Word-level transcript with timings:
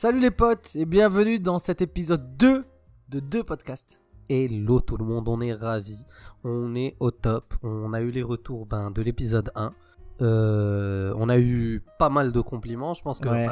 Salut 0.00 0.20
les 0.20 0.30
potes 0.30 0.76
et 0.76 0.84
bienvenue 0.84 1.40
dans 1.40 1.58
cet 1.58 1.82
épisode 1.82 2.36
2 2.36 2.64
de 3.08 3.18
deux 3.18 3.42
podcasts. 3.42 3.98
Hello 4.28 4.80
tout 4.80 4.96
le 4.96 5.04
monde, 5.04 5.28
on 5.28 5.40
est 5.40 5.52
ravis, 5.52 6.06
on 6.44 6.76
est 6.76 6.94
au 7.00 7.10
top, 7.10 7.52
on 7.64 7.92
a 7.92 8.00
eu 8.00 8.12
les 8.12 8.22
retours 8.22 8.64
ben, 8.64 8.92
de 8.92 9.02
l'épisode 9.02 9.50
1. 9.56 9.72
Euh, 10.20 11.12
on 11.16 11.28
a 11.28 11.36
eu 11.40 11.82
pas 11.98 12.10
mal 12.10 12.30
de 12.30 12.40
compliments, 12.40 12.94
je 12.94 13.02
pense 13.02 13.18
que 13.18 13.28
Ouais. 13.28 13.48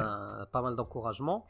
pas 0.53 0.63
mal 0.63 0.77
d'encouragements. 0.77 1.47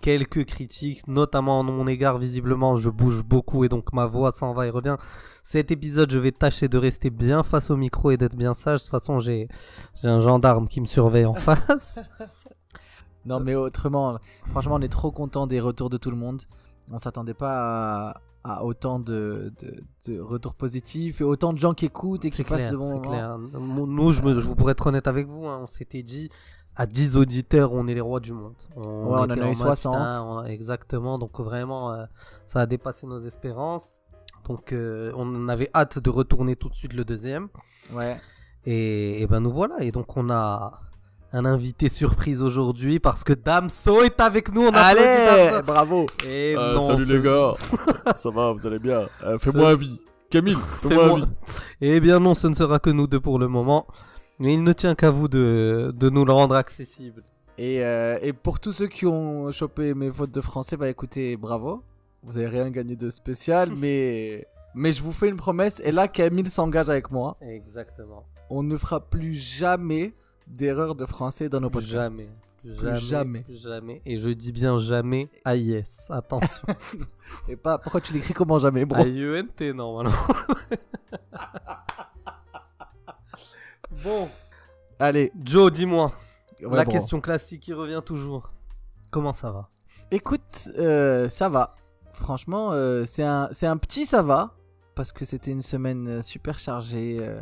Quelques 0.00 0.46
critiques, 0.46 1.06
notamment 1.06 1.60
en 1.60 1.62
mon 1.62 1.86
égard, 1.86 2.16
visiblement 2.16 2.76
je 2.76 2.88
bouge 2.88 3.22
beaucoup 3.22 3.64
et 3.64 3.68
donc 3.68 3.92
ma 3.92 4.06
voix 4.06 4.32
s'en 4.32 4.54
va 4.54 4.66
et 4.66 4.70
revient. 4.70 4.96
Cet 5.44 5.70
épisode, 5.70 6.10
je 6.10 6.18
vais 6.18 6.32
tâcher 6.32 6.66
de 6.68 6.78
rester 6.78 7.10
bien 7.10 7.42
face 7.42 7.68
au 7.68 7.76
micro 7.76 8.10
et 8.10 8.16
d'être 8.16 8.36
bien 8.36 8.54
sage. 8.54 8.78
De 8.78 8.84
toute 8.84 8.90
façon, 8.90 9.18
j'ai 9.18 9.48
un 10.02 10.20
gendarme 10.20 10.66
qui 10.66 10.80
me 10.80 10.86
surveille 10.86 11.26
en 11.26 11.34
face. 11.46 11.98
Non 13.26 13.40
mais 13.40 13.54
autrement, 13.54 14.18
franchement 14.50 14.76
on 14.76 14.80
est 14.80 14.88
trop 14.92 15.10
content 15.10 15.46
des 15.46 15.60
retours 15.60 15.90
de 15.90 15.96
tout 15.96 16.10
le 16.10 16.16
monde. 16.16 16.42
On 16.90 16.98
s'attendait 16.98 17.34
pas 17.34 18.10
à, 18.10 18.20
à 18.44 18.64
autant 18.64 18.98
de, 18.98 19.52
de- 19.60 19.84
de 20.08 20.20
retours 20.20 20.54
positifs 20.54 21.20
et 21.20 21.24
autant 21.24 21.52
de 21.52 21.58
gens 21.58 21.74
qui 21.74 21.86
écoutent 21.86 22.24
et 22.24 22.30
qui 22.30 22.38
C'est 22.38 22.44
passent 22.44 22.58
clair, 22.62 22.72
de 22.72 22.76
bons 22.78 22.84
c'est 22.88 22.94
moments. 22.94 23.10
clair. 23.10 23.38
Nous, 23.38 24.12
je, 24.12 24.22
me, 24.22 24.40
je 24.40 24.48
pourrais 24.50 24.72
être 24.72 24.86
honnête 24.86 25.06
avec 25.06 25.26
vous, 25.28 25.46
hein, 25.46 25.60
on 25.62 25.66
s'était 25.66 26.02
dit 26.02 26.30
à 26.76 26.86
10 26.86 27.16
auditeurs, 27.16 27.72
on 27.72 27.86
est 27.88 27.94
les 27.94 28.00
rois 28.00 28.20
du 28.20 28.32
monde. 28.32 28.54
On, 28.76 28.80
Ouais, 28.80 28.86
on 29.12 29.14
en 29.18 29.30
a 29.30 29.36
eu 29.36 29.40
mode, 29.40 29.54
60. 29.54 29.94
putain, 29.94 30.22
on 30.22 30.38
a- 30.38 30.46
exactement, 30.46 31.18
donc 31.18 31.38
vraiment, 31.40 31.92
euh, 31.92 32.06
ça 32.46 32.60
a 32.60 32.66
dépassé 32.66 33.06
nos 33.06 33.18
espérances. 33.20 33.86
Donc, 34.48 34.72
euh, 34.72 35.12
on 35.16 35.48
avait 35.48 35.68
hâte 35.74 35.98
de 35.98 36.08
retourner 36.10 36.56
tout 36.56 36.70
de 36.70 36.74
suite 36.74 36.94
le 36.94 37.04
deuxième. 37.04 37.48
Ouais. 37.92 38.16
Et, 38.64 39.20
et 39.22 39.26
ben 39.26 39.40
nous 39.40 39.52
voilà. 39.52 39.82
Et 39.82 39.92
donc, 39.92 40.16
on 40.16 40.30
a 40.30 40.80
un 41.32 41.44
invité 41.44 41.88
surprise 41.88 42.42
aujourd'hui 42.42 42.98
parce 42.98 43.22
que 43.24 43.32
Damso 43.32 44.02
est 44.02 44.20
avec 44.20 44.52
nous. 44.52 44.62
On 44.66 44.70
Allez, 44.72 45.60
bravo. 45.64 46.06
Et 46.26 46.54
Euh, 46.56 46.74
non, 46.74 46.80
salut 46.80 47.04
les 47.04 47.20
gars, 47.20 47.52
ça 48.16 48.30
va, 48.30 48.52
vous 48.52 48.66
allez 48.66 48.78
bien 48.78 49.08
Euh, 49.24 49.38
Fais-moi 49.38 49.70
un 49.70 49.74
vie. 49.76 50.00
Camille, 50.28 50.56
fais-moi 50.82 51.04
un 51.04 51.16
vie. 51.20 51.24
Eh 51.80 52.00
bien 52.00 52.18
non, 52.18 52.34
ce 52.34 52.46
ne 52.48 52.54
sera 52.54 52.78
que 52.78 52.90
nous 52.90 53.06
deux 53.06 53.20
pour 53.20 53.38
le 53.38 53.48
moment. 53.48 53.86
Mais 54.38 54.54
il 54.54 54.62
ne 54.62 54.72
tient 54.72 54.94
qu'à 54.94 55.10
vous 55.10 55.28
de, 55.28 55.92
de 55.94 56.08
nous 56.10 56.24
le 56.24 56.32
rendre 56.32 56.54
accessible. 56.56 57.22
Et, 57.58 57.84
euh, 57.84 58.18
et 58.22 58.32
pour 58.32 58.58
tous 58.58 58.72
ceux 58.72 58.86
qui 58.86 59.04
ont 59.06 59.52
chopé 59.52 59.92
mes 59.92 60.10
fautes 60.10 60.30
de 60.30 60.40
français, 60.40 60.78
bah 60.78 60.88
écoutez, 60.88 61.36
bravo. 61.36 61.82
Vous 62.22 62.38
avez 62.38 62.46
rien 62.48 62.70
gagné 62.70 62.96
de 62.96 63.10
spécial, 63.10 63.70
mais 63.76 64.46
mais 64.74 64.92
je 64.92 65.02
vous 65.02 65.12
fais 65.12 65.28
une 65.28 65.36
promesse. 65.36 65.80
Et 65.84 65.92
là, 65.92 66.08
Camille 66.08 66.48
s'engage 66.50 66.88
avec 66.88 67.10
moi. 67.10 67.36
Exactement. 67.42 68.24
On 68.48 68.62
ne 68.62 68.76
fera 68.76 69.00
plus 69.00 69.34
jamais 69.34 70.14
d'erreur 70.50 70.94
de 70.94 71.06
français 71.06 71.48
dans 71.48 71.60
nos 71.60 71.70
podcasts. 71.70 71.94
Jamais. 71.94 72.28
Jamais, 72.62 73.42
jamais. 73.48 74.02
Et 74.04 74.18
je 74.18 74.28
dis 74.28 74.52
bien 74.52 74.76
jamais. 74.76 75.26
Ah 75.46 75.56
yes, 75.56 76.10
attention. 76.10 76.68
Et 77.48 77.56
pas 77.56 77.78
pourquoi 77.78 78.02
tu 78.02 78.12
l'écris 78.12 78.34
comment 78.34 78.58
jamais, 78.58 78.84
bro? 78.84 78.98
A-I-E-N-T 79.00 79.72
normalement. 79.72 80.12
bon, 84.04 84.28
Allez, 84.98 85.32
Joe, 85.42 85.72
dis-moi. 85.72 86.12
ouais, 86.62 86.76
la 86.76 86.84
bro. 86.84 86.92
question 86.92 87.20
classique 87.20 87.62
qui 87.62 87.72
revient 87.72 88.02
toujours. 88.04 88.50
Comment 89.10 89.32
ça 89.32 89.50
va? 89.50 89.70
Écoute, 90.10 90.68
euh, 90.78 91.28
ça 91.30 91.48
va. 91.48 91.74
Franchement, 92.12 92.72
euh, 92.72 93.04
c'est 93.06 93.24
un, 93.24 93.48
un 93.62 93.76
petit 93.78 94.04
ça 94.04 94.22
va. 94.22 94.54
Parce 94.94 95.12
que 95.12 95.24
c'était 95.24 95.52
une 95.52 95.62
semaine 95.62 96.08
euh, 96.08 96.22
super 96.22 96.58
chargée. 96.58 97.16
euh, 97.20 97.40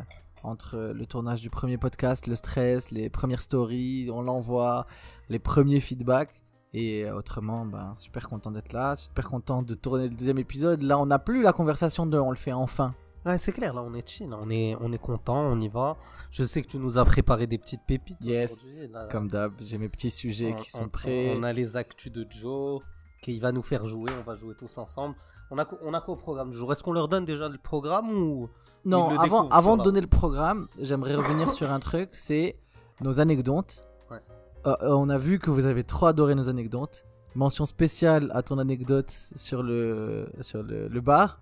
entre 0.49 0.77
le 0.95 1.07
tournage 1.07 1.41
du 1.43 1.51
premier 1.51 1.79
podcast, 1.79 2.27
le 2.27 2.35
stress, 2.37 2.91
les 2.91 3.09
premières 3.11 3.43
stories, 3.43 4.11
on 4.13 4.23
l'envoie, 4.23 4.87
les 5.29 5.39
premiers 5.39 5.81
feedbacks. 5.81 6.43
Et 6.75 7.11
autrement, 7.11 7.65
ben, 7.65 7.95
super 7.97 8.29
content 8.29 8.51
d'être 8.51 8.73
là, 8.75 8.95
super 8.95 9.29
content 9.29 9.63
de 9.63 9.75
tourner 9.75 10.09
le 10.09 10.15
deuxième 10.15 10.37
épisode. 10.39 10.83
Là, 10.83 10.99
on 10.99 11.07
n'a 11.07 11.19
plus 11.19 11.41
la 11.43 11.53
conversation 11.55 12.05
de 12.05 12.19
on 12.19 12.31
le 12.31 12.37
fait 12.37 12.53
enfin. 12.53 12.95
Ouais, 13.27 13.37
c'est 13.39 13.53
clair, 13.53 13.75
là 13.75 13.83
on 13.83 13.93
est 13.95 14.09
chill, 14.09 14.33
on 14.33 14.49
est, 14.49 14.77
on 14.81 14.93
est 14.93 14.99
content, 14.99 15.39
on 15.41 15.61
y 15.61 15.69
va. 15.69 15.97
Je 16.31 16.45
sais 16.45 16.63
que 16.63 16.69
tu 16.69 16.79
nous 16.79 16.99
as 16.99 17.05
préparé 17.05 17.47
des 17.47 17.59
petites 17.59 17.81
pépites 17.87 18.17
Yes, 18.23 18.55
là. 18.93 19.09
Comme 19.11 19.29
d'hab, 19.29 19.53
j'ai 19.61 19.77
mes 19.77 19.89
petits 19.89 20.09
sujets 20.11 20.53
On- 20.53 20.57
qui 20.63 20.71
sont 20.71 20.85
on- 20.85 20.89
prêts. 20.89 21.35
On 21.37 21.43
a 21.43 21.53
les 21.53 21.77
actus 21.77 22.13
de 22.13 22.27
Joe 22.31 22.81
qui 23.23 23.39
va 23.41 23.51
nous 23.51 23.63
faire 23.63 23.87
jouer. 23.87 24.11
On 24.19 24.23
va 24.23 24.37
jouer 24.37 24.55
tous 24.55 24.79
ensemble. 24.79 25.15
On 25.51 25.59
a, 25.59 25.67
on 25.83 25.95
a 25.95 26.01
quoi 26.01 26.15
au 26.15 26.17
programme 26.19 26.51
du 26.51 26.57
jour? 26.57 26.71
Est-ce 26.73 26.83
qu'on 26.83 26.93
leur 26.93 27.09
donne 27.09 27.25
déjà 27.25 27.49
le 27.49 27.59
programme 27.59 28.11
ou 28.11 28.49
Non, 28.85 29.19
avant, 29.19 29.49
avant 29.49 29.77
de 29.77 29.83
donner 29.83 30.01
le 30.01 30.07
programme, 30.07 30.69
j'aimerais 30.81 31.15
revenir 31.15 31.53
sur 31.53 31.71
un 31.71 31.81
truc, 31.81 32.11
c'est 32.13 32.57
nos 33.01 33.21
anecdotes. 33.21 33.87
Ouais. 34.11 34.19
Euh, 34.67 34.75
on 34.83 35.09
a 35.09 35.19
vu 35.19 35.39
que 35.39 35.51
vous 35.51 35.67
avez 35.67 35.85
trop 35.85 36.07
adoré 36.07 36.35
nos 36.35 36.49
anecdotes. 36.49 37.05
Mention 37.35 37.67
spéciale 37.67 38.31
à 38.35 38.43
ton 38.43 38.59
anecdote 38.59 39.13
sur 39.37 39.63
le, 39.63 40.29
sur 40.41 40.63
le, 40.63 40.89
le 40.89 41.01
bar. 41.01 41.41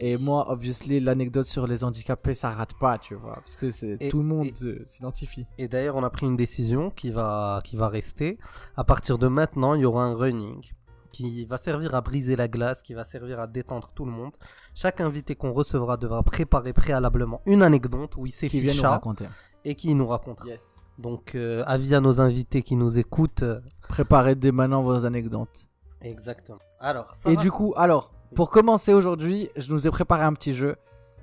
Et 0.00 0.16
moi, 0.16 0.50
obviously, 0.50 0.98
l'anecdote 1.00 1.44
sur 1.44 1.66
les 1.66 1.84
handicapés, 1.84 2.34
ça 2.34 2.50
rate 2.50 2.74
pas, 2.78 2.98
tu 2.98 3.14
vois. 3.14 3.34
Parce 3.36 3.56
que 3.56 3.70
c'est 3.70 3.96
Et- 4.00 4.08
tout 4.08 4.18
le 4.18 4.24
monde 4.24 4.46
et- 4.48 4.84
s'identifie. 4.84 5.46
Et 5.56 5.68
d'ailleurs, 5.68 5.96
on 5.96 6.02
a 6.02 6.10
pris 6.10 6.26
une 6.26 6.36
décision 6.36 6.90
qui 6.90 7.10
va, 7.10 7.60
qui 7.64 7.76
va 7.76 7.88
rester. 7.88 8.38
À 8.76 8.84
partir 8.84 9.16
de 9.18 9.28
maintenant, 9.28 9.74
il 9.74 9.82
y 9.82 9.84
aura 9.84 10.04
un 10.04 10.14
running 10.14 10.60
qui 11.10 11.44
va 11.44 11.58
servir 11.58 11.94
à 11.94 12.00
briser 12.00 12.36
la 12.36 12.48
glace, 12.48 12.82
qui 12.82 12.94
va 12.94 13.04
servir 13.04 13.40
à 13.40 13.46
détendre 13.46 13.90
tout 13.94 14.04
le 14.04 14.12
monde. 14.12 14.32
Chaque 14.74 15.00
invité 15.00 15.34
qu'on 15.34 15.52
recevra 15.52 15.96
devra 15.96 16.22
préparer 16.22 16.72
préalablement 16.72 17.40
une 17.46 17.62
anecdote 17.62 18.16
où 18.16 18.26
il 18.26 18.32
s'est 18.32 18.48
Qui 18.48 18.60
vient 18.60 18.74
nous 18.74 18.82
raconter. 18.88 19.26
et 19.64 19.74
qui 19.74 19.94
nous 19.94 20.06
racontera. 20.06 20.46
Yes. 20.48 20.62
Donc, 20.98 21.34
euh, 21.34 21.62
avis 21.66 21.94
à 21.94 22.00
nos 22.00 22.20
invités 22.20 22.62
qui 22.62 22.76
nous 22.76 22.98
écoutent. 22.98 23.42
euh, 23.42 23.60
Préparez 23.88 24.34
dès 24.34 24.52
maintenant 24.52 24.82
vos 24.82 25.04
anecdotes. 25.06 25.66
Exactement. 26.02 26.58
Alors, 26.78 27.14
ça 27.14 27.30
Et 27.30 27.36
va 27.36 27.40
du 27.42 27.50
coup, 27.50 27.72
alors, 27.76 28.10
pour 28.34 28.50
commencer 28.50 28.92
aujourd'hui, 28.92 29.48
je 29.56 29.72
nous 29.72 29.86
ai 29.86 29.90
préparé 29.90 30.22
un 30.24 30.32
petit 30.34 30.52
jeu. 30.52 30.76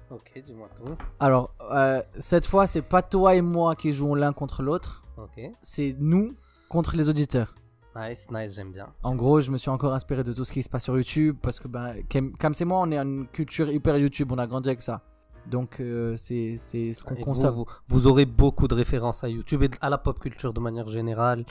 Ok, 0.09 0.41
dis-moi 0.45 0.67
tout. 0.77 0.95
Alors, 1.19 1.51
euh, 1.71 2.01
cette 2.17 2.45
fois, 2.45 2.65
c'est 2.65 2.81
pas 2.81 3.01
toi 3.01 3.35
et 3.35 3.41
moi 3.41 3.75
qui 3.75 3.91
jouons 3.93 4.15
l'un 4.15 4.33
contre 4.33 4.61
l'autre. 4.63 5.03
Ok. 5.17 5.41
c'est 5.63 5.95
nous 5.99 6.35
contre 6.69 6.95
les 6.95 7.09
auditeurs. 7.09 7.55
Nice, 7.97 8.27
nice, 8.31 8.53
j'aime 8.55 8.71
bien. 8.71 8.87
En 9.03 9.15
gros, 9.15 9.41
je 9.41 9.49
me 9.49 9.57
suis 9.57 9.69
encore 9.69 9.93
inspiré 9.93 10.23
de 10.23 10.33
tout 10.33 10.43
ce 10.45 10.51
qui 10.51 10.61
se 10.61 10.69
passe 10.69 10.83
sur 10.83 10.95
YouTube 10.97 11.35
parce 11.41 11.59
que 11.59 11.67
ben, 11.67 11.95
Cam 12.09 12.53
et 12.59 12.65
moi, 12.65 12.79
on 12.81 12.91
est 12.91 12.97
une 12.97 13.27
culture 13.27 13.69
hyper 13.71 13.97
YouTube, 13.97 14.31
on 14.31 14.37
a 14.37 14.45
grandi 14.47 14.69
avec 14.69 14.81
ça. 14.81 15.01
Donc 15.49 15.79
euh, 15.79 16.15
c'est 16.17 16.57
c'est 16.57 16.93
ce 16.93 17.03
qu'on 17.05 17.15
constate. 17.15 17.53
vous, 17.87 18.07
aurez 18.07 18.25
beaucoup 18.25 18.67
de 18.67 18.75
références 18.75 19.23
à 19.23 19.29
YouTube 19.29 19.63
et 19.63 19.69
à 19.81 19.89
la 19.89 19.97
pop 19.97 20.19
culture 20.19 20.51
de 20.53 20.59
manière 20.59 20.89
générale. 20.89 21.45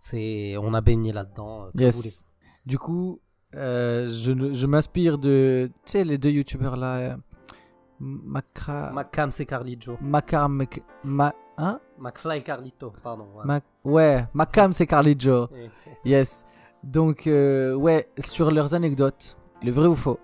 C'est, 0.00 0.56
on 0.56 0.72
a 0.74 0.80
baigné 0.80 1.12
là-dedans. 1.12 1.64
euh, 1.64 1.68
comme 1.72 1.80
Yes. 1.82 2.26
Du 2.66 2.78
coup, 2.78 3.20
euh, 3.54 4.08
je, 4.08 4.52
je 4.54 4.66
m'inspire 4.66 5.18
de, 5.18 5.70
tu 5.84 5.92
sais, 5.92 6.04
les 6.04 6.16
deux 6.18 6.30
YouTubers 6.30 6.76
là, 6.76 6.96
euh, 6.96 7.16
Macra, 8.00 8.90
Macam, 8.92 9.30
c'est 9.30 9.46
Carlito. 9.46 9.96
Macar, 10.00 10.48
Mc- 10.48 10.82
Ma, 11.04 11.32
hein, 11.62 11.80
McFly 11.98 12.38
et 12.38 12.42
Carlito, 12.42 12.92
pardon. 13.02 13.26
voilà. 13.32 13.46
Mac- 13.46 13.64
ouais, 13.84 14.26
Macam 14.34 14.72
c'est. 14.72 14.84
Et- 14.84 15.70
Yes. 16.04 16.44
Donc, 16.82 17.26
euh, 17.26 17.74
ouais, 17.74 18.08
sur 18.18 18.50
leurs 18.50 18.74
anecdotes, 18.74 19.36
le 19.62 19.70
vrai 19.70 19.86
ou 19.86 19.94
faux. 19.94 20.18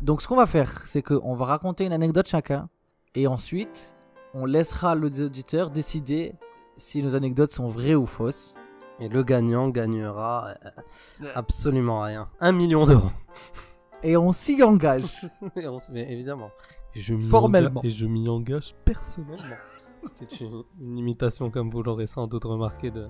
Donc, 0.00 0.22
ce 0.22 0.28
qu'on 0.28 0.36
va 0.36 0.46
faire, 0.46 0.86
c'est 0.86 1.02
qu'on 1.02 1.34
va 1.34 1.44
raconter 1.44 1.84
une 1.86 1.92
anecdote 1.92 2.28
chacun. 2.28 2.68
Et 3.14 3.26
ensuite, 3.26 3.94
on 4.34 4.44
laissera 4.46 4.94
l'auditeur 4.94 5.70
décider 5.70 6.34
si 6.76 7.02
nos 7.02 7.14
anecdotes 7.16 7.50
sont 7.50 7.66
vraies 7.68 7.94
ou 7.96 8.06
fausses. 8.06 8.54
Et 9.00 9.08
le 9.08 9.22
gagnant 9.24 9.68
gagnera 9.68 10.48
euh, 10.64 11.26
absolument 11.34 12.02
rien. 12.02 12.28
Un 12.40 12.52
million 12.52 12.86
d'euros. 12.86 13.10
Et 14.04 14.16
on 14.16 14.32
s'y 14.32 14.62
engage. 14.62 15.28
Et 15.56 15.66
on 15.66 15.78
s- 15.78 15.90
mais 15.92 16.10
évidemment. 16.12 16.50
Et 16.94 17.00
je 17.00 17.14
m'y 17.14 17.22
Formellement. 17.22 17.80
Et 17.84 17.90
je 17.90 18.06
m'y 18.06 18.28
engage 18.28 18.74
personnellement. 18.84 19.56
C'était 20.04 20.44
une, 20.44 20.62
une 20.80 20.98
imitation, 20.98 21.50
comme 21.50 21.70
vous 21.70 21.82
l'aurez 21.82 22.06
sans 22.06 22.26
doute 22.26 22.44
remarqué, 22.44 22.90
de 22.90 23.08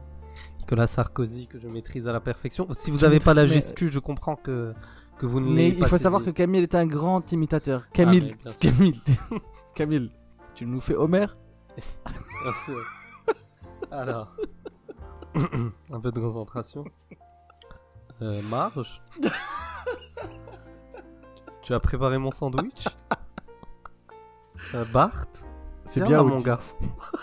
Nicolas 0.58 0.86
Sarkozy 0.86 1.46
que 1.46 1.58
je 1.58 1.68
maîtrise 1.68 2.06
à 2.06 2.12
la 2.12 2.20
perfection. 2.20 2.66
Si 2.78 2.90
vous 2.90 2.98
n'avez 2.98 3.18
pas 3.18 3.34
la 3.34 3.46
gestu, 3.46 3.90
je 3.90 3.98
comprends 3.98 4.36
que, 4.36 4.72
que 5.18 5.26
vous 5.26 5.40
ne 5.40 5.50
Mais 5.50 5.68
il 5.68 5.78
pas 5.78 5.86
faut 5.86 5.98
savoir 5.98 6.22
que. 6.24 6.30
Camille 6.30 6.62
est 6.62 6.74
un 6.74 6.86
grand 6.86 7.30
imitateur. 7.32 7.82
Ah, 7.84 7.90
Camille. 7.92 8.34
Camille, 8.60 9.00
Camille, 9.74 10.10
tu 10.54 10.66
nous 10.66 10.80
fais 10.80 10.94
Homer? 10.94 11.26
Bien 12.06 12.52
sûr. 12.64 12.84
Alors, 13.90 14.34
un 15.92 16.00
peu 16.00 16.12
de 16.12 16.20
concentration. 16.20 16.84
Euh, 18.20 18.40
Marge? 18.42 19.02
Tu 21.62 21.72
as 21.74 21.78
préparé 21.78 22.18
mon 22.18 22.32
sandwich? 22.32 22.88
Euh, 24.74 24.84
Bart? 24.92 25.26
C'est 25.92 26.00
bien, 26.00 26.18
là, 26.18 26.22
mon 26.22 26.36
garçon. 26.36 26.76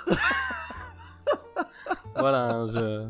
voilà, 2.15 2.51
hein, 2.55 2.67
je... 2.71 3.07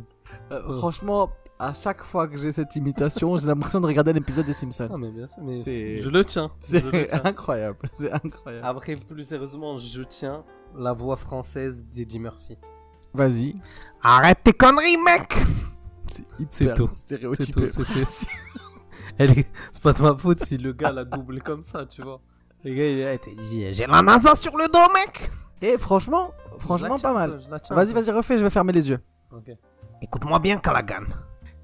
Euh, 0.51 0.75
Franchement, 0.77 1.29
à 1.59 1.73
chaque 1.73 2.03
fois 2.03 2.27
que 2.27 2.37
j'ai 2.37 2.51
cette 2.51 2.75
imitation, 2.75 3.37
j'ai 3.37 3.45
l'impression 3.47 3.79
de 3.81 3.85
regarder 3.85 4.13
l'épisode 4.13 4.45
des 4.45 4.53
Simpsons. 4.53 4.89
Ah, 4.91 4.97
mais 4.97 5.11
bien 5.11 5.27
sûr, 5.27 5.43
mais 5.43 5.53
C'est- 5.53 5.97
je 5.99 6.09
le 6.09 6.23
tiens. 6.25 6.49
C'est 6.59 7.13
incroyable, 7.25 7.77
c'est 7.93 8.11
incroyable. 8.11 8.65
Après, 8.65 8.95
plus 8.95 9.25
sérieusement, 9.25 9.77
je 9.77 10.01
tiens 10.03 10.43
la 10.75 10.93
voix 10.93 11.15
française 11.17 11.85
d'Eddie 11.91 12.19
Murphy. 12.19 12.57
Vas-y. 13.13 13.55
Arrête 14.01 14.39
tes 14.43 14.53
conneries, 14.53 14.97
mec 14.97 15.33
C'est 16.49 16.73
tout. 16.73 16.89
stéréotypé. 16.95 17.65
C'est 19.17 19.83
pas 19.83 19.93
de 19.93 20.01
ma 20.01 20.15
faute 20.15 20.41
si 20.45 20.57
le 20.57 20.71
gars 20.71 20.91
l'a 20.91 21.03
doublé 21.03 21.41
comme 21.41 21.63
ça, 21.63 21.85
tu 21.85 22.01
vois. 22.01 22.21
Le 22.63 22.73
gars, 22.73 22.87
il 22.89 23.03
a 23.03 23.13
été 23.13 23.35
dit 23.35 23.65
J'ai 23.73 23.85
la 23.87 24.01
NASA 24.01 24.35
sur 24.35 24.55
le 24.57 24.65
dos, 24.67 24.93
mec 24.93 25.29
Et 25.61 25.77
franchement, 25.77 26.31
franchement, 26.57 26.95
la 26.95 27.01
pas 27.01 27.13
mal. 27.13 27.39
Vas-y, 27.69 27.93
vas-y, 27.93 28.11
refais, 28.11 28.37
je 28.37 28.43
vais 28.43 28.49
fermer 28.49 28.71
les 28.73 28.89
yeux. 28.89 28.99
Ok. 29.31 29.51
Écoute-moi 30.01 30.39
bien, 30.39 30.57
Callaghan. 30.57 31.03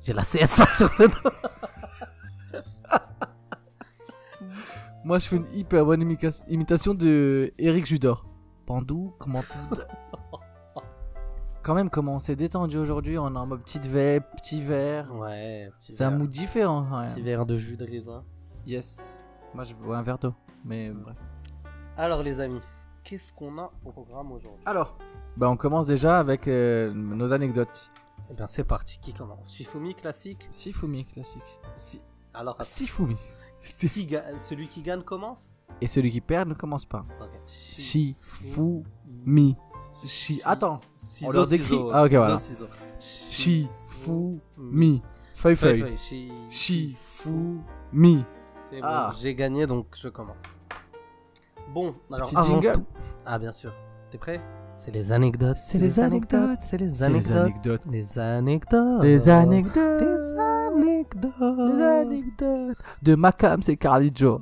J'ai 0.02 0.14
la 0.14 0.24
CSA 0.24 0.66
sur 0.68 0.90
le 1.00 1.08
dos. 1.08 1.30
Moi, 5.04 5.20
je 5.20 5.28
fais 5.28 5.36
une 5.38 5.46
hyper 5.54 5.86
bonne 5.86 6.02
imica- 6.04 6.44
imitation 6.48 6.94
de 6.94 7.54
Eric 7.58 7.86
Judor. 7.86 8.26
Pandou, 8.66 9.14
comment 9.20 9.42
tout. 9.44 9.78
Quand 11.62 11.76
même, 11.76 11.90
comment 11.90 12.16
on 12.16 12.20
s'est 12.20 12.36
détendu 12.36 12.78
aujourd'hui, 12.78 13.18
on 13.18 13.34
est 13.34 13.38
en 13.38 13.46
mode 13.46 13.62
petite 13.64 13.86
vape, 13.88 14.36
petit 14.38 14.62
verre. 14.64 15.12
Ouais, 15.16 15.72
petit 15.80 15.94
C'est 15.94 16.04
un 16.04 16.10
verre- 16.10 16.20
mood 16.20 16.30
différent. 16.30 17.00
ouais. 17.02 17.08
Petit 17.08 17.22
verre 17.22 17.46
de 17.46 17.58
jus 17.58 17.78
de 17.78 17.86
raisin. 17.86 18.24
Yes. 18.66 19.20
Moi, 19.54 19.64
je 19.64 19.74
veux 19.76 19.94
un 19.96 20.02
verre 20.02 20.18
d'eau. 20.18 20.34
Mais 20.64 20.90
bref. 20.92 21.16
Alors, 21.98 22.24
les 22.24 22.40
amis, 22.40 22.62
qu'est-ce 23.06 23.32
qu'on 23.32 23.58
a 23.60 23.72
au 23.86 23.92
programme 23.92 24.32
aujourd'hui 24.34 24.62
Alors, 24.66 24.98
bah, 25.38 25.50
on 25.50 25.56
commence 25.56 25.88
déjà 25.88 26.20
avec 26.20 26.48
euh, 26.50 26.92
nos 26.94 27.32
anecdotes. 27.32 27.90
Eh 28.30 28.34
bien, 28.34 28.48
c'est 28.48 28.64
parti. 28.66 29.00
Qui 29.00 29.14
commence 29.14 29.54
Shifumi 29.54 29.96
classique 29.96 30.46
Sifumi, 30.50 31.06
classique. 31.06 31.60
Si... 31.78 32.02
Alors, 32.34 32.56
attends, 32.56 32.64
Sifumi. 32.66 33.16
qui 33.92 34.06
ga- 34.08 34.38
celui 34.40 34.68
qui 34.68 34.82
gagne 34.82 35.04
commence 35.04 35.56
Et 35.80 35.88
celui 35.88 36.12
qui 36.12 36.20
perd 36.22 36.50
ne 36.50 36.54
commence 36.56 36.86
pas. 36.86 37.06
Ok. 37.22 37.40
Shifumi. 37.48 39.56
Shi... 40.06 40.42
Attends. 40.44 40.80
Ciseaux, 41.04 41.30
On 41.30 41.34
leur 41.34 41.48
décrit 41.48 41.66
ciseaux, 41.68 41.92
Ah, 41.94 42.04
ok, 42.06 42.12
voilà. 42.14 42.40
Shifumi. 43.00 45.02
Feuille, 45.36 45.56
Feuille, 45.56 45.96
Shifumi. 46.50 48.26
C'est 48.72 48.80
Ah. 48.82 49.10
bon, 49.12 49.18
j'ai 49.20 49.36
gagné 49.36 49.68
donc 49.68 49.88
je 49.96 50.10
commence. 50.10 50.36
Bon, 51.74 51.94
alors 52.12 52.28
Petit 52.28 52.36
avant 52.38 52.62
jingle. 52.62 52.74
tout- 52.74 52.86
Ah 53.26 53.40
bien 53.40 53.52
sûr. 53.52 53.74
T'es 54.12 54.18
prêt? 54.18 54.42
C'est 54.78 54.92
les 54.92 55.12
anecdotes. 55.12 55.58
C'est 55.58 55.78
les 55.80 56.00
anecdotes. 56.00 56.60
C'est 56.62 56.78
les 56.78 56.90
C'est 56.90 57.10
les 57.10 57.32
anecdotes. 57.32 57.82
anecdotes. 57.82 57.86
Les 57.92 58.20
anecdotes. 58.20 59.04
Les 59.04 59.30
anecdotes. 59.30 60.02
Les 60.02 60.40
anecdotes. 60.40 61.34
Les 61.40 61.84
anecdotes. 61.84 62.78
De 63.02 63.16
Macam, 63.16 63.62
c'est 63.62 63.78
Carly 63.78 64.12
Joe. 64.14 64.42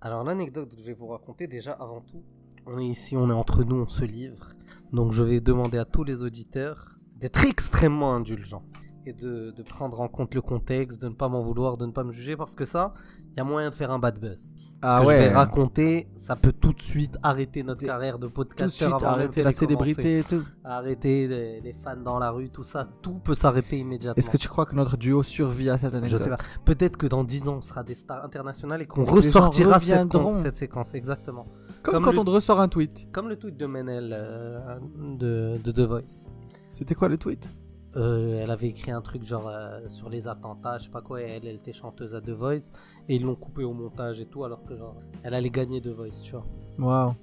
Alors 0.00 0.24
l'anecdote 0.24 0.74
que 0.74 0.80
je 0.80 0.86
vais 0.86 0.92
vous 0.94 1.08
raconter 1.08 1.46
déjà 1.46 1.72
avant 1.72 2.00
tout, 2.00 2.22
on 2.66 2.78
est 2.78 2.86
ici, 2.86 3.16
on 3.16 3.28
est 3.30 3.32
entre 3.32 3.64
nous, 3.64 3.76
on 3.76 3.88
se 3.88 4.04
livre. 4.04 4.48
Donc 4.92 5.12
je 5.12 5.22
vais 5.22 5.40
demander 5.40 5.78
à 5.78 5.84
tous 5.84 6.04
les 6.04 6.22
auditeurs 6.22 6.98
d'être 7.16 7.44
extrêmement 7.44 8.14
indulgents 8.14 8.64
et 9.06 9.12
de, 9.12 9.50
de 9.50 9.62
prendre 9.62 10.00
en 10.00 10.08
compte 10.08 10.34
le 10.34 10.40
contexte, 10.40 11.00
de 11.02 11.08
ne 11.08 11.14
pas 11.14 11.28
m'en 11.28 11.42
vouloir, 11.42 11.76
de 11.76 11.86
ne 11.86 11.92
pas 11.92 12.04
me 12.04 12.12
juger 12.12 12.36
parce 12.36 12.54
que 12.54 12.64
ça, 12.64 12.94
il 13.32 13.38
y 13.38 13.40
a 13.40 13.44
moyen 13.44 13.70
de 13.70 13.74
faire 13.74 13.90
un 13.90 13.98
bad 13.98 14.18
buzz. 14.20 14.52
Ce 14.80 14.80
Ah 14.82 14.98
que 14.98 15.02
je 15.04 15.08
ouais. 15.08 15.18
vais 15.18 15.34
raconter, 15.34 16.08
ça 16.18 16.36
peut 16.36 16.52
tout 16.52 16.72
de 16.72 16.80
suite 16.80 17.18
arrêter 17.24 17.64
notre 17.64 17.84
carrière 17.84 18.16
de 18.16 18.26
Tout 18.26 18.28
de 18.28 18.34
podcasteur 18.34 18.90
suite, 18.90 19.00
même 19.02 19.10
arrêter 19.10 19.42
la 19.42 19.50
célébrité 19.50 20.18
et 20.18 20.22
tout. 20.22 20.44
Arrêter 20.62 21.26
les, 21.26 21.60
les 21.60 21.72
fans 21.82 21.96
dans 21.96 22.20
la 22.20 22.30
rue, 22.30 22.48
tout 22.50 22.62
ça, 22.62 22.88
tout 23.02 23.14
peut 23.18 23.34
s'arrêter 23.34 23.78
immédiatement. 23.78 24.14
Est-ce 24.16 24.30
que 24.30 24.36
tu 24.36 24.46
crois 24.46 24.66
que 24.66 24.76
notre 24.76 24.96
duo 24.96 25.24
survit 25.24 25.68
à 25.68 25.78
cette 25.78 25.90
Je 25.92 25.96
anecdote 25.96 26.20
sais 26.22 26.28
pas. 26.30 26.36
Peut-être 26.64 26.96
que 26.96 27.08
dans 27.08 27.24
10 27.24 27.48
ans, 27.48 27.56
on 27.58 27.62
sera 27.62 27.82
des 27.82 27.96
stars 27.96 28.24
internationales 28.24 28.80
et 28.82 28.86
qu'on 28.86 29.04
ressortira 29.04 29.80
cette, 29.80 30.12
cette 30.42 30.56
séquence, 30.56 30.94
exactement. 30.94 31.48
Comme, 31.82 31.94
Comme 31.94 32.04
quand 32.04 32.12
le- 32.12 32.18
on 32.20 32.24
te 32.24 32.30
ressort 32.30 32.60
un 32.60 32.68
tweet. 32.68 33.08
Comme 33.10 33.28
le 33.28 33.34
tweet 33.36 33.56
de 33.56 33.66
Menel 33.66 34.10
euh, 34.16 34.78
de, 35.18 35.58
de 35.60 35.72
The 35.72 35.80
Voice. 35.88 36.28
C'était 36.70 36.94
quoi 36.94 37.08
le 37.08 37.16
tweet? 37.18 37.48
Euh, 37.96 38.40
elle 38.42 38.50
avait 38.50 38.68
écrit 38.68 38.90
un 38.90 39.00
truc 39.00 39.24
genre 39.24 39.48
euh, 39.48 39.88
sur 39.88 40.08
les 40.10 40.28
attentats, 40.28 40.76
je 40.78 40.84
sais 40.84 40.90
pas 40.90 41.00
quoi, 41.00 41.22
et 41.22 41.24
elle, 41.24 41.46
elle 41.46 41.56
était 41.56 41.72
chanteuse 41.72 42.14
à 42.14 42.20
The 42.20 42.30
Voice, 42.30 42.70
et 43.08 43.16
ils 43.16 43.22
l'ont 43.22 43.34
coupé 43.34 43.64
au 43.64 43.72
montage 43.72 44.20
et 44.20 44.26
tout, 44.26 44.44
alors 44.44 44.62
que 44.64 44.76
genre, 44.76 44.96
elle 45.22 45.32
allait 45.34 45.48
gagner 45.50 45.80
The 45.80 45.88
Voice, 45.88 46.20
tu 46.22 46.32
vois. 46.32 46.46
Waouh. 46.78 47.14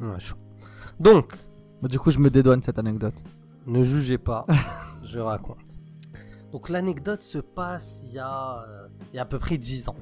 Ouais, 0.00 0.18
chaud. 0.18 0.36
Donc, 0.98 1.36
Bah, 1.82 1.88
Du 1.88 1.98
coup, 1.98 2.10
je 2.10 2.18
me 2.18 2.30
dédouane 2.30 2.62
cette 2.62 2.78
anecdote. 2.78 3.22
ne 3.66 3.82
jugez 3.82 4.16
pas, 4.18 4.46
je 5.04 5.18
raconte. 5.20 5.58
Donc 6.52 6.68
l'anecdote 6.68 7.22
se 7.22 7.38
passe 7.38 8.02
il 8.06 8.12
y, 8.14 8.18
a, 8.18 8.62
euh, 8.68 8.88
il 9.12 9.16
y 9.16 9.18
a 9.18 9.22
à 9.22 9.26
peu 9.26 9.38
près 9.40 9.58
10 9.58 9.88
ans, 9.88 9.96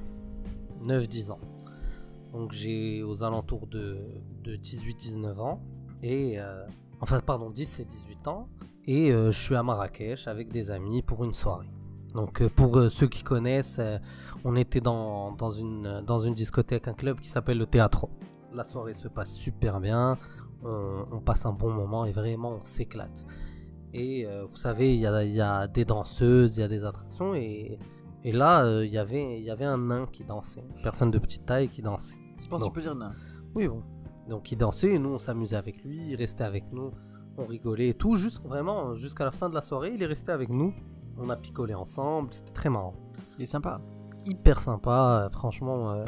9-10 0.83 1.31
ans. 1.31 1.39
Donc 2.31 2.51
j'ai 2.53 3.03
aux 3.03 3.23
alentours 3.23 3.67
de, 3.67 3.97
de 4.43 4.55
18-19 4.55 5.39
ans, 5.39 5.61
et 6.01 6.37
enfin 7.01 7.19
pardon, 7.19 7.49
10 7.49 7.79
et 7.79 7.85
18 7.85 8.27
ans, 8.27 8.47
et 8.85 9.11
euh, 9.11 9.31
je 9.31 9.39
suis 9.41 9.55
à 9.55 9.63
Marrakech 9.63 10.27
avec 10.27 10.51
des 10.51 10.71
amis 10.71 11.01
pour 11.01 11.23
une 11.23 11.33
soirée. 11.33 11.69
Donc 12.13 12.41
euh, 12.41 12.49
pour 12.49 12.77
euh, 12.77 12.89
ceux 12.89 13.07
qui 13.07 13.23
connaissent, 13.23 13.81
on 14.43 14.55
était 14.55 14.81
dans, 14.81 15.31
dans, 15.33 15.51
une, 15.51 16.01
dans 16.05 16.19
une 16.19 16.33
discothèque, 16.33 16.87
un 16.87 16.93
club 16.93 17.19
qui 17.19 17.29
s'appelle 17.29 17.57
le 17.57 17.65
Théâtre. 17.65 18.07
La 18.53 18.63
soirée 18.63 18.93
se 18.93 19.07
passe 19.07 19.33
super 19.33 19.79
bien, 19.79 20.17
on, 20.63 21.05
on 21.11 21.19
passe 21.19 21.45
un 21.45 21.53
bon 21.53 21.71
moment 21.71 22.05
et 22.05 22.11
vraiment 22.11 22.57
on 22.61 22.63
s'éclate. 22.63 23.25
Et 23.95 24.25
vous 24.49 24.55
savez, 24.55 24.93
il 24.95 25.01
y 25.01 25.05
a, 25.07 25.23
y 25.23 25.39
a 25.41 25.67
des 25.67 25.85
danseuses, 25.85 26.57
il 26.57 26.61
y 26.61 26.63
a 26.63 26.67
des 26.67 26.83
attractions, 26.83 27.35
et, 27.35 27.77
et 28.23 28.31
là, 28.31 28.81
il 28.83 28.89
y 28.91 28.97
avait- 28.97 29.37
il 29.37 29.43
y 29.43 29.51
avait 29.51 29.65
un 29.65 29.77
nain 29.77 30.07
qui 30.11 30.23
dansait, 30.23 30.63
une 30.75 30.81
personne 30.81 31.11
de 31.11 31.19
petite 31.19 31.45
taille 31.45 31.67
qui 31.69 31.83
dansait. 31.83 32.15
Je 32.41 32.47
pense 32.47 32.63
tu 32.63 32.71
peux 32.71 32.81
dire 32.81 32.95
non. 32.95 33.11
Oui, 33.53 33.67
bon. 33.67 33.83
Donc 34.27 34.51
il 34.51 34.57
dansait 34.57 34.93
et 34.93 34.99
nous 34.99 35.09
on 35.09 35.17
s'amusait 35.19 35.57
avec 35.57 35.83
lui, 35.83 36.09
il 36.09 36.15
restait 36.15 36.43
avec 36.43 36.71
nous, 36.71 36.91
on 37.37 37.45
rigolait 37.45 37.89
et 37.89 37.93
tout, 37.93 38.15
juste 38.15 38.41
vraiment 38.43 38.93
jusqu'à 38.95 39.25
la 39.25 39.31
fin 39.31 39.49
de 39.49 39.55
la 39.55 39.61
soirée, 39.61 39.91
il 39.95 40.01
est 40.03 40.07
resté 40.07 40.31
avec 40.31 40.49
nous. 40.49 40.73
On 41.17 41.29
a 41.29 41.35
picolé 41.35 41.73
ensemble, 41.73 42.29
c'était 42.33 42.51
très 42.53 42.69
marrant. 42.69 42.93
Il 43.37 43.43
est 43.43 43.47
sympa. 43.47 43.81
Hyper 44.25 44.61
sympa, 44.61 45.27
franchement, 45.31 45.91
euh, 45.91 46.05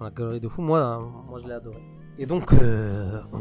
on 0.00 0.04
a 0.06 0.10
de 0.10 0.48
fou, 0.48 0.62
moi, 0.62 0.78
euh, 0.78 1.28
moi 1.28 1.40
je 1.42 1.46
l'ai 1.46 1.52
adoré. 1.54 1.82
Et 2.18 2.26
donc 2.26 2.52
euh, 2.52 3.20
on, 3.32 3.38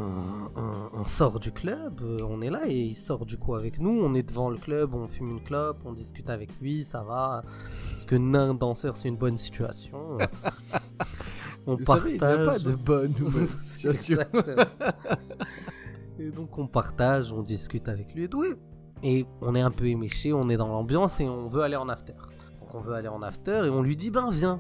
on- 0.60 0.90
on 0.94 1.06
sort 1.06 1.40
du 1.40 1.52
club, 1.52 2.00
euh, 2.02 2.20
on 2.30 2.42
est 2.42 2.50
là 2.50 2.62
et 2.68 2.78
il 2.78 2.96
sort 2.96 3.26
du 3.26 3.38
coup 3.38 3.56
avec 3.56 3.80
nous, 3.80 3.90
on 4.02 4.14
est 4.14 4.24
devant 4.24 4.50
le 4.50 4.58
club, 4.58 4.94
on 4.94 5.08
fume 5.08 5.30
une 5.32 5.42
clope, 5.44 5.82
on 5.86 5.92
discute 5.94 6.30
avec 6.30 6.50
lui, 6.62 6.84
ça 6.84 7.04
va. 7.04 7.44
Parce 7.92 8.06
que 8.06 8.16
nain 8.16 8.54
danseur 8.54 8.96
c'est 8.96 9.10
une 9.10 9.18
bonne 9.18 9.38
situation. 9.38 10.18
on 11.68 11.76
Vous 11.76 11.86
savez, 11.86 12.16
il 12.16 12.22
n'y 12.22 12.26
a 12.28 12.46
pas 12.46 12.60
de 12.60 12.74
bonne 12.76 13.14
ou 13.20 13.24
mauvaise 13.26 13.58
situation. 13.62 14.18
Et 16.28 16.30
donc 16.32 16.58
on 16.58 16.68
partage, 16.68 17.32
on 17.34 17.42
discute 17.42 17.88
avec 17.90 18.14
lui 18.14 18.24
et 18.24 18.30
tout. 18.30 18.44
et- 19.04 19.26
on 19.42 19.56
est 19.56 19.62
un 19.62 19.72
peu 19.72 19.86
éméché, 19.88 20.32
on 20.34 20.48
est 20.50 20.58
dans 20.58 20.68
l'ambiance 20.68 21.20
et 21.20 21.28
on 21.28 21.48
veut 21.48 21.62
aller 21.64 21.76
en 21.76 21.90
after. 21.90 22.14
Donc 22.60 22.76
on 22.76 22.82
veut 22.82 22.94
aller 22.94 23.08
en 23.08 23.22
after 23.24 23.64
et 23.66 23.70
on 23.70 23.82
lui 23.82 23.96
dit 23.96 24.12
ben 24.12 24.30
viens. 24.32 24.60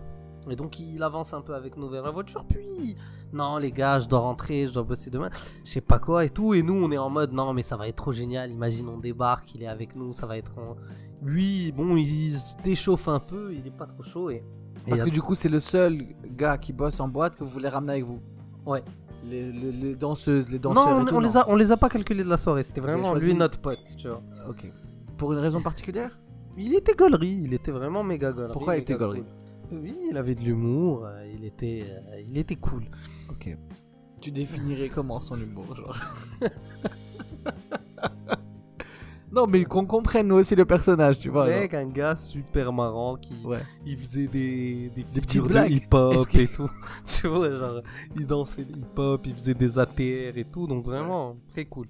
Et 0.49 0.55
donc 0.55 0.79
il 0.79 1.03
avance 1.03 1.33
un 1.35 1.41
peu 1.41 1.53
avec 1.53 1.77
nous 1.77 1.87
vers 1.89 2.01
la 2.03 2.09
voiture, 2.09 2.43
puis 2.49 2.95
non 3.31 3.57
les 3.57 3.71
gars, 3.71 3.99
je 3.99 4.07
dois 4.07 4.19
rentrer, 4.19 4.65
je 4.67 4.73
dois 4.73 4.81
bosser 4.81 5.11
demain, 5.11 5.29
je 5.63 5.69
sais 5.69 5.81
pas 5.81 5.99
quoi 5.99 6.25
et 6.25 6.29
tout. 6.31 6.55
Et 6.55 6.63
nous 6.63 6.73
on 6.73 6.91
est 6.91 6.97
en 6.97 7.11
mode 7.11 7.31
non 7.31 7.53
mais 7.53 7.61
ça 7.61 7.77
va 7.77 7.87
être 7.87 7.97
trop 7.97 8.11
génial, 8.11 8.49
imagine 8.51 8.89
on 8.89 8.97
débarque, 8.97 9.53
il 9.53 9.61
est 9.61 9.67
avec 9.67 9.95
nous, 9.95 10.13
ça 10.13 10.25
va 10.25 10.37
être... 10.37 10.57
en- 10.57 10.75
Lui, 11.23 11.71
bon, 11.71 11.95
il 11.95 12.35
se 12.39 12.55
déchauffe 12.63 13.07
un 13.07 13.19
peu, 13.19 13.53
il 13.53 13.67
est 13.67 13.77
pas 13.77 13.85
trop 13.85 14.01
chaud 14.01 14.31
et... 14.31 14.37
et 14.37 14.89
Parce 14.89 15.01
a- 15.01 15.05
que 15.05 15.11
du 15.11 15.21
coup, 15.21 15.35
c'est 15.35 15.49
le 15.49 15.59
seul 15.59 16.01
gars 16.35 16.57
qui 16.57 16.73
bosse 16.73 16.99
en 16.99 17.07
boîte 17.07 17.35
que 17.35 17.43
vous 17.43 17.51
voulez 17.51 17.69
ramener 17.69 17.91
avec 17.93 18.05
vous. 18.05 18.19
Ouais. 18.65 18.83
Les, 19.23 19.51
les- 19.51 19.71
les 19.71 19.95
danseuses, 19.95 20.49
les 20.51 20.57
danseurs. 20.59 20.85
Non, 20.85 20.97
et 20.97 21.01
on, 21.01 21.05
tout, 21.05 21.15
on 21.15 21.21
non. 21.21 21.27
les 21.27 21.37
a, 21.37 21.49
on 21.49 21.55
les 21.55 21.71
a 21.71 21.77
pas 21.77 21.89
calculés 21.89 22.23
de 22.23 22.29
la 22.29 22.37
soirée, 22.37 22.63
c'était 22.63 22.81
vraiment 22.81 23.13
lui 23.13 23.33
notre 23.35 23.59
pote, 23.59 23.79
tu 23.97 24.07
vois. 24.07 24.21
Ok. 24.49 24.71
Pour 25.17 25.33
une 25.33 25.39
raison 25.39 25.61
particulière 25.61 26.17
Il 26.57 26.73
était 26.73 26.95
gaulerie, 26.95 27.39
il 27.43 27.53
était 27.53 27.71
vraiment 27.71 28.03
méga 28.03 28.31
gaulerie. 28.31 28.53
Pourquoi 28.53 28.77
il 28.77 28.81
était 28.81 28.95
gaulerie 28.95 29.23
cool. 29.69 29.79
Oui, 29.79 29.95
il 30.09 30.17
avait 30.17 30.35
de 30.35 30.41
l'humour, 30.41 31.05
euh, 31.05 31.25
il 31.33 31.45
était, 31.45 31.83
euh, 31.87 32.21
il 32.27 32.37
était 32.37 32.55
cool. 32.57 32.83
Ok. 33.29 33.55
Tu 34.19 34.31
définirais 34.31 34.89
comment 34.89 35.21
son 35.21 35.39
humour, 35.39 35.75
genre? 35.75 35.97
Non, 39.31 39.47
mais 39.47 39.63
qu'on 39.63 39.85
comprenne 39.85 40.27
nous 40.27 40.35
aussi 40.35 40.55
le 40.55 40.65
personnage, 40.65 41.19
tu 41.19 41.29
vois. 41.29 41.47
Mec, 41.47 41.73
un 41.73 41.87
gars 41.87 42.17
super 42.17 42.73
marrant 42.73 43.15
qui. 43.15 43.33
Ouais. 43.45 43.59
il 43.85 43.97
faisait 43.97 44.27
des, 44.27 44.89
des, 44.95 45.03
petites 45.03 45.31
figures 45.31 45.43
de 45.43 45.49
blagues. 45.49 45.71
hip-hop 45.71 46.27
que- 46.27 46.37
et 46.37 46.47
tout. 46.47 46.69
tu 47.05 47.27
vois, 47.27 47.49
genre, 47.49 47.81
il 48.15 48.25
dansait 48.27 48.63
hip-hop, 48.63 49.21
il 49.25 49.33
faisait 49.33 49.53
des 49.53 49.79
ATR 49.79 50.37
et 50.37 50.45
tout, 50.51 50.67
donc 50.67 50.83
vraiment 50.85 51.37
très 51.49 51.65
cool. 51.65 51.87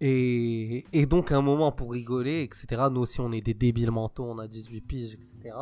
Et, 0.00 0.84
et 0.92 1.06
donc, 1.06 1.30
un 1.30 1.42
moment 1.42 1.70
pour 1.70 1.92
rigoler, 1.92 2.42
etc. 2.42 2.88
Nous 2.90 3.02
aussi, 3.02 3.20
on 3.20 3.30
est 3.30 3.40
des 3.40 3.54
débiles 3.54 3.92
mentaux, 3.92 4.24
on 4.24 4.38
a 4.38 4.48
18 4.48 4.80
piges, 4.80 5.14
etc. 5.14 5.54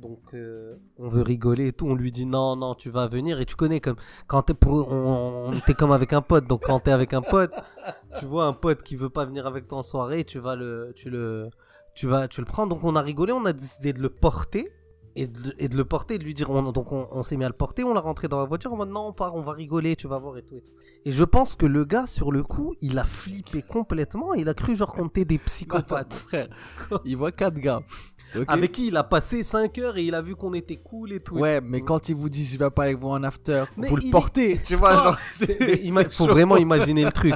Donc, 0.00 0.20
euh, 0.34 0.76
on 0.98 1.08
veut 1.08 1.22
rigoler 1.22 1.68
et 1.68 1.72
tout. 1.72 1.86
On 1.86 1.94
lui 1.94 2.12
dit 2.12 2.24
non, 2.26 2.54
non, 2.56 2.74
tu 2.74 2.88
vas 2.90 3.08
venir. 3.08 3.40
Et 3.40 3.46
tu 3.46 3.56
connais 3.56 3.80
comme 3.80 3.96
quand 4.26 4.42
t'es 4.42 4.54
pour, 4.54 4.90
on, 4.92 5.48
on 5.48 5.52
était 5.52 5.74
comme 5.74 5.92
avec 5.92 6.12
un 6.12 6.22
pote. 6.22 6.46
Donc, 6.46 6.62
quand 6.64 6.80
t'es 6.80 6.92
avec 6.92 7.12
un 7.14 7.22
pote, 7.22 7.52
tu 8.18 8.26
vois 8.26 8.44
un 8.46 8.52
pote 8.52 8.82
qui 8.82 8.96
veut 8.96 9.10
pas 9.10 9.24
venir 9.24 9.46
avec 9.46 9.66
toi 9.66 9.78
en 9.78 9.82
soirée, 9.82 10.24
tu 10.24 10.38
vas 10.38 10.54
le, 10.56 10.92
tu 10.94 11.10
le, 11.10 11.50
tu 11.94 12.06
vas, 12.06 12.28
tu 12.28 12.40
le 12.40 12.46
prends. 12.46 12.66
Donc, 12.66 12.84
on 12.84 12.94
a 12.96 13.02
rigolé, 13.02 13.32
on 13.32 13.44
a 13.44 13.52
décidé 13.52 13.92
de 13.92 14.00
le 14.00 14.08
porter. 14.10 14.70
et 15.16 15.26
de, 15.26 15.52
et 15.58 15.68
de 15.68 15.76
le 15.76 15.84
porter, 15.84 16.16
de 16.18 16.22
lui 16.22 16.32
dire, 16.34 16.48
on- 16.50 16.70
donc 16.70 16.92
on, 16.92 17.08
on 17.10 17.24
s'est 17.24 17.36
mis 17.36 17.44
à 17.44 17.48
le 17.48 17.54
porter, 17.54 17.82
on 17.82 17.92
l'a 17.92 18.00
rentré 18.00 18.28
dans 18.28 18.38
la 18.38 18.44
voiture 18.44 18.72
en 18.72 18.76
mode 18.76 18.90
non, 18.90 19.08
on 19.08 19.12
part, 19.12 19.34
on 19.34 19.40
va 19.42 19.50
rigoler, 19.52 19.96
tu 19.96 20.06
vas 20.06 20.18
voir 20.18 20.36
et 20.38 20.42
tout 20.44 20.54
et 20.54 20.60
tout. 20.60 20.70
Et 21.04 21.10
je 21.10 21.24
pense 21.24 21.56
que 21.56 21.66
le 21.66 21.84
gars, 21.84 22.06
sur 22.06 22.30
le 22.30 22.44
coup, 22.44 22.76
il 22.82 22.98
a 23.00 23.04
flippé 23.04 23.62
complètement, 23.62 24.34
il 24.34 24.48
a 24.48 24.54
cru 24.54 24.76
genre 24.76 24.94
qu'on 24.94 25.08
était 25.08 25.24
des 25.24 25.34
Attends, 25.36 25.44
psychopathes. 25.46 26.14
frère, 26.14 26.48
il 27.04 27.16
voit 27.16 27.32
quatre 27.32 27.58
gars. 27.58 27.82
Avec 28.46 28.72
qui 28.72 28.88
il 28.88 28.96
a 28.96 29.04
passé 29.04 29.42
5 29.44 29.78
heures 29.78 29.96
et 29.96 30.04
il 30.04 30.14
a 30.14 30.20
vu 30.22 30.36
qu'on 30.36 30.52
était 30.54 30.76
cool 30.76 31.12
et 31.12 31.20
tout. 31.20 31.36
Ouais, 31.36 31.60
mais 31.60 31.80
quand 31.80 32.08
il 32.08 32.14
vous 32.14 32.28
dit 32.28 32.44
je 32.44 32.58
vais 32.58 32.70
pas 32.70 32.84
avec 32.84 32.98
vous 32.98 33.08
en 33.08 33.22
after, 33.22 33.64
Mais 33.76 33.88
vous 33.88 33.96
le 33.96 34.04
est- 34.06 34.10
portez, 34.10 34.60
tu 34.64 34.76
vois, 34.76 34.96
genre. 34.96 35.16
c'est- 35.36 35.58
c'est 35.58 36.10
faut 36.12 36.26
chaud. 36.26 36.30
vraiment 36.32 36.56
imaginer 36.56 37.04
le 37.04 37.12
truc. 37.20 37.34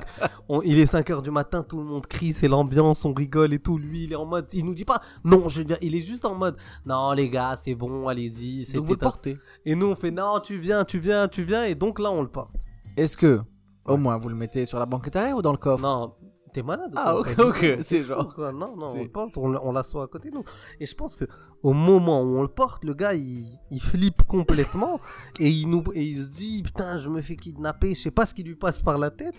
On- 0.49 0.63
il 0.63 0.79
est 0.79 0.87
5 0.87 1.09
heures 1.11 1.23
du 1.23 1.31
matin, 1.31 1.63
tout 1.63 1.79
le 1.79 1.85
monde 1.85 2.07
crie, 2.07 2.33
c'est 2.33 2.49
l'ambiance, 2.49 3.05
on 3.05 3.13
rigole 3.15 3.53
et 3.55 3.59
tout. 3.59 3.79
Lui, 3.79 4.05
il 4.05 4.13
est 4.13 4.17
en 4.17 4.27
mode, 4.27 4.47
il 4.53 4.65
nous 4.65 4.75
dit 4.75 4.85
pas 4.85 5.01
non, 5.25 5.49
je 5.49 5.59
veux 5.61 5.65
dire, 5.65 5.79
il 5.83 5.95
est 5.95 6.07
juste 6.07 6.25
en 6.25 6.35
mode 6.35 6.57
non, 6.87 7.13
les 7.13 7.29
gars, 7.31 7.57
c'est 7.63 7.75
bon, 7.75 8.09
allez-y. 8.09 8.71
Donc 8.73 8.85
vous 8.85 8.93
le 8.93 8.99
portez. 8.99 9.39
Et 9.65 9.75
nous, 9.75 9.87
on 9.87 9.95
fait 9.97 10.11
non, 10.11 10.41
tu 10.41 10.57
viens, 10.59 10.85
tu 10.85 10.99
viens, 10.99 11.29
tu 11.29 11.43
viens. 11.43 11.65
Et 11.65 11.75
donc 11.75 11.99
là, 11.99 12.11
on 12.11 12.23
le 12.23 12.29
porte. 12.29 12.53
Est-ce 12.97 13.17
que, 13.17 13.41
au 13.87 13.97
moins, 13.97 14.19
vous 14.19 14.29
le 14.29 14.35
mettez 14.35 14.67
sur 14.67 14.79
la 14.79 14.87
banquette 14.87 15.17
arrière 15.17 15.37
ou 15.37 15.43
dans 15.43 15.53
le 15.53 15.59
coffre? 15.59 15.83
Non, 15.83 16.15
t'es 16.53 16.63
malade 16.63 16.93
Ah, 16.97 17.17
ok, 17.17 17.79
c'est 17.83 18.01
genre- 18.01 18.35
quoi. 18.35 18.53
Non, 18.53 18.77
non, 18.77 18.93
on 18.95 19.03
le 19.03 19.09
porte, 19.09 19.37
on, 19.37 19.73
l'assoit 19.73 20.05
à 20.05 20.07
côté 20.07 20.31
de 20.31 20.37
nous. 20.37 20.45
Et 20.81 20.87
je 20.87 20.95
pense 20.95 21.17
que 21.17 21.25
au 21.63 21.73
moment 21.73 22.23
où 22.23 22.37
on 22.39 22.43
le 22.43 22.49
porte, 22.49 22.85
le 22.85 22.95
gars, 22.95 23.15
il, 23.15 23.47
il 23.71 23.81
flippe 23.81 24.23
complètement 24.25 25.01
et 25.39 25.49
il, 25.49 25.69
nous, 25.69 25.85
et 25.95 26.03
il 26.03 26.17
se 26.17 26.29
dit 26.29 26.63
Putain, 26.63 26.99
je 26.99 27.09
me 27.09 27.21
fais 27.21 27.37
kidnapper. 27.37 27.95
Je 27.95 28.03
sais 28.03 28.11
pas 28.11 28.27
ce 28.27 28.35
qui 28.35 28.43
lui 28.43 28.57
passe 28.57 28.81
par 28.81 28.99
la 28.99 29.11
tête, 29.11 29.37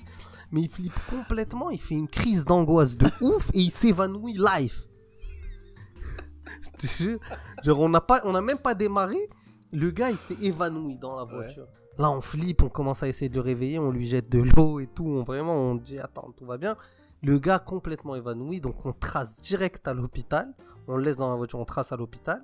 mais 0.51 0.61
il 0.61 0.69
flippe 0.69 0.97
complètement. 1.09 1.69
Il 1.69 1.79
fait 1.79 1.95
une 1.95 2.07
crise 2.07 2.45
d'angoisse 2.45 2.97
de 2.97 3.07
ouf 3.21 3.49
et 3.53 3.59
il 3.59 3.71
s'évanouit 3.71 4.33
live. 4.33 4.75
je 6.61 6.87
te 6.87 6.87
jure. 6.87 7.19
Genre, 7.63 7.79
on 7.79 7.89
n'a 7.89 8.01
pas, 8.01 8.21
on 8.25 8.31
n'a 8.31 8.41
même 8.41 8.59
pas 8.59 8.73
démarré. 8.73 9.29
Le 9.71 9.89
gars, 9.91 10.11
il 10.11 10.17
s'est 10.17 10.37
évanoui 10.41 10.97
dans 10.97 11.15
la 11.15 11.23
voiture. 11.23 11.67
Là, 11.97 12.09
on 12.09 12.21
flippe, 12.21 12.63
on 12.63 12.69
commence 12.69 13.03
à 13.03 13.07
essayer 13.07 13.29
de 13.29 13.35
le 13.35 13.41
réveiller, 13.41 13.77
on 13.77 13.91
lui 13.91 14.07
jette 14.07 14.29
de 14.29 14.39
l'eau 14.39 14.79
et 14.79 14.87
tout. 14.87 15.05
On, 15.05 15.23
vraiment, 15.23 15.53
on 15.53 15.75
dit 15.75 15.99
Attends, 15.99 16.31
tout 16.35 16.45
va 16.45 16.57
bien. 16.57 16.75
Le 17.23 17.39
gars 17.39 17.59
complètement 17.59 18.15
évanoui, 18.15 18.59
donc 18.59 18.85
on 18.85 18.91
trace 18.93 19.41
direct 19.41 19.87
à 19.87 19.93
l'hôpital. 19.93 20.53
On 20.87 20.97
le 20.97 21.03
laisse 21.03 21.15
dans 21.15 21.29
la 21.29 21.35
voiture, 21.35 21.57
on 21.59 21.65
trace 21.65 21.91
à 21.93 21.95
l'hôpital. 21.97 22.43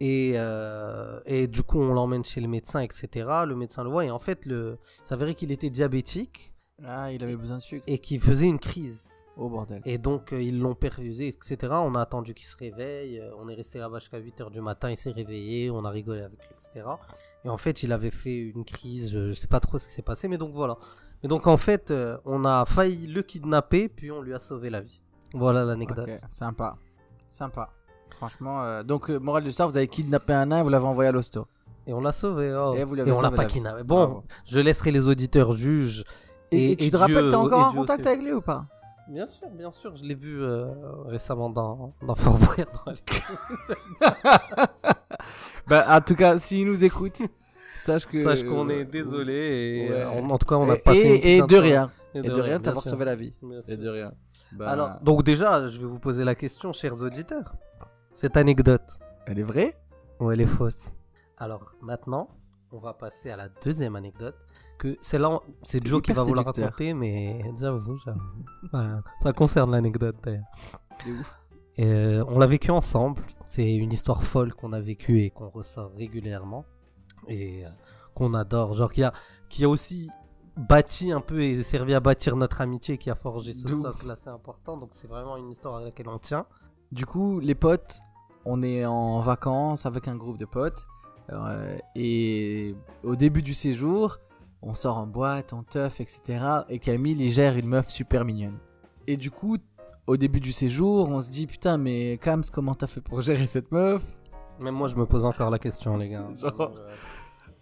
Et, 0.00 0.32
euh, 0.36 1.20
et 1.26 1.46
du 1.46 1.62
coup, 1.62 1.80
on 1.80 1.92
l'emmène 1.94 2.24
chez 2.24 2.40
le 2.40 2.48
médecin, 2.48 2.80
etc. 2.80 3.08
Le 3.46 3.54
médecin 3.56 3.82
le 3.84 3.90
voit 3.90 4.04
et 4.04 4.10
en 4.10 4.18
fait, 4.18 4.46
le... 4.46 4.78
il 5.04 5.08
s'avérait 5.08 5.34
qu'il 5.34 5.50
était 5.52 5.70
diabétique 5.70 6.52
Ah, 6.84 7.12
il 7.12 7.22
avait 7.22 7.36
besoin 7.36 7.56
de 7.56 7.62
sucre. 7.62 7.84
et 7.86 7.98
qu'il 7.98 8.20
faisait 8.20 8.46
une 8.46 8.58
crise. 8.60 9.08
Oh 9.36 9.48
bordel. 9.48 9.80
Et 9.84 9.98
donc, 9.98 10.32
euh, 10.32 10.42
ils 10.42 10.58
l'ont 10.58 10.74
perfusé, 10.74 11.28
etc. 11.28 11.56
On 11.74 11.94
a 11.94 12.00
attendu 12.00 12.34
qu'il 12.34 12.46
se 12.46 12.56
réveille. 12.56 13.20
euh, 13.20 13.30
on 13.38 13.48
est 13.48 13.54
resté 13.54 13.78
là-bas 13.78 14.00
jusqu'à 14.00 14.18
8h 14.20 14.50
du 14.50 14.60
matin. 14.60 14.90
Il 14.90 14.96
s'est 14.96 15.12
réveillé. 15.12 15.70
On 15.70 15.84
a 15.84 15.90
rigolé 15.90 16.22
avec 16.22 16.40
lui, 16.40 16.48
etc. 16.54 16.84
Et 17.44 17.48
en 17.48 17.56
fait, 17.58 17.84
il 17.84 17.92
avait 17.92 18.10
fait 18.10 18.36
une 18.36 18.64
crise. 18.64 19.12
Je, 19.12 19.28
je 19.28 19.32
sais 19.34 19.46
pas 19.46 19.60
trop 19.60 19.78
ce 19.78 19.86
qui 19.86 19.92
s'est 19.94 20.02
passé, 20.02 20.26
mais 20.26 20.38
donc 20.38 20.52
voilà. 20.54 20.76
Mais 21.22 21.28
donc, 21.28 21.46
en 21.46 21.56
fait, 21.56 21.90
euh, 21.90 22.16
on 22.24 22.44
a 22.44 22.64
failli 22.64 23.06
le 23.06 23.22
kidnapper, 23.22 23.88
puis 23.88 24.10
on 24.12 24.22
lui 24.22 24.34
a 24.34 24.38
sauvé 24.38 24.70
la 24.70 24.80
vie. 24.80 25.02
Voilà 25.34 25.64
l'anecdote. 25.64 26.08
Ok, 26.08 26.18
sympa. 26.30 26.76
Sympa. 27.30 27.70
Franchement, 28.16 28.62
euh, 28.62 28.82
donc, 28.82 29.10
euh, 29.10 29.18
morale 29.18 29.42
de 29.42 29.48
l'histoire, 29.48 29.68
vous 29.68 29.76
avez 29.76 29.88
kidnappé 29.88 30.32
un 30.32 30.46
nain 30.46 30.60
et 30.60 30.62
vous 30.62 30.68
l'avez 30.70 30.86
envoyé 30.86 31.08
à 31.08 31.12
l'hosto. 31.12 31.46
Et 31.86 31.92
on 31.92 32.00
l'a 32.00 32.12
sauvé. 32.12 32.54
oh. 32.54 32.74
Et 32.74 32.84
vous 32.84 32.94
l'avez 32.94 33.10
on 33.12 33.20
l'a 33.20 33.28
sauvé 33.28 33.36
pas 33.36 33.42
la 33.42 33.48
vie. 33.48 33.54
kidnappé. 33.54 33.82
Bon, 33.82 33.96
Bravo. 33.96 34.24
je 34.46 34.60
laisserai 34.60 34.90
les 34.90 35.06
auditeurs 35.06 35.52
juges. 35.56 36.04
Et, 36.50 36.66
Et- 36.66 36.72
et 36.72 36.76
tu 36.76 36.84
et 36.84 36.90
te 36.90 36.96
rappelles, 36.96 37.28
t'es 37.30 37.34
encore 37.34 37.60
et 37.60 37.64
en 37.64 37.70
Dieu 37.72 37.80
contact 37.80 38.00
aussi. 38.00 38.08
avec 38.08 38.22
lui 38.22 38.32
ou 38.32 38.40
pas? 38.40 38.66
Bien 39.08 39.26
sûr, 39.26 39.48
bien 39.50 39.70
sûr. 39.70 39.96
Je 39.96 40.04
l'ai 40.04 40.14
vu 40.14 40.42
euh, 40.42 40.66
récemment 41.06 41.48
dans, 41.50 41.94
dans 42.06 42.14
Fort 42.14 42.36
Boyard. 42.38 42.68
dans 42.86 42.92
Bah, 45.66 45.84
en 45.88 46.00
tout 46.00 46.14
cas, 46.14 46.38
s'il 46.38 46.66
nous 46.66 46.84
écoute, 46.84 47.20
sache 47.92 48.06
que. 48.06 48.22
Sache 48.22 48.42
qu'on 48.44 48.68
est 48.68 48.84
désolé. 48.84 49.34
Et, 49.34 49.88
Ouais. 49.90 49.94
euh, 49.96 50.10
en, 50.10 50.30
en 50.30 50.38
tout 50.38 50.46
cas, 50.46 50.56
on 50.56 50.68
a 50.70 50.74
Et, 50.76 50.78
passé. 50.78 50.98
et, 51.00 51.36
et 51.38 51.42
de 51.42 51.56
rien. 51.56 51.90
Et 52.14 52.22
de 52.22 52.30
rien, 52.30 52.42
bien 52.42 52.60
t'avoir 52.60 52.82
sûr. 52.82 52.92
sauvé 52.92 53.04
la 53.04 53.14
vie. 53.14 53.34
Et 53.68 53.76
de 53.76 53.88
rien. 53.88 54.12
Bah, 54.52 54.70
Alors, 54.70 55.00
donc 55.02 55.22
déjà, 55.22 55.68
je 55.68 55.78
vais 55.80 55.86
vous 55.86 55.98
poser 55.98 56.24
la 56.24 56.34
question, 56.34 56.72
chers 56.72 57.00
auditeurs. 57.02 57.54
Cette 58.12 58.36
anecdote, 58.36 58.98
elle 59.26 59.38
est 59.38 59.42
vraie? 59.52 59.76
Ou 60.20 60.30
elle 60.32 60.40
est 60.40 60.46
fausse 60.46 60.90
Alors, 61.36 61.72
maintenant, 61.82 62.28
on 62.72 62.78
va 62.78 62.92
passer 62.94 63.30
à 63.30 63.36
la 63.36 63.48
deuxième 63.64 63.94
anecdote. 63.96 64.34
Que 64.78 64.96
c'est 65.00 65.18
là, 65.18 65.40
c'est 65.62 65.84
Joe 65.86 66.00
qui 66.00 66.12
va 66.12 66.22
vous 66.22 66.34
la 66.34 66.42
raconter, 66.42 66.94
mais 66.94 67.40
j'avoue, 67.60 67.98
j'avoue. 68.04 68.20
Ouais, 68.72 69.00
ça 69.22 69.32
concerne 69.32 69.70
l'anecdote 69.72 70.16
d'ailleurs. 70.24 70.44
C'est 71.04 71.10
ouf. 71.12 71.34
Et, 71.76 71.86
euh, 71.86 72.24
on 72.28 72.38
l'a 72.38 72.46
vécu 72.46 72.70
ensemble. 72.70 73.22
C'est 73.46 73.74
une 73.74 73.92
histoire 73.92 74.22
folle 74.22 74.54
qu'on 74.54 74.72
a 74.72 74.80
vécue 74.80 75.20
et 75.20 75.30
qu'on 75.30 75.48
ressort 75.48 75.90
régulièrement. 75.96 76.64
Et 77.26 77.64
euh, 77.64 77.68
qu'on 78.14 78.34
adore. 78.34 78.76
Genre, 78.76 78.92
qui 78.92 79.02
a, 79.02 79.12
qui 79.48 79.64
a 79.64 79.68
aussi 79.68 80.08
bâti 80.56 81.12
un 81.12 81.20
peu 81.20 81.42
et 81.42 81.62
servi 81.62 81.94
à 81.94 82.00
bâtir 82.00 82.36
notre 82.36 82.60
amitié, 82.60 82.98
qui 82.98 83.10
a 83.10 83.14
forgé 83.14 83.52
ce 83.52 83.66
socle 83.82 84.10
assez 84.10 84.28
important. 84.28 84.76
Donc, 84.76 84.90
c'est 84.92 85.06
vraiment 85.08 85.36
une 85.36 85.50
histoire 85.50 85.76
à 85.76 85.82
laquelle 85.82 86.08
on 86.08 86.18
tient. 86.18 86.46
Du 86.92 87.06
coup, 87.06 87.38
les 87.40 87.54
potes, 87.54 88.00
on 88.44 88.62
est 88.62 88.84
en 88.86 89.20
vacances 89.20 89.86
avec 89.86 90.08
un 90.08 90.16
groupe 90.16 90.38
de 90.38 90.44
potes. 90.46 90.86
euh, 91.30 91.76
et 91.94 92.74
au 93.04 93.14
début 93.14 93.42
du 93.42 93.52
séjour, 93.54 94.18
on 94.62 94.74
sort 94.74 94.96
en 94.98 95.06
boîte, 95.06 95.52
en 95.52 95.62
teuf, 95.62 96.00
etc. 96.00 96.62
Et 96.68 96.78
Camille, 96.78 97.16
il 97.20 97.30
gère 97.30 97.56
une 97.56 97.68
meuf 97.68 97.88
super 97.90 98.24
mignonne. 98.24 98.58
Et 99.06 99.16
du 99.16 99.30
coup, 99.30 99.58
au 100.06 100.16
début 100.16 100.40
du 100.40 100.52
séjour, 100.52 101.08
on 101.10 101.20
se 101.20 101.30
dit 101.30 101.46
Putain, 101.46 101.76
mais 101.78 102.18
Kams, 102.18 102.42
comment 102.50 102.74
t'as 102.74 102.86
fait 102.86 103.00
pour 103.02 103.20
gérer 103.20 103.46
cette 103.46 103.70
meuf? 103.70 104.02
Même 104.60 104.74
moi, 104.74 104.88
je 104.88 104.96
me 104.96 105.06
pose 105.06 105.24
encore 105.24 105.50
la 105.50 105.58
question, 105.58 105.96
les 105.96 106.08
gars. 106.08 106.26
Genre, 106.40 106.72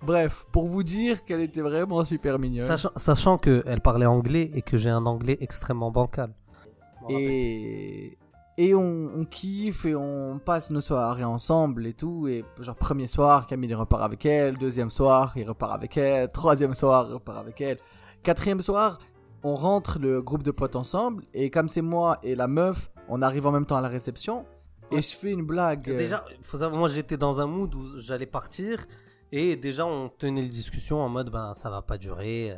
Bref, 0.03 0.47
pour 0.53 0.67
vous 0.67 0.83
dire 0.83 1.25
qu'elle 1.25 1.41
était 1.41 1.63
vraiment 1.63 2.05
super 2.05 2.39
mignonne. 2.39 2.67
Sachant, 2.67 2.91
sachant 2.97 3.39
qu'elle 3.39 3.81
parlait 3.81 4.07
anglais 4.07 4.51
et 4.55 4.63
que 4.63 4.77
j'ai 4.77 4.91
un 4.91 5.07
anglais 5.07 5.39
extrêmement 5.41 5.91
bancal. 5.91 6.35
Et, 7.09 8.19
et 8.59 8.75
on, 8.75 9.11
on 9.17 9.25
kiffe 9.25 9.85
et 9.85 9.95
on 9.95 10.39
passe 10.39 10.71
nos 10.71 10.81
soirées 10.81 11.25
ensemble 11.25 11.87
et 11.87 11.93
tout. 11.93 12.29
Et 12.29 12.45
genre, 12.61 12.75
premier 12.75 13.07
soir, 13.07 13.47
Camille 13.47 13.71
il 13.71 13.75
repart 13.75 14.03
avec 14.03 14.27
elle. 14.27 14.59
Deuxième 14.59 14.91
soir, 14.91 15.33
il 15.37 15.49
repart 15.49 15.73
avec 15.73 15.97
elle. 15.97 16.31
Troisième 16.31 16.75
soir, 16.75 17.07
il 17.09 17.15
repart 17.15 17.39
avec 17.39 17.61
elle. 17.61 17.79
Quatrième 18.23 18.61
soir, 18.61 18.99
on 19.45 19.55
rentre 19.55 19.99
le 19.99 20.21
groupe 20.21 20.43
de 20.43 20.51
potes 20.51 20.77
ensemble. 20.77 21.25
Et 21.33 21.51
comme 21.51 21.69
c'est 21.69 21.83
moi 21.83 22.19
et 22.23 22.35
la 22.35 22.49
meuf, 22.49 22.91
on 23.09 23.23
arrive 23.23 23.47
en 23.47 23.53
même 23.53 23.67
temps 23.67 23.77
à 23.77 23.81
la 23.81 23.89
réception. 23.89 24.45
Et 24.93 25.03
je 25.03 25.17
fais 25.17 25.33
une 25.33 25.43
blague. 25.45 25.89
euh, 25.91 25.97
Déjà, 25.99 26.25
faut 26.43 26.59
savoir, 26.59 26.79
moi 26.79 26.89
j'étais 26.89 27.17
dans 27.17 27.41
un 27.41 27.47
mood 27.47 27.75
où 27.75 27.99
j'allais 27.99 28.27
partir 28.27 28.87
et 29.33 29.57
déjà 29.57 29.85
on 29.87 30.09
tenait 30.09 30.43
les 30.43 30.49
discussions 30.49 31.01
en 31.01 31.09
mode 31.09 31.31
ben 31.31 31.53
ça 31.55 31.69
va 31.71 31.83
pas 31.83 31.99
durer, 31.99 32.53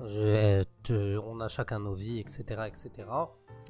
euh, 0.00 0.62
je- 0.62 0.64
te- 0.82 1.18
on 1.18 1.40
a 1.40 1.48
chacun 1.48 1.78
nos 1.80 1.94
vies, 1.94 2.18
etc. 2.20 2.42
etc. 2.66 2.90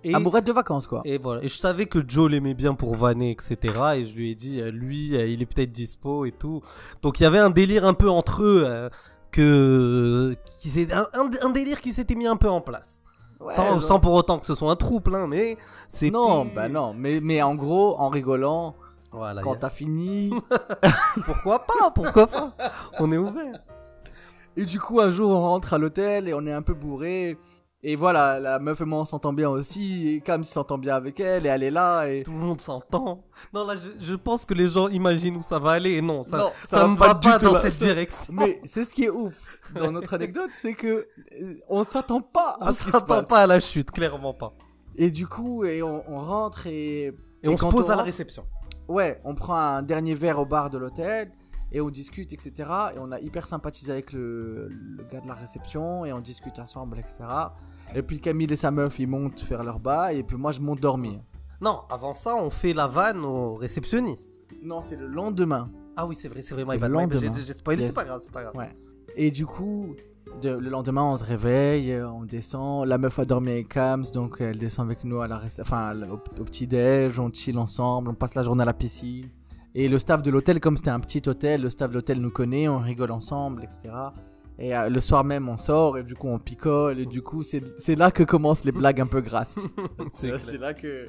Et, 0.05 0.15
amourette 0.15 0.47
de 0.47 0.53
vacances, 0.53 0.87
quoi. 0.87 1.01
et 1.05 1.19
voilà. 1.19 1.43
Et 1.43 1.49
je 1.49 1.57
savais 1.57 1.87
que 1.87 1.99
Joe 2.07 2.31
l'aimait 2.31 2.55
bien 2.55 2.75
pour 2.75 2.95
vanner, 2.95 3.31
etc. 3.33 3.57
Et 3.97 4.05
je 4.05 4.15
lui 4.15 4.31
ai 4.31 4.35
dit, 4.35 4.61
euh, 4.61 4.71
lui, 4.71 5.17
euh, 5.17 5.27
il 5.27 5.43
est 5.43 5.47
peut-être 5.47 5.73
dispo 5.73 6.27
et 6.27 6.33
tout. 6.33 6.61
Donc 7.03 7.19
il 7.19 7.25
y 7.25 7.27
avait 7.27 7.39
un 7.39 7.51
délire 7.51 7.85
un 7.87 7.95
peu 7.95 8.09
entre 8.11 8.43
eux. 8.45 8.63
euh, 8.67 8.89
que 9.51 10.37
qui 10.59 10.71
s'est- 10.71 10.93
un, 10.93 11.07
un- 11.13 11.31
un 11.43 11.51
délire 11.51 11.81
qui 11.81 11.93
s'était 11.93 12.15
mis 12.15 12.27
un 12.27 12.37
peu 12.37 12.49
en 12.49 12.61
place 12.63 13.03
Ouais, 13.41 13.55
sans, 13.55 14.01
pour 14.01 14.15
autant 14.15 14.39
que 14.39 14.47
ce 14.47 14.55
soit 14.55 14.71
un 14.71 14.77
trouble 14.77 15.15
hein, 15.15 15.27
mais 15.29 15.59
c'est 15.89 16.11
Non, 16.11 16.47
bah 16.47 16.69
non. 16.69 16.95
Mais, 16.95 17.21
mais 17.21 17.43
en 17.43 17.55
gros, 17.55 17.99
en 18.01 18.09
rigolant, 18.09 18.75
voilà, 19.13 19.43
quand 19.43 19.53
a- 19.53 19.57
t'as 19.57 19.71
fini. 19.71 20.33
pourquoi 21.27 21.61
pas 21.61 21.91
pourquoi 21.95 22.27
pas? 22.27 22.53
On 22.99 23.13
est 23.13 23.19
ouvert 23.19 23.61
Et 24.57 24.65
du 24.65 24.81
coup, 24.81 25.01
un 25.01 25.11
jour, 25.11 25.31
on 25.31 25.41
rentre 25.43 25.75
à 25.75 25.79
l'hôtel 25.79 26.29
et 26.29 26.35
on 26.35 26.47
est 26.47 26.53
un 26.53 26.63
peu 26.63 26.75
bourré. 26.75 27.37
Et 27.89 27.95
voilà, 27.95 28.41
la 28.41 28.59
meuf 28.59 28.81
et 28.81 28.85
moi, 28.85 28.99
on 28.99 29.05
s'entend 29.05 29.33
bien 29.33 29.49
aussi. 29.49 30.09
Et 30.09 30.21
Cam 30.21 30.43
s'entend 30.43 30.77
bien 30.77 30.97
avec 30.97 31.21
elle 31.21 31.47
et 31.47 31.51
elle 31.51 31.63
est 31.63 31.71
là. 31.71 32.09
Et... 32.09 32.25
tout 32.25 32.33
le 32.33 32.37
monde 32.39 32.61
s'entend. 32.61 33.23
Non, 33.55 33.65
là, 33.65 33.77
je, 33.77 33.91
je 34.05 34.15
pense 34.15 34.45
que 34.45 34.55
les 34.55 34.67
gens 34.67 34.89
imaginent 34.89 35.37
où 35.37 35.43
ça 35.45 35.61
va 35.61 35.71
aller. 35.71 35.93
Et 35.93 36.03
non, 36.03 36.25
ça, 36.25 36.37
Non, 36.37 36.53
ça, 36.65 36.85
va 36.85 36.97
pas 36.97 37.07
va 37.07 37.15
du 37.15 37.29
pas 37.29 37.39
tout 37.39 37.45
dans 37.45 37.53
là. 37.53 37.61
cette 37.61 37.79
direction. 37.79 38.35
Mais 38.35 38.61
c'est 38.67 38.83
ce 38.83 38.89
qui 38.89 39.05
est 39.05 39.09
ouf 39.09 39.61
dans 39.73 39.93
notre 39.93 40.15
anecdote, 40.15 40.51
c'est 40.55 40.75
que 40.75 41.07
euh, 41.41 41.55
on 41.69 41.85
s'attend 41.85 42.21
pas 42.21 42.57
à 42.61 42.71
on 42.71 42.73
ce 42.73 42.79
qui 42.81 42.87
se 42.87 42.91
s'attend 42.91 43.07
passe. 43.07 43.29
pas 43.29 43.43
à 43.43 43.47
la 43.47 43.61
chute, 43.61 43.93
clairement 43.93 44.35
pas. 44.35 44.53
Et 44.97 45.13
du 45.13 45.29
coup, 45.29 45.65
et 45.65 45.81
on, 45.85 46.03
on 46.11 46.19
rentre 46.19 46.67
et 46.67 47.05
Et, 47.45 47.49
on 47.49 47.57
se 47.57 47.67
pose 47.67 47.89
à 47.89 47.95
la 47.95 48.03
réception. 48.03 48.47
Ouais, 48.89 49.21
on 49.23 49.37
prend 49.37 49.55
un 49.55 49.83
dernier 49.85 50.17
verre 50.17 50.41
au 50.41 50.45
bar 50.45 50.71
de 50.71 50.79
l'hôtel 50.79 51.31
et 51.71 51.81
on 51.81 51.91
discute, 51.91 52.33
etc. 52.33 52.53
Et 52.97 52.99
on 52.99 53.13
a 53.13 53.21
hyper 53.21 53.47
sympathisé 53.47 53.93
avec 53.93 54.13
le, 54.13 54.71
le 54.71 55.05
gars 55.05 55.21
de 55.21 55.29
la 55.29 55.35
réception 55.35 56.05
et 56.05 56.13
on 56.13 56.21
discute 56.21 56.59
ensemble, 56.59 56.99
etc. 56.99 57.19
Et 57.95 58.03
puis 58.03 58.21
Camille 58.21 58.47
et 58.53 58.57
sa 58.57 58.71
meuf, 58.71 58.99
ils 58.99 59.07
montent 59.09 59.41
faire 59.41 59.65
leur 59.65 59.79
bail 59.79 60.19
et 60.19 60.23
puis 60.23 60.37
moi, 60.37 60.53
je 60.53 60.61
monte 60.61 60.81
dormir. 60.81 61.21
Non, 61.61 61.81
avant 61.91 62.15
ça, 62.15 62.35
on 62.37 62.51
fait 62.51 62.73
la 62.75 62.87
vanne 62.87 63.25
au 63.25 63.55
réceptionniste. 63.55 64.39
Non, 64.63 64.83
c'est 64.83 64.97
le 64.97 65.07
lendemain. 65.07 65.71
Ah 65.97 66.07
oui, 66.07 66.15
c'est 66.15 66.29
vrai, 66.29 66.43
c'est 66.43 66.55
vrai. 66.55 66.65
C'est 66.69 66.79
le 66.79 66.89
lendemain. 66.89 67.33
J'ai 67.47 67.55
spoilé, 67.55 67.83
Yes. 67.83 67.91
c'est 67.91 67.95
pas 67.95 68.05
grave, 68.05 68.21
c'est 68.23 68.31
pas 68.33 68.43
grave. 68.43 68.57
Ouais. 68.57 68.77
Et 69.15 69.31
du 69.31 69.47
coup, 69.47 69.95
de- 70.43 70.51
le 70.59 70.69
lendemain, 70.69 71.05
on 71.05 71.17
se 71.17 71.25
réveille, 71.25 71.99
on 72.03 72.25
descend. 72.25 72.87
La 72.87 72.99
meuf 72.99 73.19
a 73.19 73.25
dormi 73.25 73.53
avec 73.53 73.69
Kams, 73.69 74.05
donc 74.13 74.37
elle 74.41 74.59
descend 74.59 74.87
avec 74.87 75.05
nous 75.05 75.21
à 75.23 75.29
la 75.29 75.41
enfin, 75.61 75.95
au, 76.03 76.15
au 76.15 76.45
petit-déj, 76.45 77.19
on 77.19 77.31
chill 77.33 77.57
ensemble, 77.59 78.11
on 78.11 78.15
passe 78.15 78.35
la 78.35 78.43
journée 78.43 78.63
à 78.63 78.67
la 78.67 78.75
piscine. 78.75 79.31
Et 79.75 79.89
le 79.89 79.99
staff 79.99 80.23
de 80.23 80.31
l'hôtel, 80.31 80.61
comme 80.61 80.77
c'était 80.77 80.91
un 80.91 81.01
petit 81.01 81.23
hôtel, 81.27 81.63
le 81.63 81.71
staff 81.71 81.89
de 81.91 81.95
l'hôtel 81.95 82.21
nous 82.21 82.31
connaît, 82.31 82.69
on 82.69 82.79
rigole 82.79 83.11
ensemble, 83.13 83.65
etc. 83.65 83.95
Et 84.59 84.75
euh, 84.77 84.89
le 84.89 85.01
soir 85.01 85.23
même, 85.25 85.49
on 85.49 85.57
sort 85.59 85.99
et 85.99 86.03
du 86.03 86.15
coup, 86.15 86.29
on 86.29 86.39
picole. 86.39 86.99
Et 86.99 87.07
du 87.07 87.23
coup, 87.23 87.43
c'est 87.43 87.63
c'est 87.79 87.95
là 87.95 88.11
que 88.11 88.23
commencent 88.23 88.65
les 88.65 88.73
blagues 88.73 89.01
un 89.01 89.07
peu 89.07 89.21
grasses. 89.21 89.59
C'est 90.13 90.59
là 90.59 90.73
que. 90.73 91.07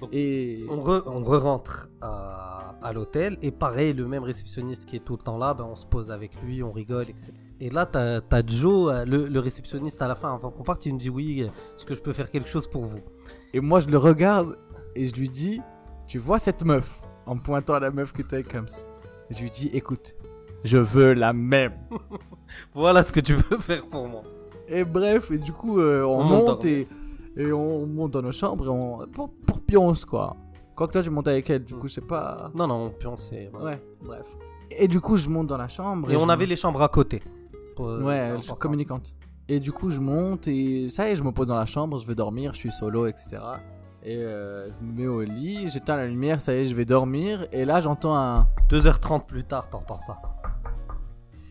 Donc, 0.00 0.10
Et. 0.12 0.64
On, 0.68 0.76
re- 0.76 1.02
on 1.06 1.22
re-rentre 1.22 1.88
à, 2.02 2.74
à 2.82 2.92
l'hôtel 2.92 3.38
et 3.40 3.50
pareil, 3.50 3.92
le 3.94 4.06
même 4.06 4.24
réceptionniste 4.24 4.84
qui 4.84 4.96
est 4.96 5.04
tout 5.04 5.12
le 5.16 5.22
temps 5.22 5.38
là, 5.38 5.54
ben, 5.54 5.64
on 5.64 5.76
se 5.76 5.86
pose 5.86 6.10
avec 6.10 6.32
lui, 6.42 6.62
on 6.62 6.72
rigole, 6.72 7.08
etc. 7.08 7.32
Et 7.60 7.70
là, 7.70 7.86
t'as 7.86 8.20
as 8.30 8.46
Joe, 8.46 8.92
euh, 8.92 9.04
le, 9.04 9.28
le 9.28 9.40
réceptionniste 9.40 10.02
à 10.02 10.08
la 10.08 10.16
fin, 10.16 10.34
avant 10.34 10.50
qu'on 10.50 10.64
parte, 10.64 10.84
il 10.86 10.94
me 10.94 10.98
dit 10.98 11.08
oui, 11.08 11.40
est-ce 11.42 11.86
que 11.86 11.94
je 11.94 12.02
peux 12.02 12.12
faire 12.12 12.30
quelque 12.30 12.48
chose 12.48 12.66
pour 12.66 12.84
vous? 12.84 12.98
Et 13.54 13.60
moi, 13.60 13.80
je 13.80 13.88
le 13.88 13.96
regarde 13.98 14.58
et 14.96 15.06
je 15.06 15.14
lui 15.14 15.30
dis 15.30 15.60
Tu 16.06 16.18
vois 16.18 16.38
cette 16.38 16.64
meuf? 16.64 17.00
En 17.24 17.36
me 17.36 17.40
pointant 17.40 17.74
à 17.74 17.80
la 17.80 17.90
meuf 17.92 18.12
que 18.12 18.22
t'as 18.22 18.38
avec. 18.38 18.88
Et 19.30 19.34
je 19.34 19.40
lui 19.40 19.50
dis 19.50 19.70
Écoute, 19.72 20.14
je 20.64 20.76
veux 20.78 21.14
la 21.14 21.32
même. 21.32 21.74
Voilà 22.74 23.02
ce 23.02 23.12
que 23.12 23.20
tu 23.20 23.36
peux 23.36 23.58
faire 23.60 23.86
pour 23.86 24.08
moi. 24.08 24.22
Et 24.68 24.84
bref, 24.84 25.30
et 25.30 25.38
du 25.38 25.52
coup, 25.52 25.80
euh, 25.80 26.02
on, 26.04 26.20
On 26.20 26.24
monte 26.24 26.64
et, 26.64 26.88
et 27.36 27.52
on 27.52 27.86
monte 27.86 28.12
dans 28.12 28.22
nos 28.22 28.32
chambres 28.32 28.66
et 28.66 28.68
on, 28.68 29.06
pour, 29.12 29.30
pour 29.46 29.60
pionce, 29.60 30.04
quoi. 30.04 30.36
Quoique 30.74 30.92
toi, 30.92 31.02
tu 31.02 31.10
montes 31.10 31.28
avec 31.28 31.50
elle, 31.50 31.64
du 31.64 31.74
coup, 31.74 31.88
je 31.88 31.94
sais 31.94 32.00
pas. 32.00 32.50
Non, 32.54 32.66
non, 32.66 32.92
sait. 33.16 33.50
voilà. 33.52 33.70
Ouais, 33.76 33.82
bref. 34.02 34.24
Et 34.70 34.88
du 34.88 35.00
coup, 35.00 35.16
je 35.18 35.28
monte 35.28 35.48
dans 35.48 35.58
la 35.58 35.68
chambre. 35.68 36.10
Et 36.10 36.16
on 36.16 36.28
avait 36.28 36.46
les 36.46 36.56
chambres 36.56 36.80
à 36.82 36.88
côté. 36.88 37.22
Pour- 37.76 37.88
euh, 37.88 37.98
c'est 38.00 38.04
Ouais, 38.06 38.32
je 38.38 38.42
suis 38.42 38.54
communicante. 38.54 39.14
Et 39.48 39.60
du 39.60 39.72
coup, 39.72 39.90
je 39.90 40.00
monte 40.00 40.48
et 40.48 40.88
ça 40.88 41.08
y 41.08 41.12
est, 41.12 41.16
je 41.16 41.22
me 41.22 41.32
pose 41.32 41.48
dans 41.48 41.56
la 41.58 41.66
chambre, 41.66 41.98
je 41.98 42.06
vais 42.06 42.14
dormir, 42.14 42.54
je 42.54 42.58
suis 42.58 42.72
solo, 42.72 43.06
etc. 43.06 43.38
Et 44.04 44.16
euh, 44.16 44.68
je 44.68 44.84
me 44.84 44.92
mets 44.92 45.06
au 45.06 45.20
lit, 45.20 45.68
j'éteins 45.68 45.96
la 45.96 46.06
lumière, 46.06 46.40
ça 46.40 46.54
y 46.54 46.58
est, 46.58 46.64
je 46.64 46.74
vais 46.74 46.84
dormir. 46.86 47.46
Et 47.52 47.64
là, 47.66 47.80
j'entends 47.80 48.16
un. 48.16 48.46
2h30 48.70 49.26
plus 49.26 49.44
tard, 49.44 49.68
t'entends 49.68 50.00
ça. 50.00 50.16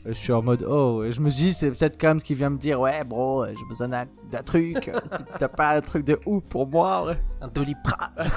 Je 0.05 0.13
suis 0.13 0.34
en 0.34 0.41
mode 0.41 0.65
oh, 0.67 1.03
et 1.03 1.12
je 1.12 1.22
me 1.22 1.29
dis, 1.29 1.53
c'est 1.53 1.70
peut-être 1.70 1.98
Kams 1.98 2.20
qui 2.20 2.34
vient 2.34 2.50
me 2.50 2.58
dire, 2.58 2.79
ouais, 2.79 3.03
bro, 3.03 3.46
j'ai 3.46 3.65
besoin 3.70 3.88
d'un 3.88 4.05
d'un 4.31 4.41
truc. 4.41 4.91
T'as 5.39 5.48
pas 5.48 5.75
un 5.75 5.81
truc 5.81 6.05
de 6.05 6.20
ouf 6.25 6.43
pour 6.46 6.67
moi, 6.67 7.05
ouais. 7.05 7.22
Un 7.39 7.48
doliprane. 7.48 8.10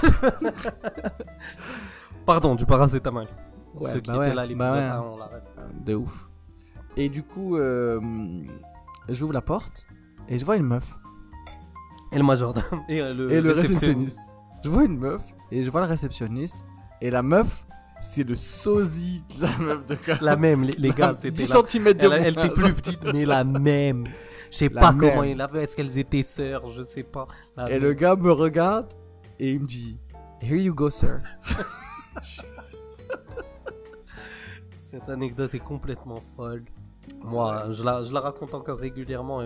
Pardon, 2.26 2.54
du 2.54 2.66
paracétamol. 2.66 3.28
Ouais, 3.80 3.90
Ceux 3.92 4.00
qui 4.00 4.10
bah 4.10 4.18
ouais, 4.18 4.26
étaient 4.28 4.34
là, 4.34 4.46
bah 4.54 4.72
ouais. 4.72 4.78
1, 4.82 5.00
on 5.00 5.18
l'arrête. 5.18 5.84
De 5.84 5.94
ouf. 5.94 6.28
Et 6.96 7.08
du 7.08 7.22
coup, 7.22 7.56
euh, 7.56 8.00
j'ouvre 9.08 9.32
la 9.32 9.42
porte 9.42 9.86
et 10.28 10.38
je 10.38 10.44
vois 10.44 10.56
une 10.56 10.64
meuf. 10.64 10.96
Et 12.12 12.18
le 12.18 12.24
majordome. 12.24 12.62
Et 12.88 13.00
le, 13.00 13.32
et 13.32 13.40
le 13.40 13.50
réceptionniste. 13.50 13.80
réceptionniste. 13.80 14.18
Je 14.62 14.68
vois 14.68 14.84
une 14.84 14.98
meuf 14.98 15.22
et 15.50 15.64
je 15.64 15.70
vois 15.70 15.80
le 15.80 15.86
réceptionniste. 15.88 16.64
Et 17.00 17.10
la 17.10 17.22
meuf, 17.22 17.66
c'est 18.02 18.24
le 18.28 18.34
sosie 18.34 19.22
de 19.36 19.42
la 19.42 19.58
meuf 19.58 19.86
de 19.86 19.94
Kams. 19.94 20.18
La 20.20 20.36
même, 20.36 20.64
les, 20.64 20.74
les 20.74 20.90
gars, 20.90 21.14
c'était 21.16 21.30
10 21.30 21.48
la... 21.48 21.62
cm 21.66 21.92
de 21.94 22.04
Elle, 22.04 22.12
elle 22.12 22.38
était 22.38 22.50
plus 22.50 22.74
petite, 22.74 23.02
mais 23.12 23.24
la 23.24 23.44
même. 23.44 24.04
Je 24.50 24.56
sais 24.58 24.70
pas 24.70 24.92
même. 24.92 25.00
comment 25.00 25.22
il 25.24 25.40
avait. 25.40 25.64
Est-ce 25.64 25.74
qu'elles 25.74 25.98
étaient 25.98 26.22
sœurs 26.22 26.68
Je 26.68 26.82
sais 26.82 27.02
pas. 27.02 27.26
La 27.56 27.68
Et 27.70 27.74
même. 27.74 27.82
le 27.82 27.92
gars 27.94 28.14
me 28.16 28.30
regarde 28.30 28.92
et 29.38 29.52
il 29.52 29.60
me 29.60 29.66
dit 29.66 29.98
Here 30.40 30.56
you 30.60 30.74
go, 30.74 30.90
sir. 30.90 31.20
Cette 34.82 35.08
anecdote 35.08 35.54
est 35.54 35.58
complètement 35.58 36.22
folle. 36.36 36.64
Moi, 37.22 37.66
je, 37.70 37.82
la, 37.82 38.04
je 38.04 38.12
la 38.12 38.20
raconte 38.20 38.54
encore 38.54 38.78
régulièrement. 38.78 39.42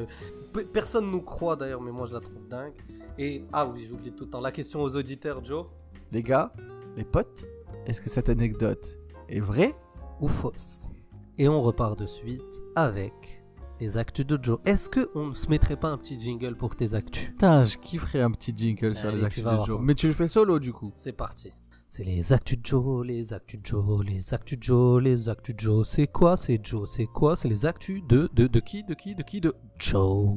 personne 0.72 1.10
nous 1.10 1.22
croit 1.22 1.56
d'ailleurs, 1.56 1.80
mais 1.80 1.90
moi 1.90 2.06
je 2.06 2.12
la 2.14 2.20
trouve 2.20 2.46
dingue. 2.48 2.74
Et 3.18 3.44
ah 3.52 3.66
oui, 3.66 3.86
j'oublie 3.88 4.12
tout 4.12 4.24
le 4.24 4.30
temps. 4.30 4.40
La 4.40 4.52
question 4.52 4.82
aux 4.82 4.94
auditeurs, 4.94 5.44
Joe 5.44 5.66
Les 6.12 6.22
gars, 6.22 6.52
les 6.96 7.04
potes, 7.04 7.44
est-ce 7.88 8.02
que 8.02 8.10
cette 8.10 8.28
anecdote 8.28 8.98
est 9.30 9.40
vraie 9.40 9.74
ou 10.20 10.28
fausse? 10.28 10.90
Et 11.38 11.48
on 11.48 11.62
repart 11.62 11.98
de 11.98 12.06
suite 12.06 12.42
avec 12.76 13.42
les 13.80 13.96
actus 13.96 14.26
de 14.26 14.38
Joe. 14.40 14.58
Est-ce 14.66 14.90
que 14.90 15.08
on 15.14 15.28
ne 15.28 15.34
se 15.34 15.48
mettrait 15.48 15.76
pas 15.76 15.88
un 15.88 15.96
petit 15.96 16.20
jingle 16.20 16.54
pour 16.54 16.76
tes 16.76 16.92
actus? 16.92 17.28
Putain, 17.28 17.64
je 17.64 17.78
kifferais 17.78 18.20
un 18.20 18.30
petit 18.30 18.52
jingle 18.54 18.94
sur 18.94 19.08
Allez, 19.08 19.16
les 19.16 19.20
tu 19.20 19.26
actus 19.26 19.44
de 19.44 19.64
Joe. 19.64 19.80
Mais 19.80 19.94
tu 19.94 20.06
le 20.06 20.12
fais 20.12 20.28
solo 20.28 20.58
du 20.58 20.70
coup. 20.70 20.92
C'est 20.96 21.12
parti. 21.12 21.50
C'est 21.88 22.04
les 22.04 22.34
actus 22.34 22.58
de 22.58 22.66
Joe, 22.66 23.06
les 23.06 23.32
actus 23.32 23.58
de 23.58 23.66
Joe, 23.66 24.04
les 24.04 24.34
actus 24.34 24.58
de 24.58 24.62
Joe, 24.62 25.02
les 25.02 25.28
actus 25.30 25.54
de 25.54 25.60
Joe. 25.60 25.88
C'est 25.88 26.08
quoi? 26.08 26.36
C'est 26.36 26.62
Joe, 26.62 26.86
c'est 26.90 27.06
quoi? 27.06 27.36
C'est 27.36 27.48
les 27.48 27.64
actus 27.64 28.02
de, 28.06 28.28
de, 28.34 28.48
de 28.48 28.60
qui? 28.60 28.84
De 28.84 28.92
qui? 28.92 29.14
De 29.14 29.22
qui? 29.22 29.40
De 29.40 29.54
Joe. 29.78 30.36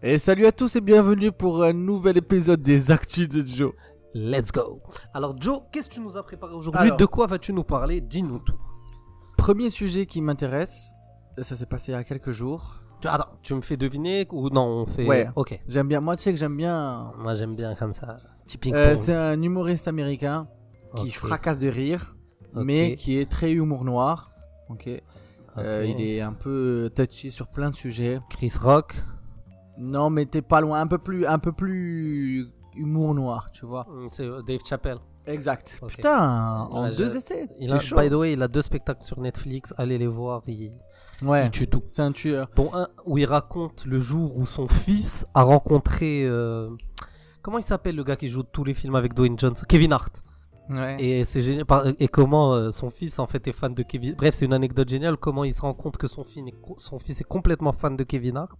Et 0.00 0.16
salut 0.16 0.46
à 0.46 0.52
tous 0.52 0.76
et 0.76 0.80
bienvenue 0.80 1.32
pour 1.32 1.62
un 1.62 1.74
nouvel 1.74 2.16
épisode 2.16 2.62
des 2.62 2.90
actus 2.90 3.28
de 3.28 3.44
Joe. 3.44 3.74
Let's 4.18 4.50
go. 4.50 4.82
Alors 5.14 5.40
Joe, 5.40 5.60
qu'est-ce 5.72 5.88
que 5.88 5.94
tu 5.94 6.00
nous 6.00 6.16
as 6.16 6.22
préparé 6.24 6.54
aujourd'hui. 6.54 6.90
De 6.98 7.04
quoi 7.06 7.26
vas-tu 7.28 7.52
nous 7.52 7.62
parler 7.62 8.00
Dis-nous 8.00 8.40
tout. 8.40 8.58
Premier 9.36 9.70
sujet 9.70 10.06
qui 10.06 10.20
m'intéresse, 10.20 10.90
ça 11.40 11.54
s'est 11.54 11.66
passé 11.66 11.92
il 11.92 11.94
y 11.94 11.98
a 11.98 12.02
quelques 12.04 12.32
jours. 12.32 12.80
Tu- 13.00 13.06
Attends, 13.06 13.28
tu 13.42 13.54
me 13.54 13.60
fais 13.60 13.76
deviner 13.76 14.26
ou 14.32 14.50
non 14.50 14.66
On 14.82 14.86
fait. 14.86 15.06
Ouais. 15.06 15.28
Ok. 15.36 15.58
J'aime 15.68 15.86
bien, 15.86 16.00
moi 16.00 16.16
tu 16.16 16.24
sais 16.24 16.32
que 16.32 16.38
j'aime 16.38 16.56
bien. 16.56 17.12
Moi 17.18 17.36
j'aime 17.36 17.54
bien 17.54 17.76
comme 17.76 17.92
ça. 17.92 18.18
Petit 18.44 18.58
ping 18.58 18.74
Euh, 18.74 18.96
c'est 18.96 19.14
un 19.14 19.40
humoriste 19.40 19.86
américain 19.86 20.48
qui 20.96 21.08
Ok. 21.08 21.14
fracasse 21.14 21.60
de 21.60 21.68
rire, 21.68 22.16
Ok. 22.56 22.64
mais 22.64 22.96
qui 22.96 23.18
est 23.18 23.30
très 23.30 23.52
humour 23.52 23.84
noir. 23.84 24.32
Ok. 24.68 24.88
Euh, 25.58 25.84
il 25.86 26.00
est 26.00 26.20
un 26.20 26.32
peu 26.32 26.90
touchy 26.94 27.30
sur 27.30 27.46
plein 27.46 27.70
de 27.70 27.74
sujets. 27.74 28.18
Chris 28.30 28.52
Rock. 28.60 28.96
Non, 29.78 30.10
mais 30.10 30.26
t'es 30.26 30.42
pas 30.42 30.60
loin, 30.60 30.80
un 30.80 30.86
peu 30.88 30.98
plus, 30.98 31.24
un 31.26 31.38
peu 31.38 31.52
plus 31.52 32.48
humour 32.78 33.14
noir, 33.14 33.50
tu 33.52 33.66
vois. 33.66 33.86
Mm, 33.90 34.08
C'est 34.12 34.24
euh, 34.24 34.42
Dave 34.42 34.60
Chappelle. 34.64 34.98
Exact. 35.26 35.78
Putain, 35.88 36.66
en 36.70 36.84
Ouais, 36.84 36.96
deux 36.96 37.10
je- 37.10 37.16
essais. 37.18 37.48
Il 37.58 37.72
a, 37.74 37.78
chaud. 37.80 37.96
by 37.96 38.08
the 38.08 38.14
way, 38.14 38.32
il 38.32 38.42
a 38.42 38.48
deux 38.48 38.62
spectacles 38.62 39.04
sur 39.04 39.20
Netflix. 39.20 39.74
Allez 39.76 39.98
les 39.98 40.06
voir. 40.06 40.42
Il, 40.46 40.72
Ouais. 41.22 41.44
il 41.46 41.50
tue 41.50 41.66
tout. 41.66 41.82
C'est 41.86 42.00
un 42.02 42.12
tueur. 42.12 42.48
Dont 42.56 42.70
un 42.74 42.88
où 43.04 43.18
il 43.18 43.26
raconte 43.26 43.84
le 43.84 44.00
jour 44.00 44.36
où 44.38 44.46
son 44.46 44.68
fils 44.68 45.26
a 45.34 45.42
rencontré. 45.42 46.24
euh, 46.24 46.70
Comment 47.42 47.58
il 47.58 47.64
s'appelle 47.64 47.94
le 47.96 48.04
gars 48.04 48.16
qui 48.16 48.28
joue 48.28 48.42
tous 48.42 48.64
les 48.64 48.74
films 48.74 48.94
avec 48.94 49.14
Dwayne 49.14 49.38
Johnson? 49.38 49.64
Kevin 49.68 49.92
Hart. 49.92 50.22
Ouais. 50.70 50.96
Et 51.02 51.24
c'est 51.24 51.40
génial. 51.42 51.64
Et 51.98 52.08
comment 52.08 52.52
euh, 52.54 52.70
son 52.72 52.90
fils 52.90 53.18
en 53.18 53.26
fait 53.26 53.46
est 53.48 53.52
fan 53.52 53.74
de 53.74 53.82
Kevin. 53.82 54.14
Bref, 54.16 54.34
c'est 54.34 54.44
une 54.44 54.52
anecdote 54.52 54.88
géniale. 54.88 55.16
Comment 55.16 55.44
il 55.44 55.54
se 55.54 55.62
rend 55.62 55.72
compte 55.74 55.96
que 55.96 56.06
son, 56.06 56.24
fils 56.24 56.46
est, 56.46 56.52
co- 56.60 56.76
son 56.78 56.98
fils 56.98 57.20
est 57.20 57.24
complètement 57.24 57.72
fan 57.72 57.96
de 57.96 58.04
Kevin 58.04 58.36
Hart. 58.36 58.58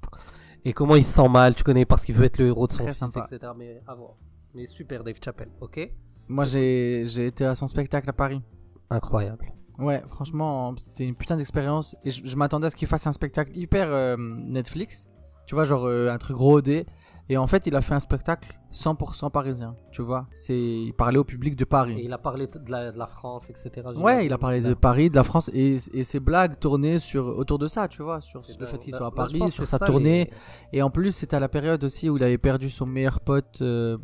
Et 0.64 0.73
comment 0.73 0.97
il 0.97 1.05
se 1.05 1.12
sent 1.14 1.29
mal, 1.29 1.55
tu 1.55 1.62
connais, 1.64 1.85
parce 1.85 2.05
qu'il 2.05 2.14
veut 2.14 2.25
être 2.25 2.38
le 2.38 2.47
héros 2.49 2.66
de 2.66 2.73
son 2.73 2.79
Très 2.85 2.88
fils, 2.92 2.99
sympa. 2.99 3.27
etc. 3.31 3.53
Mais 3.57 3.81
à 3.87 3.94
voir. 3.94 4.14
Mais 4.55 4.66
super, 4.66 5.05
Dave 5.05 5.16
Chappelle, 5.25 5.51
ok? 5.61 5.90
Moi, 6.29 6.44
j'ai 6.44 7.03
été 7.27 7.44
à 7.44 7.55
son 7.55 7.66
spectacle 7.66 8.09
à 8.11 8.12
Paris. 8.12 8.42
Incroyable. 8.90 9.53
Ouais, 9.79 10.03
franchement, 10.09 10.75
c'était 10.83 11.07
une 11.07 11.14
putain 11.14 11.37
d'expérience. 11.37 11.97
Et 12.05 12.11
je, 12.11 12.27
je 12.27 12.37
m'attendais 12.37 12.66
à 12.66 12.71
ce 12.71 12.77
qu'il 12.77 12.88
fasse 12.88 13.07
un 13.07 13.12
spectacle 13.12 13.57
hyper 13.57 13.88
euh, 13.92 14.16
Netflix. 14.18 15.07
Tu 15.47 15.55
vois, 15.55 15.64
genre 15.64 15.85
euh, 15.87 16.11
un 16.11 16.18
truc 16.18 16.37
gros 16.37 16.59
OD. 16.59 16.85
Et 17.29 17.37
en 17.37 17.47
fait, 17.47 17.66
il 17.66 17.77
a 17.77 17.81
fait 17.81 17.94
un 17.94 18.01
spectacle 18.01 18.58
100% 18.72 19.31
parisien. 19.31 19.74
Tu 19.90 20.02
vois, 20.02 20.26
c'est 20.37 20.59
il 20.59 20.92
parlait 20.92 21.18
au 21.18 21.24
public 21.24 21.57
de 21.57 21.62
Et 21.62 21.66
Paris. 21.66 22.00
il 22.04 22.12
a 22.12 22.18
parlé 22.18 22.46
de 22.46 22.70
la, 22.70 22.92
de 22.92 22.98
la 22.98 23.07
France, 23.07 23.48
etc. 23.48 23.87
Ouais, 23.96 24.26
il 24.26 24.33
a 24.33 24.38
parlé 24.38 24.61
de 24.61 24.74
Paris, 24.74 25.09
de 25.11 25.16
la 25.16 25.24
France 25.24 25.50
et, 25.54 25.76
et 25.94 26.04
ses 26.04 26.20
blagues 26.20 26.59
tournaient 26.59 26.98
sur 26.98 27.26
autour 27.38 27.59
de 27.59 27.66
ça, 27.66 27.88
tu 27.88 28.02
vois, 28.02 28.20
sur 28.20 28.40
le 28.59 28.66
fait 28.66 28.78
qu'il 28.78 28.92
Bah, 28.92 28.98
soit 28.98 29.07
à 29.07 29.11
je 29.11 29.14
Paris, 29.38 29.50
sur 29.50 29.66
sa 29.66 29.78
tournée. 29.78 30.31
Et 30.72 30.83
en 30.83 30.90
plus, 30.90 31.12
c'était 31.12 31.37
à 31.37 31.40
la 31.40 31.48
période 31.48 31.83
aussi 31.85 32.11
où 32.11 32.16
il 32.16 32.22
avait 32.22 32.38
perdu 32.38 32.68
son 32.70 32.85
meilleur 32.87 33.20
pote 33.20 33.59
euh, 33.62 33.96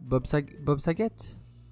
Bob, 0.00 0.24
Sag- 0.26 0.62
Bob 0.64 0.80
Saget. 0.80 1.10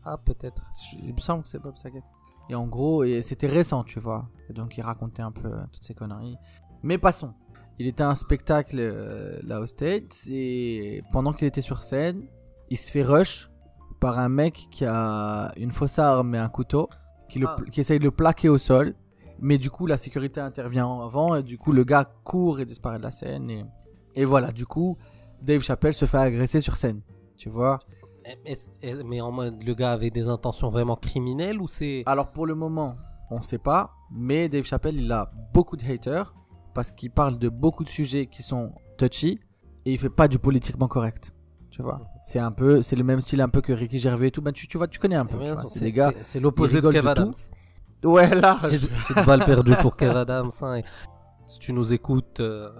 Ah, 0.04 0.18
peut-être. 0.18 0.62
Il 1.02 1.14
me 1.14 1.18
semble 1.20 1.42
que 1.42 1.48
c'est 1.48 1.58
Bob 1.58 1.76
Saget. 1.76 2.02
Et 2.48 2.54
en 2.54 2.66
gros, 2.66 3.02
et 3.02 3.22
c'était 3.22 3.48
récent, 3.48 3.82
tu 3.82 3.98
vois. 3.98 4.28
Et 4.48 4.52
donc 4.52 4.76
il 4.78 4.82
racontait 4.82 5.22
un 5.22 5.32
peu 5.32 5.50
toutes 5.72 5.82
ces 5.82 5.94
conneries. 5.94 6.36
Mais 6.82 6.98
passons. 6.98 7.32
Il 7.78 7.86
était 7.86 8.02
à 8.02 8.08
un 8.08 8.14
spectacle 8.14 8.76
euh, 8.78 9.38
là 9.42 9.60
au 9.60 9.66
States 9.66 10.26
et 10.30 11.02
pendant 11.12 11.32
qu'il 11.32 11.46
était 11.46 11.60
sur 11.60 11.84
scène, 11.84 12.22
il 12.70 12.78
se 12.78 12.90
fait 12.90 13.02
rush 13.02 13.50
par 14.00 14.18
un 14.18 14.28
mec 14.28 14.68
qui 14.70 14.84
a 14.84 15.52
une 15.56 15.70
fausse 15.70 15.98
arme 15.98 16.34
et 16.34 16.38
un 16.38 16.48
couteau, 16.48 16.88
qui, 17.28 17.38
le, 17.38 17.46
Ah. 17.48 17.56
qui 17.70 17.80
essaye 17.80 17.98
de 17.98 18.04
le 18.04 18.10
plaquer 18.10 18.48
au 18.48 18.58
sol. 18.58 18.94
Mais 19.38 19.58
du 19.58 19.68
coup, 19.68 19.86
la 19.86 19.98
sécurité 19.98 20.40
intervient 20.40 20.88
avant 21.02 21.34
et 21.34 21.42
du 21.42 21.58
coup, 21.58 21.72
le 21.72 21.84
gars 21.84 22.06
court 22.24 22.60
et 22.60 22.64
disparaît 22.64 22.98
de 22.98 23.02
la 23.02 23.10
scène. 23.10 23.50
Et, 23.50 23.64
et 24.14 24.24
voilà, 24.24 24.50
du 24.50 24.64
coup, 24.64 24.96
Dave 25.42 25.60
Chappelle 25.60 25.92
se 25.92 26.06
fait 26.06 26.16
agresser 26.16 26.60
sur 26.60 26.78
scène. 26.78 27.02
Tu 27.36 27.50
vois 27.50 27.78
Mais 29.04 29.20
en 29.20 29.30
mode, 29.30 29.62
le 29.62 29.74
gars 29.74 29.92
avait 29.92 30.10
des 30.10 30.28
intentions 30.28 30.70
vraiment 30.70 30.96
criminelles 30.96 31.60
ou 31.60 31.68
c'est. 31.68 32.02
Alors 32.06 32.32
pour 32.32 32.46
le 32.46 32.54
moment, 32.54 32.96
on 33.30 33.42
sait 33.42 33.58
pas, 33.58 33.92
mais 34.10 34.48
Dave 34.48 34.64
Chappelle, 34.64 34.96
il 34.98 35.12
a 35.12 35.30
beaucoup 35.52 35.76
de 35.76 35.84
haters 35.84 36.34
parce 36.76 36.92
qu'il 36.92 37.10
parle 37.10 37.38
de 37.38 37.48
beaucoup 37.48 37.82
de 37.84 37.88
sujets 37.88 38.26
qui 38.26 38.42
sont 38.42 38.72
touchy 38.98 39.40
et 39.86 39.92
il 39.94 39.98
fait 39.98 40.10
pas 40.10 40.28
du 40.28 40.38
politiquement 40.38 40.88
correct. 40.88 41.32
Tu 41.70 41.80
vois, 41.82 42.02
c'est 42.24 42.38
un 42.38 42.52
peu, 42.52 42.82
c'est 42.82 42.96
le 42.96 43.02
même 43.04 43.20
style 43.22 43.40
un 43.40 43.48
peu 43.48 43.62
que 43.62 43.72
Ricky 43.72 43.98
Gervais 43.98 44.28
et 44.28 44.30
tout. 44.30 44.42
Ben 44.42 44.52
tu, 44.52 44.68
tu 44.68 44.76
vois, 44.78 44.86
tu 44.86 44.98
connais 44.98 45.16
un 45.16 45.24
peu. 45.24 45.38
Eh 45.40 45.52
vois, 45.52 45.64
c'est- 45.66 45.80
des 45.80 45.90
gars. 45.92 46.12
c'est- 46.22 46.38
l'opposé 46.38 46.80
de 46.82 46.90
Kev 46.90 47.08
Adams. 47.08 47.32
Ouais 48.04 48.34
là. 48.34 48.58
Petite 48.62 49.24
balle 49.26 49.44
perdue 49.46 49.74
pour 49.76 49.96
Kev 49.96 50.14
Adams. 50.16 50.50
hein, 50.60 50.74
et 50.76 50.84
si 51.48 51.58
tu 51.58 51.72
nous 51.72 51.92
écoutes, 51.94 52.40
euh, 52.40 52.70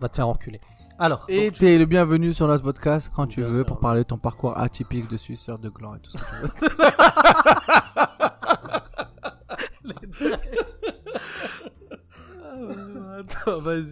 va 0.00 0.08
te 0.10 0.16
faire 0.16 0.28
enculer. 0.28 0.60
Alors, 0.98 1.24
Et 1.28 1.46
donc, 1.46 1.54
tu- 1.54 1.60
t'es 1.60 1.78
le 1.78 1.86
bienvenu 1.86 2.34
sur 2.34 2.46
notre 2.46 2.62
podcast 2.62 3.10
quand 3.16 3.26
tu 3.26 3.40
Bien 3.40 3.48
veux 3.48 3.60
sûr. 3.60 3.66
pour 3.66 3.78
parler 3.80 4.02
de 4.02 4.06
ton 4.08 4.18
parcours 4.18 4.58
atypique 4.58 5.08
de 5.08 5.16
suceur 5.16 5.58
de 5.58 5.70
gland 5.70 5.94
et 5.94 6.00
tout 6.00 6.10
ça. 6.10 6.20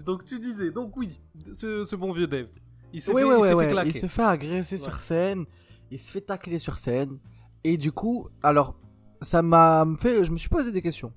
donc 0.04 0.24
tu 0.24 0.38
disais, 0.38 0.70
donc 0.70 0.96
oui, 0.96 1.20
ce, 1.54 1.84
ce 1.84 1.96
bon 1.96 2.12
vieux 2.12 2.26
Dave. 2.26 2.46
Il 2.92 3.00
s'est 3.00 3.12
fait, 3.12 3.24
oui, 3.24 3.34
il 3.50 3.56
fait 3.58 3.68
claquer. 3.68 3.98
Se 3.98 4.06
fait 4.06 4.22
agresser 4.22 4.76
Ouais. 4.76 4.82
sur 4.82 5.00
scène, 5.00 5.44
il 5.90 5.98
se 5.98 6.10
fait 6.10 6.20
tacler 6.22 6.58
sur 6.58 6.78
scène. 6.78 7.18
Et 7.64 7.76
du 7.76 7.92
coup, 7.92 8.28
alors, 8.42 8.76
ça 9.20 9.42
m'a 9.42 9.84
fait. 9.98 10.24
Je 10.24 10.32
me 10.32 10.36
suis 10.38 10.48
posé 10.48 10.72
des 10.72 10.80
questions. 10.80 11.12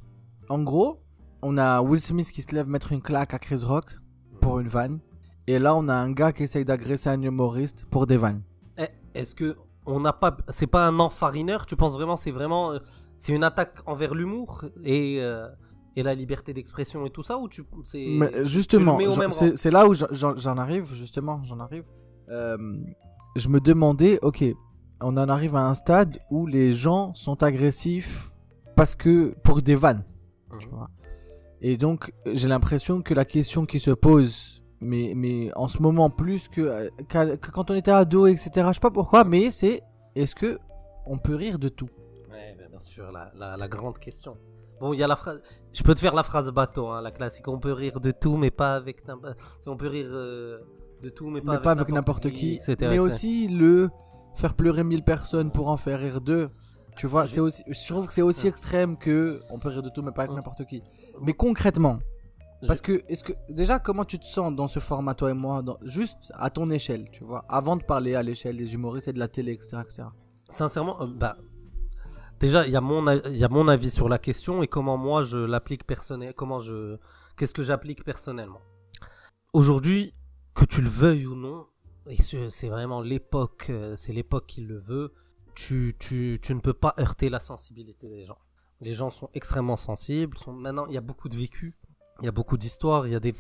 En 0.49 0.61
gros, 0.63 1.01
on 1.41 1.57
a 1.57 1.81
Will 1.81 2.01
Smith 2.01 2.31
qui 2.31 2.41
se 2.41 2.53
lève 2.53 2.67
mettre 2.67 2.91
une 2.91 3.01
claque 3.01 3.33
à 3.33 3.39
Chris 3.39 3.61
Rock 3.63 3.85
pour 4.41 4.59
une 4.59 4.67
vanne. 4.67 4.99
Et 5.47 5.59
là, 5.59 5.75
on 5.75 5.87
a 5.87 5.93
un 5.93 6.11
gars 6.11 6.31
qui 6.33 6.43
essaye 6.43 6.65
d'agresser 6.65 7.09
un 7.09 7.21
humoriste 7.21 7.85
pour 7.85 8.05
des 8.05 8.17
vannes. 8.17 8.41
Eh, 8.77 8.87
Est-ce 9.13 9.33
que 9.35 9.55
on 9.85 9.99
n'a 9.99 10.13
pas, 10.13 10.35
c'est 10.49 10.67
pas 10.67 10.85
un 10.87 10.99
enfarineur? 10.99 11.65
Tu 11.65 11.75
penses 11.75 11.93
vraiment, 11.93 12.15
c'est 12.17 12.31
vraiment, 12.31 12.73
euh, 12.73 12.79
c'est 13.17 13.33
une 13.33 13.43
attaque 13.43 13.77
envers 13.85 14.13
l'humour? 14.13 14.65
Et 14.83 15.17
euh, 15.21 15.47
et 15.95 16.04
la 16.04 16.13
liberté 16.15 16.54
d'expression 16.54 17.06
et 17.06 17.10
tout 17.10 17.23
ça 17.23 17.38
ou 17.38 17.47
tu, 17.49 17.63
c'est 17.86 18.06
Mais 18.08 18.32
justement, 18.45 18.97
mets 18.97 19.08
au 19.08 19.12
j'en- 19.12 19.19
même 19.21 19.32
c'est 19.32 19.49
rang? 19.49 19.56
c'est 19.56 19.71
là 19.71 19.88
où 19.88 19.93
j'en- 19.93 20.58
arrive, 20.58 20.93
justement, 20.93 21.43
j'en 21.43 21.60
arrive. 21.60 21.84
Euh, 22.30 22.58
je 23.36 23.47
me 23.49 23.60
demandais, 23.60 24.19
ok, 24.21 24.43
on 25.01 25.17
en 25.17 25.30
arrive 25.30 25.56
à 25.56 25.65
un 25.67 25.73
stade 25.73 26.19
où 26.30 26.45
les 26.47 26.73
gens 26.73 27.13
sont 27.13 27.43
agressifs 27.43 28.32
parce 28.75 28.95
que 28.95 29.36
pour 29.43 29.62
des 29.62 29.75
vannes. 29.75 30.04
tu 30.60 30.67
vois. 30.69 30.89
Et 31.62 31.77
donc, 31.77 32.12
j'ai 32.32 32.47
l'impression 32.47 33.01
que 33.01 33.13
la 33.13 33.25
question 33.25 33.65
qui 33.65 33.80
se 33.80 33.91
pose, 33.91 34.63
mais, 34.80 35.13
mais 35.15 35.51
en 35.56 35.67
ce 35.67 35.82
moment 35.82 36.10
plus 36.10 36.47
que, 36.47 36.89
que 37.10 37.51
quand 37.51 37.69
on 37.69 37.75
était 37.75 37.91
ado, 37.91 38.27
etc., 38.27 38.49
je 38.69 38.73
sais 38.73 38.80
pas 38.80 38.89
pourquoi, 38.91 39.23
mais 39.23 39.51
c'est 39.51 39.82
est-ce 40.15 40.34
que 40.36 40.58
on 41.06 41.17
peut 41.17 41.36
rire 41.36 41.60
de 41.60 41.69
tout? 41.69 41.89
Ouais, 42.32 42.56
ben, 42.58 42.67
bien 42.69 42.80
sûr, 42.80 43.12
la, 43.12 43.32
la, 43.36 43.58
la 43.58 43.67
grande 43.67 43.97
question. 43.99 44.38
Bon, 44.82 44.91
il 44.94 45.00
y 45.00 45.04
a 45.04 45.08
la 45.08 45.15
phrase. 45.15 45.41
Je 45.72 45.84
peux 45.84 45.94
te 45.96 46.00
faire 46.02 46.13
la 46.15 46.24
phrase 46.24 46.50
bateau, 46.52 46.88
hein, 46.89 47.02
la 47.02 47.12
classique. 47.12 47.48
On 47.48 47.60
peut 47.60 47.72
rire 47.72 48.00
de 48.02 48.12
tout, 48.12 48.36
mais 48.36 48.52
pas 48.52 48.76
avec. 48.76 49.04
On 49.67 49.78
peut 49.78 49.88
rire 49.88 50.10
euh, 50.12 50.60
de 51.04 51.10
tout, 51.10 51.30
mais 51.30 51.39
pas 51.39 51.52
mais 51.54 51.58
avec, 51.82 51.94
n'importe 51.96 52.24
qui. 52.32 52.60
Mais 52.89 53.00
aussi 53.00 53.48
le 53.48 53.89
faire 54.36 54.54
pleurer 54.56 54.84
1000 54.84 55.04
personnes 55.04 55.52
pour 55.52 55.70
en 55.70 55.78
faire 55.78 56.00
rire 56.00 56.20
deux. 56.20 56.50
Tu 56.98 57.08
vois, 57.08 57.26
Je- 57.26 57.30
c'est 57.32 57.39
aussi, 57.39 57.63
je 57.67 57.88
trouve 57.94 58.08
que 58.08 58.13
c'est 58.13 58.22
aussi 58.22 58.48
extrême 58.48 58.98
que 58.98 59.39
on 59.50 59.60
peut 59.60 59.70
rire 59.70 59.82
de 59.84 59.89
tout, 59.89 60.02
mais 60.02 60.12
pas 60.12 60.24
avec 60.24 60.36
n'importe 60.36 60.65
qui. 60.65 60.84
Mais 61.22 61.34
concrètement, 61.34 62.00
parce 62.67 62.82
que, 62.82 63.02
est-ce 63.08 63.24
que, 63.24 63.34
déjà, 63.50 63.80
comment 63.80 64.04
tu 64.06 64.20
te 64.20 64.26
sens 64.26 64.54
dans 64.54 64.67
ce 64.67 64.80
format, 64.80 65.13
toi 65.15 65.32
et 65.32 65.34
moi, 65.34 65.62
dans- 65.62 65.78
juste 65.84 66.17
à 66.34 66.50
ton 66.50 66.70
échelle, 66.70 67.10
tu 67.12 67.24
vois, 67.24 67.46
avant 67.50 67.76
de 67.78 67.84
parler 67.84 68.13
à 68.15 68.22
l'échelle 68.24 68.58
des 68.58 68.74
humoristes 68.74 69.08
et 69.08 69.13
de 69.13 69.20
la 69.20 69.28
télé, 69.30 69.54
etc. 69.54 69.78
etc. 69.84 70.04
Sincèrement, 70.50 71.02
euh, 71.02 71.08
bah. 71.08 71.38
Déjà, 72.41 72.65
il 72.65 72.71
y, 72.73 72.75
a 72.75 72.82
mon 72.82 73.67
avis 73.67 73.91
sur 73.91 74.10
la 74.10 74.17
question 74.17 74.63
et 74.63 74.67
comment 74.67 74.97
moi 74.97 75.21
je 75.21 75.38
l'applique 75.38 75.86
personnellement. 75.86 76.34
Comment 76.36 76.60
je. 76.60 76.97
Qu'est-ce 77.38 77.54
que 77.54 77.62
j'applique 77.62 78.04
personnellement 78.04 78.62
Aujourd'hui, 79.54 80.15
que 80.56 80.65
tu 80.65 80.82
le 80.82 80.89
veuilles 80.89 81.27
ou 81.27 81.36
non, 81.36 81.67
et 82.08 82.19
ce- 82.19 82.49
c'est 82.49 82.69
vraiment 82.69 82.99
l'époque, 83.01 83.67
euh, 83.69 83.95
c'est 83.95 84.12
l'époque 84.12 84.47
qui 84.47 84.62
le 84.62 84.80
veut, 84.80 85.13
tu, 85.54 85.95
tu, 85.99 86.39
tu 86.41 86.56
ne 86.56 86.60
peux 86.62 86.73
pas 86.73 86.95
heurter 86.99 87.30
la 87.30 87.39
sensibilité 87.39 88.10
des 88.10 88.25
gens. 88.25 88.39
Les 88.80 88.93
gens 88.93 89.12
sont 89.12 89.30
extrêmement 89.36 89.77
sensibles. 89.77 90.36
Maintenant, 90.47 90.88
il 90.88 90.93
y 90.93 90.97
a 90.97 91.01
beaucoup 91.01 91.30
de 91.30 91.38
vécu, 91.38 91.75
il 92.21 92.25
y 92.25 92.27
a 92.27 92.32
beaucoup 92.32 92.58
d'histoires, 92.58 93.06
il 93.06 93.13
y, 93.13 93.15
a 93.15 93.19
des 93.19 93.36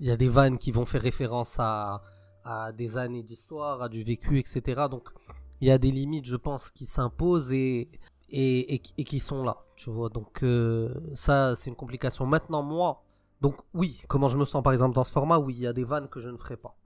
il 0.00 0.06
y 0.06 0.10
a 0.10 0.16
des 0.16 0.28
vannes 0.28 0.58
qui 0.58 0.72
vont 0.72 0.84
faire 0.84 1.02
référence 1.02 1.56
à, 1.60 2.02
à 2.44 2.72
des 2.72 2.96
années 2.96 3.22
d'histoire, 3.22 3.82
à 3.82 3.88
du 3.88 4.02
vécu, 4.02 4.40
etc. 4.40 4.86
Donc, 4.90 5.10
il 5.60 5.68
y 5.68 5.70
a 5.70 5.78
des 5.78 5.92
limites, 5.92 6.26
je 6.26 6.34
pense, 6.34 6.72
qui 6.72 6.86
s'imposent 6.86 7.52
et, 7.52 7.88
et, 8.32 8.74
et, 8.74 8.78
qui- 8.80 8.94
et 8.98 9.04
qui 9.04 9.20
sont 9.20 9.44
là. 9.44 9.58
Tu 9.76 9.90
vois, 9.90 10.08
donc 10.08 10.42
euh, 10.42 10.92
ça, 11.14 11.54
c'est 11.56 11.70
une 11.70 11.76
complication. 11.76 12.26
Maintenant, 12.26 12.62
moi, 12.62 13.02
donc 13.40 13.56
oui, 13.74 14.00
comment 14.08 14.28
je 14.28 14.36
me 14.38 14.44
sens 14.44 14.62
par 14.62 14.72
exemple 14.72 14.94
dans 14.94 15.04
ce 15.04 15.12
format, 15.12 15.38
oui, 15.38 15.54
il 15.54 15.60
y 15.60 15.66
a 15.66 15.72
des 15.72 15.84
vannes 15.84 16.08
que 16.08 16.20
je 16.20 16.28
ne 16.28 16.36
ferai 16.36 16.56
pas. 16.56 16.76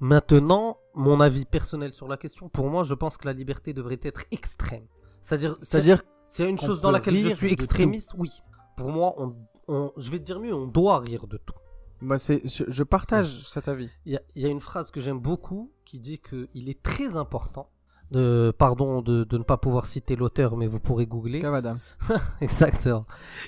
Maintenant, 0.00 0.78
mon 0.94 1.20
avis 1.20 1.44
personnel 1.44 1.92
sur 1.92 2.06
la 2.08 2.16
question, 2.16 2.48
pour 2.48 2.70
moi, 2.70 2.84
je 2.84 2.94
pense 2.94 3.16
que 3.16 3.26
la 3.26 3.32
liberté 3.32 3.72
devrait 3.72 3.98
être 4.02 4.24
extrême. 4.30 4.84
C'est-à-dire, 5.20 5.56
C'est-à-dire, 5.60 6.02
s'il 6.28 6.44
y 6.44 6.48
a 6.48 6.50
une 6.50 6.58
chose 6.58 6.80
dans 6.80 6.90
laquelle 6.92 7.14
je 7.14 7.28
suis 7.36 7.46
extrémiste, 7.52 8.12
oui. 8.16 8.30
Pour 8.76 8.90
moi, 8.90 9.14
on, 9.18 9.34
on- 9.66 9.92
je 9.96 10.10
vais 10.12 10.18
te 10.20 10.24
dire 10.24 10.38
mieux, 10.40 10.54
on 10.54 10.66
doit 10.66 11.00
rire 11.00 11.26
de 11.26 11.36
tout. 11.36 11.54
moi, 12.00 12.16
c'est, 12.18 12.46
je, 12.46 12.62
je 12.68 12.82
partage 12.84 13.42
cet 13.48 13.66
avis. 13.66 13.90
Il 14.06 14.12
y 14.12 14.16
a, 14.16 14.20
il 14.36 14.42
y 14.42 14.46
a 14.46 14.48
une 14.48 14.60
phrase 14.60 14.92
que 14.92 15.00
j'aime 15.00 15.18
beaucoup 15.18 15.72
qui 15.84 15.98
dit 15.98 16.20
qu'il 16.20 16.68
est 16.68 16.80
très 16.80 17.16
important, 17.16 17.68
de, 18.10 18.52
pardon 18.56 19.02
de, 19.02 19.24
de 19.24 19.38
ne 19.38 19.42
pas 19.42 19.56
pouvoir 19.56 19.86
citer 19.86 20.16
l'auteur, 20.16 20.56
mais 20.56 20.66
vous 20.66 20.80
pourrez 20.80 21.06
googler. 21.06 21.40
Kev 21.40 21.54
Adams. 21.54 21.78
Exactement. 22.40 23.06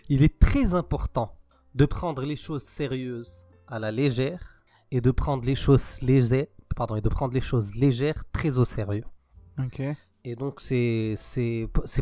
Il 0.08 0.22
est 0.22 0.38
très 0.38 0.74
important 0.74 1.34
de 1.74 1.84
prendre 1.86 2.22
les 2.22 2.36
choses 2.36 2.64
sérieuses 2.64 3.46
à 3.68 3.78
la 3.78 3.90
légère 3.90 4.62
et 4.90 5.00
de 5.00 5.10
prendre 5.10 5.44
les 5.44 5.54
choses 5.54 6.00
légères, 6.02 6.46
pardon, 6.76 6.96
et 6.96 7.00
de 7.00 7.08
prendre 7.08 7.32
les 7.32 7.40
choses 7.40 7.74
légères 7.74 8.24
très 8.32 8.58
au 8.58 8.64
sérieux. 8.64 9.04
Ok. 9.58 9.82
Et 10.22 10.36
donc 10.36 10.60
c'est 10.60 11.16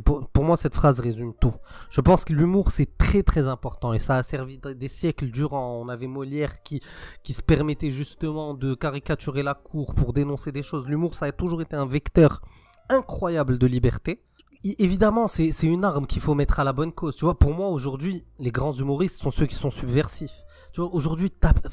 pour, 0.04 0.26
pour 0.28 0.44
moi 0.44 0.56
cette 0.56 0.74
phrase 0.74 0.98
résume 0.98 1.34
tout. 1.34 1.54
Je 1.88 2.00
pense 2.00 2.24
que 2.24 2.32
l'humour 2.32 2.72
c'est 2.72 2.98
très 2.98 3.22
très 3.22 3.46
important 3.46 3.92
et 3.92 4.00
ça 4.00 4.16
a 4.16 4.22
servi 4.24 4.58
des 4.58 4.88
siècles 4.88 5.30
durant. 5.30 5.80
On 5.80 5.88
avait 5.88 6.08
Molière 6.08 6.64
qui 6.64 6.82
qui 7.22 7.32
se 7.32 7.42
permettait 7.42 7.90
justement 7.90 8.54
de 8.54 8.74
caricaturer 8.74 9.44
la 9.44 9.54
cour 9.54 9.94
pour 9.94 10.12
dénoncer 10.12 10.50
des 10.50 10.64
choses. 10.64 10.88
L'humour 10.88 11.14
ça 11.14 11.26
a 11.26 11.32
toujours 11.32 11.62
été 11.62 11.76
un 11.76 11.86
vecteur 11.86 12.42
incroyable 12.88 13.56
de 13.56 13.66
liberté. 13.68 14.24
Évidemment 14.64 15.28
c'est 15.28 15.52
une 15.62 15.84
arme 15.84 16.08
qu'il 16.08 16.20
faut 16.20 16.34
mettre 16.34 16.58
à 16.58 16.64
la 16.64 16.72
bonne 16.72 16.92
cause. 16.92 17.14
Tu 17.14 17.24
vois 17.24 17.38
pour 17.38 17.54
moi 17.54 17.68
aujourd'hui 17.68 18.24
les 18.40 18.50
grands 18.50 18.72
humoristes 18.72 19.18
sont 19.18 19.30
ceux 19.30 19.46
qui 19.46 19.54
sont 19.54 19.70
subversifs. 19.70 20.44
Tu 20.72 20.80
vois 20.80 20.92
aujourd'hui 20.92 21.32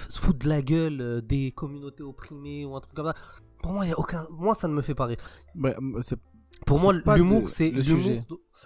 se 0.10 0.20
foutre 0.20 0.40
de 0.40 0.50
la 0.50 0.62
gueule 0.62 1.02
euh, 1.02 1.22
des 1.22 1.52
communautés 1.52 2.04
opprimées 2.04 2.66
ou 2.66 2.76
un 2.76 2.82
truc 2.82 2.94
comme 2.94 3.08
ça. 3.08 3.16
Pour 3.64 3.72
moi 3.72 3.88
y 3.88 3.92
a 3.92 3.98
aucun 4.00 4.28
moi 4.30 4.54
ça 4.54 4.68
ne 4.68 4.74
me 4.74 4.84
fait 4.84 4.94
pas 4.94 5.06
rire. 5.06 5.18
C'est 6.02 6.20
Pour 6.66 6.80
moi, 6.80 6.94
l'humour, 7.18 7.50
c'est 7.50 7.72
le 7.72 7.82
sujet. 7.98 8.24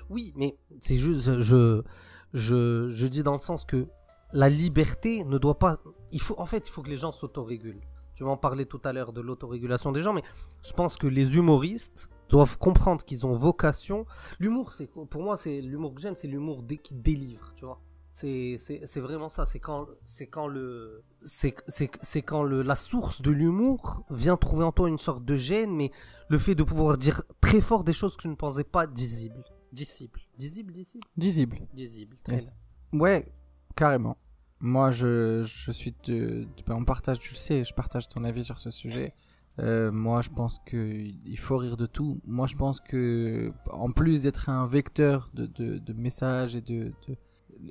Oui, 0.10 0.34
mais 0.36 0.58
c'est 0.82 0.96
juste, 0.96 1.40
je, 1.42 1.82
je, 2.34 2.90
je 2.92 3.08
dis 3.08 3.24
dans 3.24 3.34
le 3.34 3.40
sens 3.40 3.66
que 3.66 3.88
la 4.34 4.50
liberté 4.50 5.24
ne 5.26 5.38
doit 5.38 5.58
pas. 5.60 5.80
Il 6.12 6.22
faut, 6.22 6.36
en 6.40 6.46
fait, 6.46 6.68
il 6.68 6.72
faut 6.72 6.82
que 6.82 6.90
les 6.90 6.98
gens 6.98 7.12
s'autorégulent. 7.12 7.82
Tu 8.16 8.24
vas 8.24 8.32
en 8.32 8.38
parler 8.38 8.66
tout 8.66 8.82
à 8.84 8.92
l'heure 8.92 9.14
de 9.14 9.22
l'autorégulation 9.22 9.92
des 9.92 10.04
gens, 10.04 10.14
mais 10.14 10.24
je 10.68 10.74
pense 10.74 10.98
que 10.98 11.08
les 11.08 11.36
humoristes 11.38 12.10
doivent 12.30 12.58
comprendre 12.58 13.04
qu'ils 13.06 13.26
ont 13.26 13.34
vocation. 13.34 14.06
L'humour, 14.40 14.74
c'est 14.74 14.88
pour 14.88 15.22
moi, 15.24 15.38
c'est 15.38 15.62
l'humour 15.62 15.96
que 15.96 16.02
j'aime, 16.02 16.16
c'est 16.16 16.28
l'humour 16.28 16.62
dé- 16.64 16.78
qui 16.78 16.94
délivre, 16.96 17.54
tu 17.56 17.66
vois. 17.66 17.80
C'est 18.12 18.58
vraiment 19.00 19.30
ça. 19.30 19.46
C'est 19.46 19.60
quand, 19.60 19.88
c'est 20.06 20.28
quand 20.28 20.48
le, 20.48 21.04
c'est 21.16 22.22
quand 22.22 22.44
le, 22.44 22.62
la 22.64 22.76
source 22.76 23.22
de 23.22 23.32
l'humour 23.32 24.04
vient 24.10 24.36
trouver 24.38 24.64
en 24.66 24.72
toi 24.72 24.90
une 24.90 24.98
sorte 24.98 25.24
de 25.24 25.38
gêne, 25.38 25.76
mais 25.76 25.92
le 26.30 26.38
fait 26.38 26.56
de 26.56 26.64
pouvoir 26.64 26.98
dire 26.98 27.22
très 27.42 27.62
fort 27.62 27.84
des 27.84 27.94
choses 27.94 28.18
que 28.18 28.24
je 28.24 28.28
ne 28.30 28.36
pensais 28.36 28.64
pas. 28.64 28.88
Dissibles. 28.88 29.44
Dissibles, 29.72 30.20
dissibles 30.38 30.72
Visible. 31.16 31.60
Dissibles. 31.74 32.18
Très 32.24 32.34
Yes. 32.34 32.52
bien. 32.92 33.00
Ouais, 33.00 33.32
carrément. 33.76 34.18
Moi, 34.62 34.92
je, 34.92 35.44
je 35.44 35.72
suis 35.72 35.96
de, 36.06 36.44
de- 36.44 36.48
ben, 36.66 36.76
on 36.76 36.84
partage, 36.84 37.20
tu 37.20 37.32
le 37.34 37.38
sais, 37.38 37.64
je 37.64 37.74
partage 37.74 38.10
ton 38.10 38.24
avis 38.26 38.44
sur 38.44 38.60
ce 38.60 38.72
sujet. 38.72 39.14
Euh, 39.60 39.92
moi, 39.92 40.22
je 40.22 40.30
pense 40.30 40.60
que 40.66 40.78
il 40.78 41.38
faut 41.40 41.58
rire 41.58 41.78
de 41.78 41.86
tout. 41.86 42.20
Moi, 42.26 42.48
je 42.48 42.56
pense 42.56 42.80
que, 42.82 43.54
en 43.70 43.92
plus 43.92 44.24
d'être 44.24 44.50
un 44.50 44.66
vecteur 44.66 45.30
de, 45.34 45.46
de, 45.46 45.94
messages 45.94 46.56
et 46.56 46.62
de- 46.62 46.94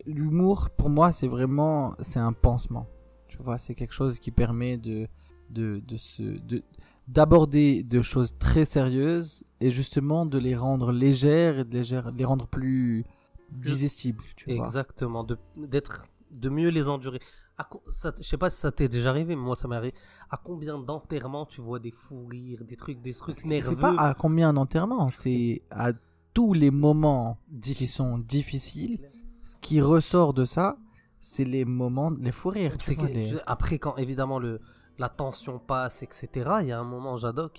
l'humour, 0.07 0.71
pour 0.71 0.91
moi, 0.91 1.13
c'est 1.13 1.29
vraiment, 1.29 1.95
c'est 2.01 2.19
un 2.19 2.33
pansement. 2.33 2.87
Tu 3.29 3.39
vois, 3.39 3.59
c'est 3.59 3.75
quelque 3.75 3.95
chose 3.95 4.19
qui 4.19 4.31
permet 4.31 4.77
de, 4.77 5.09
de, 5.51 5.81
de 5.87 5.97
se, 5.97 6.23
de, 6.23 6.63
d'aborder 7.07 7.83
de 7.83 8.03
choses 8.03 8.37
très 8.39 8.65
sérieuses 8.65 9.45
et 9.61 9.71
justement 9.71 10.27
de 10.27 10.39
les 10.39 10.57
rendre 10.57 10.93
légères 10.93 11.61
et 11.61 11.65
de 11.65 11.83
les, 12.17 12.25
rendre 12.25 12.47
plus 12.47 13.05
digestibles. 13.51 14.23
Tu 14.37 14.55
vois. 14.55 14.67
Exactement. 14.67 15.25
De, 15.25 15.39
d'être, 15.57 16.07
de 16.31 16.49
mieux 16.49 16.69
les 16.69 16.89
endurer. 16.89 17.21
À 17.57 17.69
ça, 17.89 18.13
je 18.17 18.23
sais 18.23 18.37
pas 18.37 18.51
si 18.51 18.61
ça 18.61 18.71
t'est 18.71 18.89
déjà 18.89 19.11
arrivé, 19.11 19.35
mais 19.35 19.43
moi 19.43 19.57
ça 19.57 19.67
m'est 19.67 19.75
arrivé. 19.75 19.95
À 20.31 20.37
combien 20.37 20.79
d'enterrements 20.79 21.45
tu 21.45 21.61
vois 21.61 21.81
des 21.81 21.91
fous 21.91 22.27
rires, 22.27 22.65
des 22.65 22.77
trucs, 22.77 23.01
des 23.01 23.15
trucs 23.15 23.45
nerveux 23.45 23.71
C'est 23.71 23.81
pas 23.81 23.97
à 23.99 24.15
combien 24.15 24.53
d'enterrements, 24.53 25.11
c'est 25.11 25.63
à 25.71 25.93
tous 26.35 26.53
les 26.53 26.71
moments 26.71 27.39
qui 27.61 27.89
sont 27.89 28.19
difficiles. 28.19 29.01
Ce 29.49 29.57
qui 29.63 29.81
ressort 29.81 30.35
de 30.35 30.45
ça, 30.45 30.77
c'est 31.21 31.45
les 31.45 31.65
moments, 31.65 32.11
les 32.11 32.33
fous 32.33 32.51
rires. 32.51 32.77
tu 32.77 32.85
C'est 32.85 32.95
vois, 32.97 33.09
que- 33.09 33.13
les- 33.15 33.25
je- 33.25 33.37
Après, 33.47 33.79
quand 33.79 33.97
évidemment 33.97 34.39
le, 34.39 34.61
la 34.99 35.09
tension 35.09 35.59
passe, 35.59 36.03
etc., 36.03 36.29
il 36.61 36.67
y 36.67 36.73
a 36.73 36.79
un 36.79 36.85
moment, 36.85 37.17
j'adore, 37.17 37.51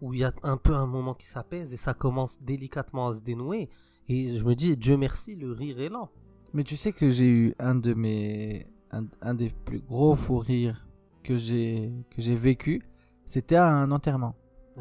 où 0.00 0.14
il 0.14 0.20
y 0.20 0.24
a 0.24 0.32
un 0.42 0.56
peu 0.56 0.74
un 0.74 0.86
moment 0.86 1.12
qui 1.12 1.26
s'apaise 1.26 1.74
et 1.74 1.76
ça 1.76 1.92
commence 1.92 2.40
délicatement 2.40 3.08
à 3.08 3.12
se 3.14 3.20
dénouer. 3.22 3.68
Et 4.08 4.36
je 4.36 4.44
me 4.46 4.54
dis, 4.54 4.74
Dieu 4.74 4.96
merci, 4.96 5.34
le 5.34 5.52
rire 5.52 5.78
est 5.80 5.90
lent. 5.90 6.08
Mais 6.54 6.64
tu 6.64 6.78
sais 6.78 6.92
que 6.92 7.10
j'ai 7.10 7.26
eu 7.28 7.54
un 7.58 7.74
de 7.74 7.92
mes, 7.92 8.66
un, 8.90 9.04
un 9.20 9.34
des 9.34 9.50
plus 9.66 9.80
gros 9.80 10.16
fous 10.16 10.38
rires 10.38 10.86
que 11.22 11.36
j'ai 11.36 11.92
vécu, 12.16 12.82
c'était 13.26 13.56
à 13.56 13.68
un 13.68 13.90
enterrement. 13.90 14.34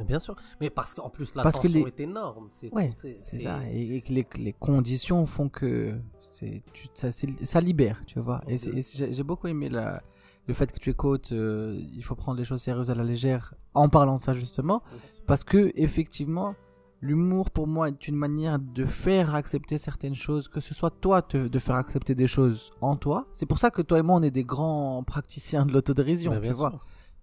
Bien 0.07 0.19
sûr. 0.19 0.35
Mais 0.61 0.69
parce 0.69 0.93
qu'en 0.93 1.09
plus, 1.09 1.33
la 1.35 1.41
Parce 1.43 1.57
que 1.59 1.67
tension 1.67 1.83
les- 1.83 1.87
est 1.89 1.99
énorme. 1.99 2.47
C'est, 2.51 2.71
Ouais, 2.73 2.91
c'est- 2.99 3.19
ça, 3.41 3.59
et, 3.69 3.95
et 3.97 4.01
que 4.01 4.13
les, 4.13 4.23
que 4.23 4.37
les 4.37 4.53
conditions 4.53 5.25
font 5.25 5.49
que 5.49 5.95
c'est, 6.37 6.63
tu- 6.73 6.87
ça, 6.93 7.11
c'est- 7.11 7.45
ça 7.45 7.59
libère, 7.61 8.01
tu 8.05 8.19
vois. 8.19 8.41
Et, 8.47 8.57
c'est- 8.57 8.71
et 8.77 8.81
c'est- 8.81 9.13
j'ai- 9.13 9.23
beaucoup 9.23 9.47
aimé 9.47 9.69
la, 9.69 10.01
le 10.47 10.53
fait 10.53 10.71
que 10.71 10.79
tu 10.79 10.89
es 10.89 10.93
coach, 10.93 11.29
euh, 11.31 11.79
il 11.95 12.03
faut 12.03 12.15
prendre 12.15 12.37
les 12.37 12.45
choses 12.45 12.61
sérieuses 12.61 12.89
à 12.91 12.95
la 12.95 13.03
légère 13.03 13.53
en 13.73 13.89
parlant 13.89 14.15
de 14.15 14.21
ça 14.21 14.33
justement. 14.33 14.81
Parce 15.25 15.43
que, 15.43 15.71
effectivement, 15.75 16.55
l'humour 17.01 17.51
pour 17.51 17.67
moi 17.67 17.89
est 17.89 18.07
une 18.07 18.15
manière 18.15 18.57
de 18.59 18.85
faire 18.85 19.35
accepter 19.35 19.77
certaines 19.77 20.15
choses, 20.15 20.47
que 20.47 20.59
ce 20.61 20.73
soit 20.73 20.91
toi 20.91 21.21
te- 21.21 21.47
de 21.47 21.59
faire 21.59 21.75
accepter 21.75 22.15
des 22.15 22.27
choses 22.27 22.71
en 22.81 22.95
toi. 22.95 23.27
C'est 23.33 23.45
pour 23.45 23.59
ça 23.59 23.69
que 23.71 23.81
toi 23.81 23.99
et 23.99 24.01
moi, 24.03 24.15
on 24.15 24.23
est 24.23 24.31
des 24.31 24.43
grands 24.45 25.03
praticiens 25.03 25.65
de 25.65 25.73
l'autodérision, 25.73 26.31
Bah, 26.31 26.39
tu 26.39 26.53
vois. 26.53 26.69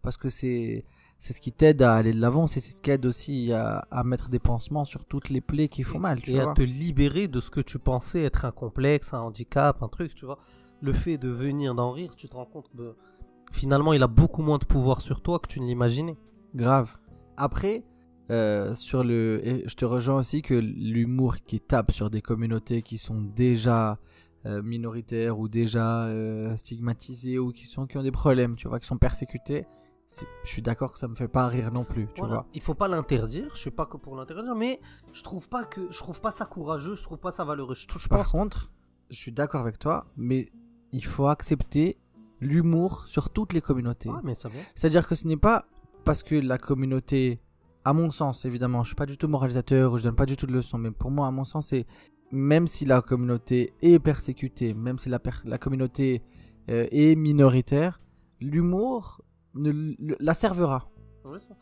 Parce 0.02 0.16
que 0.16 0.28
c'est. 0.28 0.84
C'est 1.24 1.32
ce 1.32 1.40
qui 1.40 1.52
t'aide 1.52 1.80
à 1.80 1.94
aller 1.94 2.12
de 2.12 2.20
l'avant, 2.20 2.46
c'est 2.46 2.60
ce 2.60 2.82
qui 2.82 2.90
aide 2.90 3.06
aussi 3.06 3.50
à, 3.50 3.78
à 3.90 4.04
mettre 4.04 4.28
des 4.28 4.38
pansements 4.38 4.84
sur 4.84 5.06
toutes 5.06 5.30
les 5.30 5.40
plaies 5.40 5.68
qui 5.68 5.82
font 5.82 5.98
mal, 5.98 6.20
tu 6.20 6.32
et 6.32 6.34
vois. 6.34 6.50
à 6.50 6.54
te 6.54 6.60
libérer 6.60 7.28
de 7.28 7.40
ce 7.40 7.48
que 7.48 7.60
tu 7.62 7.78
pensais 7.78 8.24
être 8.24 8.44
un 8.44 8.50
complexe, 8.50 9.14
un 9.14 9.20
handicap, 9.20 9.82
un 9.82 9.88
truc, 9.88 10.14
tu 10.14 10.26
vois. 10.26 10.38
Le 10.82 10.92
fait 10.92 11.16
de 11.16 11.30
venir 11.30 11.74
d'en 11.74 11.92
rire, 11.92 12.14
tu 12.14 12.28
te 12.28 12.36
rends 12.36 12.44
compte 12.44 12.68
que 12.76 12.94
finalement 13.52 13.94
il 13.94 14.02
a 14.02 14.06
beaucoup 14.06 14.42
moins 14.42 14.58
de 14.58 14.66
pouvoir 14.66 15.00
sur 15.00 15.22
toi 15.22 15.38
que 15.38 15.48
tu 15.48 15.62
ne 15.62 15.66
l'imaginais. 15.66 16.18
Grave. 16.54 16.98
Après, 17.38 17.84
euh, 18.30 18.74
sur 18.74 19.02
le, 19.02 19.40
et 19.48 19.64
je 19.66 19.76
te 19.76 19.86
rejoins 19.86 20.18
aussi 20.18 20.42
que 20.42 20.52
l'humour 20.52 21.36
qui 21.46 21.58
tape 21.58 21.90
sur 21.92 22.10
des 22.10 22.20
communautés 22.20 22.82
qui 22.82 22.98
sont 22.98 23.22
déjà 23.22 23.98
euh, 24.44 24.62
minoritaires 24.62 25.38
ou 25.38 25.48
déjà 25.48 26.04
euh, 26.04 26.54
stigmatisées 26.58 27.38
ou 27.38 27.50
qui 27.50 27.64
sont 27.64 27.86
qui 27.86 27.96
ont 27.96 28.02
des 28.02 28.12
problèmes, 28.12 28.56
tu 28.56 28.68
vois, 28.68 28.78
qui 28.78 28.86
sont 28.86 28.98
persécutées. 28.98 29.64
Je 30.44 30.50
suis 30.50 30.62
d'accord 30.62 30.92
que 30.92 30.98
ça 30.98 31.08
me 31.08 31.14
fait 31.14 31.28
pas 31.28 31.48
rire 31.48 31.72
non 31.72 31.84
plus, 31.84 32.06
tu 32.14 32.20
Voilà. 32.20 32.34
vois. 32.34 32.46
Il 32.54 32.60
faut 32.60 32.74
pas 32.74 32.88
l'interdire, 32.88 33.50
je 33.54 33.58
suis 33.58 33.70
pas 33.70 33.86
que 33.86 33.96
pour 33.96 34.14
l'interdire, 34.16 34.54
mais 34.54 34.80
je 35.12 35.22
trouve 35.22 35.48
pas 35.48 35.64
que 35.64 35.80
je 35.90 35.98
trouve 35.98 36.20
pas 36.20 36.30
ça 36.32 36.44
courageux, 36.46 36.94
je 36.94 37.02
trouve 37.02 37.18
pas 37.18 37.32
ça 37.32 37.44
valeureux. 37.44 37.74
Je, 37.74 37.86
je 37.98 38.08
Par 38.08 38.18
pense 38.18 38.28
contre, 38.32 38.70
je 39.10 39.16
suis 39.16 39.32
d'accord 39.32 39.60
avec 39.62 39.78
toi, 39.78 40.06
mais 40.16 40.50
il 40.92 41.04
faut 41.04 41.26
accepter 41.26 41.96
l'humour 42.40 43.04
sur 43.08 43.30
toutes 43.30 43.52
les 43.52 43.60
communautés. 43.60 44.08
Ouais, 44.10 44.20
mais 44.22 44.34
ça 44.34 44.48
va. 44.48 44.54
C'est-à-dire 44.74 45.06
que 45.08 45.14
ce 45.14 45.26
n'est 45.26 45.36
pas 45.36 45.66
parce 46.04 46.22
que 46.22 46.34
la 46.34 46.58
communauté, 46.58 47.40
à 47.84 47.92
mon 47.92 48.10
sens 48.10 48.44
évidemment, 48.44 48.82
je 48.82 48.88
suis 48.88 48.94
pas 48.96 49.06
du 49.06 49.16
tout 49.16 49.28
moralisateur 49.28 49.92
ou 49.92 49.98
je 49.98 50.04
donne 50.04 50.16
pas 50.16 50.26
du 50.26 50.36
tout 50.36 50.46
de 50.46 50.52
leçons, 50.52 50.78
mais 50.78 50.90
pour 50.90 51.10
moi, 51.10 51.26
à 51.26 51.30
mon 51.30 51.44
sens, 51.44 51.68
c'est 51.68 51.86
même 52.30 52.66
si 52.66 52.84
la 52.84 53.00
communauté 53.00 53.72
est 53.82 53.98
persécutée, 53.98 54.74
même 54.74 54.98
si 54.98 55.08
la, 55.08 55.18
per- 55.18 55.44
la 55.44 55.58
communauté 55.58 56.22
euh, 56.70 56.86
est 56.90 57.14
minoritaire, 57.16 58.00
l'humour 58.40 59.20
ne 59.54 59.94
la 60.20 60.34
servera. 60.34 60.88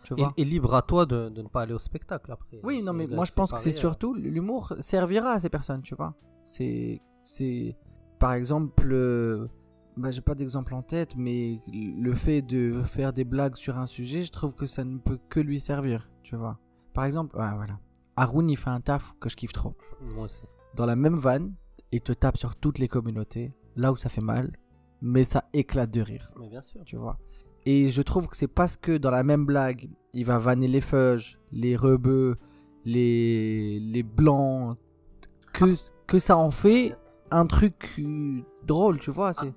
Tu 0.02 0.14
Et, 0.14 0.22
vois 0.22 0.34
et 0.36 0.44
libre 0.44 0.74
à 0.74 0.82
toi 0.82 1.06
de, 1.06 1.28
de 1.28 1.40
ne 1.42 1.46
pas 1.48 1.62
aller 1.62 1.72
au 1.74 1.78
spectacle 1.78 2.32
après. 2.32 2.60
Oui, 2.64 2.82
non, 2.82 2.92
mais 2.92 3.06
moi 3.06 3.24
je 3.24 3.32
pense 3.32 3.52
que 3.52 3.58
c'est 3.58 3.70
parler, 3.70 3.78
surtout 3.80 4.14
l'humour 4.14 4.72
servira 4.80 5.30
à 5.32 5.40
ces 5.40 5.48
personnes, 5.50 5.82
tu 5.82 5.94
vois. 5.94 6.14
C'est, 6.46 7.00
c'est, 7.22 7.76
par 8.18 8.32
exemple, 8.32 8.88
euh, 8.92 9.46
bah, 9.96 10.10
j'ai 10.10 10.20
pas 10.20 10.34
d'exemple 10.34 10.74
en 10.74 10.82
tête, 10.82 11.14
mais 11.16 11.60
le 11.72 12.12
fait 12.14 12.42
de 12.42 12.82
faire 12.82 13.12
des 13.12 13.24
blagues 13.24 13.54
sur 13.54 13.78
un 13.78 13.86
sujet, 13.86 14.24
je 14.24 14.32
trouve 14.32 14.52
que 14.54 14.66
ça 14.66 14.82
ne 14.84 14.98
peut 14.98 15.18
que 15.28 15.38
lui 15.38 15.60
servir, 15.60 16.10
tu 16.24 16.34
vois. 16.34 16.58
Par 16.92 17.04
exemple, 17.04 17.36
ouais, 17.36 17.54
voilà. 17.54 17.78
Haroun, 18.16 18.50
il 18.50 18.56
fait 18.56 18.70
un 18.70 18.80
taf 18.80 19.14
que 19.20 19.28
je 19.28 19.36
kiffe 19.36 19.52
trop. 19.52 19.74
euh, 20.02 20.14
Moi 20.16 20.24
aussi. 20.24 20.42
Dans 20.74 20.86
la 20.86 20.96
même 20.96 21.16
vanne, 21.16 21.54
il 21.92 22.00
te 22.00 22.12
tape 22.12 22.36
sur 22.36 22.56
toutes 22.56 22.78
les 22.80 22.88
communautés, 22.88 23.52
là 23.76 23.92
où 23.92 23.96
ça 23.96 24.08
fait 24.08 24.20
mal, 24.20 24.56
mais 25.00 25.22
ça 25.22 25.44
éclate 25.52 25.90
de 25.92 26.00
rire 26.00 26.32
Mais 26.40 26.48
bien 26.48 26.62
sûr. 26.62 26.82
tu 26.84 26.96
vois. 26.96 27.16
Et 27.66 27.90
je 27.90 28.02
trouve 28.02 28.26
que 28.28 28.36
c'est 28.36 28.48
parce 28.48 28.76
que 28.76 28.96
dans 28.98 29.10
la 29.10 29.22
même 29.22 29.44
blague, 29.46 29.88
il 30.12 30.24
va 30.24 30.38
vanner 30.38 30.68
les 30.68 30.80
feuges, 30.80 31.38
les 31.52 31.76
rebeux, 31.76 32.36
les, 32.84 33.78
les 33.80 34.02
blancs, 34.02 34.76
que, 35.52 35.74
que 36.06 36.18
ça 36.18 36.36
en 36.36 36.50
fait 36.50 36.96
un 37.30 37.46
truc 37.46 37.94
euh, 37.98 38.40
drôle, 38.66 38.98
tu 38.98 39.10
vois. 39.10 39.32
C'est... 39.32 39.52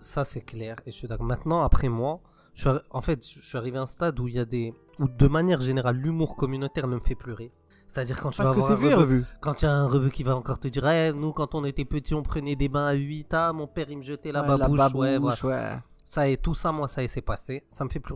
Ça 0.00 0.24
c'est 0.24 0.42
clair 0.42 0.76
et 0.86 0.90
je 0.90 0.96
suis 0.96 1.08
d'accord. 1.08 1.24
Maintenant 1.26 1.62
après 1.62 1.88
moi, 1.88 2.20
je 2.54 2.68
suis 2.68 2.78
en 2.90 3.00
fait 3.00 3.26
je 3.26 3.40
suis 3.40 3.56
arrivé 3.56 3.78
à 3.78 3.82
un 3.82 3.86
stade 3.86 4.20
où 4.20 4.28
il 4.28 4.34
y 4.34 4.38
a 4.38 4.44
des 4.44 4.74
où 4.98 5.08
de 5.08 5.26
manière 5.28 5.60
générale 5.62 5.96
l'humour 5.96 6.36
communautaire 6.36 6.86
ne 6.86 6.96
me 6.96 7.00
fait 7.00 7.14
plus 7.14 7.32
rire. 7.32 7.50
C'est-à-dire 7.88 8.20
quand 8.20 8.30
tu 8.30 8.36
Parce 8.36 8.50
vas 8.50 8.54
que 8.54 8.60
voir 8.60 8.78
c'est 8.78 8.92
un 8.92 8.96
revu. 8.96 9.24
Quand 9.40 9.62
il 9.62 9.64
y 9.64 9.68
a 9.68 9.72
un 9.74 9.88
rebeu 9.88 10.10
qui 10.10 10.22
va 10.22 10.36
encore 10.36 10.58
te 10.60 10.68
dire 10.68 10.86
Eh, 10.86 11.12
nous 11.12 11.32
quand 11.32 11.54
on 11.54 11.64
était 11.64 11.84
petits 11.86 12.14
on 12.14 12.22
prenait 12.22 12.54
des 12.56 12.68
bains 12.68 12.86
à 12.86 12.92
8 12.92 13.28
ah 13.32 13.52
mon 13.54 13.66
père 13.66 13.86
il 13.90 13.98
me 13.98 14.02
jetait 14.02 14.30
la 14.32 14.42
Ouais, 14.42 14.48
babouche, 14.48 14.92
voilà. 14.92 15.18
babouche, 15.18 15.44
ouais. 15.44 15.78
Ça 16.10 16.28
et 16.28 16.36
tout 16.36 16.54
ça 16.54 16.72
moi 16.72 16.88
ça 16.88 17.02
y 17.02 17.04
est 17.04 17.08
c'est 17.08 17.20
passé 17.22 17.64
ça 17.70 17.84
me 17.84 17.90
fait 17.90 18.00
plus 18.00 18.14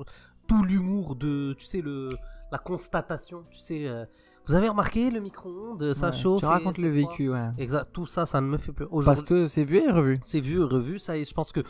tout 0.48 0.62
l'humour 0.64 1.14
de 1.16 1.54
tu 1.58 1.64
sais 1.64 1.80
le 1.80 2.10
la 2.52 2.58
constatation 2.58 3.44
tu 3.50 3.58
sais 3.58 3.86
euh, 3.86 4.04
vous 4.46 4.52
avez 4.54 4.68
remarqué 4.68 5.10
le 5.10 5.20
micro-ondes 5.20 5.94
ça 5.94 6.10
Ouais, 6.10 6.16
chauffe 6.16 6.40
Tu 6.40 6.44
et 6.44 6.48
racontes 6.48 6.76
le 6.76 6.90
vécu, 6.90 7.30
ouais. 7.30 7.48
exact 7.56 7.88
tout 7.92 8.04
ça 8.06 8.26
ça 8.26 8.40
ne 8.42 8.46
me 8.46 8.58
fait 8.58 8.72
plus 8.72 8.86
Parce 9.04 9.22
que 9.22 9.46
c'est 9.46 9.62
vu 9.62 9.78
et 9.78 9.90
revu. 9.90 10.18
c'est 10.24 10.40
vu 10.40 10.56
et 10.60 10.64
revu 10.64 10.98
ça 10.98 11.16
y 11.16 11.22
est 11.22 11.24
je 11.24 11.32
pense 11.34 11.50
que 11.52 11.60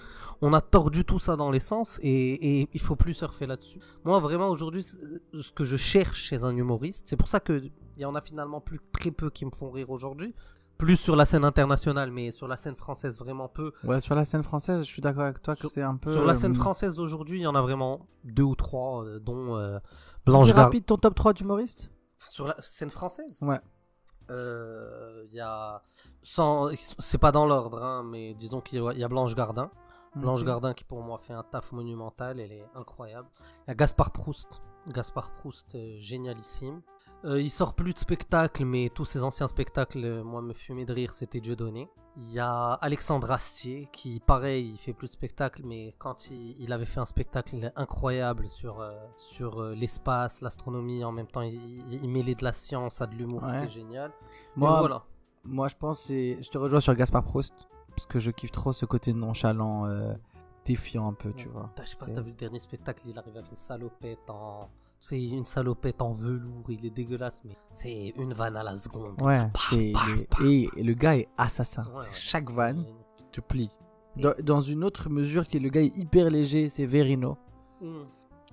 on 0.41 0.53
a 0.55 0.61
tordu 0.61 1.05
tout 1.05 1.19
ça 1.21 1.37
dans 1.37 1.51
les 1.53 1.61
sens 1.61 2.01
et, 2.03 2.61
et 2.63 2.69
il 2.73 2.81
faut 2.81 2.97
plus 2.97 3.15
surfer 3.15 3.47
là-dessus 3.47 3.79
moi 4.05 4.19
vraiment 4.19 4.49
aujourd'hui 4.49 4.83
ce 4.83 5.53
que 5.53 5.65
je 5.65 5.77
cherche 5.77 6.21
chez 6.23 6.43
un 6.43 6.57
humoriste 6.57 7.05
c'est 7.09 7.17
pour 7.17 7.29
ça 7.29 7.39
que 7.39 7.63
il 7.97 8.03
y 8.03 8.05
en 8.07 8.15
a 8.17 8.21
finalement 8.23 8.61
plus 8.61 8.81
très 8.93 9.11
peu 9.13 9.31
qui 9.31 9.45
me 9.45 9.53
font 9.53 9.71
rire 9.71 9.91
aujourd'hui 9.91 10.35
plus 10.79 10.97
sur 10.97 11.17
la 11.17 11.25
scène 11.25 11.45
internationale 11.45 12.11
mais 12.11 12.31
sur 12.31 12.49
la 12.49 12.57
scène 12.57 12.77
française 12.77 13.19
vraiment 13.19 13.49
peu 13.49 13.73
Ouais, 13.85 14.01
sur 14.01 14.15
la 14.15 14.25
scène 14.25 14.43
française, 14.43 14.81
je 14.81 14.91
suis 14.91 15.01
d'accord 15.03 15.23
avec 15.25 15.41
toi 15.43 15.55
que 15.57 15.69
c'est 15.69 15.83
un 15.83 15.97
peu. 15.97 16.13
Sur 16.13 16.25
la 16.25 16.35
scène 16.35 16.53
euh, 16.53 16.55
française 16.61 16.95
d'aujourd'hui, 16.97 17.41
il 17.41 17.43
y 17.43 17.47
en 17.47 17.55
a 17.55 17.63
vraiment 17.63 18.07
deux 18.25 18.43
ou 18.43 18.55
trois, 18.57 19.05
euh, 19.05 19.19
dont 19.19 19.57
euh, 19.57 19.79
Blanche 20.27 20.49
Gardin. 20.49 20.63
rapide 20.65 20.87
ton 20.87 20.97
top 20.97 21.15
3 21.15 21.33
d'humoriste 21.35 21.91
Sur 22.31 22.47
la 22.49 22.57
scène 22.61 22.91
française? 22.91 23.39
Ouais. 23.43 23.61
euh, 24.31 25.25
Il 25.31 25.35
y 25.35 25.41
a. 25.41 25.83
Sans... 26.23 26.71
C'est 26.99 27.19
pas 27.19 27.33
dans 27.33 27.47
l'ordre, 27.47 27.83
hein, 27.83 28.03
mais 28.05 28.35
disons 28.35 28.61
qu'il 28.61 28.83
y 28.97 29.05
a- 29.05 29.09
Blanche 29.09 29.35
Gardin. 29.35 29.71
Blanche. 30.17 30.45
Gardin 30.45 30.75
qui 30.75 30.85
pour 30.85 31.03
moi 31.03 31.19
fait 31.19 31.33
un 31.33 31.43
taf 31.43 31.73
monumental, 31.73 32.39
elle 32.39 32.53
est 32.53 32.67
incroyable. 32.77 33.29
Il 33.67 33.71
y 33.71 33.73
a 33.73 33.75
Gaspard 33.75 34.13
Proust. 34.13 34.63
Gaspard 34.89 35.33
Proust, 35.33 35.77
génialissime. 35.99 36.83
Euh, 37.25 37.41
il 37.41 37.51
sort 37.51 37.73
plus 37.75 37.95
de 37.95 37.99
spectacles, 37.99 38.65
mais 38.67 38.91
tous 38.91 39.07
ses 39.07 39.23
anciens 39.23 39.49
spectacles, 39.49 40.05
euh, 40.05 40.23
moi, 40.23 40.43
me 40.43 40.53
fumaient 40.53 40.85
de 40.85 40.93
rire, 40.93 41.15
c'était 41.15 41.41
Dieu 41.41 41.57
donné. 41.57 41.89
Il 42.17 42.31
y 42.31 42.39
a 42.39 42.75
Alexandre 42.75 43.31
Astier, 43.31 43.89
qui, 43.93 44.21
pareil, 44.21 44.73
il 44.73 44.79
fait 44.79 44.93
plus 44.93 45.09
de 45.09 45.15
spectacles, 45.15 45.63
mais 45.65 45.95
quand 45.99 46.31
il, 46.31 46.55
il 46.61 46.73
avait 46.73 46.85
fait 46.85 47.01
un 47.01 47.07
spectacle 47.07 47.73
incroyable 47.77 48.49
sur, 48.51 48.81
euh, 48.81 48.93
sur 49.17 49.61
euh, 49.61 49.75
l'espace, 49.75 50.43
l'astronomie, 50.43 51.03
en 51.03 51.13
même 51.13 51.27
temps, 51.27 51.41
il, 51.41 52.09
mêlait 52.09 52.35
de 52.35 52.45
la 52.45 52.53
science 52.53 53.01
à 53.01 53.07
de 53.07 53.15
l'humour, 53.15 53.43
Ouais. 53.43 53.53
c'était 53.53 53.71
génial. 53.71 54.13
Moi, 54.55 54.73
Mais 54.73 54.79
voilà. 54.81 55.03
Moi, 55.45 55.69
je 55.69 55.75
pense. 55.77 56.09
Je 56.09 56.49
te 56.51 56.59
rejoins 56.59 56.81
sur 56.81 56.95
Gaspard 56.95 57.23
Proust. 57.25 57.69
Parce 57.89 58.07
que 58.07 58.19
je 58.19 58.31
kiffe 58.33 58.51
trop 58.51 58.73
ce 58.73 58.87
côté 58.87 59.13
nonchalant, 59.13 59.87
défiant 60.65 61.09
un 61.09 61.13
peu, 61.13 61.33
tu 61.33 61.49
vois. 61.49 61.71
Je 61.81 61.91
sais 61.91 61.97
pas 61.97 62.07
si 62.07 62.13
t'as 62.15 62.23
vu 62.23 62.31
le 62.31 62.37
dernier 62.37 62.59
spectacle, 62.59 63.03
il 63.07 63.17
arrive 63.19 63.37
avec 63.37 63.51
une 63.51 63.57
salopette 63.57 64.29
en. 64.29 64.69
C'est 65.07 65.23
une 65.23 65.45
salopette 65.45 66.01
en 66.01 66.15
velours, 66.15 66.65
il 66.71 66.87
est 66.87 66.91
dégueulasse, 66.91 67.39
mais 67.45 67.59
c'est 67.71 68.15
une 68.17 68.33
vanne 68.33 68.57
à 68.57 68.63
la 68.63 68.75
seconde. 68.75 69.21
Ouais, 69.21 69.51
Bah, 69.53 69.61
c'est. 69.69 69.93
Et, 70.43 70.71
et 70.79 70.83
le 70.83 70.95
gars 70.95 71.19
est 71.19 71.29
assassin. 71.37 71.83
Ouais, 71.83 71.91
C'est 71.97 72.09
ouais. 72.09 72.15
Chaque 72.15 72.51
vanne 72.51 72.87
te 73.31 73.43
plie. 73.43 73.69
Dans, 74.17 74.33
dans 74.43 74.63
une 74.63 74.83
autre 74.83 75.11
mesure, 75.11 75.47
qui 75.47 75.59
est 75.59 75.61
le 75.61 75.69
gars 75.69 75.83
est 75.83 75.95
hyper 75.95 76.31
léger, 76.31 76.71
c'est 76.71 76.87
Verino. 76.87 77.37
Mm. 77.83 78.05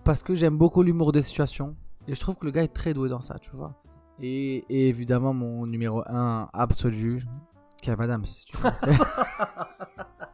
Parce 0.03 0.23
que 0.23 0.35
j'aime 0.35 0.57
beaucoup 0.57 0.83
l'humour 0.83 1.13
des 1.13 1.21
situations. 1.21 1.77
Et 2.05 2.15
je 2.15 2.19
trouve 2.19 2.35
que 2.35 2.45
le 2.45 2.51
gars 2.51 2.63
est 2.63 2.73
très 2.73 2.93
doué 2.93 3.07
dans 3.07 3.21
ça, 3.21 3.39
tu 3.39 3.51
vois. 3.51 3.73
Et, 4.19 4.65
et 4.67 4.89
évidemment, 4.89 5.33
mon 5.33 5.65
numéro 5.65 6.03
1 6.05 6.49
absolu, 6.51 7.23
Kev 7.81 8.03
Adams. 8.03 8.25
Tu 8.45 8.57
vois, 8.57 8.73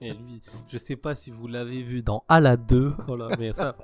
Et 0.00 0.12
lui, 0.12 0.42
je 0.68 0.78
sais 0.78 0.96
pas 0.96 1.14
si 1.14 1.30
vous 1.30 1.46
l'avez 1.46 1.82
vu 1.82 2.02
dans 2.02 2.22
À 2.28 2.40
la 2.40 2.56
2. 2.56 2.92
Voilà, 3.06 3.28
mais 3.38 3.52
ça. 3.52 3.76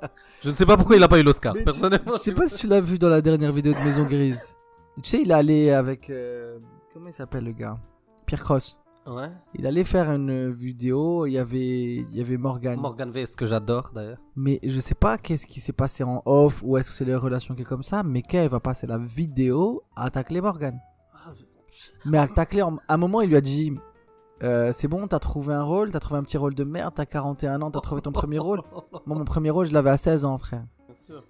Je 0.43 0.51
ne 0.51 0.55
sais 0.55 0.67
pas 0.67 0.77
pourquoi 0.77 0.97
il 0.97 1.03
a 1.03 1.09
pas 1.09 1.19
eu 1.19 1.23
l'Oscar. 1.23 1.55
Mais 1.55 1.65
Personnellement, 1.65 2.13
Je 2.13 2.19
sais 2.19 2.33
pas 2.33 2.49
si 2.49 2.59
tu 2.59 2.67
l'as 2.67 2.81
vu 2.81 2.99
dans 2.99 3.09
la 3.09 3.21
dernière 3.23 3.53
vidéo 3.53 3.73
de 3.73 3.79
Maison 3.85 4.05
Grise. 4.05 4.55
Tu 5.03 5.09
sais, 5.09 5.23
il 5.23 5.31
est 5.31 5.35
allé 5.35 5.71
avec. 5.71 6.11
euh, 6.11 6.59
comment 6.93 7.07
il 7.09 7.13
s'appelle 7.13 7.45
le 7.45 7.53
gars? 7.53 7.79
Pierre 8.27 8.43
Cross. 8.43 8.79
Ouais. 9.05 9.31
Il 9.55 9.67
allait 9.67 9.83
faire 9.83 10.13
une 10.13 10.49
vidéo, 10.51 11.27
il 11.27 11.33
y 11.33 11.39
avait, 11.39 11.97
il 11.97 12.17
y 12.17 12.21
avait 12.21 12.37
Morgan. 12.37 12.79
Morgan 12.79 13.11
V, 13.11 13.25
que 13.37 13.47
j'adore 13.47 13.91
d'ailleurs. 13.93 14.19
Mais 14.37 14.61
je 14.63 14.79
sais 14.79 14.95
pas 14.95 15.19
qu'est-ce 15.19 15.45
qui 15.47 15.59
s'est 15.59 15.73
passé 15.73 16.05
en 16.05 16.23
off 16.25 16.63
ou 16.63 16.77
est-ce 16.77 16.91
que 16.91 16.95
c'est 16.97 17.05
leur 17.05 17.21
relation 17.21 17.57
qui 17.57 17.63
est 17.63 17.65
comme 17.65 17.83
ça, 17.83 18.05
mais 18.05 18.23
Kev 18.23 18.47
va 18.53 18.61
passer 18.61 18.87
la 18.87 18.99
vidéo 18.99 19.83
à 19.97 20.09
tacler 20.09 20.41
Morgan. 20.41 20.79
Mais 22.05 22.19
à 22.19 22.29
tacler, 22.29 22.63
en- 22.63 22.77
à 22.87 22.95
un 22.95 22.97
moment, 22.97 23.23
il 23.23 23.31
lui 23.31 23.37
a 23.37 23.41
dit 23.41 23.73
euh, 24.43 24.71
C'est 24.73 24.89
bon, 24.89 25.07
t'as 25.07 25.19
trouvé 25.19 25.55
un 25.55 25.63
rôle, 25.63 25.91
t'as 25.91 26.01
trouvé 26.01 26.19
un 26.19 26.23
petit 26.23 26.37
rôle 26.39 26.55
de 26.55 26.65
merde, 26.65 26.93
t'as 26.95 27.07
41 27.07 27.61
ans, 27.63 27.71
t'as 27.71 27.81
trouvé 27.81 28.01
ton 28.03 28.13
premier 28.13 28.39
rôle. 28.39 28.63
Moi, 29.07 29.17
mon 29.19 29.25
premier 29.25 29.51
rôle, 29.51 29.67
je 29.67 29.73
l'avais 29.73 29.91
à 29.91 29.97
16 29.97 30.25
ans, 30.25 30.39
frère. 30.39 30.65
Bien 30.87 30.97
sûr. 30.97 31.25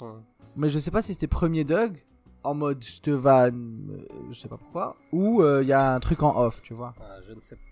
Ouais. 0.00 0.08
Mais 0.56 0.68
je 0.68 0.78
sais 0.78 0.90
pas 0.90 1.02
si 1.02 1.12
c'était 1.12 1.26
premier 1.28 1.64
Doug, 1.64 2.04
en 2.44 2.54
mode 2.54 2.82
je 2.84 3.00
te 3.00 3.10
vanne, 3.10 3.88
euh, 3.90 4.06
je 4.30 4.38
sais 4.38 4.48
pas 4.48 4.56
pourquoi, 4.58 4.96
ou 5.12 5.42
il 5.60 5.66
y 5.66 5.72
a 5.72 5.94
un 5.94 6.00
truc 6.00 6.22
en 6.22 6.36
off, 6.36 6.60
tu 6.62 6.74
vois. 6.74 6.94
Ah, 7.00 7.20
je 7.26 7.32
ne 7.32 7.40
sais 7.40 7.56
pas. 7.56 7.62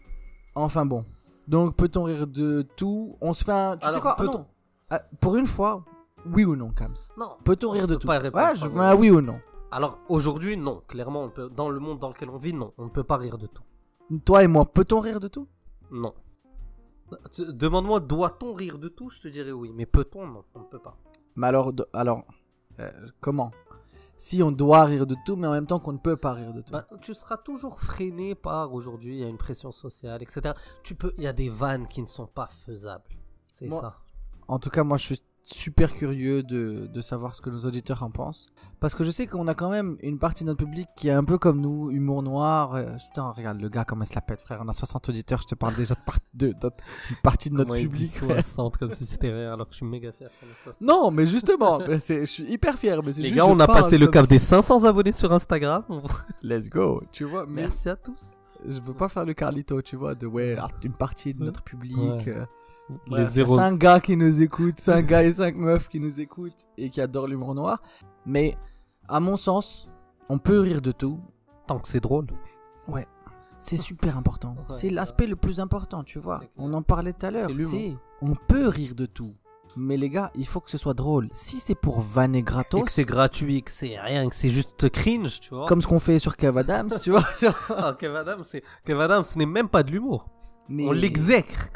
Enfin 0.54 0.86
bon. 0.86 1.04
Donc 1.48 1.74
peut-on 1.76 2.04
rire 2.04 2.26
de 2.26 2.62
tout? 2.76 3.16
On 3.20 3.32
se 3.32 3.44
fait 3.44 3.52
un. 3.52 3.76
Tu 3.76 3.88
sais 3.88 4.00
quoi? 4.00 4.16
Ah, 4.18 4.22
non. 4.24 4.46
Ah, 4.90 5.02
Pour 5.20 5.36
une 5.36 5.46
fois, 5.46 5.84
oui 6.26 6.44
ou 6.44 6.54
non, 6.56 6.70
Kams? 6.70 6.94
Non. 7.18 7.30
Peut-on 7.44 7.70
rire 7.70 7.86
de 7.86 7.94
peut 7.94 8.00
tout? 8.00 8.06
pas 8.06 8.18
répondre 8.18 8.44
Ouais, 8.44 8.54
je 8.54 8.60
par 8.60 8.70
veux 8.70 8.80
un 8.80 8.94
oui 8.94 9.10
ou 9.10 9.20
non. 9.20 9.40
Alors 9.72 9.98
aujourd'hui, 10.08 10.56
non. 10.56 10.82
Clairement, 10.88 11.22
on 11.24 11.30
peut... 11.30 11.48
dans 11.48 11.68
le 11.70 11.78
monde 11.80 11.98
dans 11.98 12.08
lequel 12.08 12.30
on 12.30 12.36
vit, 12.38 12.52
non. 12.52 12.72
On 12.78 12.84
ne 12.84 12.88
peut 12.90 13.04
pas 13.04 13.16
rire 13.16 13.38
de 13.38 13.46
tout. 13.46 13.62
Toi 14.24 14.44
et 14.44 14.48
moi, 14.48 14.64
peut-on 14.72 15.00
rire 15.00 15.20
de 15.20 15.28
tout? 15.28 15.48
Non. 15.90 16.14
Demande-moi, 17.38 18.00
doit-on 18.00 18.52
rire 18.52 18.78
de 18.78 18.88
tout? 18.88 19.10
Je 19.10 19.20
te 19.20 19.28
dirais 19.28 19.52
oui. 19.52 19.72
Mais 19.74 19.86
peut-on? 19.86 20.26
Non, 20.26 20.44
on 20.54 20.60
ne 20.60 20.64
peut 20.64 20.78
pas. 20.78 20.96
Mais 21.36 21.46
alors, 21.46 21.72
alors 21.92 22.24
euh, 22.80 22.90
comment? 23.20 23.52
Si 24.16 24.42
on 24.42 24.52
doit 24.52 24.84
rire 24.84 25.06
de 25.06 25.16
tout, 25.24 25.36
mais 25.36 25.46
en 25.46 25.52
même 25.52 25.66
temps 25.66 25.80
qu'on 25.80 25.92
ne 25.92 25.98
peut 25.98 26.16
pas 26.16 26.32
rire 26.34 26.52
de 26.52 26.60
tout. 26.60 26.72
Bah, 26.72 26.86
tu 27.00 27.14
seras 27.14 27.38
toujours 27.38 27.80
freiné 27.80 28.34
par 28.34 28.74
aujourd'hui, 28.74 29.14
il 29.14 29.20
y 29.20 29.24
a 29.24 29.28
une 29.28 29.38
pression 29.38 29.72
sociale, 29.72 30.22
etc. 30.22 30.54
Tu 30.82 30.94
peux, 30.94 31.14
il 31.16 31.24
y 31.24 31.26
a 31.26 31.32
des 31.32 31.48
vannes 31.48 31.86
qui 31.86 32.02
ne 32.02 32.06
sont 32.06 32.26
pas 32.26 32.48
faisables. 32.66 33.08
C'est 33.54 33.70
ça. 33.70 33.98
En 34.46 34.58
tout 34.58 34.70
cas, 34.70 34.84
moi, 34.84 34.96
je 34.96 35.04
suis 35.06 35.22
super 35.42 35.94
curieux 35.94 36.42
de, 36.42 36.86
de 36.92 37.00
savoir 37.00 37.34
ce 37.34 37.40
que 37.40 37.50
nos 37.50 37.64
auditeurs 37.66 38.02
en 38.02 38.10
pensent. 38.10 38.46
Parce 38.78 38.94
que 38.94 39.04
je 39.04 39.10
sais 39.10 39.26
qu'on 39.26 39.48
a 39.48 39.54
quand 39.54 39.70
même 39.70 39.96
une 40.02 40.18
partie 40.18 40.44
de 40.44 40.48
notre 40.48 40.64
public 40.64 40.86
qui 40.96 41.08
est 41.08 41.12
un 41.12 41.24
peu 41.24 41.38
comme 41.38 41.60
nous, 41.60 41.90
humour 41.90 42.22
noir. 42.22 42.74
euh, 42.74 42.84
putain, 43.08 43.30
regarde 43.30 43.60
le 43.60 43.68
gars, 43.68 43.84
comment 43.84 44.02
il 44.04 44.06
se 44.06 44.14
la 44.14 44.20
pète, 44.20 44.40
frère. 44.40 44.60
On 44.64 44.68
a 44.68 44.72
60 44.72 45.08
auditeurs, 45.08 45.40
je 45.42 45.46
te 45.48 45.54
parle 45.54 45.74
déjà 45.74 45.94
de, 46.34 46.48
une 46.48 47.16
partie 47.22 47.50
de 47.50 47.54
notre 47.56 47.70
Comment 47.70 47.80
public. 47.82 48.12
frère. 48.16 48.44
60 48.44 48.76
comme 48.76 48.92
si 48.92 49.06
c'était 49.06 49.32
rien, 49.32 49.52
alors 49.54 49.66
que 49.66 49.72
je 49.72 49.78
suis 49.78 49.86
méga 49.86 50.12
fier. 50.12 50.28
qu'on 50.40 50.46
ait 50.46 50.50
60. 50.64 50.80
Non, 50.82 51.10
mais 51.10 51.26
justement, 51.26 51.78
ben, 51.78 51.98
je 52.00 52.24
suis 52.26 52.44
hyper 52.44 52.78
fier. 52.78 53.00
Mais 53.02 53.12
Les 53.12 53.22
juste, 53.24 53.34
gars, 53.34 53.46
on 53.46 53.58
a 53.60 53.66
passé 53.66 53.98
le 53.98 54.06
cap 54.06 54.28
des 54.28 54.38
500 54.38 54.84
abonnés 54.84 55.12
sur 55.12 55.32
Instagram. 55.32 55.84
Let's 56.42 56.68
go, 56.68 57.02
tu 57.12 57.24
vois. 57.24 57.46
Mais 57.46 57.62
Merci 57.62 57.88
à 57.88 57.96
tous. 57.96 58.20
je 58.66 58.78
veux 58.80 58.94
pas 58.94 59.08
faire 59.08 59.24
le 59.24 59.34
Carlito, 59.34 59.80
tu 59.82 59.96
vois, 59.96 60.14
de 60.14 60.26
ouais, 60.26 60.56
une 60.84 60.92
partie 60.92 61.34
de 61.34 61.42
notre 61.44 61.62
public. 61.62 61.96
Ouais. 61.96 62.24
euh, 62.28 62.44
Les 63.08 63.16
Ouais, 63.18 63.24
zéros. 63.26 63.56
5 63.56 63.78
gars 63.78 64.00
qui 64.00 64.16
nous 64.16 64.42
écoutent, 64.42 64.78
5 64.78 65.06
gars 65.06 65.22
et 65.22 65.32
5 65.32 65.56
meufs 65.56 65.88
qui 65.88 66.00
nous 66.00 66.20
écoutent 66.20 66.66
et 66.76 66.90
qui 66.90 67.00
adorent 67.00 67.28
l'humour 67.28 67.54
noir. 67.54 67.82
Mais 68.26 68.56
à 69.08 69.20
mon 69.20 69.36
sens, 69.36 69.88
on 70.28 70.38
peut 70.38 70.60
rire 70.60 70.80
de 70.82 70.92
tout. 70.92 71.20
Tant 71.66 71.78
que 71.78 71.88
c'est 71.88 72.00
drôle. 72.00 72.26
C'est 73.60 73.76
super 73.76 74.16
important. 74.16 74.54
Ouais, 74.56 74.64
c'est 74.68 74.86
ouais. 74.86 74.94
l'aspect 74.94 75.26
le 75.26 75.36
plus 75.36 75.60
important, 75.60 76.02
tu 76.02 76.18
vois. 76.18 76.40
On 76.56 76.72
en 76.72 76.80
parlait 76.82 77.12
tout 77.12 77.26
à 77.26 77.30
l'heure. 77.30 77.50
C'est 77.58 77.94
on 78.22 78.34
peut 78.34 78.68
rire 78.68 78.94
de 78.94 79.04
tout. 79.06 79.34
Mais 79.76 79.96
les 79.96 80.08
gars, 80.08 80.32
il 80.34 80.46
faut 80.46 80.60
que 80.60 80.70
ce 80.70 80.78
soit 80.78 80.94
drôle. 80.94 81.28
Si 81.32 81.58
c'est 81.58 81.74
pour 81.76 82.00
vanner 82.00 82.38
Et 82.38 82.42
gratos, 82.42 82.84
que 82.84 82.90
c'est 82.90 83.04
gratuit, 83.04 83.62
que 83.62 83.70
c'est 83.70 84.00
rien, 84.00 84.28
que 84.28 84.34
c'est 84.34 84.48
juste 84.48 84.88
cringe, 84.88 85.40
tu 85.40 85.50
vois. 85.54 85.66
comme 85.66 85.80
ce 85.80 85.86
qu'on 85.86 86.00
fait 86.00 86.18
sur 86.18 86.36
Kev 86.36 86.58
Adams, 86.58 86.90
tu 87.02 87.10
vois. 87.10 87.24
genre. 87.40 87.54
Ah, 87.68 87.94
Kev 87.96 88.16
Adams, 88.16 88.42
c'est... 88.44 88.64
Kev 88.84 89.00
Adams, 89.00 89.22
ce 89.22 89.38
n'est 89.38 89.46
même 89.46 89.68
pas 89.68 89.82
de 89.82 89.92
l'humour. 89.92 90.26
Mais 90.68 90.86
On 90.88 90.92
l'exècre. 90.92 91.68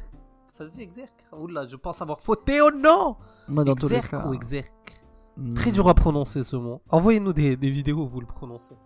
Ça 0.57 0.69
se 0.69 0.73
dit 0.75 0.83
exerque 0.83 1.25
Oula, 1.37 1.67
je 1.67 1.75
pense 1.75 2.01
avoir 2.01 2.21
fauté 2.21 2.63
ou 2.63 2.71
non 2.71 3.17
Moi, 3.49 3.65
dans 3.65 3.75
tous 3.75 3.89
les 3.89 3.97
Exerque 3.97 4.11
cas. 4.13 4.29
ou 4.29 4.35
exerque 4.35 5.01
hmm, 5.37 5.55
Très 5.55 5.73
dur 5.73 5.89
à 5.89 5.95
prononcer 5.95 6.45
ce 6.45 6.55
mot. 6.55 6.81
Envoyez-nous 6.91 7.33
des, 7.33 7.57
des 7.57 7.71
vidéos 7.71 8.03
où 8.05 8.07
vous 8.09 8.21
le 8.21 8.27
prononcez. 8.27 8.77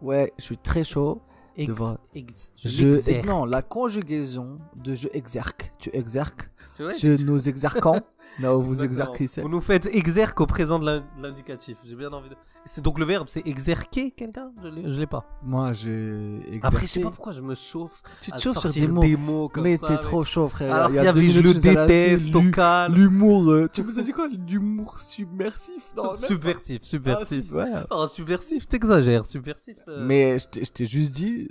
Ouais, 0.00 0.32
je 0.38 0.44
suis 0.44 0.56
très 0.56 0.84
chaud. 0.84 1.20
Ex, 1.56 1.68
Devra- 1.72 1.98
ex- 2.14 2.52
Je, 2.54 3.26
non, 3.26 3.44
la 3.44 3.60
conjugaison 3.60 4.60
de 4.76 4.94
je 4.94 5.08
exerque. 5.12 5.72
Tu 5.80 5.90
vois, 5.90 6.92
Je 6.92 7.20
nous 7.24 7.48
exerquons. 7.48 8.00
non, 8.38 8.58
vous 8.60 8.82
Exactement. 8.84 9.14
exercez. 9.14 9.42
Vous 9.42 9.48
nous 9.48 9.60
faites 9.60 9.86
exerque 9.86 10.40
au 10.40 10.46
présent 10.46 10.78
de 10.78 10.86
l'in- 10.86 11.00
de 11.00 11.22
l'indicatif. 11.22 11.76
J'ai 11.84 11.94
bien 11.96 12.10
envie 12.12 12.28
de. 12.30 12.36
C'est 12.64 12.82
donc 12.82 12.98
le 12.98 13.04
verbe, 13.04 13.26
c'est 13.30 13.46
exerquer 13.46 14.10
quelqu'un? 14.12 14.52
Je 14.62 14.98
l'ai 15.00 15.06
pas. 15.06 15.24
Moi, 15.42 15.72
j'ai 15.72 16.36
exercé. 16.46 16.60
Après, 16.62 16.86
je 16.86 16.92
sais 16.92 17.00
pas 17.00 17.10
pourquoi 17.10 17.32
je 17.32 17.40
me 17.40 17.54
chauffe. 17.54 18.02
tu 18.20 18.30
te 18.30 18.38
chauffes 18.38 18.58
sur 18.60 18.70
des 18.70 19.16
mots. 19.16 19.48
comme 19.48 19.64
mais 19.64 19.76
ça, 19.76 19.88
t'es 19.88 19.98
trop 19.98 20.24
chaud, 20.24 20.48
frère. 20.48 20.74
Alors 20.74 20.90
Il 20.90 20.94
y 21.00 21.04
y 21.04 21.06
a 21.08 21.12
deux 21.12 21.22
je 21.22 21.40
le 21.40 21.52
là, 21.74 21.86
déteste 21.86 22.34
au 22.34 22.42
calme. 22.50 22.94
L'humour. 22.94 23.50
euh, 23.50 23.68
tu 23.72 23.82
me 23.82 23.98
as 23.98 24.02
dit 24.02 24.12
quoi? 24.12 24.28
L'humour 24.28 24.98
submersif 25.00 25.92
Non. 25.96 26.14
Subversif, 26.14 26.80
Ah, 26.82 26.86
subversif. 26.86 27.44
sub- 27.46 27.54
ouais. 27.56 27.70
Oh, 27.90 28.06
subversif, 28.06 28.68
t'exagères. 28.68 29.26
Subversif. 29.26 29.76
euh. 29.88 30.04
Mais 30.06 30.38
je 30.38 30.46
t'ai- 30.64 30.86
juste 30.86 31.12
dit, 31.14 31.48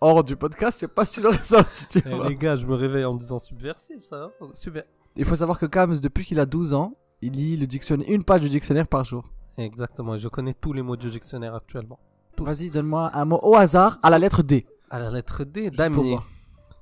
hors 0.00 0.22
du 0.24 0.36
podcast, 0.36 0.76
je 0.78 0.80
sais 0.80 0.88
pas 0.88 1.04
si 1.04 1.14
tu 1.14 1.20
l'aurais 1.22 1.42
sorti. 1.42 1.86
Tu 1.88 2.02
Eh, 2.06 2.28
les 2.28 2.36
gars, 2.36 2.56
je 2.56 2.66
me 2.66 2.74
réveille 2.74 3.04
en 3.04 3.14
me 3.14 3.18
disant 3.20 3.38
subversif, 3.38 4.02
ça. 4.04 4.30
va? 4.40 4.46
Super. 4.54 4.84
Il 5.16 5.24
faut 5.24 5.36
savoir 5.36 5.58
que 5.58 5.66
Kams, 5.66 5.94
depuis 6.00 6.24
qu'il 6.24 6.40
a 6.40 6.46
12 6.46 6.74
ans, 6.74 6.92
il 7.20 7.32
lit 7.32 7.56
le 7.56 7.66
dictionnaire, 7.66 8.08
une 8.08 8.24
page 8.24 8.40
du 8.40 8.48
dictionnaire 8.48 8.86
par 8.86 9.04
jour. 9.04 9.24
Exactement. 9.58 10.16
Je 10.16 10.28
connais 10.28 10.54
tous 10.54 10.72
les 10.72 10.82
mots 10.82 10.96
du 10.96 11.10
dictionnaire 11.10 11.54
actuellement. 11.54 11.98
Vas-y, 12.38 12.70
donne-moi 12.70 13.10
un 13.14 13.24
mot 13.24 13.38
au 13.42 13.54
hasard 13.54 13.98
à 14.02 14.10
la 14.10 14.18
lettre 14.18 14.42
D. 14.42 14.66
À 14.90 14.98
la 14.98 15.10
lettre 15.10 15.44
D, 15.44 15.64
Juste 15.64 15.76
damier. 15.76 16.18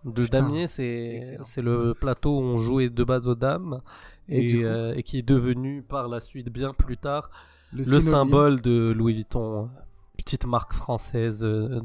Putain, 0.02 0.40
damier, 0.40 0.66
c'est 0.66 1.22
le 1.58 1.92
plateau 1.92 2.38
où 2.38 2.42
on 2.42 2.56
jouait 2.58 2.88
de 2.88 3.04
base 3.04 3.28
aux 3.28 3.34
dames 3.34 3.80
Et 4.28 4.64
euh, 4.64 4.94
et 4.94 5.02
qui 5.02 5.18
est 5.18 5.22
devenu 5.22 5.82
par 5.82 6.08
la 6.08 6.20
suite, 6.20 6.48
bien 6.48 6.72
plus 6.72 6.96
tard, 6.96 7.30
le 7.72 8.00
symbole 8.00 8.62
de 8.62 8.92
Louis 8.96 9.14
Vuitton, 9.14 9.68
petite 10.16 10.46
marque 10.46 10.72
française 10.72 11.40
euh, 11.42 11.80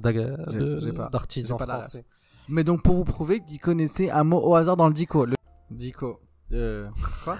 d'artisans 1.11 1.59
français. 1.59 2.05
Mais 2.47 2.63
donc 2.63 2.83
pour 2.83 2.95
vous 2.95 3.03
prouver 3.03 3.39
qu'il 3.41 3.59
connaissait 3.59 4.09
un 4.11 4.23
mot 4.23 4.39
au 4.39 4.55
hasard 4.55 4.77
dans 4.77 4.87
le 4.87 4.93
dico. 4.93 5.25
Le... 5.25 5.35
Dico. 5.71 6.19
Euh... 6.51 6.89
Quoi 7.23 7.37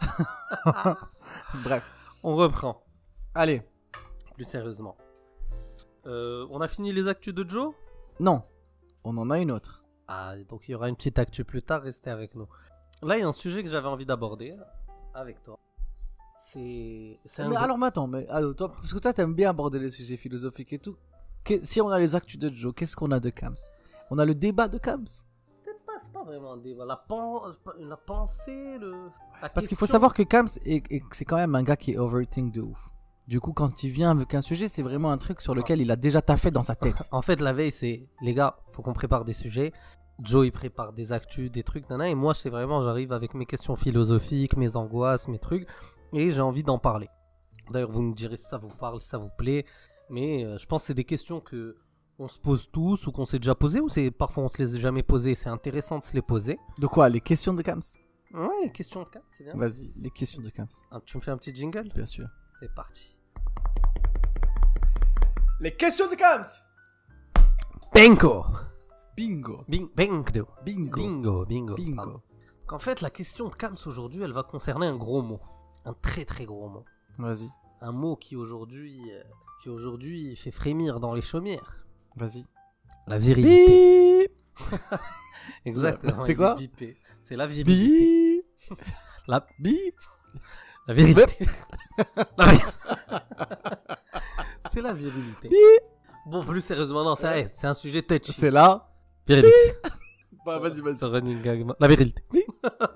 Bref. 1.64 1.82
On 2.22 2.34
reprend, 2.36 2.82
Allez. 3.34 3.62
plus 4.34 4.44
sérieusement. 4.44 4.96
Euh, 6.06 6.46
on 6.50 6.60
a 6.60 6.68
fini 6.68 6.92
les 6.92 7.06
actus 7.06 7.34
de 7.34 7.48
Joe? 7.48 7.74
Non. 8.20 8.42
On 9.04 9.16
en 9.18 9.30
a 9.30 9.38
une 9.38 9.50
autre. 9.52 9.84
Ah, 10.08 10.34
donc 10.48 10.68
il 10.68 10.72
y 10.72 10.74
aura 10.74 10.88
une 10.88 10.96
petite 10.96 11.18
actu 11.18 11.44
plus 11.44 11.62
tard, 11.62 11.82
restez 11.82 12.10
avec 12.10 12.34
nous. 12.34 12.48
Là, 13.02 13.16
il 13.16 13.20
y 13.20 13.22
a 13.22 13.28
un 13.28 13.32
sujet 13.32 13.62
que 13.62 13.68
j'avais 13.68 13.86
envie 13.88 14.06
d'aborder 14.06 14.56
avec 15.14 15.42
toi. 15.42 15.58
C'est. 16.50 17.20
c'est 17.26 17.42
un 17.42 17.48
Mais 17.48 17.54
gros- 17.54 17.64
alors, 17.64 17.78
mais 17.78 17.86
attends, 17.86 18.06
mais 18.06 18.26
alors, 18.28 18.56
toi, 18.56 18.72
parce 18.72 18.92
que 18.92 18.98
toi, 18.98 19.12
t'aimes 19.12 19.34
bien 19.34 19.50
aborder 19.50 19.78
les 19.78 19.90
sujets 19.90 20.16
philosophiques 20.16 20.72
et 20.72 20.78
tout. 20.78 20.96
Que- 21.44 21.62
si 21.62 21.80
on 21.80 21.88
a 21.90 21.98
les 21.98 22.16
actus 22.16 22.38
de 22.38 22.52
Joe, 22.52 22.74
qu'est-ce 22.74 22.96
qu'on 22.96 23.10
a 23.12 23.20
de 23.20 23.30
Kams 23.30 23.54
On 24.10 24.18
a 24.18 24.24
le 24.24 24.34
débat 24.34 24.66
de 24.68 24.78
Kams. 24.78 25.04
C'est 26.00 26.12
pas 26.12 26.24
vraiment 26.24 26.52
un 26.52 26.56
débat. 26.58 26.84
La, 26.84 26.96
pen- 26.96 27.54
la 27.80 27.96
pensée, 27.96 28.78
le. 28.78 28.92
la 29.42 29.48
Parce 29.48 29.66
qu'il 29.66 29.76
faut 29.76 29.86
savoir 29.86 30.14
que 30.14 30.22
Kams, 30.22 30.48
est- 30.64 30.90
est- 30.92 31.02
c'est 31.12 31.24
quand 31.24 31.36
même 31.36 31.54
un 31.54 31.62
gars 31.62 31.76
qui 31.76 31.92
est 31.92 31.98
overthink 31.98 32.52
de 32.52 32.60
ouf. 32.60 32.90
Du 33.26 33.40
coup, 33.40 33.52
quand 33.52 33.82
il 33.82 33.90
vient 33.90 34.10
avec 34.10 34.32
un 34.34 34.40
sujet, 34.40 34.68
c'est 34.68 34.82
vraiment 34.82 35.10
un 35.10 35.18
truc 35.18 35.40
sur 35.40 35.54
lequel 35.54 35.80
il 35.80 35.90
a 35.90 35.96
déjà 35.96 36.22
taffé 36.22 36.50
dans 36.50 36.62
sa 36.62 36.74
tête. 36.76 36.96
En 37.10 37.22
fait, 37.22 37.40
la 37.40 37.52
veille, 37.52 37.72
c'est. 37.72 38.08
Les 38.22 38.34
gars, 38.34 38.56
faut 38.70 38.82
qu'on 38.82 38.92
prépare 38.94 39.24
des 39.24 39.34
sujets. 39.34 39.72
Joe, 40.20 40.46
il 40.46 40.50
prépare 40.52 40.92
des 40.92 41.12
actus, 41.12 41.50
des 41.50 41.62
trucs, 41.62 41.88
nana. 41.90 42.08
Et 42.08 42.14
moi, 42.14 42.34
c'est 42.34 42.50
vraiment, 42.50 42.82
j'arrive 42.82 43.12
avec 43.12 43.34
mes 43.34 43.46
questions 43.46 43.76
philosophiques, 43.76 44.56
mes 44.56 44.76
angoisses, 44.76 45.28
mes 45.28 45.38
trucs. 45.38 45.68
Et 46.12 46.30
j'ai 46.30 46.40
envie 46.40 46.62
d'en 46.64 46.78
parler. 46.78 47.08
D'ailleurs, 47.70 47.90
vous 47.92 48.02
me 48.02 48.14
direz 48.14 48.36
si 48.38 48.44
ça 48.46 48.56
vous 48.58 48.68
parle, 48.68 49.00
si 49.02 49.08
ça 49.08 49.18
vous 49.18 49.30
plaît. 49.36 49.64
Mais 50.10 50.44
euh, 50.44 50.56
je 50.58 50.66
pense 50.66 50.82
que 50.82 50.86
c'est 50.88 50.94
des 50.94 51.04
questions 51.04 51.40
que 51.40 51.76
on 52.18 52.26
se 52.28 52.38
pose 52.38 52.68
tous 52.72 53.06
ou 53.06 53.12
qu'on 53.12 53.24
s'est 53.26 53.38
déjà 53.38 53.54
posées 53.54 53.80
ou 53.80 53.88
c'est 53.88 54.10
parfois 54.10 54.44
on 54.44 54.48
se 54.48 54.60
les 54.62 54.74
a 54.74 54.78
jamais 54.78 55.02
posées. 55.02 55.34
C'est 55.34 55.48
intéressant 55.50 55.98
de 55.98 56.04
se 56.04 56.14
les 56.14 56.22
poser. 56.22 56.58
De 56.80 56.86
quoi 56.86 57.08
Les 57.08 57.20
questions 57.20 57.54
de 57.54 57.62
Kams? 57.62 57.82
Ouais, 58.34 58.48
les 58.64 58.72
questions 58.72 59.02
de 59.04 59.08
cas, 59.08 59.22
c'est 59.30 59.44
bien. 59.44 59.54
Vas-y, 59.54 59.92
les 59.96 60.10
questions 60.10 60.42
de 60.42 60.50
Kams, 60.50 60.68
Ah, 60.90 61.00
tu 61.04 61.16
me 61.16 61.22
fais 61.22 61.30
un 61.30 61.38
petit 61.38 61.54
jingle? 61.54 61.88
Bien 61.94 62.06
sûr. 62.06 62.26
C'est 62.60 62.74
parti. 62.74 63.16
Les 65.60 65.74
questions 65.74 66.10
de 66.10 66.14
Kams 66.14 66.44
Bingo 67.94 68.44
Bingo. 69.16 69.64
Bing, 69.68 69.88
bingo 69.96 70.24
Bingo. 70.32 70.96
Bingo, 70.96 71.44
bingo. 71.46 71.74
Bingo. 71.74 71.96
pardon. 71.96 72.12
Donc, 72.12 72.72
en 72.72 72.78
fait, 72.78 73.00
la 73.00 73.10
question 73.10 73.48
de 73.48 73.54
Kams 73.54 73.76
aujourd'hui, 73.86 74.22
elle 74.22 74.32
va 74.32 74.42
concerner 74.42 74.86
un 74.86 74.96
gros 74.96 75.22
mot. 75.22 75.40
Un 75.84 75.94
très 75.94 76.24
très 76.24 76.44
gros 76.44 76.68
mot. 76.68 76.84
Vas-y, 77.18 77.48
Un 77.80 77.92
mot 77.92 78.14
qui 78.16 78.36
aujourd'hui 78.36 79.00
euh, 79.10 79.22
qui 79.62 79.68
aujourd'hui 79.70 80.36
fait 80.36 80.50
frémir 80.50 81.00
dans 81.00 81.14
les 81.14 81.22
chaumières. 81.22 81.86
Vas-y. 82.16 82.46
La 83.06 83.18
virilité. 83.18 84.32
Exactement. 85.64 86.24
C'est 86.24 86.34
quoi. 86.34 86.56
C'est 87.24 87.36
la 87.36 87.46
virilité. 87.46 88.44
Bip 88.70 88.78
La, 89.26 89.46
Bip 89.58 89.94
la 90.86 90.94
virilité. 90.94 91.46
La 92.36 92.46
vi- 92.46 92.60
c'est 94.72 94.82
la 94.82 94.92
virilité. 94.92 95.50
Bon, 96.26 96.44
plus 96.44 96.60
sérieusement, 96.60 97.04
non, 97.04 97.16
c'est 97.16 97.64
un 97.66 97.74
sujet 97.74 98.02
touchy. 98.02 98.32
C'est 98.32 98.50
là. 98.50 98.90
Virilité. 99.26 99.54
Bah, 100.44 100.58
vas-y, 100.58 100.80
vas-y. 100.80 100.98
La 101.80 101.88
virilité. 101.88 102.22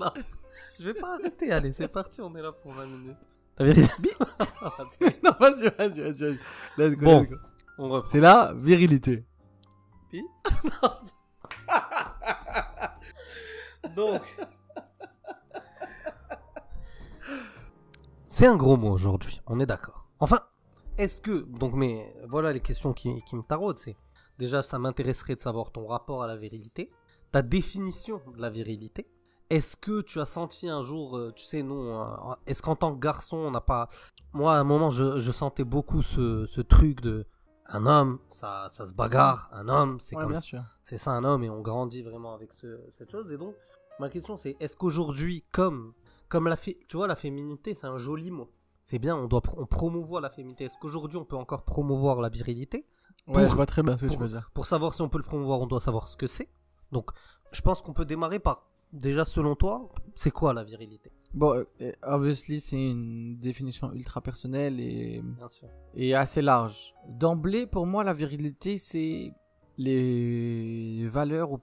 Non, 0.01 0.11
je 0.79 0.85
vais 0.87 0.95
pas 0.95 1.15
arrêter, 1.15 1.53
allez, 1.53 1.73
c'est 1.73 1.89
parti, 1.89 2.21
on 2.21 2.35
est 2.35 2.43
là 2.43 2.53
pour 2.53 2.73
20 2.73 2.87
minutes. 2.87 3.17
La 3.59 3.67
virilité. 3.67 4.11
non, 5.23 5.31
vas-y, 5.39 5.69
vas-y, 5.77 6.01
vas-y. 6.01 6.25
vas-y. 6.25 6.39
Let's 6.79 6.97
go, 6.97 7.05
Bon. 7.05 7.21
let's 7.21 7.31
go. 7.31 7.37
On 7.83 7.89
reprend. 7.89 8.11
C'est 8.11 8.21
la 8.21 8.53
virilité. 8.55 9.25
Donc. 13.97 14.23
C'est 18.29 18.47
un 18.47 18.57
gros 18.57 18.77
mot 18.77 18.91
aujourd'hui, 18.91 19.41
on 19.47 19.61
est 19.61 19.67
d'accord. 19.67 20.07
Enfin, 20.19 20.41
est-ce 20.97 21.21
que. 21.21 21.43
Donc, 21.59 21.75
mais 21.75 22.15
voilà 22.29 22.53
les 22.53 22.61
questions 22.61 22.93
qui, 22.93 23.23
qui 23.25 23.37
me 23.37 23.43
taraudent. 23.43 23.79
C'est. 23.79 23.97
Déjà, 24.39 24.63
ça 24.63 24.79
m'intéresserait 24.79 25.37
de 25.37 25.41
savoir 25.41 25.71
ton 25.71 25.87
rapport 25.87 26.23
à 26.23 26.27
la 26.27 26.37
virilité, 26.37 26.91
ta 27.31 27.43
définition 27.43 28.21
de 28.35 28.41
la 28.41 28.51
virilité. 28.51 29.07
Est-ce 29.51 29.77
que 29.77 30.01
tu 30.01 30.19
as 30.19 30.25
senti 30.25 30.69
un 30.69 30.81
jour, 30.81 31.19
euh, 31.19 31.31
tu 31.37 31.45
sais, 31.45 31.63
non, 31.63 32.07
est-ce 32.47 32.63
qu'en 32.63 32.75
tant 32.75 32.95
que 32.95 32.99
garçon, 32.99 33.37
on 33.37 33.51
n'a 33.51 33.61
pas. 33.61 33.91
Moi, 34.33 34.55
à 34.55 34.59
un 34.59 34.65
moment, 34.65 34.89
je, 34.91 35.21
je 35.21 35.31
sentais 35.31 35.65
beaucoup 35.65 36.01
ce, 36.03 36.47
ce 36.47 36.61
truc 36.63 37.03
de. 37.03 37.27
Un 37.67 37.87
homme, 37.87 38.19
ça, 38.29 38.69
ça 38.73 38.87
se 38.87 38.93
bagarre. 38.93 39.49
Un 39.53 39.69
homme, 39.69 39.99
c'est 40.01 40.17
Ouais, 40.17 40.23
comme 40.23 40.35
ça 40.35 40.65
c'est 40.83 40.99
ça 40.99 41.13
un 41.13 41.25
homme 41.25 41.45
et 41.45 41.51
on 41.51 41.61
grandit 41.61 42.03
vraiment 42.03 42.35
avec 42.35 42.53
ce- 42.53 42.81
cette 42.91 43.11
chose 43.11 43.31
et 43.33 43.39
donc 43.39 43.55
Ma 44.01 44.09
question 44.09 44.37
c'est 44.37 44.57
est-ce 44.59 44.77
qu'aujourd'hui, 44.77 45.45
comme, 45.53 45.93
comme 46.29 46.49
la 46.49 46.57
tu 46.57 46.77
vois, 46.97 47.07
la 47.07 47.15
féminité, 47.15 47.75
c'est 47.75 47.87
un 47.87 47.99
joli 47.99 48.31
mot. 48.31 48.51
C'est 48.85 48.99
bien, 48.99 49.15
on 49.17 49.27
doit 49.29 49.43
on 49.57 49.67
promouvoit 49.67 50.21
la 50.21 50.31
féminité. 50.31 50.65
Est-ce 50.65 50.77
qu'aujourd'hui 50.81 51.19
on 51.19 51.25
peut 51.25 51.37
encore 51.37 51.63
promouvoir 51.63 52.21
la 52.21 52.29
virilité? 52.29 52.87
Ouais, 53.29 53.49
je 53.49 53.55
vois 53.55 53.67
très 53.67 53.83
bien 53.83 53.97
ce 53.97 54.07
que 54.07 54.11
tu 54.11 54.19
veux 54.19 54.29
dire. 54.29 54.51
Pour 54.55 54.67
savoir 54.67 54.93
si 54.95 55.03
on 55.03 55.09
peut 55.09 55.19
le 55.19 55.25
promouvoir, 55.25 55.61
on 55.61 55.67
doit 55.67 55.81
savoir 55.81 56.09
ce 56.09 56.17
que 56.17 56.27
c'est. 56.27 56.49
Donc, 56.91 57.11
je 57.53 57.61
pense 57.63 57.81
qu'on 57.81 57.93
peut 57.93 58.05
démarrer 58.05 58.41
par 58.41 58.67
déjà 58.93 59.25
selon 59.25 59.55
toi, 59.55 59.89
c'est 60.17 60.33
quoi 60.33 60.53
la 60.53 60.65
virilité? 60.65 61.13
Bon, 61.35 61.65
euh, 61.81 61.93
obviously, 62.03 62.61
c'est 62.61 62.77
une 62.91 63.39
définition 63.39 63.93
ultra 63.93 64.21
personnelle 64.21 64.79
et, 64.81 65.23
Bien 65.23 65.49
sûr. 65.49 65.69
et 65.95 66.15
assez 66.15 66.43
large. 66.43 66.95
D'emblée, 67.09 67.67
pour 67.67 67.87
moi, 67.87 68.05
la 68.05 68.13
virilité, 68.13 68.77
c'est 68.79 69.33
les 69.79 71.07
valeurs 71.09 71.53
ou, 71.53 71.59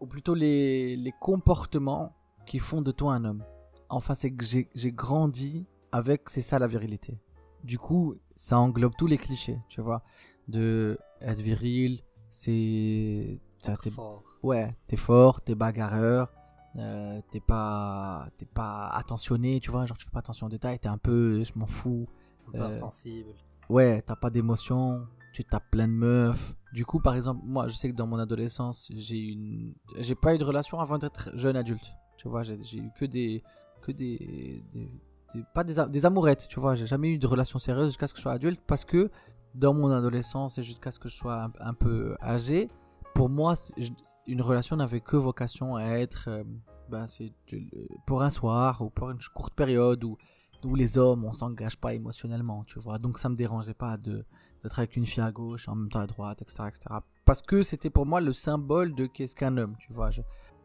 ou 0.00 0.06
plutôt 0.06 0.34
les, 0.34 0.96
les 0.96 1.12
comportements 1.20 2.14
qui 2.46 2.58
font 2.58 2.82
de 2.82 2.92
toi 2.92 3.14
un 3.14 3.24
homme. 3.24 3.44
Enfin, 3.88 4.14
c'est 4.14 4.30
que 4.32 4.44
j'ai 4.44 4.68
j'ai 4.74 4.92
grandi 4.92 5.66
avec, 5.92 6.28
c'est 6.28 6.42
ça 6.42 6.58
la 6.58 6.66
virilité. 6.66 7.18
Du 7.64 7.78
coup, 7.78 8.14
ça 8.36 8.58
englobe 8.58 8.92
tous 8.98 9.06
les 9.06 9.16
clichés, 9.18 9.58
tu 9.68 9.80
vois. 9.80 10.02
De 10.48 10.98
être 11.20 11.40
viril, 11.40 12.02
c'est. 12.30 13.40
t'es- 13.82 13.90
Fort. 13.90 14.22
Ouais, 14.42 14.76
t'es 14.86 14.96
fort, 14.96 15.40
t'es 15.40 15.54
bagarreur, 15.54 16.32
euh, 16.78 17.20
t'es 17.30 17.40
pas, 17.40 18.28
t'es 18.36 18.46
pas 18.46 18.88
attentionné, 18.88 19.60
tu 19.60 19.70
vois, 19.70 19.86
genre 19.86 19.96
tu 19.96 20.04
fais 20.04 20.10
pas 20.10 20.18
attention 20.20 20.46
aux 20.46 20.50
détails, 20.50 20.78
t'es 20.78 20.88
un 20.88 20.98
peu, 20.98 21.42
je 21.42 21.58
m'en 21.58 21.66
fous. 21.66 22.06
Un 22.48 22.52
peu 22.52 22.58
Euh, 22.60 22.68
insensible. 22.68 23.30
Ouais, 23.68 24.02
t'as 24.02 24.14
pas 24.16 24.30
d'émotion, 24.30 25.06
tu 25.32 25.44
tapes 25.44 25.70
plein 25.70 25.88
de 25.88 25.92
meufs. 25.92 26.54
Du 26.72 26.84
coup, 26.84 27.00
par 27.00 27.14
exemple, 27.14 27.42
moi, 27.44 27.66
je 27.68 27.74
sais 27.76 27.90
que 27.90 27.96
dans 27.96 28.06
mon 28.06 28.18
adolescence, 28.18 28.90
j'ai 28.94 29.18
une, 29.18 29.74
j'ai 29.98 30.14
pas 30.14 30.34
eu 30.34 30.38
de 30.38 30.44
relation 30.44 30.78
avant 30.78 30.98
d'être 30.98 31.30
jeune 31.34 31.56
adulte. 31.56 31.84
Tu 32.16 32.28
vois, 32.28 32.42
j'ai 32.42 32.54
eu 32.78 32.90
que 32.98 33.04
des, 33.06 33.42
que 33.82 33.92
des, 33.92 34.62
des- 34.72 34.90
des- 35.34 35.44
pas 35.54 35.64
des, 35.64 35.74
des 35.90 36.06
amourettes. 36.06 36.46
Tu 36.48 36.60
vois, 36.60 36.74
j'ai 36.74 36.86
jamais 36.86 37.08
eu 37.08 37.18
de 37.18 37.26
relation 37.26 37.58
sérieuse 37.58 37.86
jusqu'à 37.88 38.06
ce 38.06 38.12
que 38.14 38.18
je 38.18 38.22
sois 38.22 38.32
adulte 38.32 38.60
parce 38.66 38.84
que 38.84 39.10
dans 39.54 39.74
mon 39.74 39.90
adolescence 39.90 40.58
et 40.58 40.62
jusqu'à 40.62 40.90
ce 40.90 40.98
que 40.98 41.08
je 41.08 41.14
sois 41.16 41.44
un, 41.44 41.52
un 41.60 41.74
peu 41.74 42.16
âgé, 42.22 42.68
pour 43.14 43.28
moi, 43.28 43.54
je- 43.76 43.90
une 44.26 44.42
relation 44.42 44.76
n'avait 44.76 45.00
que 45.00 45.16
vocation 45.16 45.76
à 45.76 45.84
être, 45.84 46.24
euh, 46.28 46.44
ben, 46.88 47.06
c'est 47.06 47.32
de- 47.52 47.60
pour 48.06 48.22
un 48.22 48.30
soir 48.30 48.80
ou 48.82 48.90
pour 48.90 49.10
une 49.10 49.18
courte 49.34 49.54
période 49.54 50.04
où 50.04 50.16
où 50.64 50.74
les 50.74 50.98
hommes, 50.98 51.24
on 51.24 51.32
s'engage 51.32 51.76
pas 51.76 51.94
émotionnellement, 51.94 52.64
tu 52.64 52.80
vois. 52.80 52.98
Donc 52.98 53.18
ça 53.18 53.28
me 53.28 53.36
dérangeait 53.36 53.74
pas 53.74 53.96
de 53.98 54.24
d'être 54.64 54.78
avec 54.80 54.96
une 54.96 55.06
fille 55.06 55.22
à 55.22 55.30
gauche, 55.30 55.68
en 55.68 55.76
même 55.76 55.88
temps 55.90 56.00
à 56.00 56.06
droite, 56.08 56.42
etc. 56.42 56.64
etc. 56.68 56.86
Parce 57.24 57.40
que 57.40 57.62
c'était 57.62 57.90
pour 57.90 58.04
moi 58.04 58.20
le 58.20 58.32
symbole 58.32 58.92
de 58.94 59.06
qu'est-ce 59.06 59.36
qu'un 59.36 59.56
homme, 59.58 59.76
tu 59.78 59.92
vois. 59.92 60.10
Je- 60.10 60.22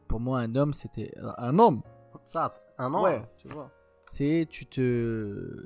pour 0.07 0.20
moi, 0.20 0.39
un 0.39 0.55
homme, 0.55 0.74
c'était 0.74 1.14
euh, 1.18 1.32
un 1.38 1.59
homme. 1.59 1.84
Ça, 2.26 2.49
un 2.80 2.91
an. 2.95 3.03
Ouais, 3.03 3.22
tu 3.38 3.47
vois. 3.49 3.70
C'est, 4.09 4.47
tu 4.49 4.66
te... 4.66 5.66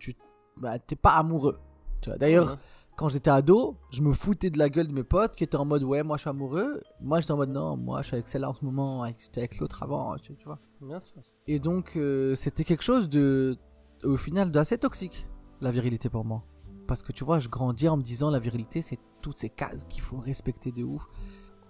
Sûr. 0.00 0.14
Bah, 0.56 0.78
t'es 0.78 0.96
pas 0.96 1.16
amoureux. 1.16 1.58
Tu 2.00 2.08
vois. 2.08 2.18
D'ailleurs, 2.18 2.52
Ouais. 2.52 2.56
Quand 2.96 3.08
j'étais 3.10 3.30
ado, 3.30 3.76
je 3.90 4.00
me 4.02 4.12
foutais 4.12 4.48
de 4.48 4.58
la 4.58 4.70
gueule 4.70 4.88
de 4.88 4.92
mes 4.92 5.04
potes 5.04 5.36
qui 5.36 5.44
étaient 5.44 5.56
en 5.56 5.66
mode 5.66 5.82
ouais, 5.82 6.02
moi 6.02 6.16
je 6.16 6.22
suis 6.22 6.30
amoureux. 6.30 6.80
Moi 7.00 7.20
j'étais 7.20 7.32
en 7.32 7.36
mode 7.36 7.50
non, 7.50 7.76
moi 7.76 8.00
je 8.02 8.06
suis 8.08 8.14
avec 8.14 8.28
celle-là 8.28 8.48
en 8.50 8.54
ce 8.54 8.64
moment, 8.64 9.06
j'étais 9.18 9.40
avec 9.40 9.58
l'autre 9.58 9.82
avant, 9.82 10.16
tu, 10.16 10.34
vois. 10.44 10.58
Bien 10.80 10.98
sûr. 10.98 11.22
Et 11.46 11.58
donc, 11.58 11.92
euh, 11.96 12.34
c'était 12.34 12.64
quelque 12.64 12.82
chose 12.82 13.08
de, 13.08 13.58
au 14.02 14.16
final, 14.16 14.50
d'assez 14.50 14.78
toxique, 14.78 15.28
la 15.60 15.70
virilité 15.70 16.08
pour 16.08 16.24
moi. 16.24 16.42
Parce 16.86 17.02
que 17.02 17.12
tu 17.12 17.22
vois, 17.24 17.38
je 17.38 17.48
grandis 17.48 17.88
en 17.88 17.96
me 17.98 18.02
disant 18.02 18.30
la 18.30 18.38
virilité, 18.38 18.80
c'est 18.80 18.98
toutes 19.20 19.38
ces 19.38 19.50
cases 19.50 19.84
qu'il 19.84 20.00
faut 20.00 20.16
respecter 20.18 20.72
de 20.72 20.82
ouf. 20.82 21.06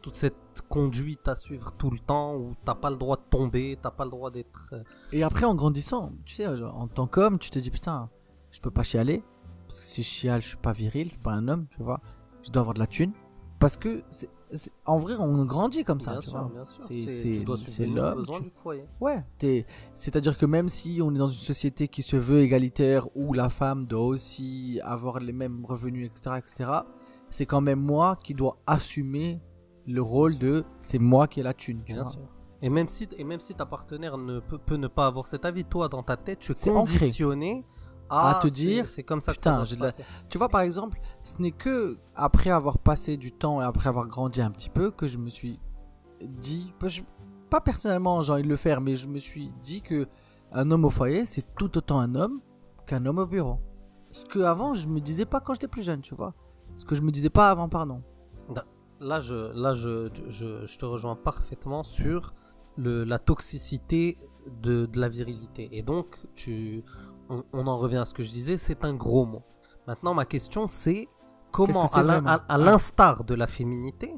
Toute 0.02 0.14
cette 0.14 0.36
conduite 0.68 1.26
à 1.26 1.34
suivre 1.34 1.72
tout 1.72 1.90
le 1.90 1.98
temps 1.98 2.36
où 2.36 2.54
t'as 2.64 2.76
pas 2.76 2.90
le 2.90 2.96
droit 2.96 3.16
de 3.16 3.24
tomber, 3.28 3.76
t'as 3.82 3.90
pas 3.90 4.04
le 4.04 4.10
droit 4.10 4.30
d'être. 4.30 4.68
euh, 4.72 4.82
Et 5.10 5.24
après, 5.24 5.44
en 5.44 5.56
grandissant, 5.56 6.12
tu 6.24 6.36
sais, 6.36 6.56
genre, 6.56 6.78
en 6.78 6.86
tant 6.86 7.08
qu'homme, 7.08 7.40
tu 7.40 7.50
te 7.50 7.58
dis 7.58 7.70
putain, 7.72 8.08
je 8.52 8.60
peux 8.60 8.70
pas 8.70 8.84
chialer. 8.84 9.24
Parce 9.68 9.80
que 9.80 9.86
si 9.86 10.02
je 10.02 10.08
chiale, 10.08 10.42
je 10.42 10.48
suis 10.48 10.56
pas 10.56 10.72
viril, 10.72 11.06
je 11.06 11.10
suis 11.12 11.18
pas 11.18 11.32
un 11.32 11.48
homme, 11.48 11.66
tu 11.70 11.82
vois. 11.82 12.00
Je 12.42 12.50
dois 12.50 12.60
avoir 12.60 12.74
de 12.74 12.78
la 12.78 12.86
thune. 12.86 13.12
Parce 13.58 13.76
que, 13.76 14.02
c'est- 14.10 14.30
c'est- 14.54 14.70
en 14.84 14.96
vrai, 14.98 15.14
on 15.18 15.44
grandit 15.44 15.82
comme 15.82 15.98
ça, 16.00 16.12
bien 16.12 16.20
tu 16.20 16.28
sûr, 16.30 16.38
vois. 16.38 16.50
bien 16.52 16.64
sûr. 16.64 16.82
C'est- 16.82 17.02
C'est- 17.02 17.14
c'est- 17.14 17.86
tu 17.86 17.94
l'homme, 17.94 18.18
besoins 18.20 18.36
tu- 18.38 18.44
du 18.44 18.50
foyer. 18.62 18.84
Ouais, 19.00 19.24
t'es- 19.38 19.66
c'est-à-dire 19.94 20.36
que 20.38 20.46
même 20.46 20.68
si 20.68 21.00
on 21.02 21.14
est 21.14 21.18
dans 21.18 21.28
une 21.28 21.32
société 21.32 21.88
qui 21.88 22.02
se 22.02 22.16
veut 22.16 22.40
égalitaire, 22.40 23.08
où 23.16 23.32
la 23.32 23.48
femme 23.48 23.84
doit 23.86 24.04
aussi 24.04 24.78
avoir 24.84 25.18
les 25.20 25.32
mêmes 25.32 25.64
revenus, 25.64 26.06
etc., 26.06 26.36
etc., 26.38 26.70
c'est 27.30 27.46
quand 27.46 27.60
même 27.62 27.80
moi 27.80 28.16
qui 28.22 28.34
dois 28.34 28.58
assumer 28.66 29.40
le 29.86 30.02
rôle 30.02 30.36
de 30.38 30.64
c'est 30.80 30.98
moi 30.98 31.26
qui 31.26 31.40
ai 31.40 31.42
la 31.42 31.54
thune. 31.54 31.82
tu 31.84 31.92
Bien 31.94 32.02
vois. 32.02 32.12
sûr. 32.12 32.20
Et 32.62 32.68
même 32.70 32.88
si, 32.88 33.08
et 33.16 33.24
même 33.24 33.40
si 33.40 33.54
ta 33.54 33.66
partenaire 33.66 34.16
ne 34.18 34.40
peut, 34.40 34.58
peut 34.58 34.76
ne 34.76 34.88
pas 34.88 35.06
avoir 35.06 35.26
cet 35.26 35.44
avis, 35.44 35.64
toi 35.64 35.88
dans 35.88 36.02
ta 36.02 36.16
tête, 36.16 36.38
tu 36.40 36.52
es 36.52 36.70
ancré. 36.70 37.10
À 38.08 38.38
à, 38.38 38.40
te 38.42 38.46
dire, 38.46 38.88
c'est 38.88 39.02
comme 39.02 39.20
ça 39.20 39.32
que 39.32 39.38
putain, 39.38 39.64
ça 39.64 39.74
de 39.74 39.82
la-. 39.82 39.92
Tu 40.28 40.38
vois, 40.38 40.48
par 40.48 40.60
exemple, 40.60 40.98
ce 41.22 41.42
n'est 41.42 41.50
que 41.50 41.98
après 42.14 42.50
avoir 42.50 42.78
passé 42.78 43.16
du 43.16 43.32
temps 43.32 43.60
et 43.60 43.64
après 43.64 43.88
avoir 43.88 44.06
grandi 44.06 44.40
un 44.40 44.50
petit 44.50 44.70
peu 44.70 44.90
que 44.90 45.06
je 45.06 45.18
me 45.18 45.28
suis 45.28 45.58
dit, 46.22 46.72
pas- 47.50 47.60
personnellement 47.60 48.22
j'ai 48.22 48.32
envie 48.32 48.42
de 48.42 48.48
le 48.48 48.56
faire, 48.56 48.80
mais 48.80 48.96
je 48.96 49.08
me 49.08 49.18
suis 49.18 49.52
dit 49.62 49.82
que 49.82 50.06
un 50.52 50.70
homme 50.70 50.84
au 50.84 50.90
foyer, 50.90 51.24
c'est 51.24 51.54
tout 51.56 51.76
autant 51.76 51.98
un 51.98 52.14
homme 52.14 52.40
qu'un 52.86 53.04
homme 53.06 53.18
au 53.18 53.26
bureau. 53.26 53.58
Ce 54.12 54.24
que 54.24 54.38
avant 54.40 54.72
je 54.74 54.88
me 54.88 55.00
disais 55.00 55.24
pas 55.26 55.40
quand 55.40 55.54
j'étais 55.54 55.68
plus 55.68 55.82
jeune, 55.82 56.00
tu 56.00 56.14
vois. 56.14 56.32
Ce 56.76 56.84
que 56.84 56.94
je 56.94 57.02
me 57.02 57.10
disais 57.10 57.30
pas 57.30 57.50
avant, 57.50 57.68
pardon. 57.68 58.02
Là, 59.00 59.20
je, 59.20 59.52
là 59.54 59.74
je, 59.74 60.08
je, 60.28 60.64
je 60.66 60.78
te 60.78 60.84
rejoins 60.86 61.16
parfaitement 61.16 61.82
sur 61.82 62.34
le, 62.76 63.04
la 63.04 63.18
toxicité 63.18 64.16
de, 64.62 64.86
de 64.86 65.00
la 65.00 65.08
virilité. 65.10 65.68
Et 65.72 65.82
donc, 65.82 66.18
tu, 66.34 66.82
on, 67.28 67.44
on 67.52 67.66
en 67.66 67.78
revient 67.78 67.98
à 67.98 68.04
ce 68.04 68.14
que 68.14 68.22
je 68.22 68.30
disais, 68.30 68.56
c'est 68.56 68.84
un 68.84 68.94
gros 68.94 69.26
mot. 69.26 69.42
Maintenant, 69.86 70.14
ma 70.14 70.24
question, 70.24 70.66
c'est 70.68 71.08
comment, 71.52 71.86
à 71.86 72.34
à 72.48 72.58
l'instar 72.58 73.24
de 73.24 73.34
la 73.34 73.46
féminité, 73.46 74.14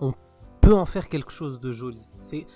on 0.00 0.14
peut 0.60 0.74
en 0.74 0.86
faire 0.86 1.08
quelque 1.08 1.30
chose 1.30 1.60
de 1.60 1.70
joli? 1.70 2.02
C'est, 2.18 2.46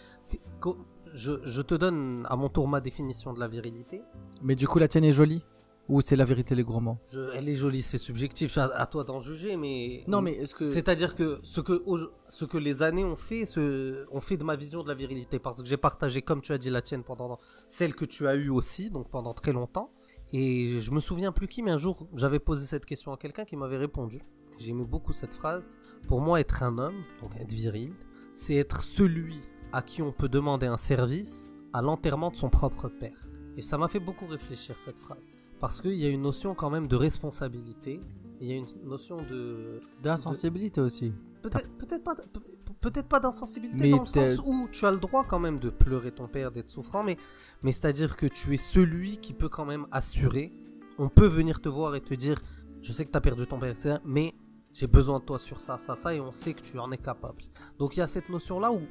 je 1.12 1.62
te 1.62 1.74
donne 1.74 2.26
à 2.28 2.36
mon 2.36 2.48
tour 2.48 2.66
ma 2.66 2.80
définition 2.80 3.32
de 3.32 3.40
la 3.40 3.48
virilité. 3.48 4.02
Mais 4.42 4.56
du 4.56 4.66
coup, 4.66 4.78
la 4.78 4.88
tienne 4.88 5.04
est 5.04 5.12
jolie? 5.12 5.44
Ou 5.88 6.00
c'est 6.00 6.16
la 6.16 6.24
vérité, 6.24 6.54
les 6.54 6.62
gros 6.64 6.80
mots? 6.80 6.96
Je- 7.10 7.20
elle 7.34 7.46
est 7.48 7.54
jolie, 7.54 7.82
c'est 7.82 7.98
subjectif, 7.98 8.56
à, 8.56 8.64
à 8.74 8.86
toi 8.86 9.04
d'en 9.04 9.20
juger, 9.20 9.56
mais 9.58 10.02
Non, 10.06 10.22
mais 10.22 10.32
est-ce 10.32 10.54
que. 10.54 10.72
C'est-à-dire 10.72 11.14
que 11.14 11.40
ce 11.42 11.60
que, 11.60 11.82
au- 11.84 12.10
ce 12.30 12.46
que 12.46 12.56
les 12.56 12.82
années 12.82 13.04
ont 13.04 13.16
fait, 13.16 13.44
ce, 13.44 14.06
ont 14.10 14.20
fait 14.22 14.38
de 14.38 14.44
ma 14.44 14.56
vision 14.56 14.82
de 14.82 14.88
la 14.88 14.94
virilité, 14.94 15.38
parce 15.38 15.60
que 15.60 15.68
j'ai 15.68 15.76
partagé, 15.76 16.22
comme 16.22 16.40
tu 16.40 16.52
as 16.52 16.58
dit, 16.58 16.70
la 16.70 16.80
tienne 16.80 17.02
pendant 17.02 17.38
celle 17.68 17.94
que 17.94 18.06
tu 18.06 18.26
as 18.26 18.34
eue 18.34 18.48
aussi, 18.48 18.88
donc 18.88 19.10
pendant 19.10 19.34
très 19.34 19.52
longtemps. 19.52 19.90
Et 20.32 20.80
je 20.80 20.90
me 20.90 21.00
souviens 21.00 21.32
plus 21.32 21.48
qui, 21.48 21.62
mais 21.62 21.70
un 21.70 21.78
jour, 21.78 22.08
j'avais 22.16 22.38
posé 22.40 22.64
cette 22.66 22.86
question 22.86 23.12
à 23.12 23.18
quelqu'un 23.18 23.44
qui 23.44 23.54
m'avait 23.56 23.76
répondu. 23.76 24.22
J'aimais 24.58 24.84
beaucoup 24.86 25.12
cette 25.12 25.34
phrase. 25.34 25.76
Pour 26.08 26.20
moi, 26.22 26.40
être 26.40 26.62
un 26.62 26.78
homme, 26.78 27.02
donc 27.20 27.36
être 27.38 27.52
viril, 27.52 27.92
c'est 28.34 28.54
être 28.54 28.82
celui 28.82 29.40
à 29.72 29.82
qui 29.82 30.00
on 30.00 30.12
peut 30.12 30.28
demander 30.30 30.66
un 30.66 30.76
service 30.78 31.52
à 31.74 31.82
l'enterrement 31.82 32.30
de 32.30 32.36
son 32.36 32.48
propre 32.48 32.88
père. 32.88 33.28
Et 33.58 33.62
ça 33.62 33.76
m'a 33.78 33.86
fait 33.88 34.00
beaucoup 34.00 34.26
réfléchir 34.26 34.76
cette 34.84 34.98
phrase. 34.98 35.36
Parce 35.64 35.80
qu'il 35.80 35.94
y 35.94 36.04
a 36.04 36.10
une 36.10 36.20
notion 36.20 36.54
quand 36.54 36.68
même 36.68 36.88
de 36.88 36.94
responsabilité, 36.94 37.98
il 38.38 38.48
y 38.48 38.52
a 38.52 38.56
une 38.56 38.66
notion 38.84 39.22
de, 39.22 39.80
D'insensibilité 40.02 40.82
aussi. 40.82 41.14
Peut-être 41.40 41.70
peut 41.78 41.86
pas, 42.04 42.14
peut- 42.14 42.42
peut-être 42.82 43.08
pas 43.08 43.18
d'insensibilité 43.18 43.90
dans 43.90 44.00
le 44.00 44.04
sens 44.04 44.40
où 44.44 44.68
tu 44.70 44.84
as 44.84 44.90
le 44.90 44.98
droit 44.98 45.24
quand 45.24 45.38
même 45.38 45.58
de 45.58 45.70
pleurer 45.70 46.12
ton 46.12 46.28
père, 46.28 46.50
d'être 46.52 46.68
souffrant, 46.68 47.02
mais, 47.02 47.16
mais 47.62 47.72
c'est-à-dire 47.72 48.18
que 48.18 48.26
tu 48.26 48.52
es 48.52 48.58
celui 48.58 49.16
qui 49.16 49.32
peut 49.32 49.48
quand 49.48 49.64
même 49.64 49.86
assurer. 49.90 50.52
On 50.98 51.08
peut 51.08 51.28
venir 51.28 51.62
te 51.62 51.70
voir 51.70 51.94
et 51.94 52.02
te 52.02 52.12
dire, 52.12 52.42
je 52.82 52.92
sais 52.92 53.06
que 53.06 53.10
tu 53.10 53.16
as 53.16 53.22
perdu 53.22 53.46
ton 53.46 53.58
père, 53.58 53.70
etc., 53.70 53.96
mais 54.04 54.34
j'ai 54.74 54.86
besoin 54.86 55.18
de 55.18 55.24
toi 55.24 55.38
sur 55.38 55.62
ça, 55.62 55.78
ça, 55.78 55.96
ça, 55.96 56.14
et 56.14 56.20
on 56.20 56.32
sait 56.32 56.52
que 56.52 56.60
tu 56.60 56.78
en 56.78 56.92
es 56.92 56.98
capable. 56.98 57.42
Donc 57.78 57.96
il 57.96 58.00
y 58.00 58.02
a 58.02 58.06
cette 58.06 58.28
notion-là 58.28 58.70
où, 58.70 58.82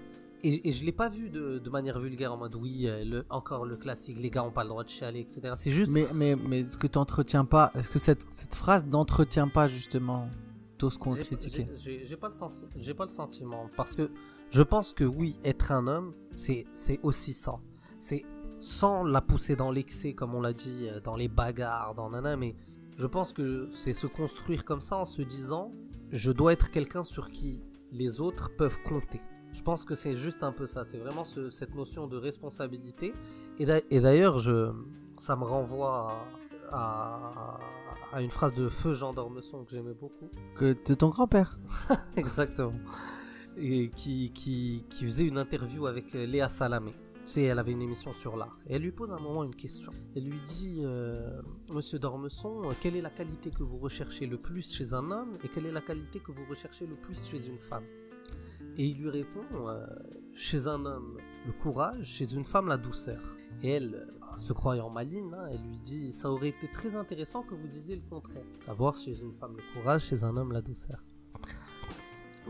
et, 0.44 0.68
et 0.68 0.72
je 0.72 0.84
l'ai 0.86 0.92
pas 0.92 1.10
vu 1.10 1.30
de, 1.30 1.58
de 1.60 1.70
manière 1.70 2.00
vulgaire 2.00 2.34
en 2.34 2.38
mode 2.38 2.56
oui, 2.56 2.88
euh, 2.88 3.04
le, 3.04 3.26
encore 3.30 3.66
le 3.66 3.78
classique, 3.78 4.18
les 4.20 4.30
gars 4.30 4.44
ont 4.44 4.52
pas 4.52 4.64
le 4.64 4.70
droit 4.70 4.84
de 4.84 4.90
chialer, 4.90 5.22
etc. 5.22 5.54
C'est 5.58 5.72
juste, 5.72 5.92
Mais, 5.92 6.08
mais, 6.14 6.36
mais 6.36 6.60
est-ce 6.62 6.78
que 6.78 6.88
tu 6.88 6.98
pas. 7.46 7.72
Est-ce 7.76 7.90
que 7.90 8.00
cette, 8.00 8.26
cette 8.32 8.56
phrase 8.56 8.86
n'entretient 8.86 9.48
pas 9.48 9.68
justement 9.68 10.30
tout 10.78 10.90
ce 10.90 11.00
qu'on 11.00 11.14
critiquait 11.16 11.68
j'ai- 11.78 12.18
pas, 12.18 12.28
le 12.30 12.94
pas 12.94 13.06
le 13.06 13.10
sentiment. 13.10 13.70
Parce 13.78 13.96
que 13.96 14.12
je 14.50 14.62
pense 14.62 14.92
que 14.92 15.04
oui, 15.04 15.38
être 15.44 15.72
un 15.72 15.88
homme, 15.88 16.14
c'est 16.36 16.66
c'est 16.74 17.00
aussi 17.04 17.34
ça. 17.34 17.60
C'est 18.00 18.26
sans 18.60 19.04
la 19.04 19.22
pousser 19.22 19.56
dans 19.56 19.72
l'excès, 19.72 20.14
comme 20.14 20.36
on 20.36 20.42
l'a 20.42 20.54
dit, 20.54 20.88
euh, 20.90 21.00
dans 21.00 21.16
les 21.16 21.28
bagarres, 21.28 21.96
dans 21.96 22.10
nana, 22.10 22.36
mais 22.38 22.56
je 22.98 23.06
pense 23.08 23.34
que 23.34 23.70
c'est 23.74 23.94
se 23.94 24.08
construire 24.08 24.64
comme 24.66 24.82
ça 24.82 24.98
en 24.98 25.06
se 25.06 25.22
disant 25.22 25.72
je 26.12 26.32
dois 26.32 26.54
être 26.54 26.70
quelqu'un 26.70 27.04
sur 27.04 27.32
qui 27.32 27.62
les 27.92 28.20
autres 28.22 28.52
peuvent 28.58 28.78
compter. 28.84 29.22
Je 29.54 29.62
pense 29.62 29.86
que 29.86 29.96
c'est 29.96 30.16
juste 30.16 30.44
un 30.44 30.52
peu 30.52 30.66
ça. 30.66 30.84
C'est 30.84 30.98
vraiment 30.98 31.24
ce- 31.26 31.50
cette 31.50 31.76
notion 31.76 32.08
de 32.08 32.18
responsabilité. 32.18 33.14
Et 33.60 33.66
d'a- 33.66 33.82
et 33.90 34.00
d'ailleurs, 34.00 34.40
ça 35.18 35.36
me 35.36 35.44
renvoie 35.44 36.12
à, 36.72 37.60
à, 38.12 38.18
à 38.18 38.22
une 38.22 38.32
phrase 38.32 38.54
de 38.56 38.68
Feu 38.70 38.94
Jean 38.94 39.14
d'Ormesson 39.14 39.64
que 39.64 39.72
j'aimais 39.72 39.94
beaucoup. 39.94 40.30
Que 40.56 40.74
de 40.88 40.94
ton 40.96 41.10
grand-père. 41.10 41.58
Exactement. 42.18 42.74
et 43.56 43.90
qui, 43.92 44.32
qui, 44.34 44.84
qui 44.90 45.04
faisait 45.06 45.28
une 45.28 45.38
interview 45.38 45.86
avec 45.86 46.16
euh, 46.16 46.26
Léa 46.26 46.50
Salamé. 46.50 46.94
Tu 47.26 47.32
sais, 47.34 47.44
elle 47.44 47.60
avait 47.60 47.72
une 47.72 47.84
émission 47.84 48.12
sur 48.14 48.36
l'art. 48.36 48.58
Et 48.68 48.74
elle 48.76 48.82
lui 48.82 48.92
pose 48.92 49.12
à 49.12 49.16
un 49.16 49.20
moment 49.20 49.44
une 49.44 49.56
question. 49.56 49.92
Elle 50.16 50.26
lui 50.26 50.40
dit 50.46 50.80
euh, 50.84 51.40
Monsieur 51.70 52.00
Dormesson, 52.00 52.64
quelle 52.82 52.96
est 52.98 53.02
la 53.02 53.12
qualité 53.12 53.50
que 53.52 53.62
vous 53.64 53.78
recherchez 53.78 54.26
le 54.26 54.38
plus 54.38 54.74
chez 54.74 54.94
un 54.94 55.10
homme 55.12 55.38
et 55.44 55.48
quelle 55.48 55.68
est 55.68 55.72
la 55.72 55.80
qualité 55.82 56.20
que 56.20 56.32
vous 56.32 56.44
recherchez 56.50 56.86
le 56.88 56.96
plus 56.96 57.24
chez 57.30 57.48
une 57.48 57.60
femme? 57.60 57.84
Et 58.78 58.88
il 58.88 58.98
lui 58.98 59.10
répond 59.10 59.46
euh, 59.68 59.86
Chez 60.34 60.68
un 60.68 60.86
homme, 60.86 61.18
le 61.46 61.52
courage, 61.54 62.06
chez 62.06 62.34
une 62.34 62.44
femme, 62.44 62.68
la 62.68 62.78
douceur. 62.78 63.22
Et 63.62 63.70
elle, 63.70 63.96
euh, 63.96 64.40
se 64.40 64.54
croyant 64.54 64.90
maligne, 64.90 65.34
hein, 65.34 65.48
elle 65.52 65.62
lui 65.62 65.78
dit 65.78 66.12
Ça 66.12 66.32
aurait 66.32 66.50
été 66.50 66.68
très 66.72 66.96
intéressant 66.96 67.44
que 67.44 67.54
vous 67.54 67.68
disiez 67.68 67.96
le 67.96 68.02
contraire. 68.10 68.46
Savoir 68.66 68.98
chez 68.98 69.20
une 69.20 69.34
femme 69.34 69.56
le 69.58 69.64
courage, 69.74 70.06
chez 70.06 70.24
un 70.24 70.36
homme 70.38 70.52
la 70.52 70.62
douceur. 70.62 71.04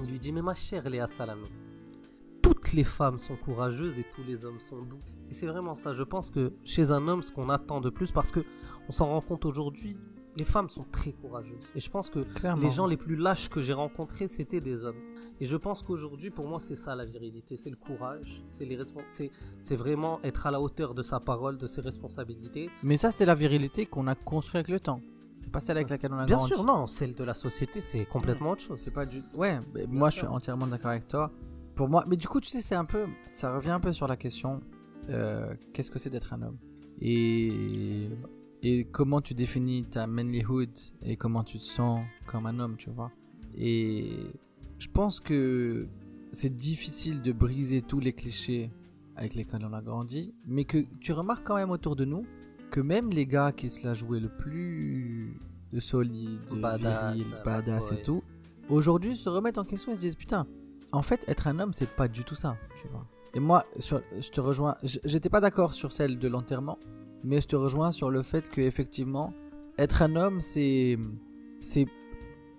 Il 0.01 0.09
lui 0.09 0.19
dit 0.19 0.31
Mais 0.31 0.41
ma 0.41 0.53
chère 0.53 0.89
Léa 0.89 1.07
Salamé, 1.07 1.49
toutes 2.41 2.73
les 2.73 2.83
femmes 2.83 3.19
sont 3.19 3.35
courageuses 3.35 3.99
et 3.99 4.05
tous 4.15 4.23
les 4.23 4.45
hommes 4.45 4.59
sont 4.59 4.81
doux. 4.81 5.01
Et 5.29 5.33
c'est 5.33 5.47
vraiment 5.47 5.75
ça. 5.75 5.93
Je 5.93 6.03
pense 6.03 6.29
que 6.29 6.53
chez 6.63 6.91
un 6.91 7.07
homme, 7.07 7.21
ce 7.21 7.31
qu'on 7.31 7.49
attend 7.49 7.81
de 7.81 7.89
plus, 7.89 8.11
parce 8.11 8.31
que 8.31 8.41
on 8.87 8.91
s'en 8.91 9.07
rend 9.07 9.21
compte 9.21 9.45
aujourd'hui, 9.45 9.99
les 10.37 10.45
femmes 10.45 10.69
sont 10.69 10.85
très 10.91 11.11
courageuses. 11.11 11.71
Et 11.75 11.79
je 11.79 11.89
pense 11.89 12.09
que 12.09 12.19
Clairement. 12.19 12.61
les 12.61 12.69
gens 12.69 12.87
les 12.87 12.97
plus 12.97 13.15
lâches 13.15 13.49
que 13.49 13.61
j'ai 13.61 13.73
rencontrés, 13.73 14.27
c'était 14.27 14.61
des 14.61 14.83
hommes. 14.85 14.99
Et 15.39 15.45
je 15.45 15.57
pense 15.57 15.81
qu'aujourd'hui, 15.83 16.29
pour 16.29 16.47
moi, 16.47 16.59
c'est 16.59 16.75
ça 16.75 16.95
la 16.95 17.05
virilité, 17.05 17.57
c'est 17.57 17.69
le 17.69 17.75
courage, 17.75 18.43
c'est 18.51 18.65
les 18.65 18.79
c'est 19.07 19.31
c'est 19.63 19.75
vraiment 19.75 20.19
être 20.23 20.47
à 20.47 20.51
la 20.51 20.61
hauteur 20.61 20.93
de 20.93 21.03
sa 21.03 21.19
parole, 21.19 21.57
de 21.57 21.67
ses 21.67 21.81
responsabilités. 21.81 22.69
Mais 22.83 22.97
ça, 22.97 23.11
c'est 23.11 23.25
la 23.25 23.35
virilité 23.35 23.85
qu'on 23.85 24.07
a 24.07 24.15
construite 24.15 24.55
avec 24.55 24.69
le 24.69 24.79
temps. 24.79 25.01
C'est 25.35 25.51
pas 25.51 25.59
celle 25.59 25.77
avec 25.77 25.89
laquelle 25.89 26.13
on 26.13 26.17
a 26.19 26.25
Bien 26.25 26.37
grandi. 26.37 26.53
sûr, 26.53 26.63
non, 26.63 26.85
celle 26.87 27.15
de 27.15 27.23
la 27.23 27.33
société, 27.33 27.81
c'est 27.81 28.05
complètement 28.05 28.51
autre 28.51 28.61
chose. 28.61 28.79
C'est 28.79 28.93
pas 28.93 29.05
du. 29.05 29.23
Ouais, 29.35 29.59
mais 29.73 29.87
moi 29.87 30.09
je 30.11 30.17
suis 30.19 30.27
entièrement 30.27 30.67
d'accord 30.67 30.91
avec 30.91 31.07
toi. 31.07 31.31
Pour 31.75 31.89
moi, 31.89 32.05
mais 32.07 32.17
du 32.17 32.27
coup, 32.27 32.39
tu 32.39 32.49
sais, 32.49 32.61
c'est 32.61 32.75
un 32.75 32.85
peu. 32.85 33.05
Ça 33.33 33.55
revient 33.55 33.71
un 33.71 33.79
peu 33.79 33.91
sur 33.91 34.07
la 34.07 34.15
question 34.15 34.61
euh, 35.09 35.53
qu'est-ce 35.73 35.89
que 35.89 35.97
c'est 35.99 36.11
d'être 36.11 36.31
un 36.33 36.41
homme? 36.43 36.57
Et. 37.01 38.07
C'est 38.09 38.21
ça. 38.21 38.27
Et 38.65 38.85
comment 38.85 39.19
tu 39.19 39.33
définis 39.33 39.83
ta 39.83 40.07
manlyhood 40.07 40.69
et 41.01 41.17
comment 41.17 41.43
tu 41.43 41.57
te 41.57 41.63
sens 41.63 42.01
comme 42.25 42.45
un 42.45 42.59
homme, 42.59 42.77
tu 42.77 42.89
vois. 42.89 43.11
Et 43.55 44.31
je 44.79 44.87
pense 44.87 45.19
que 45.19 45.87
c'est 46.31 46.55
difficile 46.55 47.21
de 47.21 47.33
briser 47.33 47.81
tous 47.81 47.99
les 47.99 48.13
clichés 48.13 48.71
avec 49.17 49.35
lesquels 49.35 49.65
on 49.69 49.73
a 49.73 49.81
grandi, 49.81 50.33
mais 50.47 50.63
que 50.63 50.85
tu 51.01 51.11
remarques 51.11 51.45
quand 51.45 51.57
même 51.57 51.71
autour 51.71 51.95
de 51.95 52.05
nous 52.05 52.25
que 52.71 52.79
même 52.79 53.11
les 53.11 53.27
gars 53.27 53.51
qui 53.51 53.69
se 53.69 53.85
la 53.85 53.93
jouaient 53.93 54.19
le 54.19 54.29
plus 54.29 55.39
solide, 55.77 56.39
Badass, 56.59 57.15
viril, 57.15 57.27
badass 57.45 57.91
ouais. 57.91 57.99
et 57.99 58.01
tout, 58.01 58.23
aujourd'hui 58.69 59.15
se 59.15 59.29
remettent 59.29 59.59
en 59.59 59.63
question 59.63 59.91
et 59.91 59.95
se 59.95 59.99
disent 59.99 60.15
putain, 60.15 60.47
en 60.91 61.03
fait 61.03 61.23
être 61.27 61.47
un 61.47 61.59
homme 61.59 61.73
c'est 61.73 61.89
pas 61.89 62.07
du 62.07 62.23
tout 62.23 62.33
ça, 62.35 62.57
tu 62.81 62.87
vois. 62.87 63.05
Et 63.35 63.39
moi, 63.39 63.65
sur, 63.79 64.01
je 64.19 64.29
te 64.29 64.39
rejoins, 64.39 64.75
j'étais 64.83 65.29
pas 65.29 65.41
d'accord 65.41 65.73
sur 65.73 65.91
celle 65.91 66.17
de 66.17 66.27
l'enterrement, 66.27 66.79
mais 67.23 67.41
je 67.41 67.47
te 67.47 67.55
rejoins 67.55 67.91
sur 67.91 68.09
le 68.09 68.21
fait 68.23 68.49
que 68.49 68.61
effectivement 68.61 69.33
être 69.77 70.01
un 70.01 70.15
homme 70.15 70.41
c'est 70.41 70.97
c'est 71.61 71.87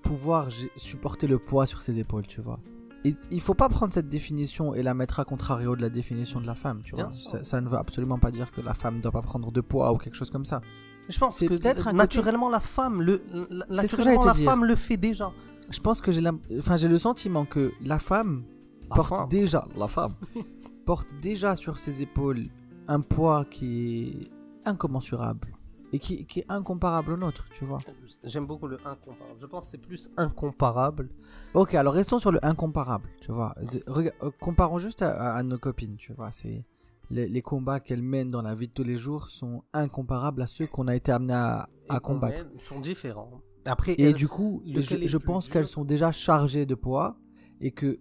pouvoir 0.03 0.49
supporter 0.77 1.27
le 1.27 1.39
poids 1.39 1.67
sur 1.67 1.81
ses 1.83 1.99
épaules, 1.99 2.27
tu 2.27 2.41
vois. 2.41 2.61
Et 3.07 3.15
il 3.31 3.41
faut 3.41 3.55
pas 3.55 3.69
prendre 3.69 3.93
cette 3.93 4.09
définition 4.09 4.75
et 4.75 4.83
la 4.83 4.95
mettre 4.95 5.21
à 5.21 5.25
contrario 5.27 5.77
de 5.77 5.83
la 5.83 5.91
définition 5.91 6.41
de 6.41 6.47
la 6.47 6.55
femme, 6.55 6.81
tu 6.83 6.95
vois. 6.95 7.11
Ça, 7.13 7.45
ça 7.45 7.61
ne 7.61 7.69
veut 7.69 7.77
absolument 7.77 8.19
pas 8.19 8.31
dire 8.31 8.51
que 8.51 8.61
la 8.63 8.73
femme 8.75 8.97
ne 8.97 9.01
doit 9.03 9.13
pas 9.13 9.23
prendre 9.23 9.51
de 9.53 9.61
poids 9.61 9.93
ou 9.93 9.99
quelque 9.99 10.15
chose 10.17 10.31
comme 10.31 10.45
ça. 10.47 10.61
Je 11.09 11.19
pense 11.19 11.39
que 11.39 11.47
peut-être 11.47 11.85
côté- 11.85 11.97
naturellement 11.97 12.49
la 12.49 12.61
femme 12.61 13.03
le 13.03 13.23
naturellement 13.69 14.25
la 14.25 14.33
dire. 14.33 14.45
femme 14.51 14.65
le 14.65 14.75
fait 14.75 14.97
déjà. 14.97 15.33
Je 15.71 15.81
pense 15.81 16.01
que 16.01 16.13
j'ai 16.13 16.23
enfin 16.59 16.77
j'ai 16.79 16.89
le 16.89 16.97
sentiment 16.99 17.45
que 17.45 17.73
la 17.83 17.99
femme 17.99 18.45
La 18.91 18.97
porte 18.97 19.09
femme. 19.11 19.29
déjà 19.29 19.67
la 19.77 19.89
femme 19.89 20.15
porte 20.87 21.09
déjà 21.21 21.57
sur 21.57 21.79
ses 21.79 22.01
épaules 22.03 22.47
un 22.89 23.01
poids 23.01 23.45
qui 23.51 24.03
est 24.05 24.31
incommensurable 24.67 25.57
et 25.93 25.99
qui, 25.99 26.27
qui 26.27 26.41
est 26.41 26.47
incomparable 26.49 27.13
au 27.13 27.17
nôtre, 27.17 27.47
tu 27.57 27.65
vois. 27.65 27.79
J'aime 28.25 28.47
beaucoup 28.47 28.67
le 28.67 28.79
incomparable. 28.85 29.39
Je 29.41 29.47
pense 29.47 29.65
que 29.67 29.71
c'est 29.71 29.79
plus 29.79 30.11
incomparable. 30.17 31.09
Ok, 31.55 31.75
alors 31.75 31.95
restons 31.95 32.19
sur 32.19 32.33
le 32.33 32.45
incomparable, 32.45 33.09
tu 33.21 33.31
vois. 33.31 33.55
Rega- 33.87 34.13
euh, 34.23 34.31
comparons 34.41 34.79
juste 34.79 35.03
à, 35.03 35.41
nos 35.45 35.59
copines, 35.59 35.97
tu 35.97 36.13
vois. 36.13 36.33
C'est 36.33 36.65
les, 37.11 37.29
les 37.29 37.43
combats 37.43 37.79
qu'elles 37.81 38.03
mènent 38.03 38.31
dans 38.31 38.43
la 38.43 38.55
vie 38.55 38.67
de 38.67 38.73
tous 38.73 38.83
les 38.83 38.97
jours 38.97 39.29
sont 39.29 39.63
incomparables 39.73 40.43
à 40.43 40.47
ceux 40.47 40.67
qu'on 40.67 40.89
a 40.89 40.97
été 40.97 41.13
amené 41.13 41.35
à, 41.35 41.69
combattre. 42.03 42.45
mène 42.45 42.61
sont 42.61 42.81
différents. 42.81 43.41
Après, 43.67 43.93
Et 43.93 44.03
elles- 44.05 44.15
du 44.15 44.27
coup, 44.29 44.63
je, 44.67 45.17
pense 45.17 45.49
qu'elles 45.49 45.67
sont 45.69 45.85
déjà 45.85 46.13
chargées 46.13 46.67
de 46.67 46.75
poids 46.75 47.17
et 47.61 47.71
que 47.71 48.01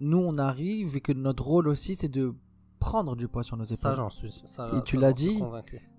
nous 0.00 0.18
on 0.18 0.38
arrive 0.38 0.96
et 0.96 1.00
que 1.00 1.12
notre 1.12 1.44
rôle 1.44 1.68
aussi 1.68 1.94
c'est 1.94 2.08
de 2.08 2.34
prendre 2.84 3.14
du 3.16 3.28
poids 3.28 3.42
sur 3.42 3.56
nos 3.56 3.64
ça 3.64 3.74
épaules. 3.74 3.96
j'en 3.96 4.10
suis. 4.10 4.32
ça- 4.46 4.70
Et 4.76 4.82
tu 4.82 4.96
ça, 4.96 5.02
l'as 5.02 5.12
dit. 5.12 5.38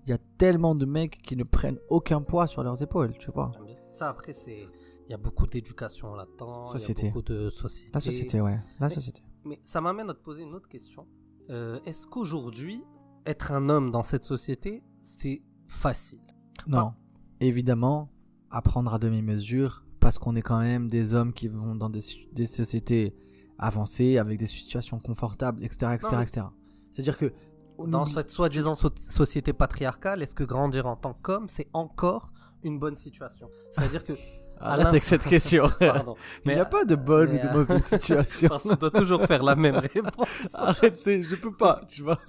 Il 0.06 0.10
y 0.10 0.12
a 0.12 0.18
tellement 0.38 0.74
de 0.74 0.84
mecs 0.84 1.18
qui 1.22 1.36
ne 1.36 1.44
prennent 1.44 1.78
aucun 1.88 2.20
poids 2.20 2.46
sur 2.46 2.62
leurs 2.62 2.80
épaules, 2.82 3.12
tu 3.18 3.30
vois. 3.30 3.50
Ça 3.92 4.08
après 4.08 4.32
c'est 4.32 4.68
il 5.06 5.10
y 5.10 5.14
a 5.14 5.18
beaucoup 5.18 5.46
d'éducation 5.46 6.14
là-dedans. 6.14 6.66
Société. 6.66 7.02
Il 7.02 7.04
y 7.04 7.08
a 7.08 7.12
beaucoup 7.12 7.28
de 7.32 7.50
société. 7.50 7.90
La 7.92 8.00
société, 8.00 8.40
ouais. 8.40 8.58
La 8.80 8.86
Mais- 8.88 8.88
société. 8.88 9.22
Mais 9.44 9.60
ça 9.62 9.80
m'amène 9.80 10.08
à 10.10 10.14
te 10.14 10.22
poser 10.22 10.42
une 10.42 10.54
autre 10.54 10.68
question. 10.68 11.06
Euh, 11.50 11.78
Est-ce 11.84 12.06
qu'aujourd'hui 12.06 12.82
être 13.26 13.52
un 13.52 13.68
homme 13.68 13.90
dans 13.90 14.02
cette 14.04 14.24
société 14.24 14.82
c'est 15.02 15.42
facile? 15.68 16.20
Non. 16.66 16.92
Évidemment, 17.40 18.08
à 18.50 18.62
prendre 18.62 18.92
à 18.94 18.98
demi-mesure, 18.98 19.84
parce 20.00 20.18
qu'on 20.18 20.36
est 20.36 20.42
quand 20.42 20.60
même 20.60 20.88
des 20.88 21.12
hommes 21.14 21.32
qui 21.32 21.48
vont 21.48 21.74
dans 21.74 21.90
des, 21.90 22.00
sociétés 22.46 23.14
avancées, 23.58 24.16
avec 24.18 24.38
des 24.38 24.46
situations 24.46 24.98
confortables, 24.98 25.62
etc. 25.64 25.92
etc., 25.94 26.08
Non, 26.12 26.18
mais- 26.18 26.22
etc. 26.24 26.46
C'est-à-dire 26.94 27.18
que... 27.18 27.32
Dans 27.76 28.04
cette 28.04 28.30
soi-disant 28.30 28.76
so- 28.76 28.88
société 28.96 29.52
patriarcale, 29.52 30.22
est-ce 30.22 30.36
que 30.36 30.44
grandir 30.44 30.86
en 30.86 30.94
tant 30.94 31.12
qu'homme, 31.12 31.48
c'est 31.48 31.66
encore 31.72 32.30
une 32.62 32.78
bonne 32.78 32.94
situation? 32.94 33.50
C'est-à-dire 33.72 34.04
que. 34.04 34.12
Arrête 34.60 34.86
avec 34.86 35.02
cette 35.02 35.24
question. 35.24 35.68
Pardon. 35.80 36.14
Il 36.44 36.54
n'y 36.54 36.60
a 36.60 36.64
pas 36.64 36.84
de 36.84 36.94
bonne 36.94 37.32
mais, 37.32 37.40
ou 37.40 37.42
de 37.42 37.48
euh, 37.48 37.52
mauvaise 37.58 37.84
situation. 37.84 38.48
Parce 38.48 38.62
que 38.62 38.68
tu 38.68 38.76
dois 38.76 38.92
toujours 38.92 39.22
faire 39.22 39.42
la 39.42 39.56
même 39.56 39.74
réponse. 39.74 40.28
Arrêtez, 40.54 41.24
je 41.24 41.34
peux 41.34 41.50
pas, 41.50 41.80
tu 41.88 42.04
vois. 42.04 42.20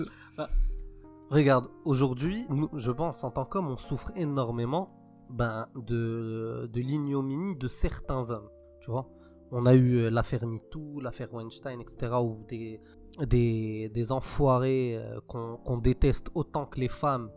Regarde, 1.30 1.68
aujourd'hui, 1.86 2.48
je 2.76 2.92
pense, 2.92 3.24
en 3.24 3.32
tant 3.32 3.46
qu'homme, 3.46 3.70
on 3.70 3.78
souffre 3.78 4.12
énormément 4.16 4.96
ben, 5.30 5.68
de, 5.76 6.70
de 6.72 6.80
l'ignominie 6.80 7.56
de 7.56 7.68
certains 7.68 8.30
hommes. 8.32 8.50
Tu 8.80 8.92
vois 8.92 9.10
On 9.52 9.66
a 9.66 9.74
eu 9.74 9.98
euh, 9.98 10.10
l'affaire 10.10 10.46
MeToo, 10.46 11.00
l'affaire 11.02 11.34
Weinstein, 11.34 11.80
etc., 11.82 12.14
où 12.22 12.46
des, 12.48 12.80
des, 13.28 13.90
des 13.90 14.12
enfoirés 14.12 14.96
euh, 14.98 15.20
qu'on 15.28 15.58
qu'on 15.58 15.78
déteste 15.78 16.28
autant 16.36 16.66
que 16.66 16.80
les 16.80 16.88
femmes 16.90 17.30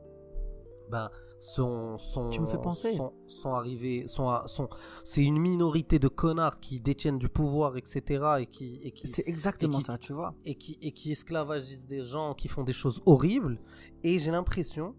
ben, 0.90 1.10
sont, 1.40 1.98
sont, 1.98 2.30
Tu 2.30 2.40
me 2.40 2.46
fais 2.46 2.58
penser. 2.58 2.96
sont, 2.96 3.12
sont 3.26 3.50
arrivés. 3.50 4.08
Sont, 4.08 4.28
sont, 4.46 4.68
C'est 5.04 5.22
une 5.22 5.38
minorité 5.38 5.98
de 5.98 6.08
connards 6.08 6.58
qui 6.60 6.80
détiennent 6.80 7.18
du 7.18 7.28
pouvoir, 7.28 7.76
etc., 7.76 8.24
et 8.40 8.46
qui, 8.46 8.80
et 8.82 8.90
qui, 8.90 9.06
C'est 9.06 9.28
exactement 9.28 9.78
qui- 9.78 9.84
ça, 9.84 9.98
tu 9.98 10.12
vois. 10.14 10.34
et 10.44 10.54
qui, 10.56 10.78
et 10.82 10.92
qui 10.92 11.12
esclavagisent 11.12 11.86
des 11.86 12.02
gens 12.02 12.34
qui 12.34 12.48
font 12.48 12.64
des 12.64 12.72
choses 12.72 13.00
horribles. 13.06 13.60
Et 14.02 14.18
j'ai 14.18 14.30
l'impression 14.30 14.94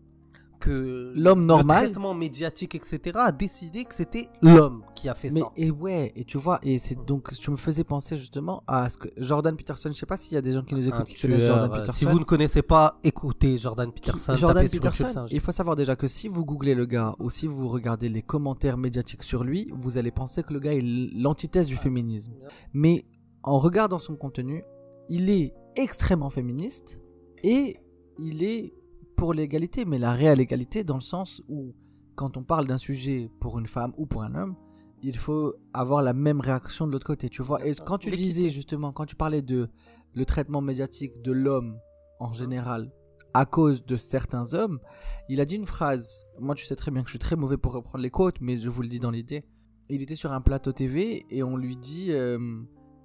que 0.60 1.14
L'homme 1.16 1.46
normal- 1.46 1.86
le 1.86 1.90
traitement 1.92 2.14
médiatique, 2.14 2.76
etc., 2.76 3.00
a 3.16 3.32
décidé 3.32 3.86
que 3.86 3.94
c'était 3.96 4.30
l'homme 4.42 4.84
qui 4.96 5.08
a 5.10 5.14
fait 5.16 5.30
Mais 5.32 5.40
ça. 5.40 5.52
et 5.56 5.72
ouais, 5.72 6.12
et 6.16 6.26
tu 6.26 6.38
vois, 6.38 6.60
et 6.64 6.78
c'est 6.78 6.96
donc 7.06 7.32
tu 7.34 7.50
me 7.52 7.56
faisais 7.56 7.84
penser 7.84 8.18
justement 8.18 8.64
à 8.68 8.90
ce 8.90 8.98
que 8.98 9.08
Jordan 9.18 9.56
Peterson. 9.56 9.90
Je 9.92 9.98
sais 9.98 10.06
pas 10.06 10.18
s'il 10.18 10.34
y 10.34 10.38
a 10.38 10.42
des 10.42 10.54
gens 10.54 10.62
qui 10.64 10.76
nous 10.76 10.88
écoutent 10.88 11.02
Un 11.02 11.04
qui 11.06 11.20
connaissent 11.22 11.44
tueur, 11.46 11.56
Jordan 11.60 11.72
euh, 11.72 11.80
Peterson. 11.80 11.98
Si 12.00 12.06
vous 12.06 12.20
ne 12.20 12.24
connaissez 12.26 12.62
pas, 12.62 13.00
écoutez 13.04 13.58
Jordan 13.58 13.92
Qui- 13.92 14.02
Peterson. 14.02 14.36
Jordan 14.36 14.68
Peterson, 14.70 15.26
il 15.32 15.40
faut 15.40 15.52
savoir 15.52 15.76
déjà 15.76 15.96
que 15.96 16.08
si 16.08 16.28
vous 16.28 16.46
googlez 16.46 16.76
le 16.76 16.86
gars 16.86 17.16
ou 17.20 17.30
si 17.30 17.48
vous 17.48 17.68
regardez 17.68 18.10
les 18.10 18.22
commentaires 18.22 18.78
médiatiques 18.78 19.24
sur 19.24 19.44
lui, 19.44 19.70
vous 19.74 19.98
allez 19.98 20.12
penser 20.12 20.44
que 20.44 20.54
le 20.54 20.60
gars 20.60 20.74
est 20.74 20.82
l'antithèse 21.16 21.68
du 21.68 21.76
féminisme. 21.78 22.34
Mais 22.74 23.06
en 23.44 23.58
regardant 23.60 23.98
son 24.00 24.16
contenu, 24.16 24.64
il 25.08 25.30
est 25.30 25.54
extrêmement 25.76 26.30
féministe 26.30 27.00
et 27.44 27.78
il 28.18 28.44
est 28.44 28.74
pour 29.20 29.34
l'égalité, 29.34 29.84
mais 29.84 30.00
la 30.00 30.14
réelle 30.14 30.40
égalité 30.40 30.86
dans 30.86 30.96
le 30.96 31.02
sens 31.02 31.44
où 31.50 31.76
quand 32.16 32.38
on 32.38 32.44
parle 32.44 32.68
d'un 32.68 32.78
sujet 32.78 33.30
pour 33.42 33.60
une 33.60 33.68
femme 33.68 33.92
ou 33.98 34.06
pour 34.06 34.24
un 34.24 34.34
homme, 34.34 34.56
il 35.04 35.18
faut 35.18 35.56
avoir 35.74 36.02
la 36.02 36.14
même 36.14 36.40
réaction 36.40 36.88
de 36.88 36.94
l'autre 36.94 37.06
côté, 37.06 37.28
tu 37.28 37.42
vois. 37.42 37.66
Et 37.68 37.76
quand 37.86 37.98
tu 37.98 38.12
disais 38.12 38.50
justement, 38.50 38.94
quand 38.94 39.06
tu 39.06 39.18
parlais 39.18 39.42
de 39.42 39.68
le 40.14 40.26
traitement 40.26 40.62
médiatique 40.62 41.22
de 41.22 41.34
l'homme 41.34 41.78
en 42.22 42.32
général 42.32 42.94
à 43.34 43.46
cause 43.46 43.86
de 43.86 43.98
certains 43.98 44.54
hommes, 44.54 44.80
il 45.28 45.42
a 45.42 45.46
dit 45.46 45.58
une 45.58 45.68
phrase. 45.68 46.22
Moi, 46.40 46.56
tu 46.56 46.66
sais 46.66 46.78
très 46.78 46.90
bien 46.90 47.02
que 47.02 47.10
je 47.10 47.12
suis 47.12 47.20
très 47.20 47.36
mauvais 47.36 47.58
pour 47.58 47.74
reprendre 47.74 48.02
les 48.02 48.10
quotes, 48.10 48.40
mais 48.40 48.56
je 48.56 48.70
vous 48.70 48.84
le 48.84 48.88
dis 48.88 49.02
dans 49.02 49.12
l'idée. 49.12 49.44
Il 49.90 50.02
était 50.02 50.16
sur 50.16 50.32
un 50.32 50.40
plateau 50.40 50.72
TV 50.72 51.26
et 51.30 51.44
on 51.44 51.58
lui 51.58 51.76
dit 51.76 52.14
euh, 52.14 52.40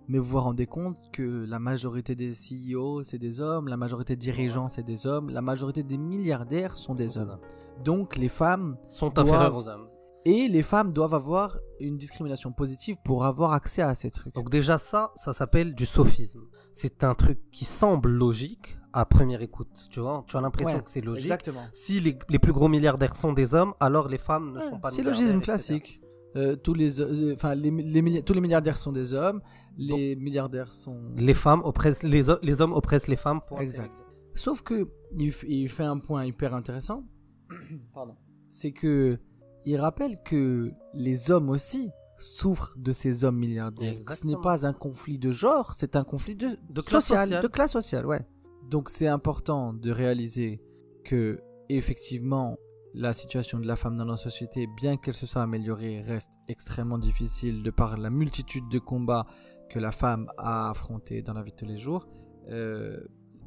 Mais 0.08 0.18
vous 0.18 0.24
vous 0.24 0.40
rendez 0.40 0.66
compte 0.66 0.98
que 1.12 1.46
la 1.46 1.58
majorité 1.58 2.14
des 2.14 2.32
CEO, 2.32 3.02
c'est 3.02 3.18
des 3.18 3.40
hommes, 3.40 3.68
la 3.68 3.76
majorité 3.76 4.16
des 4.16 4.20
dirigeants, 4.20 4.68
c'est 4.68 4.82
des 4.82 5.06
hommes, 5.06 5.30
la 5.30 5.40
majorité 5.42 5.82
des 5.82 5.96
milliardaires 5.98 6.76
sont 6.76 6.94
des 6.94 7.16
hommes. 7.16 7.38
Donc 7.82 8.16
les 8.16 8.28
femmes 8.28 8.76
Sont 8.88 9.18
inférieurs 9.18 9.56
aux 9.56 9.68
hommes. 9.68 9.88
Et 10.26 10.48
les 10.48 10.62
femmes 10.62 10.92
doivent 10.92 11.14
avoir 11.14 11.58
une 11.80 11.98
discrimination 11.98 12.50
positive 12.52 12.96
pour 13.04 13.24
avoir 13.26 13.52
accès 13.52 13.82
à 13.82 13.94
ces 13.94 14.10
trucs. 14.10 14.34
Donc 14.34 14.48
déjà 14.50 14.78
ça, 14.78 15.12
ça 15.16 15.34
s'appelle 15.34 15.74
du 15.74 15.84
sophisme. 15.84 16.42
C'est 16.72 17.04
un 17.04 17.14
truc 17.14 17.38
qui 17.50 17.64
semble 17.64 18.10
logique 18.10 18.78
à 18.94 19.04
première 19.04 19.42
écoute. 19.42 19.88
Tu 19.90 20.00
vois, 20.00 20.24
tu 20.26 20.36
as 20.36 20.40
l'impression 20.40 20.76
Ouais, 20.76 20.82
que 20.82 20.90
c'est 20.90 21.02
logique. 21.02 21.24
Exactement. 21.24 21.64
Si 21.72 22.00
les, 22.00 22.18
les 22.30 22.38
plus 22.38 22.52
gros 22.52 22.68
milliardaires 22.68 23.16
sont 23.16 23.32
des 23.32 23.54
hommes, 23.54 23.74
alors 23.80 24.08
les 24.08 24.18
femmes 24.18 24.52
ne 24.54 24.60
sont 24.70 24.78
pas 24.80 24.90
C'est 24.90 25.02
logisme 25.02 25.40
classique. 25.40 26.00
Euh, 26.36 26.56
tous 26.56 26.74
les, 26.74 27.00
euh, 27.00 27.36
les, 27.54 27.70
les 27.70 28.22
tous 28.22 28.32
les 28.32 28.40
milliardaires 28.40 28.78
sont 28.78 28.90
des 28.92 29.14
hommes. 29.14 29.40
Les 29.76 30.16
milliardaires 30.16 30.72
sont. 30.72 31.00
Les 31.16 31.34
femmes 31.34 31.62
oppressent 31.64 32.02
les, 32.02 32.22
les 32.42 32.60
hommes 32.60 32.72
oppressent 32.72 33.08
les 33.08 33.16
femmes. 33.16 33.40
point. 33.46 33.60
Exact. 33.60 34.04
Sauf 34.34 34.62
que 34.62 34.88
il, 35.16 35.68
fait 35.68 35.84
un 35.84 35.98
point 35.98 36.24
hyper 36.24 36.54
intéressant. 36.54 37.04
Pardon. 37.94 38.16
C'est 38.50 38.72
que 38.72 39.18
il 39.64 39.76
rappelle 39.80 40.22
que 40.22 40.72
les 40.92 41.30
hommes 41.30 41.48
aussi 41.48 41.90
souffrent 42.18 42.76
de 42.78 42.92
ces 42.92 43.24
hommes 43.24 43.38
milliardaires. 43.38 43.98
Ce 44.14 44.26
n'est 44.26 44.36
pas 44.36 44.66
un 44.66 44.72
conflit 44.72 45.18
de 45.18 45.32
genre, 45.32 45.74
c'est 45.74 45.96
un 45.96 46.04
conflit 46.04 46.36
de, 46.36 46.56
De 46.70 46.80
classe 46.80 47.06
social, 47.06 47.26
sociale. 47.26 47.42
de 47.42 47.48
classe 47.48 47.72
sociale, 47.72 48.06
ouais. 48.06 48.26
Donc 48.70 48.88
c'est 48.88 49.08
important 49.08 49.72
de 49.72 49.90
réaliser 49.90 50.62
que 51.04 51.40
effectivement 51.68 52.56
la 52.94 53.12
situation 53.12 53.58
de 53.58 53.66
la 53.66 53.76
femme 53.76 53.96
dans 53.96 54.04
la 54.04 54.16
société, 54.16 54.68
bien 54.76 54.96
qu'elle 54.96 55.14
se 55.14 55.26
soit 55.26 55.42
améliorée, 55.42 56.00
reste 56.00 56.30
extrêmement 56.48 56.98
difficile 56.98 57.62
de 57.62 57.70
par 57.70 57.96
la 57.96 58.08
multitude 58.08 58.68
de 58.68 58.78
combats 58.78 59.26
que 59.74 59.80
la 59.80 59.90
femme 59.90 60.30
a 60.38 60.70
affrontés 60.70 61.20
dans 61.22 61.34
la 61.34 61.42
vie 61.42 61.50
de 61.50 61.56
tous 61.56 61.66
les 61.66 61.76
jours. 61.76 62.06
Euh, 62.48 63.00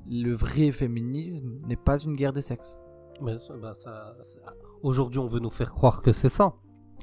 le 0.09 0.32
vrai 0.34 0.71
féminisme 0.71 1.57
n'est 1.67 1.75
pas 1.78 1.97
une 1.99 2.15
guerre 2.15 2.34
des 2.34 2.41
sexes. 2.41 2.78
Mais 3.21 3.38
ça- 3.38 3.53
bah, 3.61 3.73
ça- 3.73 4.15
ça- 4.21 4.39
Aujourd'hui, 4.84 5.19
on 5.19 5.28
veut 5.28 5.39
nous 5.39 5.49
faire 5.49 5.71
croire 5.71 6.01
que 6.01 6.11
c'est 6.11 6.30
ça. 6.30 6.53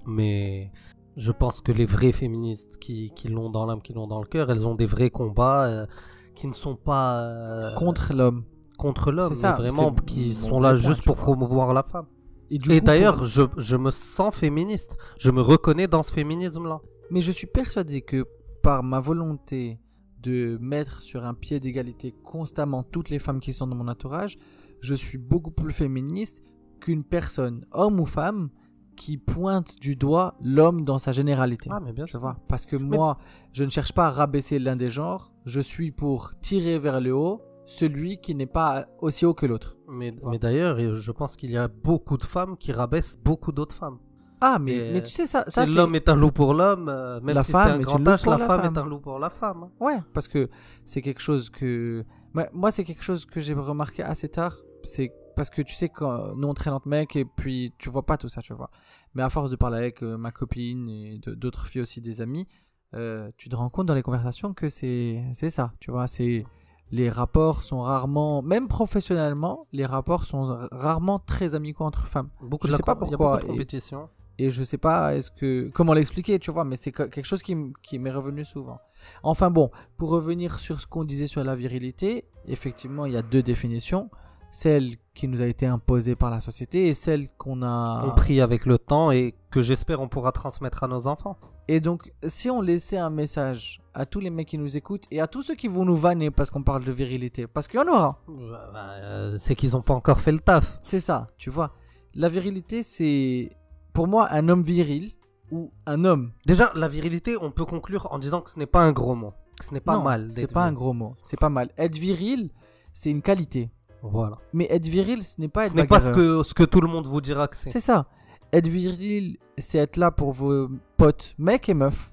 Mais 0.07 0.70
je 1.16 1.33
pense 1.33 1.61
que 1.62 1.72
les 1.72 1.87
vrais 1.87 2.12
féministes 2.12 2.77
qui, 2.79 3.11
qui 3.16 3.29
l'ont 3.29 3.49
dans 3.51 3.64
l'âme, 3.66 3.81
qui 3.81 3.93
l'ont 3.95 4.07
dans 4.07 4.20
le 4.20 4.27
cœur, 4.27 4.51
elles 4.51 4.66
ont 4.66 4.75
des 4.75 4.87
vrais 4.87 5.11
combats 5.11 5.66
euh, 5.66 5.87
qui 6.35 6.47
ne 6.47 6.53
sont 6.53 6.77
pas 6.77 7.22
euh, 7.22 7.75
Contre 7.77 8.12
l'homme. 8.14 8.45
contre 8.77 9.11
l'homme, 9.12 9.33
c'est 9.35 9.41
ça, 9.41 9.57
mais 9.59 9.68
vraiment 9.70 9.93
qui 9.95 10.35
sont 10.35 10.61
là 10.61 10.70
point, 10.72 10.75
juste 10.89 11.05
pour 11.05 11.14
vois. 11.16 11.22
promouvoir 11.25 11.72
la 11.72 11.83
femme. 11.83 12.07
Et 12.51 12.59
coup, 12.81 12.87
d'ailleurs, 12.87 13.16
pour- 13.16 13.25
je, 13.27 13.43
je 13.57 13.77
me 13.77 13.91
sens 13.91 14.35
féministe. 14.37 14.97
Je 15.18 15.31
me 15.31 15.41
reconnais 15.41 15.87
dans 15.89 16.03
ce 16.03 16.12
féminisme-là. 16.12 16.81
Mais 17.11 17.22
je 17.22 17.33
suis 17.33 17.47
persuadé 17.47 18.03
que 18.03 18.27
par 18.65 18.83
ma 18.83 18.99
volonté 18.99 19.79
de 20.23 20.57
mettre 20.59 21.03
sur 21.03 21.27
un 21.27 21.35
pied 21.35 21.61
d'égalité 21.61 22.15
constamment 22.25 22.83
toutes 22.83 23.11
les 23.11 23.19
femmes 23.19 23.39
qui 23.39 23.53
sont 23.53 23.67
dans 23.67 23.77
mon 23.77 23.89
entourage, 23.89 24.39
je 24.81 24.95
suis 24.95 25.19
beaucoup 25.19 25.51
plus 25.51 25.75
féministe 25.75 26.43
qu'une 26.81 27.05
personne, 27.05 27.67
homme 27.73 28.01
ou 28.01 28.07
femme, 28.07 28.49
qui 28.97 29.19
pointe 29.19 29.79
du 29.83 29.97
doigt 29.97 30.39
l'homme 30.43 30.83
dans 30.83 30.99
sa 30.99 31.12
généralité. 31.12 31.69
Ah, 31.71 31.79
mais 31.79 31.93
bien 31.93 32.07
sûr. 32.07 32.19
vois 32.21 32.39
Parce 32.49 32.65
que 32.65 32.77
moi, 32.77 33.19
je 33.53 33.65
ne 33.65 33.69
cherche 33.69 33.93
pas 33.93 34.07
à 34.07 34.11
rabaisser 34.11 34.59
l'un 34.59 34.77
des 34.77 34.89
genres, 34.89 35.31
je 35.45 35.61
suis 35.61 35.91
pour 35.91 36.33
tirer 36.41 36.79
vers 36.79 37.03
le 37.03 37.15
haut 37.15 37.43
celui 37.67 38.17
qui 38.19 38.35
n'est 38.35 38.47
pas 38.47 38.87
aussi 38.99 39.27
haut 39.27 39.35
que 39.35 39.45
l'autre. 39.45 39.77
Mais, 39.89 40.15
mais 40.27 40.39
d'ailleurs, 40.39 40.79
je 40.79 41.12
pense 41.12 41.37
qu'il 41.37 41.51
y 41.51 41.59
a 41.59 41.69
beaucoup 41.69 42.17
de 42.17 42.25
femmes 42.25 42.57
qui 42.57 42.73
rabaissent 42.73 43.19
beaucoup 43.23 43.53
d'autres 43.53 43.77
femmes. 43.77 43.99
Ah, 44.47 44.59
mais, 44.59 44.72
Et, 44.76 44.92
mais 44.92 45.03
tu 45.03 45.11
sais, 45.11 45.26
ça, 45.26 45.45
ça 45.49 45.64
l'homme 45.66 45.95
est 45.95 46.09
un 46.09 46.16
loup 46.16 46.30
pour 46.32 46.53
l'homme, 46.55 46.88
euh, 46.88 47.20
même 47.20 47.34
La 47.36 47.42
si 47.45 47.53
femme 47.53 47.72
un 47.72 47.78
grand 47.78 47.99
la 47.99 48.11
la 48.12 48.18
femme, 48.18 48.38
femme. 48.47 48.74
est 48.74 48.78
un 48.78 48.84
loup 48.86 48.99
pour 49.01 49.18
la 49.18 49.30
femme. 49.30 49.64
hein. 49.64 49.70
Ouais, 49.80 49.99
parce 50.12 50.28
que 50.28 50.49
c'est 50.84 51.03
quelque 51.03 51.20
chose 51.22 51.49
que. 51.51 52.05
Moi, 52.53 52.70
c'est 52.72 52.84
quelque 52.84 53.03
chose 53.05 53.24
que 53.26 53.38
j'ai 53.40 53.55
remarqué 53.55 54.03
assez 54.03 54.28
tard. 54.28 54.55
C'est 54.82 55.12
parce 55.36 55.51
que 55.51 55.62
tu 55.62 55.74
sais, 55.74 55.88
quand 55.88 56.34
nous 56.36 56.47
on 56.49 56.55
traîne 56.55 56.74
entre 56.74 56.88
mecs 56.88 57.16
et 57.16 57.24
puis 57.24 57.72
tu 57.78 57.88
vois 57.90 58.05
pas 58.05 58.16
tout 58.16 58.28
ça, 58.28 58.42
tu 58.42 58.53
vois. 58.55 58.70
Mais 59.14 59.22
à 59.22 59.28
force 59.30 59.51
de 59.51 59.57
parler 59.57 59.78
avec 59.78 60.03
euh, 60.03 60.16
ma 60.16 60.30
copine 60.32 60.88
et 60.88 61.20
d'autres 61.26 61.66
filles 61.68 61.82
aussi, 61.82 62.01
des 62.01 62.20
amis, 62.20 62.47
euh, 62.95 63.30
tu 63.36 63.49
te 63.49 63.57
rends 63.57 63.70
compte 63.70 63.86
dans 63.86 63.95
les 63.95 64.03
conversations 64.03 64.53
que 64.53 64.68
c'est 64.68 65.22
ça, 65.49 65.72
tu 65.80 65.90
vois. 65.90 66.07
C'est. 66.07 66.45
Les 66.90 67.09
rapports 67.09 67.62
sont 67.64 67.80
rarement, 67.80 68.42
même 68.42 68.68
professionnellement, 68.68 69.66
les 69.72 69.86
rapports 69.86 70.24
sont 70.26 70.42
ra- 70.45 70.68
rarement 70.70 71.18
très 71.18 71.55
amicaux 71.55 71.84
entre 71.84 72.07
femmes. 72.07 72.28
Beaucoup 72.42 72.66
Je 72.68 72.72
de 72.72 72.76
sais 72.76 72.82
la 72.82 72.86
pas 72.86 72.95
com- 72.95 73.05
il 73.09 73.11
y 73.11 73.14
a 73.14 73.16
pourquoi, 73.16 73.36
beaucoup 73.38 73.47
de 73.47 73.53
et- 73.53 73.57
compétition. 73.57 74.09
Et 74.39 74.51
je 74.51 74.64
sais 74.64 74.78
pas 74.78 75.14
est-ce 75.14 75.30
que 75.30 75.70
comment 75.74 75.93
l'expliquer, 75.95 76.39
tu 76.39 76.51
vois, 76.51 76.64
mais 76.64 76.76
c'est 76.76 76.91
que- 76.93 77.05
quelque 77.05 77.26
chose 77.26 77.43
qui, 77.43 77.55
m'est 77.99 78.11
revenu 78.11 78.45
souvent. 78.45 78.78
Enfin 79.22 79.51
bon, 79.51 79.70
pour 79.97 80.11
revenir 80.11 80.59
sur 80.59 80.80
ce 80.80 80.87
qu'on 80.87 81.05
disait 81.05 81.26
sur 81.26 81.45
la 81.45 81.55
virilité, 81.55 82.24
effectivement, 82.47 83.07
il 83.07 83.12
y 83.12 83.16
a 83.16 83.22
deux 83.22 83.43
définitions, 83.43 84.11
celle 84.51 84.97
qui 85.14 85.28
nous 85.28 85.43
a 85.43 85.47
été 85.47 85.66
imposée 85.66 86.16
par 86.16 86.30
la 86.30 86.41
société 86.41 86.87
et 86.89 86.95
celle 86.95 87.28
qu'on 87.39 87.62
a 87.62 88.03
compris 88.05 88.41
avec 88.41 88.66
le 88.66 88.78
temps 88.78 89.11
et 89.11 89.35
que 89.51 89.62
j'espère 89.62 90.01
on 90.01 90.09
pourra 90.09 90.32
transmettre 90.32 90.82
à 90.85 90.89
nos 90.89 91.07
enfants. 91.07 91.37
Et 91.66 91.80
donc, 91.80 92.12
si 92.26 92.51
on 92.51 92.61
laissait 92.61 92.99
un 92.99 93.11
message 93.11 93.80
à 93.95 94.05
tous 94.05 94.20
les 94.20 94.30
mecs 94.30 94.49
qui 94.49 94.59
nous 94.59 94.76
écoutent 94.76 95.05
et 95.11 95.20
à 95.20 95.26
tous 95.26 95.43
ceux 95.43 95.55
qui 95.55 95.66
vont 95.68 95.85
nous 95.85 95.97
vanner 95.97 96.30
parce 96.30 96.51
qu'on 96.51 96.62
parle 96.62 96.85
de 96.85 96.93
virilité, 96.93 97.47
parce 97.47 97.68
qu'il 97.68 97.80
y 97.80 97.82
en 97.82 97.89
aura, 97.89 98.20
Bah, 98.28 98.70
bah, 98.72 98.87
euh, 99.01 99.37
c'est 99.39 99.55
qu'ils 99.55 99.70
n'ont 99.72 99.80
pas 99.82 99.95
encore 99.95 100.20
fait 100.20 100.32
le 100.32 100.41
taf. 100.41 100.76
c'est 100.80 101.01
ça, 101.01 101.30
tu 101.39 101.51
vois. 101.51 101.72
La 102.14 102.28
virilité, 102.28 102.82
c'est 102.82 103.51
pour 103.95 104.07
moi 104.07 104.28
un 104.32 104.49
homme 104.49 104.62
viril 104.62 105.12
ou 105.51 105.72
un 105.86 106.05
homme 106.05 106.32
Déjà, 106.45 106.70
la 106.74 106.88
virilité, 106.88 107.36
on 107.40 107.51
peut 107.51 107.64
conclure 107.64 108.09
en 108.12 108.18
disant 108.18 108.42
que 108.42 108.51
ce 108.51 108.59
n'est 108.59 108.66
pas 108.66 108.82
un 108.82 108.92
gros 108.92 109.14
mot. 109.14 109.32
Que 109.59 109.64
ce 109.64 109.72
n'est 109.72 109.80
pas 109.80 109.95
Non, 109.95 110.03
mal. 110.03 110.28
C'est 110.32 110.53
pas 110.53 110.64
un 110.64 110.72
gros 110.72 110.92
mot. 110.92 111.14
C'est 111.24 111.38
pas 111.38 111.49
mal. 111.49 111.70
Être 111.78 111.97
viril, 111.97 112.51
c'est 112.92 113.11
une 113.11 113.22
qualité. 113.22 113.70
Voilà. 114.03 114.36
Mais 114.53 114.66
être 114.68 114.86
viril, 114.86 115.22
ce 115.22 115.40
n'est 115.40 115.49
pas 115.49 115.66
être 115.66 115.72
Ce 115.72 115.76
n'est 115.76 115.86
pas 115.86 116.01
ce 116.01 116.11
que, 116.11 116.42
ce 116.42 116.53
que 116.53 116.64
tout 116.64 116.80
le 116.80 116.88
monde 116.88 117.07
vous 117.07 117.20
dira 117.20 117.49
que 117.49 117.57
c'est. 117.57 117.70
C'est 117.70 117.80
ça. 117.80 118.07
Être 118.53 118.68
viril, 118.68 119.38
c'est 119.57 119.78
être 119.78 119.97
là 119.97 120.11
pour 120.11 120.32
vos 120.32 120.68
potes, 120.97 121.34
mecs 121.38 121.68
et 121.68 121.74
meufs, 121.74 122.12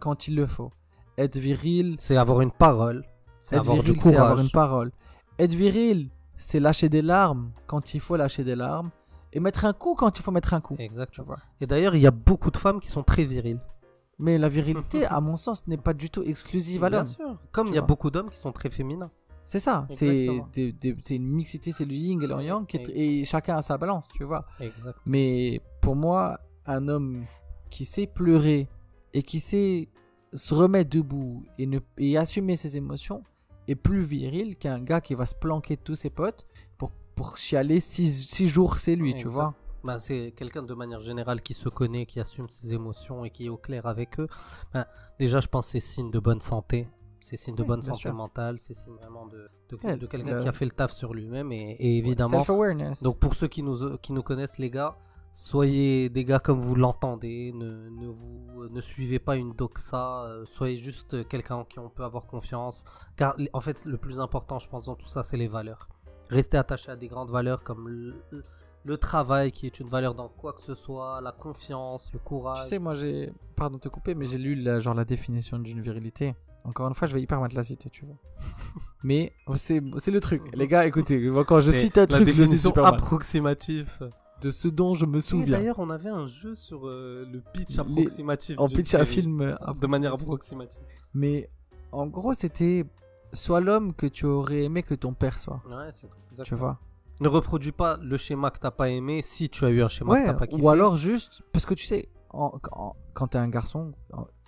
quand 0.00 0.28
il 0.28 0.36
le 0.36 0.46
faut. 0.46 0.72
Être 1.16 1.38
viril, 1.38 1.94
C'est 1.98 2.16
avoir 2.16 2.40
une 2.40 2.50
parole. 2.50 3.04
C'est 3.42 3.54
être 3.56 3.60
avoir 3.60 3.76
viril, 3.76 3.94
du 3.94 4.00
c'est 4.00 4.08
avoir 4.14 4.30
courage. 4.32 4.44
une 4.44 4.50
parole. 4.50 4.90
Être 5.38 5.54
viril, 5.54 6.10
c'est 6.36 6.60
lâcher 6.60 6.88
des 6.88 7.02
larmes 7.02 7.50
quand 7.66 7.94
il 7.94 8.00
faut 8.00 8.16
lâcher 8.16 8.42
des 8.44 8.56
larmes 8.56 8.90
et 9.34 9.40
mettre 9.40 9.64
un 9.66 9.72
coup 9.74 9.94
quand 9.94 10.18
il 10.18 10.22
faut 10.22 10.30
mettre 10.30 10.54
un 10.54 10.60
coup. 10.62 10.76
Tu 10.76 10.82
Exactement. 10.82 11.26
vois. 11.26 11.38
Et 11.60 11.66
d'ailleurs, 11.66 11.94
il 11.94 12.00
y 12.00 12.06
a 12.06 12.10
beaucoup 12.10 12.50
de 12.50 12.56
femmes 12.56 12.80
qui 12.80 12.88
sont 12.88 13.02
très 13.02 13.24
viriles. 13.24 13.60
Mais 14.18 14.38
la 14.38 14.48
virilité, 14.48 15.04
à 15.06 15.20
mon 15.20 15.36
sens, 15.36 15.66
n'est 15.66 15.76
pas 15.76 15.92
du 15.92 16.08
tout 16.08 16.22
exclusive 16.22 16.84
à 16.84 16.88
Bien 16.90 17.00
l'homme. 17.00 17.12
sûr. 17.12 17.38
Comme 17.52 17.66
il 17.66 17.74
y 17.74 17.78
a 17.78 17.82
beaucoup 17.82 18.10
d'hommes 18.10 18.30
qui 18.30 18.38
sont 18.38 18.52
très 18.52 18.70
féminins. 18.70 19.10
C'est 19.44 19.58
ça. 19.58 19.86
C'est 19.90 20.24
une 21.10 21.28
mixité, 21.28 21.72
c'est 21.72 21.84
le 21.84 21.92
yin 21.92 22.22
et 22.22 22.26
le 22.26 22.40
yang, 22.42 22.66
qui 22.66 22.78
est- 22.78 22.88
et 22.88 23.24
chacun 23.24 23.56
a 23.56 23.62
sa 23.62 23.76
balance, 23.76 24.08
tu 24.08 24.24
vois. 24.24 24.46
Mais 25.04 25.60
pour 25.82 25.96
moi, 25.96 26.38
un 26.66 26.88
homme 26.88 27.24
qui 27.70 27.84
sait 27.84 28.06
pleurer 28.06 28.68
et 29.12 29.22
qui 29.22 29.40
sait 29.40 29.88
se 30.32 30.54
remettre 30.54 30.90
debout 30.90 31.44
et, 31.58 31.66
ne, 31.66 31.78
et 31.98 32.16
assumer 32.16 32.56
ses 32.56 32.76
émotions 32.76 33.22
est 33.68 33.74
plus 33.74 34.00
viril 34.02 34.56
qu'un 34.56 34.80
gars 34.80 35.00
qui 35.00 35.14
va 35.14 35.26
se 35.26 35.34
planquer 35.34 35.76
de 35.76 35.80
tous 35.82 35.94
ses 35.96 36.10
potes 36.10 36.46
pour, 36.78 36.92
pour 37.14 37.36
chialer 37.36 37.80
six, 37.80 38.26
six 38.28 38.46
jours 38.46 38.78
c'est 38.78 38.96
lui, 38.96 39.14
tu 39.14 39.28
vois. 39.28 39.54
Bah, 39.84 40.00
c'est 40.00 40.32
quelqu'un 40.34 40.62
de 40.62 40.72
manière 40.72 41.00
générale 41.02 41.42
qui 41.42 41.52
se 41.52 41.68
connaît, 41.68 42.06
qui 42.06 42.18
assume 42.18 42.48
ses 42.48 42.72
émotions 42.72 43.24
et 43.24 43.30
qui 43.30 43.46
est 43.46 43.48
au 43.50 43.58
clair 43.58 43.86
avec 43.86 44.18
eux. 44.18 44.28
Bah, 44.72 44.86
déjà, 45.18 45.40
je 45.40 45.46
pense 45.48 45.66
que 45.66 45.72
c'est 45.72 45.80
signe 45.80 46.10
de 46.10 46.18
bonne 46.18 46.40
santé. 46.40 46.88
C'est 47.20 47.36
signe 47.36 47.54
de 47.54 47.62
Oui, 47.62 47.68
bonne 47.68 47.82
santé 47.82 47.98
sûr. 47.98 48.14
mentale. 48.14 48.58
C'est 48.58 48.74
signe 48.74 48.94
vraiment 48.96 49.26
de, 49.26 49.46
de, 49.70 49.96
de 49.96 50.06
quelqu'un 50.06 50.40
qui 50.40 50.48
a 50.48 50.52
fait 50.52 50.64
le 50.64 50.70
taf 50.70 50.92
sur 50.92 51.12
lui-même. 51.12 51.52
Et, 51.52 51.72
et 51.78 51.98
évidemment, 51.98 52.30
Self-awareness. 52.40 53.02
donc 53.02 53.18
pour 53.18 53.34
ceux 53.34 53.48
qui 53.48 53.62
nous, 53.62 53.98
qui 53.98 54.12
nous 54.14 54.22
connaissent, 54.22 54.56
les 54.58 54.70
gars, 54.70 54.96
soyez 55.34 56.08
des 56.08 56.24
gars 56.24 56.38
comme 56.38 56.60
vous 56.60 56.74
l'entendez. 56.74 57.52
Ne, 57.54 57.88
ne, 57.90 58.06
vous, 58.06 58.68
ne 58.70 58.80
suivez 58.80 59.18
pas 59.18 59.36
une 59.36 59.52
doxa. 59.52 60.24
euh, 60.24 60.44
soyez 60.46 60.78
juste 60.78 61.28
quelqu'un 61.28 61.56
en 61.56 61.64
qui 61.64 61.78
on 61.78 61.90
peut 61.90 62.04
avoir 62.04 62.24
confiance. 62.26 62.84
Car 63.16 63.36
en 63.52 63.60
fait, 63.60 63.84
le 63.84 63.98
plus 63.98 64.18
important, 64.20 64.58
je 64.58 64.68
pense, 64.68 64.86
dans 64.86 64.96
tout 64.96 65.08
ça, 65.08 65.22
c'est 65.24 65.36
les 65.36 65.48
valeurs. 65.48 65.88
Restez 66.30 66.56
attaché 66.56 66.90
à 66.90 66.96
des 66.96 67.08
grandes 67.08 67.30
valeurs 67.30 67.62
comme 67.62 67.88
le, 67.88 68.14
le 68.84 68.98
travail, 68.98 69.52
qui 69.52 69.66
est 69.66 69.80
une 69.80 69.88
valeur 69.88 70.14
dans 70.14 70.28
quoi 70.28 70.52
que 70.52 70.62
ce 70.62 70.74
soit, 70.74 71.20
la 71.22 71.32
confiance, 71.32 72.10
le 72.12 72.18
courage. 72.18 72.62
Tu 72.62 72.68
sais, 72.68 72.78
moi 72.78 72.94
j'ai. 72.94 73.32
Pardon 73.56 73.76
de 73.76 73.80
te 73.82 73.88
couper, 73.88 74.14
mais 74.14 74.26
j'ai 74.26 74.38
lu 74.38 74.54
la, 74.56 74.80
genre 74.80 74.94
la 74.94 75.04
définition 75.04 75.58
d'une 75.58 75.80
virilité. 75.80 76.34
Encore 76.64 76.88
une 76.88 76.94
fois, 76.94 77.06
je 77.06 77.14
vais 77.14 77.20
hyper 77.22 77.40
mal 77.40 77.50
te 77.50 77.56
la 77.56 77.62
citer, 77.62 77.90
tu 77.90 78.06
vois. 78.06 78.16
mais 79.02 79.32
c'est 79.54 79.82
c'est 79.98 80.10
le 80.10 80.20
truc. 80.20 80.42
Les 80.54 80.66
gars, 80.66 80.86
écoutez, 80.86 81.30
quand 81.46 81.60
je 81.60 81.70
cite 81.70 81.98
un 81.98 82.06
truc, 82.06 82.28
je 82.28 82.68
mal. 82.80 82.94
approximative. 82.94 84.10
De 84.40 84.50
ce 84.50 84.68
dont 84.68 84.94
je 84.94 85.06
me 85.06 85.20
souviens. 85.20 85.56
D'ailleurs, 85.58 85.78
on 85.78 85.88
avait 85.88 86.10
un 86.10 86.26
jeu 86.26 86.54
sur 86.54 86.86
euh, 86.86 87.24
le 87.32 87.40
pitch 87.52 87.70
Les- 87.70 87.78
approximatif. 87.80 88.58
En 88.58 88.66
d'une 88.66 88.76
pitch 88.76 88.94
un 88.94 89.04
film. 89.04 89.40
euh, 89.40 89.54
De 89.80 89.86
manière 89.86 90.12
approximative. 90.14 90.80
Mais 91.14 91.48
en 91.92 92.06
gros, 92.06 92.34
c'était. 92.34 92.84
Sois 93.34 93.60
l'homme 93.60 93.92
que 93.94 94.06
tu 94.06 94.26
aurais 94.26 94.62
aimé 94.64 94.82
que 94.82 94.94
ton 94.94 95.12
père 95.14 95.38
soit. 95.38 95.62
Ouais, 95.68 95.90
c'est 95.92 96.08
exactement. 96.30 96.44
Tu 96.44 96.54
vois 96.54 96.78
Ne 97.20 97.28
reproduis 97.28 97.72
pas 97.72 97.96
le 98.02 98.16
schéma 98.16 98.50
que 98.50 98.58
t'as 98.58 98.70
pas 98.70 98.88
aimé 98.88 99.22
si 99.22 99.48
tu 99.48 99.64
as 99.64 99.70
eu 99.70 99.82
un 99.82 99.88
schéma 99.88 100.14
que 100.20 100.26
t'as 100.26 100.34
pas 100.34 100.46
kiffé. 100.46 100.62
ou 100.62 100.68
alors 100.68 100.96
juste. 100.96 101.42
Parce 101.52 101.66
que 101.66 101.74
tu 101.74 101.84
sais, 101.86 102.08
en- 102.30 102.58
en- 102.72 102.96
quand 103.12 103.28
t'es 103.28 103.38
un 103.38 103.48
garçon, 103.48 103.92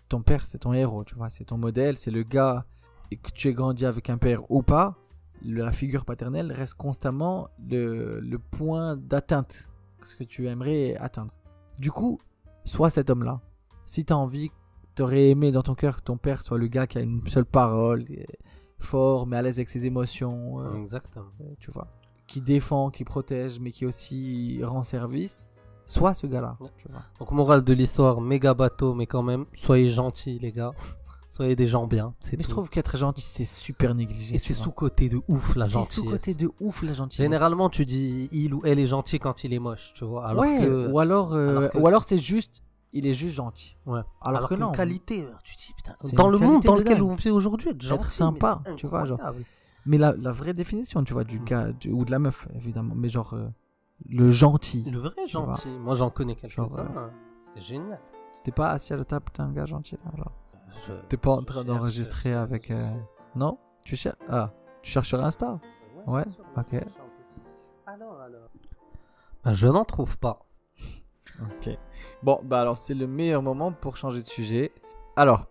ton 0.08 0.22
père 0.22 0.46
c'est 0.46 0.58
ton 0.58 0.72
héros, 0.72 1.04
tu 1.04 1.14
vois. 1.14 1.28
C'est 1.28 1.44
ton 1.44 1.58
modèle, 1.58 1.96
c'est 1.96 2.10
le 2.10 2.22
gars. 2.22 2.64
Et 3.12 3.16
que 3.16 3.30
tu 3.30 3.48
aies 3.48 3.54
grandi 3.54 3.86
avec 3.86 4.10
un 4.10 4.18
père 4.18 4.50
ou 4.50 4.62
pas, 4.62 4.96
la 5.42 5.70
figure 5.70 6.04
paternelle 6.04 6.50
reste 6.50 6.74
constamment 6.74 7.48
le, 7.70 8.18
le 8.20 8.38
point 8.40 8.96
d'atteinte. 8.96 9.68
Ce 10.02 10.16
que 10.16 10.24
tu 10.24 10.46
aimerais 10.48 10.96
atteindre. 10.96 11.32
Du 11.78 11.90
coup, 11.92 12.18
sois 12.64 12.90
cet 12.90 13.10
homme-là. 13.10 13.40
Si 13.84 14.04
t'as 14.04 14.14
envie, 14.16 14.50
t'aurais 14.96 15.28
aimé 15.28 15.52
dans 15.52 15.62
ton 15.62 15.74
cœur 15.76 15.98
que 15.98 16.02
ton 16.02 16.16
père 16.16 16.42
soit 16.42 16.58
le 16.58 16.66
gars 16.66 16.86
qui 16.88 16.98
a 16.98 17.02
une 17.02 17.24
seule 17.28 17.44
parole, 17.44 18.04
fort, 18.78 19.26
mais 19.26 19.36
à 19.36 19.42
l'aise 19.42 19.58
avec 19.58 19.68
ses 19.68 19.86
émotions, 19.86 20.60
euh, 20.60 20.74
Exactement. 20.82 21.26
euh, 21.40 21.44
tu 21.60 21.70
vois, 21.70 21.88
qui 22.26 22.40
défend, 22.40 22.90
qui 22.90 23.04
protège, 23.04 23.60
mais 23.60 23.70
qui 23.72 23.86
aussi 23.86 24.60
rend 24.64 24.82
service. 24.82 25.48
Sois 25.88 26.14
ce 26.14 26.26
gars-là. 26.26 26.58
Donc, 27.20 27.30
morale 27.30 27.62
de 27.62 27.72
l'histoire, 27.72 28.20
méga 28.20 28.54
bateau, 28.54 28.92
mais 28.94 29.06
quand 29.06 29.22
même, 29.22 29.46
soyez 29.54 29.88
gentils, 29.90 30.38
les 30.38 30.52
gars. 30.52 30.72
Soyez 31.28 31.54
des 31.56 31.66
gens 31.66 31.86
bien. 31.86 32.14
C'est 32.20 32.36
Mais 32.38 32.44
je 32.44 32.48
tout. 32.48 32.54
trouve 32.54 32.70
qu'être 32.70 32.96
gentil, 32.96 33.20
c'est 33.26 33.44
super 33.44 33.94
négligé. 33.94 34.36
Et 34.36 34.38
c'est 34.38 34.54
sous-côté 34.54 35.10
de 35.10 35.20
ouf, 35.28 35.54
la 35.54 35.66
C'est 35.66 35.72
gentillesse. 35.72 35.92
sous-côté 35.94 36.34
de 36.34 36.50
ouf 36.60 36.82
la 36.82 36.94
gentillesse. 36.94 37.24
Généralement, 37.26 37.68
tu 37.68 37.84
dis 37.84 38.28
il 38.32 38.54
ou 38.54 38.62
elle 38.64 38.78
est 38.78 38.86
gentil 38.86 39.18
quand 39.18 39.44
il 39.44 39.52
est 39.52 39.58
moche, 39.58 39.92
tu 39.94 40.04
vois. 40.06 40.24
Alors 40.26 40.40
ouais, 40.42 40.60
que. 40.62 40.90
ou 40.90 40.98
alors, 40.98 41.34
euh, 41.34 41.48
alors 41.58 41.70
que- 41.72 41.78
ou 41.78 41.86
alors 41.88 42.04
c'est 42.04 42.16
juste, 42.16 42.62
il 42.98 43.06
est 43.06 43.12
juste 43.12 43.34
gentil. 43.36 43.76
Ouais. 43.86 44.00
Alors, 44.20 44.48
que 44.48 44.54
non. 44.54 44.72
qualité, 44.72 45.26
tu 45.44 45.54
dis 45.56 45.72
putain. 45.74 45.94
Dans 46.14 46.28
le 46.28 46.38
monde 46.38 46.62
dans 46.62 46.74
lequel 46.76 47.02
on 47.02 47.14
vit 47.14 47.30
aujourd'hui, 47.30 47.70
être 47.70 47.80
gentil, 47.82 48.04
mais 48.04 48.10
sympa, 48.10 48.60
c'est 48.66 48.76
tu 48.76 48.86
vois, 48.86 49.04
genre. 49.04 49.20
Mais 49.84 49.98
la, 49.98 50.12
la 50.16 50.32
vraie 50.32 50.52
définition, 50.52 51.04
tu 51.04 51.12
vois, 51.12 51.24
du 51.24 51.38
Mm. 51.40 51.44
gars 51.44 51.72
du- 51.72 51.92
ou 51.92 52.04
de 52.04 52.10
la 52.10 52.18
meuf, 52.18 52.48
évidemment. 52.54 52.94
Mais 52.96 53.08
genre, 53.08 53.34
euh, 53.34 53.48
le 54.08 54.30
gentil. 54.30 54.82
Le 54.90 54.98
vrai 54.98 55.12
vois. 55.14 55.26
gentil. 55.26 55.68
Moi, 55.78 55.94
j'en 55.94 56.10
connais 56.10 56.34
quelques-uns. 56.34 57.10
C'est 57.54 57.62
génial. 57.62 58.00
T'es 58.42 58.50
pas 58.52 58.70
assis 58.70 58.92
à 58.92 58.96
la 58.96 59.04
table, 59.04 59.26
t'es 59.32 59.40
un 59.42 59.52
gars 59.52 59.64
gentil. 59.66 59.96
genre. 60.16 60.32
Je- 60.86 60.92
T'es 61.08 61.16
pas 61.16 61.30
en 61.30 61.42
train 61.42 61.64
d'enregistrer 61.64 62.34
avec. 62.34 62.70
euh, 62.70 62.90
Non? 63.34 63.58
Tu 63.84 63.96
cherches 63.96 64.16
Ah, 64.28 64.52
tu 64.82 64.90
cherches 64.90 65.08
sur 65.08 65.22
Insta? 65.24 65.58
Ouais, 66.06 66.24
sûr, 66.34 66.44
ok. 66.56 66.80
Alors, 67.86 68.20
alors. 68.20 68.48
Ben, 69.44 69.52
je 69.54 69.66
n'en 69.68 69.84
trouve 69.84 70.18
pas. 70.18 70.45
Ok. 71.42 71.76
Bon, 72.22 72.40
bah 72.44 72.60
alors 72.60 72.76
c'est 72.76 72.94
le 72.94 73.06
meilleur 73.06 73.42
moment 73.42 73.72
pour 73.72 73.96
changer 73.96 74.22
de 74.22 74.28
sujet. 74.28 74.72
Alors, 75.16 75.46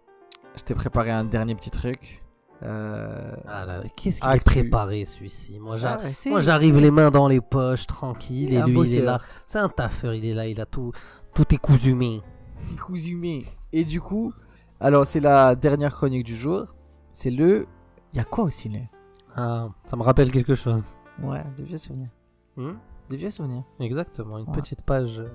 je 0.55 0.63
t'ai 0.63 0.73
préparé 0.75 1.11
un 1.11 1.23
dernier 1.25 1.55
petit 1.55 1.69
truc. 1.71 2.21
Euh... 2.63 3.35
Ah 3.47 3.65
là 3.65 3.83
qu'est-ce 3.95 4.21
qu'il 4.21 4.29
est 4.29 4.33
Actu. 4.33 4.45
préparé 4.61 5.05
celui-ci? 5.05 5.59
Moi, 5.59 5.75
j'a- 5.77 5.97
ah 5.99 6.03
ouais, 6.05 6.13
c'est- 6.13 6.29
Moi, 6.29 6.39
j'arrive 6.41 6.79
les 6.79 6.89
mains 6.91 7.11
dans 7.11 7.27
les 7.27 7.41
poches, 7.41 7.85
tranquille, 7.85 8.53
et 8.53 8.61
lui, 8.61 8.71
il 8.71 8.71
est 8.71 8.73
bosseur. 8.73 9.05
là. 9.05 9.19
C'est 9.47 9.59
un 9.59 9.69
taffeur, 9.69 10.13
il 10.13 10.25
est 10.25 10.33
là, 10.33 10.47
il 10.47 10.59
a 10.61 10.65
tout, 10.65 10.91
tout 11.33 11.53
est 11.53 11.57
cousumé. 11.57 12.21
Petit 12.65 12.75
cousu 12.77 13.43
Et 13.73 13.83
du 13.83 13.99
coup, 14.01 14.33
alors 14.79 15.05
c'est 15.05 15.19
la 15.19 15.55
dernière 15.55 15.93
chronique 15.93 16.23
du 16.25 16.35
jour. 16.35 16.65
C'est 17.11 17.29
le. 17.29 17.67
Il 18.13 18.17
y 18.17 18.19
a 18.21 18.23
quoi 18.23 18.45
au 18.45 18.49
ciné? 18.49 18.89
Ah, 19.35 19.67
ça 19.87 19.97
me 19.97 20.03
rappelle 20.03 20.31
quelque 20.31 20.55
chose. 20.55 20.83
Ouais, 21.21 21.43
des 21.57 21.63
vieux 21.63 21.77
souvenirs. 21.77 22.09
Hmm? 22.55 22.73
Des 23.09 23.17
vieux 23.17 23.29
souvenirs. 23.29 23.63
Exactement, 23.81 24.37
une 24.39 24.47
Ouais. 24.47 24.53
petite 24.53 24.81
page 24.81 25.19
euh, 25.19 25.27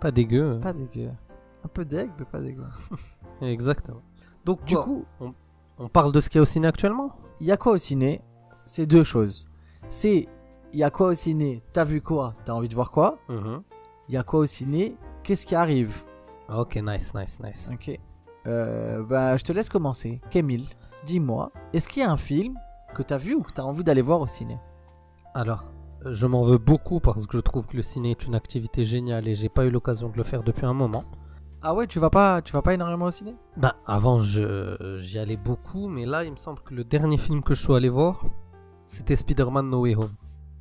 pas 0.00 0.10
dégueu. 0.10 0.58
Pas 0.62 0.72
dégueu. 0.72 1.10
Un 1.64 1.68
peu 1.68 1.84
deg, 1.84 2.10
mais 2.18 2.24
pas 2.24 2.40
dégueu. 2.40 2.64
Exactement. 3.42 4.02
Donc, 4.44 4.64
Du 4.64 4.76
coup, 4.76 5.04
on 5.78 5.88
parle 5.88 6.12
de 6.12 6.20
ce 6.20 6.28
qu'il 6.30 6.38
y 6.38 6.40
a 6.40 6.42
au 6.42 6.46
ciné 6.46 6.66
actuellement? 6.68 7.12
Il 7.40 7.46
y 7.46 7.52
a 7.52 7.56
quoi 7.56 7.72
au 7.72 7.78
ciné? 7.78 8.22
C'est 8.64 8.86
deux 8.86 9.04
choses. 9.04 9.48
C'est. 9.90 10.26
Il 10.72 10.78
y 10.78 10.82
a 10.84 10.90
quoi 10.90 11.08
au 11.08 11.14
ciné? 11.14 11.62
T'as 11.72 11.84
vu 11.84 12.00
quoi? 12.02 12.34
T'as 12.44 12.52
envie 12.52 12.68
de 12.68 12.74
voir 12.74 12.90
quoi? 12.90 13.18
Il 14.08 14.14
y 14.14 14.16
a 14.16 14.22
quoi 14.22 14.40
au 14.40 14.46
ciné? 14.46 14.96
Qu'est-ce 15.22 15.46
qui 15.46 15.54
arrive? 15.54 16.02
Ok, 16.48 16.76
nice, 16.76 17.14
nice, 17.14 17.40
nice. 17.42 17.70
Ok. 17.72 17.98
Euh, 18.46 19.02
bah, 19.04 19.36
je 19.36 19.44
te 19.44 19.52
laisse 19.52 19.68
commencer. 19.68 20.20
Camille, 20.30 20.68
dis-moi, 21.04 21.50
est-ce 21.72 21.88
qu'il 21.88 22.02
y 22.02 22.06
a 22.06 22.10
un 22.10 22.16
film 22.16 22.54
que 22.94 23.02
t'as 23.02 23.18
vu 23.18 23.34
ou 23.34 23.42
que 23.42 23.52
t'as 23.52 23.62
envie 23.62 23.84
d'aller 23.84 24.02
voir 24.02 24.20
au 24.20 24.26
ciné? 24.26 24.58
Alors, 25.34 25.64
je 26.04 26.26
m'en 26.26 26.42
veux 26.42 26.58
beaucoup 26.58 27.00
parce 27.00 27.26
que 27.26 27.36
je 27.36 27.42
trouve 27.42 27.66
que 27.66 27.76
le 27.76 27.82
ciné 27.82 28.10
est 28.12 28.24
une 28.24 28.34
activité 28.34 28.84
géniale 28.84 29.26
et 29.28 29.34
j'ai 29.34 29.48
pas 29.48 29.66
eu 29.66 29.70
l'occasion 29.70 30.08
de 30.08 30.16
le 30.16 30.22
faire 30.22 30.42
depuis 30.42 30.66
un 30.66 30.72
moment. 30.74 31.04
Ah 31.62 31.74
ouais, 31.74 31.86
tu 31.88 31.98
vas 31.98 32.10
pas, 32.10 32.40
tu 32.40 32.52
vas 32.52 32.62
pas 32.62 32.74
énormément 32.74 33.06
au 33.06 33.10
ciné? 33.10 33.34
Bah, 33.56 33.76
avant, 33.86 34.20
je- 34.22 34.98
j'y 35.02 35.18
allais 35.18 35.36
beaucoup, 35.36 35.88
mais 35.88 36.06
là, 36.06 36.22
il 36.24 36.30
me 36.32 36.36
semble 36.36 36.60
que 36.60 36.72
le 36.72 36.84
dernier 36.84 37.18
film 37.18 37.42
que 37.42 37.54
je 37.54 37.62
suis 37.64 37.74
allé 37.74 37.88
voir, 37.88 38.24
c'était 38.86 39.16
Spider-Man 39.16 39.68
No 39.68 39.80
Way 39.82 39.96
Home. 39.96 40.12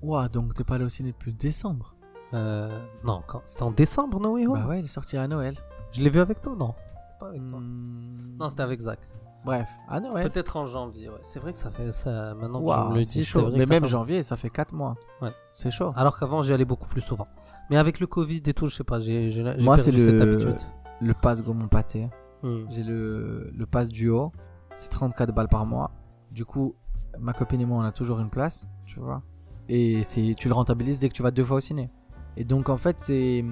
Ouah, 0.01 0.27
donc 0.27 0.53
t'es 0.55 0.63
pas 0.63 0.75
allé 0.75 0.85
au 0.85 0.89
ciné 0.89 1.11
depuis 1.11 1.33
décembre? 1.33 1.93
Euh, 2.33 2.69
non, 3.03 3.21
quand 3.27 3.41
c'était 3.45 3.63
en 3.63 3.71
décembre, 3.71 4.19
No 4.19 4.33
Way 4.33 4.47
Home? 4.47 4.53
Bah 4.53 4.67
ouais, 4.67 4.79
il 4.79 4.85
est 4.85 4.87
sorti 4.87 5.17
à 5.17 5.27
Noël. 5.27 5.55
Je 5.91 6.01
l'ai 6.01 6.09
vu 6.09 6.19
avec 6.19 6.41
toi, 6.41 6.55
non 6.57 6.73
C'était 6.75 7.19
pas 7.19 7.27
avec 7.29 7.47
toi. 7.49 7.59
Hmm, 7.59 8.37
Non, 8.39 8.49
c'était 8.49 8.61
avec 8.63 8.79
Zach. 8.81 8.99
Bref, 9.47 9.69
à 9.87 9.99
Noël. 9.99 10.29
Peut-être 10.29 10.57
en 10.57 10.65
janvier, 10.67 11.09
ouais. 11.09 11.15
C'est 11.23 11.39
vrai 11.39 11.53
que 11.53 11.57
ça 11.59 11.71
fait 11.71 11.91
ça. 11.91 12.35
Maintenant 12.35 12.63
que 12.63 12.71
je 12.71 12.89
me 12.93 12.97
le 12.97 13.03
c'est 13.03 13.19
dis, 13.19 13.25
chaud. 13.25 13.41
vrai 13.41 13.51
Mais 13.53 13.63
que 13.63 13.67
ça 13.67 13.73
même 13.73 13.83
fait- 13.83 13.89
janvier, 13.89 14.23
ça 14.23 14.35
fait 14.35 14.49
4 14.51 14.73
mois. 14.75 14.95
Ouais. 15.21 15.31
C'est 15.53 15.71
chaud. 15.71 15.91
Alors 15.95 16.19
qu'avant, 16.19 16.41
j'y 16.43 16.53
allais 16.53 16.65
beaucoup 16.65 16.87
plus 16.87 17.01
souvent. 17.01 17.27
Mais 17.69 17.77
avec 17.77 17.99
le 17.99 18.07
Covid 18.07 18.41
et 18.45 18.53
tout, 18.53 18.67
je 18.67 18.75
sais 18.75 18.83
pas, 18.83 18.99
j'ai 18.99 19.29
j'ai- 19.29 19.43
j'ai 19.57 19.63
Moi, 19.63 19.75
perdu 19.75 19.91
c'est 19.91 20.05
cette 20.05 20.13
le- 20.13 20.21
habitude. 20.21 20.57
Le 21.01 21.13
pass 21.13 21.41
Gaumont 21.41 21.67
Pâté. 21.67 22.09
Hmm. 22.43 22.65
J'ai 22.69 22.83
le, 22.83 23.51
le 23.55 23.65
pass 23.65 23.89
duo. 23.89 24.31
C'est 24.75 24.89
34 24.89 25.33
balles 25.33 25.47
par 25.47 25.65
mois. 25.65 25.91
Du 26.31 26.45
coup, 26.45 26.75
ma 27.19 27.33
copine 27.33 27.61
et 27.61 27.65
moi, 27.65 27.77
on 27.79 27.81
a 27.85 27.91
toujours 27.91 28.19
une 28.19 28.29
place, 28.29 28.67
tu 28.85 28.99
vois. 28.99 29.23
Et 29.69 30.03
c'est, 30.03 30.35
tu 30.37 30.47
le 30.47 30.53
rentabilises 30.53 30.99
dès 30.99 31.09
que 31.09 31.13
tu 31.13 31.23
vas 31.23 31.31
deux 31.31 31.43
fois 31.43 31.57
au 31.57 31.61
ciné. 31.61 31.89
Et 32.35 32.43
donc, 32.43 32.69
en 32.69 32.77
fait, 32.77 32.97
c'est, 32.99 33.43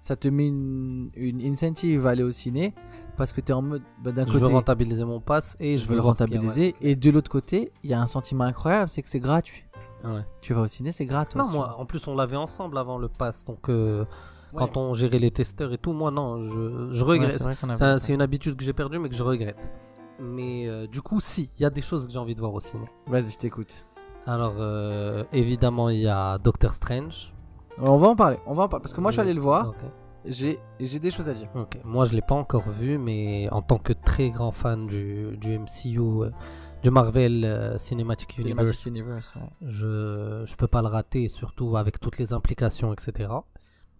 ça 0.00 0.16
te 0.16 0.26
met 0.28 0.48
une, 0.48 1.10
une 1.14 1.40
incentive 1.42 2.06
à 2.06 2.10
aller 2.10 2.22
au 2.24 2.30
ciné 2.32 2.74
parce 3.18 3.32
que 3.32 3.40
tu 3.42 3.52
es 3.52 3.54
en 3.54 3.60
mode, 3.62 3.82
bah, 4.02 4.12
d'un 4.12 4.24
Je 4.26 4.32
côté, 4.32 4.44
veux 4.46 4.46
rentabiliser 4.52 5.04
mon 5.04 5.20
pass 5.20 5.56
et 5.60 5.76
je 5.76 5.86
veux 5.86 5.96
le 5.96 6.00
a, 6.00 6.04
rentabiliser. 6.04 6.74
Et 6.80 6.96
de 6.96 7.10
l'autre 7.10 7.30
côté, 7.30 7.72
il 7.82 7.90
y 7.90 7.94
a 7.94 8.00
un 8.00 8.06
sentiment 8.06 8.44
incroyable, 8.44 8.88
c'est 8.88 9.02
que 9.02 9.08
c'est 9.10 9.20
gratuit. 9.20 9.64
ouais. 10.04 10.10
Ouais. 10.10 10.24
Tu 10.40 10.54
vas 10.54 10.62
au 10.62 10.66
ciné, 10.68 10.92
c'est 10.92 11.04
gratos. 11.04 11.42
Non, 11.42 11.50
moi, 11.50 11.76
en 11.78 11.84
plus, 11.84 12.06
on 12.06 12.14
l'avait 12.14 12.36
ensemble 12.36 12.78
avant 12.78 12.96
le 12.98 13.08
pass. 13.08 13.44
Donc, 13.44 13.68
euh, 13.68 14.04
Ouais. 14.54 14.60
quand 14.60 14.78
on 14.78 14.94
gérait 14.94 15.18
les 15.18 15.30
testeurs 15.30 15.72
et 15.74 15.78
tout, 15.78 15.92
moi, 15.92 16.10
non, 16.10 16.40
je, 16.42 16.88
je 16.92 17.04
regrette. 17.04 17.42
c'est 18.00 18.14
une 18.14 18.22
habitude 18.22 18.56
que 18.56 18.64
j'ai 18.64 18.72
perdue, 18.72 18.98
mais 18.98 19.10
que 19.10 19.14
je 19.16 19.22
regrette. 19.22 19.70
Mais 20.20 20.66
euh, 20.66 20.86
du 20.86 21.02
coup, 21.02 21.20
si, 21.20 21.50
il 21.58 21.62
y 21.62 21.66
a 21.66 21.70
des 21.70 21.82
choses 21.82 22.06
que 22.06 22.12
j'ai 22.12 22.18
envie 22.18 22.34
de 22.34 22.40
voir 22.40 22.54
au 22.54 22.60
ciné. 22.60 22.86
Vas-y, 23.08 23.30
je 23.32 23.38
t'écoute. 23.38 23.84
Alors, 24.26 24.54
euh, 24.58 25.24
évidemment, 25.32 25.90
il 25.90 26.00
y 26.00 26.08
a 26.08 26.38
Doctor 26.38 26.72
Strange. 26.74 27.32
On 27.80 27.96
va 27.98 28.08
en 28.08 28.16
parler. 28.16 28.38
On 28.46 28.54
va 28.54 28.64
en 28.64 28.68
parler 28.68 28.82
parce 28.82 28.94
que 28.94 29.00
moi, 29.00 29.10
je 29.10 29.16
suis 29.16 29.20
allé 29.20 29.34
le 29.34 29.40
voir. 29.40 29.68
Ok. 29.68 29.76
J'ai, 30.24 30.58
j'ai 30.80 30.98
des 30.98 31.10
choses 31.10 31.28
à 31.28 31.34
dire. 31.34 31.48
Moi 31.84 32.04
je 32.06 32.14
l'ai 32.14 32.22
pas 32.22 32.34
encore 32.34 32.68
vu, 32.70 32.98
mais 32.98 33.48
en 33.50 33.62
tant 33.62 33.78
que 33.78 33.92
très 33.92 34.30
grand 34.30 34.52
fan 34.52 34.86
du, 34.86 35.36
du 35.36 35.58
MCU, 35.58 35.98
euh, 35.98 36.30
du 36.82 36.90
Marvel 36.90 37.44
euh, 37.44 37.78
Cinematic 37.78 38.36
Universe, 38.38 38.72
Cinematic 38.76 38.86
Universe. 38.86 39.34
ouais. 39.36 39.68
je 39.68 40.44
je 40.46 40.56
peux 40.56 40.66
pas 40.68 40.82
le 40.82 40.88
rater, 40.88 41.28
surtout 41.28 41.76
avec 41.76 42.00
toutes 42.00 42.18
les 42.18 42.32
implications, 42.32 42.92
etc. 42.92 43.32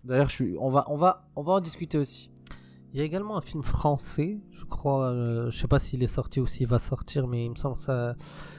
D'ailleurs, 0.04 0.28
je 0.28 0.34
suis, 0.34 0.56
on 0.60 0.70
va, 0.70 0.84
on 0.88 0.96
va, 0.96 1.28
on 1.36 1.42
va 1.42 1.54
en 1.54 1.60
discuter 1.60 1.98
aussi. 1.98 2.30
Il 2.92 2.98
y 2.98 3.02
a 3.02 3.04
également 3.04 3.36
un 3.36 3.42
film 3.42 3.62
français, 3.62 4.38
je 4.50 4.64
crois, 4.64 5.10
euh, 5.10 5.50
je 5.50 5.58
sais 5.58 5.68
pas 5.68 5.78
s'il 5.78 6.02
est 6.02 6.06
sorti 6.06 6.40
ou 6.40 6.46
s'il 6.46 6.66
va 6.66 6.78
sortir, 6.78 7.26
mais 7.26 7.44
il 7.44 7.50
me 7.50 7.56
semble 7.56 7.76
que 7.76 7.82
ça, 7.82 8.14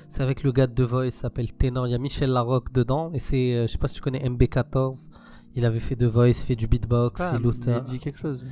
c'est 0.09 0.21
avec 0.21 0.43
le 0.43 0.51
gars 0.51 0.67
de 0.67 0.73
The 0.73 0.87
Voice, 0.87 1.05
il 1.07 1.11
s'appelle 1.11 1.51
Ténor, 1.51 1.87
il 1.87 1.91
y 1.91 1.95
a 1.95 1.97
Michel 1.97 2.29
Larocque 2.29 2.71
dedans, 2.71 3.09
et 3.13 3.19
c'est, 3.19 3.53
euh, 3.55 3.67
je 3.67 3.71
sais 3.71 3.79
pas 3.79 3.87
si 3.87 3.95
tu 3.95 4.01
connais 4.01 4.19
MB14, 4.19 5.09
il 5.55 5.65
avait 5.65 5.79
fait 5.79 5.95
The 5.95 6.03
Voice, 6.03 6.33
fait 6.45 6.55
du 6.55 6.67
beatbox, 6.67 7.21
il 7.35 7.39
lutte- 7.41 7.65
il 7.67 7.81
dit 7.81 7.99
quelque 7.99 8.19
chose. 8.19 8.45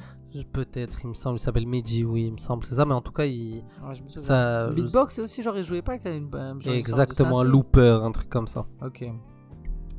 peut-être, 0.54 1.00
il 1.04 1.08
me 1.10 1.14
semble, 1.16 1.38
il 1.38 1.42
s'appelle 1.42 1.66
Mehdi, 1.68 2.04
oui, 2.04 2.26
il 2.28 2.34
me 2.34 2.38
semble, 2.38 2.64
c'est 2.66 2.76
ça, 2.76 2.86
mais 2.86 2.94
en 2.94 3.02
tout 3.02 3.12
cas, 3.12 3.26
il, 3.26 3.64
Ouais, 3.84 3.96
je 3.96 4.04
me 4.04 4.10
souviens. 4.10 4.28
ça, 4.28 4.70
Beatbox, 4.70 5.16
c'est 5.16 5.22
aussi 5.22 5.42
genre 5.42 5.58
il 5.58 5.64
jouait 5.64 5.82
pas 5.82 5.94
avec 5.94 6.06
une, 6.06 6.30
un- 6.36 6.50
genre 6.50 6.54
une 6.54 6.60
de 6.60 6.70
Exactement, 6.78 7.40
un 7.40 7.44
looper, 7.44 8.00
un 8.04 8.12
truc 8.12 8.30
comme 8.30 8.48
ça. 8.48 8.66
Ok. 8.86 9.06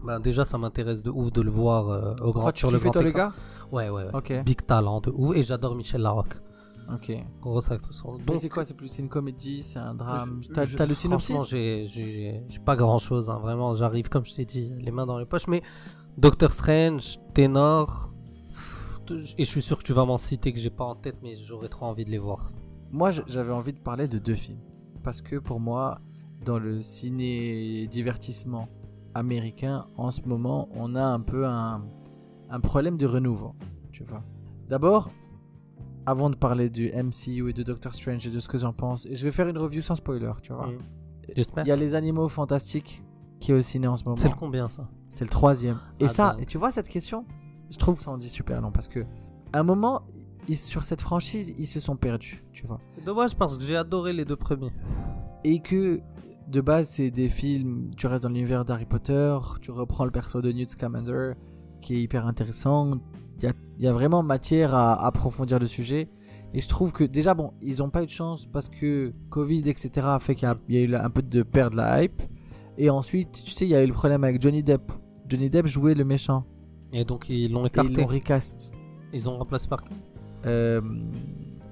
Ben, 0.06 0.20
déjà, 0.20 0.44
ça 0.44 0.56
m'intéresse 0.58 1.02
de 1.02 1.10
ouf 1.10 1.32
de 1.32 1.42
le 1.42 1.50
voir 1.50 1.88
euh, 1.88 2.14
au 2.22 2.32
grand, 2.32 2.52
tu 2.52 2.60
sur 2.60 2.70
le 2.70 2.74
kiffes 2.78 2.84
grand 2.84 2.92
toi 2.92 3.02
le 3.02 3.08
écran. 3.08 3.18
gars 3.28 3.32
Ouais, 3.72 3.88
ouais, 3.88 4.04
ouais. 4.04 4.10
Ok. 4.14 4.44
Big 4.44 4.64
talent 4.64 5.00
de 5.00 5.10
ouf. 5.10 5.36
Et 5.36 5.42
j'adore 5.42 5.74
Michel 5.74 6.02
Larocque. 6.02 6.36
Ok. 6.94 7.12
Grosse 7.42 7.70
actrice. 7.70 8.02
Mais 8.04 8.24
Donc, 8.24 8.36
c'est 8.38 8.48
quoi 8.48 8.64
C'est 8.64 8.74
plus 8.74 8.96
une 8.98 9.08
comédie, 9.08 9.60
c'est 9.62 9.78
un 9.80 9.94
drame? 9.94 10.40
T'as 10.54 10.62
le 10.62 10.68
franchement, 10.68 10.94
synopsis 10.94 11.48
j'ai- 11.50 11.86
J'ai 11.88 12.42
j'ai 12.48 12.58
pas 12.60 12.76
grand 12.76 12.98
chose. 13.00 13.26
Vraiment, 13.42 13.74
j'arrive, 13.74 14.08
comme 14.08 14.24
je 14.24 14.34
t'ai 14.36 14.44
dit, 14.46 14.70
les 14.78 14.90
mains 14.92 15.04
dans 15.04 15.18
les 15.18 15.26
poches. 15.26 15.48
Mais 15.48 15.62
Doctor 16.18 16.52
Strange, 16.52 17.20
Ténor. 17.32 18.12
Et 19.38 19.44
je 19.44 19.48
suis 19.48 19.62
sûr 19.62 19.78
que 19.78 19.84
tu 19.84 19.92
vas 19.92 20.04
m'en 20.04 20.18
citer 20.18 20.52
que 20.52 20.58
j'ai 20.58 20.68
pas 20.68 20.84
en 20.84 20.96
tête, 20.96 21.14
mais 21.22 21.36
j'aurais 21.36 21.68
trop 21.68 21.86
envie 21.86 22.04
de 22.04 22.10
les 22.10 22.18
voir. 22.18 22.50
Moi, 22.90 23.12
j'avais 23.28 23.52
envie 23.52 23.72
de 23.72 23.78
parler 23.78 24.08
de 24.08 24.18
deux 24.18 24.34
films. 24.34 24.58
Parce 25.04 25.22
que 25.22 25.36
pour 25.36 25.60
moi, 25.60 26.00
dans 26.44 26.58
le 26.58 26.80
ciné-divertissement 26.80 28.68
américain, 29.14 29.86
en 29.96 30.10
ce 30.10 30.22
moment, 30.22 30.68
on 30.72 30.96
a 30.96 31.04
un 31.04 31.20
peu 31.20 31.46
un, 31.46 31.86
un 32.50 32.60
problème 32.60 32.96
de 32.96 33.06
renouveau. 33.06 33.54
Tu 33.92 34.02
vois. 34.02 34.24
D'abord, 34.68 35.12
avant 36.04 36.30
de 36.30 36.34
parler 36.34 36.68
du 36.68 36.90
MCU 36.92 37.48
et 37.48 37.52
de 37.52 37.62
Doctor 37.62 37.94
Strange 37.94 38.26
et 38.26 38.30
de 38.30 38.40
ce 38.40 38.48
que 38.48 38.58
j'en 38.58 38.72
pense, 38.72 39.06
et 39.06 39.14
je 39.14 39.24
vais 39.24 39.30
faire 39.30 39.46
une 39.46 39.58
review 39.58 39.82
sans 39.82 39.94
spoiler, 39.94 40.32
tu 40.42 40.52
vois. 40.52 40.66
Mm. 40.66 40.78
J'espère. 41.36 41.64
Il 41.64 41.68
y 41.68 41.72
a 41.72 41.76
les 41.76 41.94
animaux 41.94 42.28
fantastiques 42.28 43.04
qui 43.38 43.52
est 43.52 43.54
au 43.54 43.62
ciné 43.62 43.86
en 43.86 43.94
ce 43.94 44.02
moment. 44.02 44.16
C'est 44.16 44.28
le 44.28 44.34
combien 44.34 44.68
ça? 44.68 44.88
C'est 45.10 45.24
le 45.24 45.30
troisième. 45.30 45.78
Et 46.00 46.04
Ah, 46.06 46.08
ça, 46.08 46.30
dingue. 46.32 46.42
et 46.42 46.46
tu 46.46 46.58
vois 46.58 46.70
cette 46.70 46.88
question 46.88 47.24
Je 47.70 47.76
trouve 47.76 47.96
que 47.96 48.02
ça 48.02 48.10
en 48.10 48.18
dit 48.18 48.28
super 48.30 48.60
long 48.60 48.70
parce 48.70 48.88
que 48.88 49.00
à 49.52 49.60
un 49.60 49.62
moment, 49.62 50.02
ils- 50.48 50.56
sur 50.56 50.84
cette 50.84 51.00
franchise, 51.00 51.54
ils 51.58 51.66
se 51.66 51.80
sont 51.80 51.96
perdus, 51.96 52.44
tu 52.52 52.66
vois. 52.66 52.80
C'est 52.96 53.04
dommage 53.04 53.34
parce 53.36 53.56
que 53.58 53.64
j'ai 53.64 53.76
adoré 53.76 54.12
les 54.12 54.24
deux 54.24 54.36
premiers. 54.36 54.72
Et 55.44 55.60
que 55.60 56.00
de 56.48 56.60
base, 56.60 56.88
c'est 56.88 57.10
des 57.10 57.28
films, 57.28 57.90
tu 57.96 58.06
restes 58.06 58.22
dans 58.22 58.28
l'univers 58.30 58.64
d'Harry 58.64 58.86
Potter, 58.86 59.36
tu 59.60 59.70
reprends 59.70 60.04
le 60.04 60.10
perso 60.10 60.40
de 60.40 60.50
Newt 60.52 60.70
Scamander 60.70 61.32
qui 61.82 61.94
est 61.94 62.00
hyper 62.00 62.26
intéressant. 62.26 62.92
il 63.40 63.44
y 63.44 63.46
a, 63.46 63.52
il 63.78 63.84
y 63.84 63.86
a 63.88 63.92
vraiment 63.92 64.22
matière 64.24 64.74
à 64.74 65.06
approfondir 65.06 65.58
le 65.60 65.66
sujet. 65.68 66.08
Et 66.54 66.60
je 66.60 66.68
trouve 66.68 66.92
que 66.92 67.04
déjà, 67.04 67.34
bon, 67.34 67.52
ils 67.62 67.78
n'ont 67.78 67.90
pas 67.90 68.02
eu 68.02 68.06
de 68.06 68.10
chance 68.10 68.46
parce 68.46 68.68
que 68.68 69.12
Covid, 69.30 69.68
etc., 69.68 69.90
a 70.08 70.18
fait 70.18 70.34
qu'il 70.34 70.48
y 70.68 70.74
y 70.74 70.78
a 70.78 70.80
eu 70.80 70.94
un 70.96 71.10
peu 71.10 71.22
de 71.22 71.42
perte 71.42 71.72
de 71.72 71.76
la 71.76 72.02
hype. 72.02 72.20
Et 72.78 72.90
ensuite, 72.90 73.42
tu 73.44 73.50
sais, 73.50 73.66
il 73.66 73.70
y 73.70 73.74
a 73.74 73.82
eu 73.82 73.86
le 73.86 73.92
problème 73.92 74.24
avec 74.24 74.40
Johnny 74.40 74.62
Depp. 74.62 74.90
Johnny 75.28 75.50
Depp 75.50 75.66
jouait 75.66 75.94
le 75.94 76.04
méchant. 76.04 76.44
Et 76.92 77.04
donc 77.04 77.28
ils 77.28 77.52
l'ont 77.52 77.60
Et 77.60 77.64
ils 77.64 77.66
écarté. 77.66 77.94
l'ont 77.94 78.06
recast. 78.06 78.72
Ils 79.12 79.28
ont 79.28 79.36
remplacé 79.36 79.68
par 79.68 79.82
qui? 79.84 79.92
Euh, 80.46 80.80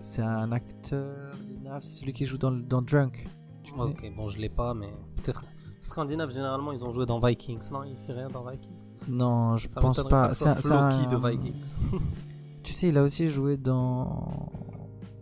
c'est 0.00 0.22
un 0.22 0.50
acteur 0.52 1.32
c'est 1.80 2.00
celui 2.00 2.12
qui 2.12 2.24
joue 2.24 2.38
dans, 2.38 2.52
Drunk. 2.82 3.28
Tu 3.64 3.72
Ok, 3.72 4.12
bon, 4.16 4.28
je 4.28 4.38
l'ai 4.38 4.48
pas, 4.48 4.72
mais 4.72 4.86
peut-être. 5.16 5.44
Scandinave, 5.80 6.30
généralement, 6.30 6.72
ils 6.72 6.82
ont 6.84 6.92
joué 6.92 7.06
dans 7.06 7.20
Vikings. 7.20 7.70
Non, 7.72 7.82
il 7.84 7.96
fait 8.06 8.12
rien 8.12 8.28
dans 8.28 8.44
Vikings? 8.44 8.70
Non, 9.08 9.56
je 9.56 9.68
Ça 9.68 9.80
pense 9.80 10.02
pas. 10.04 10.32
C'est 10.34 10.46
un- 10.46 10.88
un- 10.88 11.06
de 11.06 11.28
Vikings. 11.30 11.62
Tu 12.62 12.72
sais, 12.72 12.88
il 12.88 12.98
a 12.98 13.02
aussi 13.04 13.28
joué 13.28 13.56
dans 13.56 14.48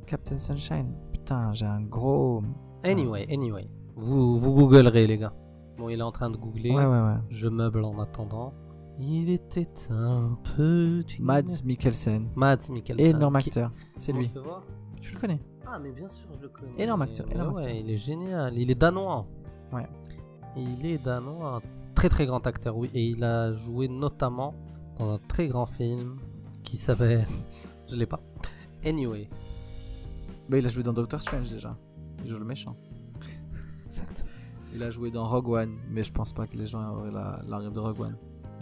Captain 0.06 0.38
Sunshine. 0.38 0.94
Putain, 1.12 1.52
j'ai 1.52 1.66
un 1.66 1.82
gros. 1.82 2.42
Anyway, 2.84 3.26
anyway. 3.30 3.68
Vous, 3.96 4.38
vous 4.38 4.54
googlerez, 4.54 5.06
les 5.06 5.18
gars. 5.18 5.34
Bon, 5.78 5.88
il 5.88 5.98
est 5.98 6.02
en 6.02 6.12
train 6.12 6.30
de 6.30 6.36
googler. 6.36 6.70
Ouais, 6.70 6.84
ouais, 6.86 7.00
ouais. 7.00 7.16
Je 7.30 7.48
meuble 7.48 7.84
en 7.84 7.98
attendant. 8.00 8.52
Il 9.00 9.28
était 9.30 9.68
un 9.90 10.38
petit. 10.44 11.20
Mads 11.20 11.64
Mikkelsen. 11.64 12.28
Mads 12.36 12.70
Mikkelsen. 12.70 13.04
Énorme 13.16 13.38
Qui- 13.38 13.48
acteur. 13.48 13.72
C'est 13.96 14.12
lui. 14.12 14.26
je 14.26 14.30
peux 14.30 14.40
voir 14.40 14.62
Tu 15.02 15.12
le 15.14 15.18
connais 15.20 15.40
Ah, 15.66 15.78
mais 15.80 15.90
bien 15.90 16.08
sûr, 16.08 16.28
je 16.36 16.42
le 16.42 16.48
connais. 16.48 16.72
Énorme 16.82 17.02
acteur, 17.02 17.26
énorme 17.30 17.54
ouais, 17.56 17.62
acteur. 17.62 17.76
il 17.76 17.90
est 17.90 17.96
génial. 17.96 18.56
Il 18.56 18.70
est 18.70 18.74
danois. 18.76 19.26
Ouais. 19.72 19.88
Il 20.56 20.86
est 20.86 20.98
danois. 20.98 21.60
Très 21.96 22.08
très 22.08 22.26
grand 22.26 22.46
acteur, 22.46 22.76
oui. 22.76 22.88
Et 22.94 23.04
il 23.04 23.24
a 23.24 23.52
joué 23.54 23.88
notamment 23.88 24.54
dans 24.98 25.14
un 25.14 25.18
très 25.18 25.48
grand 25.48 25.66
film 25.66 26.18
qui 26.62 26.76
s'appelle. 26.76 27.26
je 27.90 27.96
l'ai 27.96 28.06
pas. 28.06 28.20
Anyway. 28.84 29.28
Bah, 30.48 30.58
il 30.58 30.66
a 30.66 30.68
joué 30.68 30.82
dans 30.84 30.92
Doctor 30.92 31.20
Strange 31.20 31.50
déjà. 31.50 31.76
Il 32.24 32.30
joue 32.30 32.38
le 32.38 32.44
méchant. 32.44 32.76
Exact. 33.86 34.23
Il 34.74 34.82
a 34.82 34.90
joué 34.90 35.10
dans 35.10 35.24
Rogue 35.26 35.48
One, 35.48 35.76
mais 35.90 36.02
je 36.02 36.12
pense 36.12 36.32
pas 36.32 36.46
que 36.46 36.56
les 36.56 36.66
gens 36.66 36.96
auraient 36.96 37.12
la, 37.12 37.40
la 37.46 37.58
rêve 37.58 37.72
de 37.72 37.78
Rogue 37.78 38.00
One. 38.00 38.16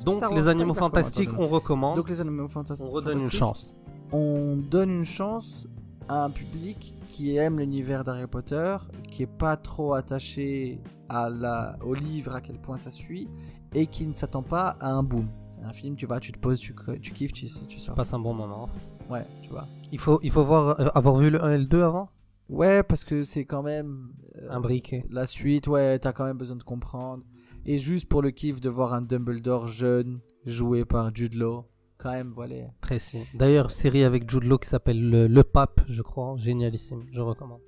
Donc, 0.04 0.16
Star 0.16 0.34
les 0.34 0.48
animaux 0.48 0.74
fantastiques, 0.74 1.30
on 1.38 1.46
recommande. 1.46 1.96
Donc 1.96 2.08
les 2.08 2.20
animaux 2.20 2.48
fantastiques. 2.48 2.86
on 2.88 2.92
redonne 2.92 3.20
une 3.20 3.30
chance. 3.30 3.76
On 4.12 4.56
donne 4.56 4.90
une 4.90 5.04
chance 5.04 5.66
à 6.08 6.24
un 6.24 6.30
public 6.30 6.94
qui 7.10 7.36
aime 7.36 7.58
l'univers 7.58 8.04
d'Harry 8.04 8.26
Potter, 8.26 8.76
qui 9.10 9.22
est 9.22 9.26
pas 9.26 9.56
trop 9.56 9.94
attaché 9.94 10.80
à 11.08 11.28
la, 11.30 11.76
au 11.84 11.94
livre, 11.94 12.34
à 12.34 12.40
quel 12.40 12.58
point 12.58 12.78
ça 12.78 12.90
suit, 12.90 13.28
et 13.74 13.86
qui 13.86 14.06
ne 14.06 14.14
s'attend 14.14 14.42
pas 14.42 14.76
à 14.80 14.90
un 14.90 15.02
boom. 15.02 15.28
C'est 15.50 15.64
un 15.64 15.72
film, 15.72 15.94
tu 15.96 16.06
vas, 16.06 16.20
tu 16.20 16.32
te 16.32 16.38
poses, 16.38 16.58
tu, 16.58 16.74
tu 17.00 17.12
kiffes, 17.12 17.32
tu, 17.32 17.46
tu 17.68 17.78
sors. 17.78 17.94
Passe 17.94 18.12
un 18.12 18.18
bon 18.18 18.34
moment. 18.34 18.68
Ouais, 19.08 19.26
tu 19.42 19.50
vois. 19.50 19.66
Il 19.92 19.98
faut, 19.98 20.18
il 20.22 20.30
faut 20.30 20.44
voir, 20.44 20.80
euh, 20.80 20.88
avoir 20.94 21.16
vu 21.16 21.30
le 21.30 21.42
1 21.42 21.52
et 21.52 21.58
le 21.58 21.66
2 21.66 21.82
avant? 21.82 22.08
Ouais, 22.53 22.82
parce 22.82 23.05
que 23.05 23.24
c'est 23.24 23.44
quand 23.44 23.62
même 23.62 24.12
euh, 24.36 24.46
Un 24.50 24.61
briquet. 24.61 25.05
la 25.11 25.26
suite, 25.26 25.66
ouais, 25.68 25.98
t'as 25.98 26.12
quand 26.12 26.24
même 26.24 26.36
besoin 26.38 26.57
de 26.57 26.62
comprendre. 26.62 27.24
Et 27.64 27.78
juste 27.78 28.09
pour 28.09 28.22
le 28.22 28.30
kiff 28.30 28.61
de 28.61 28.68
voir 28.68 28.92
un 28.92 29.03
Dumbledore 29.03 29.68
jeune 29.68 30.20
joué 30.44 30.84
par 30.84 31.14
Jude 31.14 31.34
Law, 31.34 31.64
quand 31.98 32.11
même, 32.11 32.32
voilà. 32.34 32.57
Très 32.80 32.98
si. 32.98 33.18
D'ailleurs, 33.34 33.70
série 33.70 34.05
avec 34.05 34.28
Jude 34.28 34.44
Law 34.44 34.59
qui 34.59 34.68
s'appelle 34.68 35.09
le, 35.09 35.28
Le 35.28 35.44
Pape, 35.44 35.80
je 35.86 36.03
crois. 36.03 36.34
Génialissime. 36.36 37.05
Je 37.12 37.20
recommande. 37.20 37.61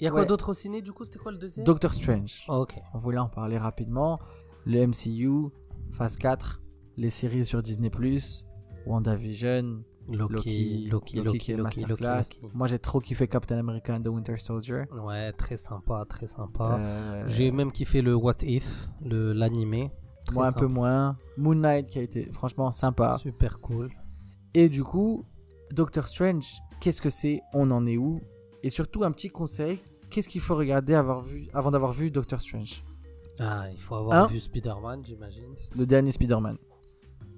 Il 0.00 0.04
y 0.04 0.08
a 0.08 0.10
quoi 0.10 0.24
d'autre 0.24 0.50
au 0.50 0.54
ciné 0.54 0.82
du 0.82 0.92
coup 0.92 1.04
C'était 1.04 1.20
quoi 1.20 1.30
le 1.32 1.38
deuxième? 1.38 1.64
Doctor 1.64 1.94
Strange. 1.94 2.44
Oh, 2.48 2.62
Ok. 2.62 2.74
On 2.92 2.98
voulait 2.98 3.18
en 3.18 3.28
parler 3.28 3.56
rapidement. 3.56 4.18
Le 4.66 4.86
MCU, 4.86 5.50
phase 5.92 6.16
4, 6.16 6.60
les 6.96 7.10
séries 7.10 7.44
sur 7.44 7.62
Disney+, 7.62 7.90
WandaVision, 8.86 9.82
Loki, 10.10 10.88
Loki, 10.90 11.16
Loki, 11.16 11.16
Loki, 11.16 11.52
Loki, 11.52 11.62
masterclass. 11.62 12.34
Loki. 12.42 12.54
Moi 12.54 12.66
j'ai 12.66 12.78
trop 12.78 13.00
kiffé 13.00 13.26
Captain 13.26 13.58
America 13.58 13.94
and 13.94 14.02
the 14.02 14.08
Winter 14.08 14.36
Soldier. 14.36 14.84
Ouais, 14.92 15.32
très 15.32 15.56
sympa, 15.56 16.04
très 16.08 16.26
sympa. 16.26 16.76
Euh, 16.78 17.24
J'ai 17.28 17.50
même 17.50 17.72
kiffé 17.72 18.02
le 18.02 18.14
What 18.14 18.42
If, 18.42 18.88
l'animé. 19.02 19.90
Moi 20.32 20.46
un 20.46 20.52
peu 20.52 20.66
moins. 20.66 21.16
Moon 21.36 21.54
Knight 21.54 21.88
qui 21.90 21.98
a 21.98 22.02
été 22.02 22.30
franchement 22.32 22.70
sympa. 22.72 23.18
Super 23.18 23.60
cool. 23.60 23.90
Et 24.54 24.68
du 24.68 24.84
coup, 24.84 25.24
Doctor 25.72 26.06
Strange, 26.06 26.46
qu'est-ce 26.80 27.02
que 27.02 27.10
c'est? 27.10 27.40
On 27.52 27.70
en 27.70 27.86
est 27.86 27.96
où? 27.96 28.20
Et 28.62 28.70
surtout 28.70 29.04
un 29.04 29.10
petit 29.10 29.28
conseil, 29.28 29.80
qu'est-ce 30.10 30.28
qu'il 30.28 30.40
faut 30.40 30.54
regarder 30.54 30.94
avoir 30.94 31.22
vu, 31.22 31.48
avant 31.52 31.70
d'avoir 31.70 31.92
vu 31.92 32.10
Doctor 32.10 32.40
Strange? 32.40 32.84
Ah, 33.38 33.66
il 33.70 33.78
faut 33.78 33.96
avoir 33.96 34.28
vu 34.28 34.38
Spider-Man, 34.38 35.02
j'imagine. 35.04 35.54
Le 35.76 35.86
dernier 35.86 36.12
Spider-Man. 36.12 36.56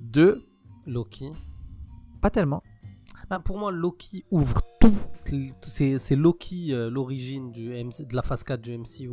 Deux, 0.01 0.45
Loki. 0.85 1.31
Pas 2.21 2.31
tellement. 2.31 2.62
Bah, 3.29 3.41
pour 3.41 3.59
moi, 3.59 3.73
Loki 3.73 4.25
ouvre 4.31 4.61
tout. 4.81 4.95
C'est 5.62 6.17
Loki 6.17 6.73
euh, 6.73 6.89
l'origine 6.91 7.51
de 7.53 8.14
la 8.14 8.23
phase 8.23 8.45
4 8.45 8.61
du 8.61 8.77
MCU. 8.79 9.11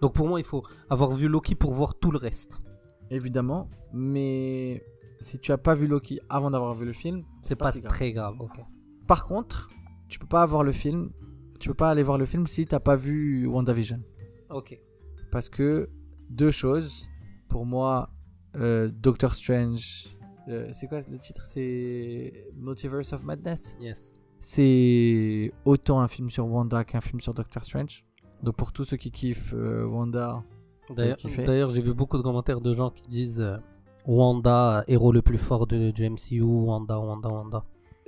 Donc 0.00 0.12
pour 0.12 0.28
moi, 0.28 0.40
il 0.40 0.44
faut 0.44 0.62
avoir 0.90 1.12
vu 1.12 1.28
Loki 1.28 1.54
pour 1.54 1.72
voir 1.72 1.94
tout 1.94 2.10
le 2.10 2.18
reste. 2.18 2.62
Évidemment, 3.10 3.70
mais 3.92 4.82
si 5.20 5.38
tu 5.38 5.52
as 5.52 5.58
pas 5.58 5.74
vu 5.74 5.86
Loki 5.86 6.20
avant 6.28 6.50
d'avoir 6.50 6.74
vu 6.74 6.84
le 6.84 6.92
film, 6.92 7.24
C'est 7.42 7.56
pas 7.56 7.66
pas, 7.66 7.72
si 7.72 7.80
grave. 7.80 7.92
très 7.92 8.12
grave. 8.12 8.36
Par 9.06 9.24
contre, 9.24 9.70
tu 10.08 10.18
peux 10.18 10.26
pas 10.26 10.42
avoir 10.42 10.62
le 10.62 10.72
film, 10.72 11.10
tu 11.60 11.68
peux 11.68 11.74
pas 11.74 11.90
aller 11.90 12.02
voir 12.02 12.18
le 12.18 12.26
film 12.26 12.46
si 12.46 12.66
t'as 12.66 12.80
pas 12.80 12.96
vu 12.96 13.46
WandaVision. 13.46 14.02
Ok. 14.50 14.78
Parce 15.30 15.48
que 15.48 15.88
deux 16.28 16.50
choses, 16.50 17.08
pour 17.48 17.64
moi, 17.64 18.10
euh, 18.56 18.90
Doctor 18.92 19.34
Strange, 19.34 20.08
c'est 20.72 20.86
quoi 20.88 21.00
le 21.10 21.18
titre? 21.18 21.42
C'est 21.44 22.46
Multiverse 22.56 23.12
of 23.12 23.24
Madness. 23.24 23.74
Yes. 23.80 24.14
C'est 24.40 25.52
autant 25.64 26.00
un 26.00 26.08
film 26.08 26.28
sur 26.30 26.46
Wanda 26.46 26.84
qu'un 26.84 27.00
film 27.00 27.20
sur 27.20 27.32
Doctor 27.34 27.64
Strange. 27.64 28.04
Donc 28.42 28.56
pour 28.56 28.72
tous 28.72 28.84
ceux 28.84 28.96
qui 28.98 29.10
kiffent 29.10 29.54
euh, 29.56 29.84
Wanda, 29.86 30.42
D'ailleurs, 30.94 31.72
j'ai 31.72 31.80
vu 31.80 31.94
beaucoup 31.94 32.18
de 32.18 32.22
commentaires 32.22 32.60
de 32.60 32.74
gens 32.74 32.90
qui 32.90 33.00
disent 33.08 33.40
euh, 33.40 33.56
Wanda, 34.06 34.84
héros 34.86 35.12
le 35.12 35.22
plus 35.22 35.38
fort 35.38 35.66
de- 35.66 35.90
du 35.92 36.04
MCU, 36.10 36.42
Wanda, 36.42 36.98
Wanda, 37.00 37.30
Wanda. 37.30 37.64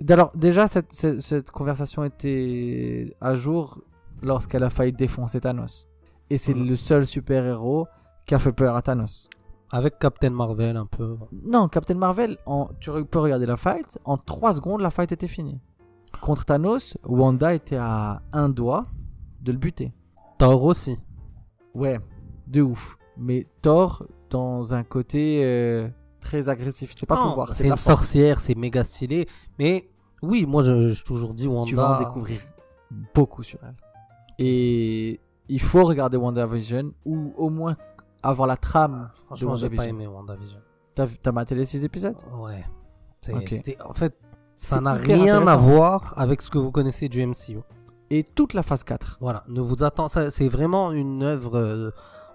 Alors, 0.06 0.30
déjà, 0.36 0.68
cette, 0.68 0.92
cette- 0.92 1.20
cette 1.22 1.50
conversation 1.50 2.04
était 2.04 3.16
à 3.22 3.34
jour 3.34 3.80
lorsqu'elle 4.22 4.62
a 4.62 4.68
failli 4.68 4.92
défoncer 4.92 5.40
Thanos. 5.40 5.88
Et 6.28 6.36
c'est 6.36 6.52
Mhm. 6.54 6.68
le 6.68 6.76
seul 6.76 7.06
super-héros 7.06 7.86
qui 8.26 8.34
a 8.34 8.38
fait 8.38 8.52
peur 8.52 8.76
à 8.76 8.82
Thanos. 8.82 9.30
Avec 9.72 9.98
Captain 9.98 10.30
Marvel 10.30 10.76
un 10.76 10.86
peu. 10.86 11.16
Non, 11.44 11.68
Captain 11.68 11.94
Marvel, 11.96 12.36
en, 12.46 12.68
tu 12.80 12.90
peux 13.04 13.18
regarder 13.18 13.46
la 13.46 13.56
fight, 13.56 13.98
en 14.04 14.16
3 14.16 14.54
secondes, 14.54 14.80
la 14.80 14.90
fight 14.90 15.10
était 15.12 15.26
finie. 15.26 15.60
Contre 16.20 16.44
Thanos, 16.44 16.96
Wanda 17.04 17.52
était 17.54 17.76
à 17.76 18.22
un 18.32 18.48
doigt 18.48 18.84
de 19.42 19.52
le 19.52 19.58
buter. 19.58 19.92
Thor 20.38 20.62
aussi. 20.62 20.98
Ouais, 21.74 21.98
de 22.46 22.62
ouf. 22.62 22.96
Mais 23.18 23.46
Thor, 23.60 24.06
dans 24.30 24.72
un 24.72 24.84
côté 24.84 25.42
euh, 25.44 25.88
très 26.20 26.48
agressif, 26.48 26.94
c'est 26.96 27.06
pas 27.06 27.16
Non, 27.16 27.30
pouvoir, 27.30 27.54
c'est 27.54 27.66
une 27.68 27.76
sorcière, 27.76 28.40
c'est 28.40 28.54
méga 28.54 28.84
stylé. 28.84 29.26
Mais 29.58 29.88
oui, 30.22 30.46
moi 30.46 30.62
je- 30.62 30.92
j'ai 30.92 31.02
toujours 31.04 31.34
dit 31.34 31.46
Wanda. 31.48 31.68
tu 31.68 31.74
vas 31.74 31.96
en 31.96 31.98
découvrir 31.98 32.40
beaucoup 33.14 33.42
sur 33.42 33.58
elle. 33.64 33.74
Et 34.38 35.20
il 35.48 35.60
faut 35.60 35.84
regarder 35.84 36.16
WandaVision 36.16 36.92
ou 37.04 37.32
au 37.36 37.50
moins 37.50 37.76
avoir 38.28 38.46
la 38.46 38.56
trame 38.56 39.10
de 39.12 39.24
Franchement, 39.26 39.54
j'ai 39.56 39.70
pas 39.70 39.86
aimé 39.86 40.06
WandaVision. 40.06 40.58
T'as 40.94 41.06
t'as 41.20 41.32
maté 41.32 41.54
les 41.54 41.64
6 41.64 41.84
épisodes? 41.84 42.16
Ouais. 42.38 42.64
C'est- 43.20 43.80
En 43.82 43.92
fait, 43.94 44.16
ça 44.56 44.80
n'a 44.80 44.94
rien 44.94 45.46
à 45.46 45.56
voir 45.56 46.14
avec 46.16 46.40
ce 46.42 46.50
que 46.50 46.58
vous 46.58 46.70
connaissez 46.70 47.08
du 47.08 47.20
MCU. 47.26 47.58
Et 48.10 48.22
toute 48.22 48.54
la 48.54 48.62
phase 48.62 48.84
4. 48.84 49.18
Voilà, 49.20 49.42
ne 49.48 49.60
vous 49.60 49.82
attendez, 49.82 50.10
ça, 50.12 50.30
c'est 50.30 50.48
vraiment 50.48 50.92
une 50.92 51.22
œuvre, 51.24 51.56
euh, 51.58 51.90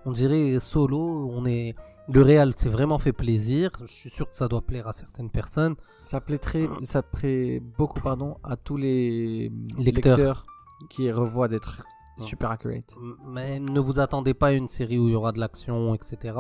on 0.06 0.12
dirait 0.12 0.60
solo. 0.60 1.30
On 1.34 1.46
est 1.46 1.76
le 2.10 2.22
réal, 2.22 2.54
c'est 2.58 2.68
vraiment 2.68 3.00
fait 3.00 3.14
plaisir. 3.14 3.72
Je 3.80 3.86
suis 3.94 4.10
sûr 4.10 4.30
que 4.30 4.36
ça 4.36 4.50
doit 4.50 4.62
plaire 4.62 4.88
à 4.90 4.94
certaines 4.94 5.30
personnes. 5.30 5.76
Ça 6.04 6.20
plaît, 6.20 6.40
très, 6.40 6.68
ça 6.84 7.02
plaît 7.04 7.62
beaucoup 7.78 8.02
pardon, 8.02 8.36
à 8.44 8.58
tous 8.58 8.76
les 8.76 9.50
Lecteurs. 9.78 10.18
lecteurs, 10.18 10.46
qui 10.90 11.10
revoient 11.12 11.48
des 11.48 11.60
trucs. 11.62 11.86
Super 12.26 12.52
accurate. 12.52 12.96
Mais 13.26 13.60
ne 13.60 13.80
vous 13.80 14.00
attendez 14.00 14.34
pas 14.34 14.48
à 14.48 14.52
une 14.52 14.68
série 14.68 14.98
où 14.98 15.08
il 15.08 15.12
y 15.14 15.16
aura 15.16 15.32
de 15.32 15.40
l'action, 15.40 15.94
etc. 15.96 16.36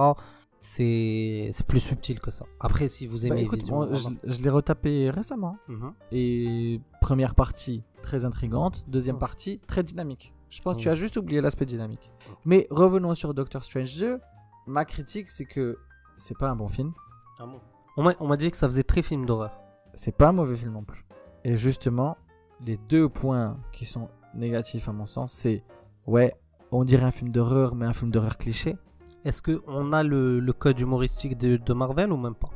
C'est 0.59 1.49
c'est 1.53 1.65
plus 1.65 1.79
subtil 1.79 2.19
que 2.19 2.29
ça. 2.31 2.45
Après, 2.59 2.87
si 2.87 3.07
vous 3.07 3.19
Bah, 3.21 3.27
aimez 3.27 3.41
écoute, 3.41 3.59
Vision, 3.59 3.77
moi, 3.77 3.89
je, 4.23 4.41
l'ai 4.41 4.49
retapé 4.49 5.09
récemment. 5.09 5.57
Mhm. 5.67 5.93
Et 6.11 6.79
première 7.01 7.33
partie 7.33 7.83
très 8.03 8.25
intrigante, 8.25 8.85
deuxième 8.87 9.15
Ouais. 9.15 9.19
partie 9.21 9.59
très 9.67 9.81
dynamique. 9.83 10.33
Je 10.49 10.61
pense 10.61 10.75
que 10.75 10.81
tu 10.81 10.87
Ouais. 10.87 10.91
as 10.91 10.95
juste 10.95 11.17
oublié 11.17 11.41
l'aspect 11.41 11.65
dynamique. 11.65 12.11
Mais 12.45 12.67
revenons 12.69 13.15
sur 13.15 13.33
Doctor 13.33 13.63
Strange 13.63 13.97
2. 13.97 14.19
Ma 14.67 14.85
critique, 14.85 15.29
c'est 15.29 15.45
que 15.45 15.77
c'est 16.17 16.37
pas 16.37 16.49
un 16.49 16.55
bon 16.55 16.67
film. 16.67 16.93
Ah 17.39 17.45
bon 17.47 17.59
On 17.97 18.03
m'a- 18.03 18.13
on 18.19 18.27
m'a 18.27 18.37
dit 18.37 18.51
que 18.51 18.57
ça 18.57 18.67
faisait 18.67 18.83
très 18.83 19.01
film 19.01 19.25
d'horreur. 19.25 19.59
C'est 19.95 20.15
pas 20.15 20.27
un 20.29 20.31
mauvais 20.33 20.55
film 20.55 20.73
non 20.73 20.83
plus. 20.83 21.03
Et 21.43 21.57
justement, 21.57 22.17
les 22.65 22.77
deux 22.77 23.09
points 23.09 23.57
qui 23.73 23.85
sont 23.85 24.09
négatifs 24.33 24.87
à 24.89 24.91
mon 24.91 25.05
sens, 25.05 25.31
c'est 25.31 25.63
ouais, 26.07 26.33
on 26.71 26.83
dirait 26.83 27.05
un 27.05 27.11
film 27.11 27.31
d'horreur, 27.31 27.75
mais 27.75 27.85
un 27.85 27.93
film 27.93 28.11
d'horreur 28.11 28.37
cliché. 28.37 28.77
Est-ce 29.23 29.41
qu'on 29.41 29.93
a 29.93 30.03
le, 30.03 30.39
le 30.39 30.53
code 30.53 30.79
humoristique 30.79 31.37
de, 31.37 31.57
de 31.57 31.73
Marvel 31.73 32.11
ou 32.11 32.17
même 32.17 32.35
pas? 32.35 32.49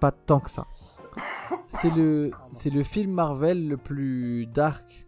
Pas 0.00 0.10
tant 0.10 0.40
que 0.40 0.50
ça. 0.50 0.66
c'est 1.66 1.90
le, 1.90 2.30
c'est 2.50 2.70
le 2.70 2.82
film 2.82 3.12
Marvel 3.12 3.68
le 3.68 3.76
plus 3.76 4.46
dark 4.46 5.06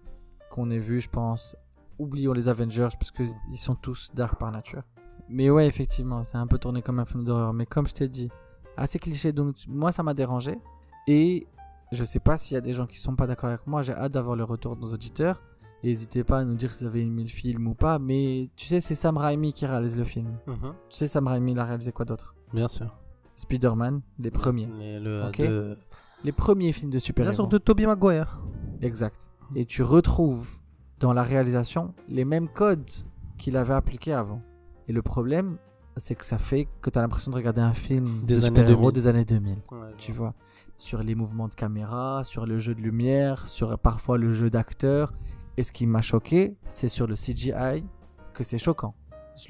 qu'on 0.51 0.71
ait 0.71 0.79
vu, 0.79 1.01
je 1.01 1.09
pense. 1.09 1.57
Oublions 1.99 2.33
les 2.33 2.49
Avengers 2.49 2.89
parce 2.99 3.11
que 3.11 3.23
ils 3.51 3.59
sont 3.59 3.75
tous 3.75 4.11
dark 4.14 4.39
par 4.39 4.51
nature. 4.51 4.83
Mais 5.29 5.51
ouais, 5.51 5.66
effectivement, 5.66 6.25
c'est 6.25 6.39
un 6.39 6.47
peu 6.47 6.59
tourné 6.59 6.83
comme 6.83 6.99
un 6.99 7.05
film 7.05 7.25
d'horreur. 7.25 7.53
Mais 7.53 7.66
comme 7.66 7.87
je 7.87 7.95
t'ai 7.95 8.09
dit, 8.09 8.31
assez 8.77 8.99
cliché. 8.99 9.33
Donc 9.33 9.57
moi, 9.68 9.93
ça 9.93 10.03
m'a 10.03 10.14
dérangé. 10.14 10.59
Et 11.07 11.47
je 11.93 12.05
sais 12.05 12.21
pas 12.21 12.37
s'il 12.39 12.55
y 12.55 12.59
a 12.59 12.61
des 12.61 12.73
gens 12.73 12.87
qui 12.87 12.99
sont 12.99 13.16
pas 13.16 13.27
d'accord 13.27 13.51
avec 13.51 13.66
moi. 13.66 13.83
J'ai 13.83 13.93
hâte 13.93 14.12
d'avoir 14.12 14.37
le 14.37 14.45
retour 14.45 14.77
de 14.77 14.81
nos 14.81 14.93
auditeurs. 14.93 15.43
Et 15.83 15.89
N'hésitez 15.89 16.24
pas 16.24 16.39
à 16.41 16.45
nous 16.45 16.55
dire 16.55 16.72
si 16.74 16.85
vous 16.85 16.91
avez 16.91 17.03
aimé 17.03 17.22
le 17.22 17.28
film 17.28 17.66
ou 17.68 17.74
pas. 17.74 17.99
Mais 17.99 18.51
tu 18.57 18.66
sais, 18.66 18.81
c'est 18.81 18.95
Sam 18.95 19.16
Raimi 19.16 19.53
qui 19.53 19.64
réalise 19.66 19.97
le 19.97 20.05
film. 20.05 20.37
Mhm. 20.47 20.74
Tu 20.89 20.97
sais, 20.99 21.07
Sam 21.07 21.26
Raimi, 21.26 21.53
il 21.53 21.59
a 21.59 21.64
réalisé 21.64 21.91
quoi 21.93 22.05
d'autre? 22.05 22.35
Bien 22.53 22.68
sûr. 22.68 22.95
Spider-Man, 23.35 24.03
les 24.18 24.31
premiers. 24.31 24.68
Et 24.81 25.01
le, 25.01 25.24
Ok. 25.28 25.39
de- 25.41 25.78
Les 26.22 26.33
premiers 26.33 26.72
films 26.72 26.91
de 26.91 26.97
Bien 26.97 27.01
super-héros. 27.01 27.35
sûr, 27.35 27.47
de 27.49 27.57
Tobey 27.57 27.87
Maguire. 27.87 28.39
Exact. 28.83 29.31
Et 29.57 29.64
tu 29.64 29.83
retrouves 29.83 30.59
dans 30.99 31.14
la 31.14 31.22
réalisation 31.22 31.95
les 32.09 32.26
mêmes 32.26 32.49
codes 32.49 32.91
qu'il 33.39 33.57
avait 33.57 33.72
appliqués 33.72 34.12
avant. 34.12 34.43
Et 34.87 34.93
le 34.93 35.01
problème, 35.01 35.57
c'est 35.97 36.14
que 36.14 36.26
ça 36.26 36.37
fait 36.37 36.68
que 36.83 36.91
tu 36.91 36.99
as 36.99 37.03
l'impression 37.03 37.31
de 37.33 37.37
regarder 37.37 37.62
un 37.62 37.72
film 37.72 38.20
Des 38.24 38.35
de 38.35 38.39
années 38.41 38.47
super-héros 38.49 38.93
2000. 38.93 38.93
des 38.93 39.09
années 39.09 39.24
2000. 39.24 39.55
Ouais, 39.70 39.78
Tu 39.97 40.12
vois? 40.12 40.35
Sur 40.76 41.03
les 41.03 41.14
mouvements 41.14 41.49
de 41.49 41.55
caméra, 41.55 42.22
sur 42.24 42.45
le 42.47 42.59
jeu 42.59 42.74
de 42.74 42.83
lumière, 42.83 43.49
sur 43.49 43.78
parfois 43.78 44.18
le 44.18 44.33
jeu 44.35 44.51
d'acteur. 44.51 45.14
Et 45.61 45.63
ce 45.63 45.73
qui 45.73 45.87
m'a 45.87 46.01
choqué, 46.01 46.57
c'est 46.67 46.89
sur 46.89 47.07
le 47.07 47.15
CGI 47.15 47.85
que 48.33 48.43
c'est 48.43 48.57
choquant. 48.57 48.95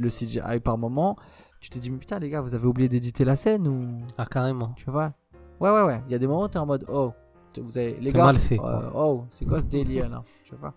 Le 0.00 0.08
CGI 0.08 0.58
par 0.58 0.76
moment, 0.76 1.14
tu 1.60 1.70
te 1.70 1.78
dis, 1.78 1.88
mais 1.88 1.98
putain, 1.98 2.18
les 2.18 2.28
gars, 2.28 2.40
vous 2.40 2.56
avez 2.56 2.66
oublié 2.66 2.88
d'éditer 2.88 3.24
la 3.24 3.36
scène 3.36 3.68
ou. 3.68 4.00
Ah, 4.18 4.26
carrément. 4.26 4.72
Tu 4.74 4.90
vois? 4.90 5.14
Ouais, 5.60 5.70
ouais, 5.70 5.84
ouais. 5.84 6.02
Il 6.06 6.10
y 6.10 6.16
a 6.16 6.18
des 6.18 6.26
moments 6.26 6.46
où 6.46 6.48
tu 6.48 6.56
es 6.56 6.60
en 6.60 6.66
mode 6.66 6.84
Oh, 6.88 7.12
vous 7.56 7.78
avez. 7.78 7.94
Les 8.00 8.10
gars, 8.10 8.24
mal 8.24 8.40
fait, 8.40 8.58
euh, 8.58 8.90
oh, 8.92 9.22
c'est 9.30 9.44
quoi 9.44 9.60
ce 9.60 9.66
délire 9.66 10.08
là? 10.08 10.24
Tu 10.42 10.56
vois? 10.56 10.74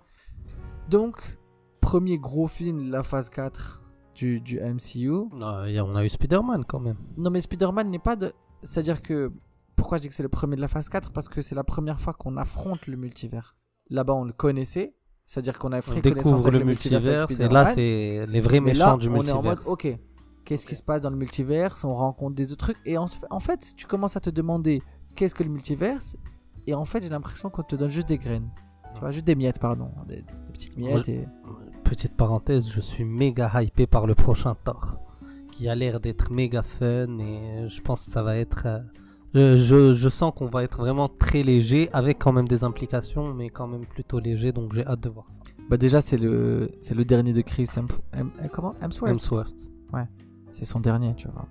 Donc, 0.87 1.39
premier 1.81 2.19
gros 2.19 2.45
film 2.45 2.85
de 2.85 2.91
la 2.91 3.01
phase 3.01 3.29
4 3.29 3.81
du, 4.13 4.39
du 4.39 4.59
MCU. 4.59 5.09
Non, 5.33 5.65
on 5.65 5.95
a 5.95 6.05
eu 6.05 6.09
Spider-Man 6.09 6.63
quand 6.65 6.79
même. 6.79 6.97
Non, 7.17 7.31
mais 7.31 7.41
Spider-Man 7.41 7.89
n'est 7.89 7.97
pas 7.97 8.15
de. 8.15 8.31
C'est-à-dire 8.61 9.01
que. 9.01 9.33
Pourquoi 9.75 9.97
je 9.97 10.03
dis 10.03 10.09
que 10.09 10.13
c'est 10.13 10.21
le 10.21 10.29
premier 10.29 10.57
de 10.57 10.61
la 10.61 10.67
phase 10.67 10.89
4 10.89 11.11
Parce 11.11 11.27
que 11.27 11.41
c'est 11.41 11.55
la 11.55 11.63
première 11.63 11.99
fois 11.99 12.13
qu'on 12.13 12.37
affronte 12.37 12.85
le 12.85 12.97
multivers. 12.97 13.55
Là-bas, 13.89 14.13
on 14.13 14.25
le 14.25 14.33
connaissait. 14.33 14.93
C'est-à-dire 15.25 15.57
qu'on 15.57 15.71
a 15.71 15.81
fait 15.81 16.01
connaissance 16.01 16.41
avec 16.41 16.53
le 16.53 16.59
le 16.59 16.65
multivers. 16.65 16.99
multivers 17.27 17.41
et 17.49 17.53
là, 17.53 17.73
c'est 17.73 18.25
les 18.27 18.41
vrais 18.41 18.59
méchants 18.59 18.91
là, 18.91 18.97
du 18.97 19.09
on 19.09 19.23
est 19.23 19.31
en 19.31 19.41
mode, 19.41 19.57
multivers. 19.57 19.71
ok, 19.71 19.97
qu'est-ce 20.45 20.67
qui 20.67 20.75
se 20.75 20.83
passe 20.83 21.01
dans 21.01 21.09
le 21.09 21.15
multivers 21.15 21.75
On 21.83 21.93
rencontre 21.95 22.35
des 22.35 22.51
autres 22.51 22.65
trucs. 22.73 22.77
Et 22.85 22.97
en, 22.97 23.05
en 23.29 23.39
fait, 23.39 23.73
tu 23.75 23.87
commences 23.87 24.15
à 24.17 24.19
te 24.19 24.29
demander 24.29 24.81
qu'est-ce 25.15 25.33
que 25.33 25.43
le 25.43 25.49
multivers 25.49 25.99
Et 26.67 26.73
en 26.73 26.85
fait, 26.85 27.01
j'ai 27.03 27.09
l'impression 27.09 27.49
qu'on 27.49 27.63
te 27.63 27.75
donne 27.75 27.89
juste 27.89 28.07
des 28.09 28.17
graines. 28.17 28.49
Tu 28.93 28.99
vois, 28.99 29.11
juste 29.11 29.25
des 29.25 29.35
miettes, 29.35 29.59
pardon. 29.59 29.89
Des, 30.07 30.17
des 30.17 30.51
petites 30.51 30.77
miettes. 30.77 31.09
Et... 31.09 31.27
Petite 31.83 32.15
parenthèse, 32.15 32.69
je 32.69 32.81
suis 32.81 33.05
méga 33.05 33.49
hypé 33.61 33.87
par 33.87 34.05
le 34.05 34.13
prochain 34.15 34.55
Thor, 34.63 34.97
qui 35.51 35.67
a 35.67 35.73
l'air 35.75 35.99
d'être 35.99 36.31
méga 36.31 36.61
fun 36.63 37.17
et 37.19 37.67
je 37.69 37.81
pense 37.81 38.05
que 38.05 38.11
ça 38.11 38.21
va 38.23 38.37
être. 38.37 38.63
euh, 38.65 38.79
je, 39.33 39.93
je- 39.93 40.09
sens 40.09 40.31
qu'on 40.35 40.45
va 40.47 40.63
être 40.63 40.77
vraiment 40.77 41.07
très 41.09 41.41
léger, 41.43 41.89
avec 41.93 42.19
quand 42.19 42.31
même 42.31 42.47
des 42.47 42.63
implications, 42.63 43.33
mais 43.33 43.49
quand 43.49 43.67
même 43.67 43.85
plutôt 43.85 44.19
léger, 44.19 44.51
donc 44.51 44.73
j'ai 44.73 44.85
hâte 44.85 45.01
de 45.01 45.09
voir 45.09 45.25
ça. 45.31 45.39
Bah, 45.69 45.77
déjà, 45.77 46.01
c'est 46.01 46.17
le, 46.17 46.69
c'est 46.81 46.93
le 46.93 47.03
dernier 47.05 47.33
de 47.33 47.41
Chris. 47.41 47.67
Hem- 47.77 47.87
Hem- 48.13 48.31
euh, 48.43 48.47
comment? 48.51 48.75
Hemsworth? 48.81 49.11
Hemsworth. 49.13 49.69
C'est 50.51 50.65
son 50.65 50.79
dernier, 50.79 51.15
tu 51.15 51.27
vois. 51.29 51.47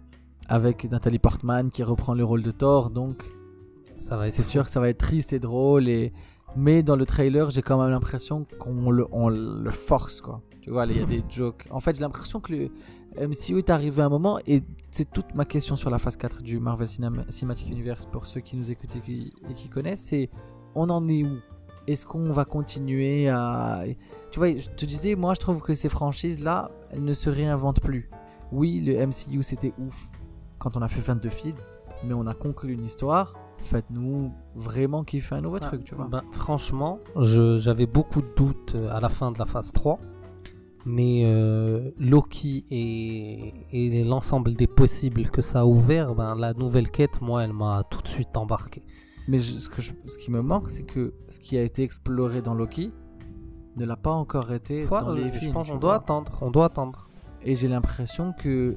Avec 0.48 0.88
Nathalie 0.90 1.18
Portman 1.18 1.70
qui 1.70 1.82
reprend 1.82 2.14
le 2.14 2.22
rôle 2.24 2.42
de 2.42 2.50
Thor. 2.52 2.90
Donc, 2.90 3.24
Ça 3.98 4.16
va 4.16 4.28
être. 4.28 4.32
c'est 4.34 4.42
sûr 4.44 4.64
que 4.64 4.70
ça 4.70 4.78
va 4.80 4.88
être 4.90 4.98
triste 4.98 5.32
et 5.32 5.40
drôle. 5.40 5.88
Et... 5.88 6.12
Mais 6.56 6.82
dans 6.84 6.94
le 6.94 7.04
trailer, 7.06 7.50
j'ai 7.50 7.62
quand 7.62 7.80
même 7.80 7.90
l'impression 7.90 8.46
qu'on 8.60 8.90
le, 8.90 9.06
on 9.10 9.28
le 9.28 9.70
force, 9.70 10.20
quoi. 10.20 10.40
Tu 10.60 10.70
vois, 10.70 10.86
il 10.86 10.96
y 10.96 11.00
a 11.00 11.04
des 11.06 11.24
jokes. 11.28 11.66
En 11.72 11.80
fait, 11.80 11.94
j'ai 11.96 12.02
l'impression 12.02 12.38
que 12.38 12.52
le 12.52 12.68
MCU 13.18 13.58
est 13.58 13.70
arrivé 13.70 14.02
à 14.02 14.06
un 14.06 14.08
moment, 14.08 14.38
et 14.46 14.62
c'est 14.90 15.10
toute 15.10 15.34
ma 15.34 15.44
question 15.44 15.76
sur 15.76 15.90
la 15.90 15.98
phase 15.98 16.16
4 16.16 16.42
du 16.42 16.58
Marvel 16.60 16.86
Cinema- 16.86 17.24
Cinematic 17.30 17.68
Universe, 17.68 18.06
pour 18.06 18.26
ceux 18.26 18.40
qui 18.40 18.56
nous 18.56 18.70
écoutent 18.70 18.96
et 18.96 19.00
qui, 19.00 19.32
et 19.50 19.54
qui 19.54 19.68
connaissent, 19.68 20.00
c'est 20.02 20.30
on 20.74 20.88
en 20.90 21.06
est 21.08 21.22
où? 21.24 21.36
Est-ce 21.88 22.06
qu'on 22.06 22.32
va 22.32 22.44
continuer 22.44 23.28
à... 23.28 23.82
Tu 24.30 24.38
vois, 24.38 24.56
je 24.56 24.68
te 24.68 24.86
disais, 24.86 25.16
moi, 25.16 25.34
je 25.34 25.40
trouve 25.40 25.62
que 25.62 25.74
ces 25.74 25.88
franchises-là, 25.88 26.70
elles 26.90 27.02
ne 27.04 27.12
se 27.12 27.28
réinventent 27.28 27.80
plus. 27.80 28.08
Oui, 28.52 28.80
le 28.80 29.04
MCU, 29.06 29.42
c'était 29.42 29.72
ouf 29.78 30.08
quand 30.58 30.76
on 30.76 30.82
a 30.82 30.88
fait 30.88 31.00
22 31.00 31.28
films, 31.28 31.56
mais 32.04 32.14
on 32.14 32.26
a 32.28 32.34
conclu 32.34 32.72
une 32.72 32.84
histoire. 32.84 33.34
Faites-nous 33.58 34.32
vraiment 34.54 35.02
kiffer 35.04 35.34
un 35.34 35.40
nouveau 35.40 35.56
Ah, 35.56 35.66
truc, 35.66 35.84
tu 35.84 35.94
vois. 35.96 36.06
ben, 36.06 36.22
franchement, 36.32 36.98
j'avais 37.16 37.86
beaucoup 37.86 38.22
de 38.22 38.28
doutes 38.36 38.74
euh, 38.76 38.88
à 38.90 39.00
la 39.00 39.08
fin 39.08 39.32
de 39.32 39.38
la 39.40 39.46
phase 39.46 39.72
3. 39.72 39.98
Mais 40.84 41.22
euh, 41.24 41.90
Loki 41.98 42.64
et, 42.70 43.52
et 43.70 44.04
l'ensemble 44.04 44.54
des 44.54 44.66
possibles 44.66 45.30
que 45.30 45.40
ça 45.42 45.60
a 45.60 45.64
ouvert, 45.64 46.14
ben, 46.14 46.34
la 46.34 46.54
nouvelle 46.54 46.90
quête, 46.90 47.20
moi, 47.20 47.44
elle 47.44 47.52
m'a 47.52 47.82
tout 47.88 48.02
de 48.02 48.08
suite 48.08 48.36
embarqué. 48.36 48.82
Mais 49.28 49.38
je- 49.38 49.52
ce, 49.60 49.68
que 49.68 49.80
je- 49.80 49.92
ce 50.08 50.18
qui 50.18 50.30
me 50.32 50.42
manque, 50.42 50.68
c'est 50.70 50.82
que 50.82 51.14
ce 51.28 51.38
qui 51.38 51.56
a 51.56 51.62
été 51.62 51.82
exploré 51.84 52.42
dans 52.42 52.54
Loki 52.54 52.90
ne 53.76 53.84
l'a 53.84 53.96
pas 53.96 54.10
encore 54.10 54.52
été 54.52 54.82
Faut- 54.82 55.00
dans 55.00 55.12
les 55.12 55.30
films. 55.30 55.50
je 55.50 55.54
pense 55.54 55.70
qu'on 55.70 55.76
doit 55.78 55.94
attendre. 55.94 56.32
On 56.40 56.50
doit 56.50 56.66
attendre. 56.66 57.08
Et 57.44 57.54
j'ai 57.54 57.68
l'impression 57.68 58.32
que 58.32 58.76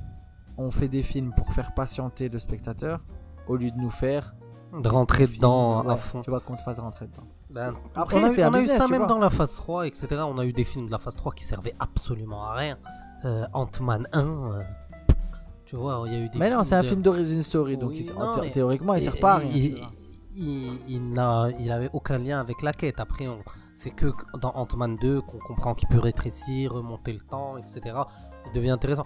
on 0.57 0.69
fait 0.71 0.87
des 0.87 1.03
films 1.03 1.33
pour 1.35 1.53
faire 1.53 1.73
patienter 1.73 2.29
le 2.29 2.37
spectateur 2.39 3.03
au 3.47 3.55
lieu 3.57 3.71
de 3.71 3.77
nous 3.77 3.89
faire 3.89 4.35
De 4.81 4.87
rentrer 4.87 5.27
dedans 5.27 5.83
ouais, 5.83 5.91
à 5.93 5.95
fond. 5.97 6.21
Tu 6.21 6.29
vois, 6.29 6.39
qu'on 6.39 6.55
te 6.55 6.61
fasse 6.61 6.79
rentrer 6.79 7.07
dedans. 7.07 7.27
Ben, 7.55 7.73
Après, 7.95 8.17
on 8.17 8.23
a, 8.25 8.29
eu- 8.31 8.43
on 8.43 8.53
a 8.53 8.67
ça 8.67 8.87
même 8.87 8.97
vois. 8.99 9.07
dans 9.07 9.19
la 9.19 9.29
phase 9.29 9.55
3, 9.55 9.87
etc. 9.87 10.07
On 10.27 10.37
a 10.37 10.45
eu 10.45 10.53
des 10.53 10.63
films 10.63 10.87
de 10.87 10.91
la 10.91 10.97
phase 10.99 11.15
3 11.15 11.31
qui 11.33 11.43
servaient 11.43 11.75
absolument 11.79 12.43
à 12.45 12.53
rien. 12.53 12.77
Euh, 13.23 13.45
Ant-Man 13.53 14.07
1, 14.13 14.19
euh, 14.23 14.59
tu 15.65 15.75
vois, 15.75 16.03
il 16.07 16.13
y 16.13 16.15
a 16.15 16.19
eu 16.19 16.29
des 16.29 16.37
Mais 16.37 16.49
non, 16.51 16.63
c'est 16.63 16.75
un 16.75 16.81
de- 16.83 16.87
film 16.87 17.01
d'origin 17.01 17.41
story, 17.41 17.77
donc 17.77 17.89
Oui, 17.91 18.05
il- 18.07 18.13
non, 18.19 18.33
thé- 18.33 18.41
mais- 18.41 18.51
théoriquement, 18.51 18.93
il 18.93 18.97
Et- 18.97 19.01
sert 19.01 19.17
pas 19.19 19.33
à 19.33 19.37
rien. 19.37 19.49
Il, 19.53 19.77
il, 20.35 20.79
il 20.87 21.13
n'a 21.13 21.47
il 21.59 21.71
avait 21.71 21.89
aucun 21.93 22.17
lien 22.17 22.39
avec 22.39 22.61
la 22.61 22.73
quête. 22.73 22.99
Après, 22.99 23.27
on- 23.27 23.39
c'est 23.75 23.89
que 23.91 24.07
dans 24.39 24.51
Ant-Man 24.51 24.97
2 24.97 25.21
qu'on 25.21 25.39
comprend 25.39 25.73
qu'il 25.73 25.87
peut 25.89 25.99
rétrécir, 25.99 26.73
remonter 26.73 27.13
le 27.13 27.21
temps, 27.21 27.57
etc. 27.57 27.81
Il 28.47 28.51
devient 28.53 28.69
intéressant. 28.71 29.05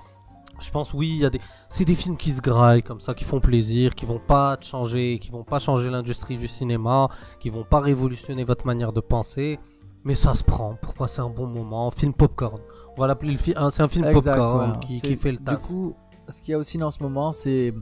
Je 0.61 0.71
pense, 0.71 0.93
oui, 0.93 1.09
il 1.09 1.17
y 1.17 1.25
a 1.25 1.29
des, 1.29 1.39
c'est 1.69 1.85
des 1.85 1.95
films 1.95 2.17
qui 2.17 2.31
se 2.31 2.41
graillent 2.41 2.83
comme 2.83 2.99
ça, 2.99 3.13
qui 3.13 3.23
font 3.23 3.39
plaisir, 3.39 3.95
qui 3.95 4.05
vont 4.05 4.19
pas 4.19 4.57
changer, 4.61 5.19
qui 5.19 5.31
vont 5.31 5.43
pas 5.43 5.59
changer 5.59 5.89
l'industrie 5.89 6.37
du 6.37 6.47
cinéma, 6.47 7.09
qui 7.39 7.49
vont 7.49 7.63
pas 7.63 7.79
révolutionner 7.79 8.43
votre 8.43 8.65
manière 8.65 8.93
de 8.93 8.99
penser. 8.99 9.59
Mais 10.03 10.15
ça 10.15 10.33
se 10.35 10.43
prend 10.43 10.75
pour 10.75 10.93
passer 10.93 11.19
un 11.19 11.29
bon 11.29 11.47
moment? 11.47 11.91
Film 11.91 12.13
popcorn. 12.13 12.59
On 12.95 13.01
va 13.01 13.07
l'appeler 13.07 13.31
le 13.33 13.37
film. 13.37 13.57
C'est 13.71 13.83
un 13.83 13.87
film 13.87 14.05
Exact, 14.05 14.37
popcorn 14.37 14.71
ouais. 14.71 14.99
qui, 15.01 15.15
fait 15.15 15.31
le 15.31 15.37
Du 15.37 15.43
taf. 15.43 15.61
coup, 15.61 15.95
ce 16.29 16.41
qu'il 16.41 16.51
y 16.51 16.55
a 16.55 16.57
aussi 16.57 16.81
en 16.81 16.91
ce 16.91 17.03
moment, 17.03 17.31
c'est 17.31 17.73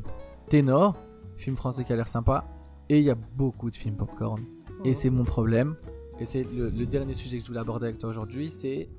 Ténor, 0.50 0.96
film 1.38 1.56
français 1.56 1.84
qui 1.84 1.94
a 1.94 1.96
l'air 1.96 2.10
sympa, 2.10 2.46
et 2.90 2.98
il 3.00 3.04
y 3.04 3.10
a 3.12 3.16
beaucoup 3.16 3.70
de 3.70 3.76
films 3.76 3.96
popcorn. 3.96 4.42
Et 4.84 4.94
c'est 4.94 5.10
mon 5.10 5.24
problème. 5.24 5.76
Et 6.20 6.26
c'est 6.26 6.44
le, 6.44 6.70
le 6.70 6.86
dernier 6.86 7.14
sujet 7.14 7.38
que 7.38 7.44
je 7.44 7.48
voulais 7.48 7.60
aborder 7.60 7.86
avec 7.88 8.00
toi 8.00 8.10
aujourd'hui, 8.10 8.50
c'est 8.50 8.90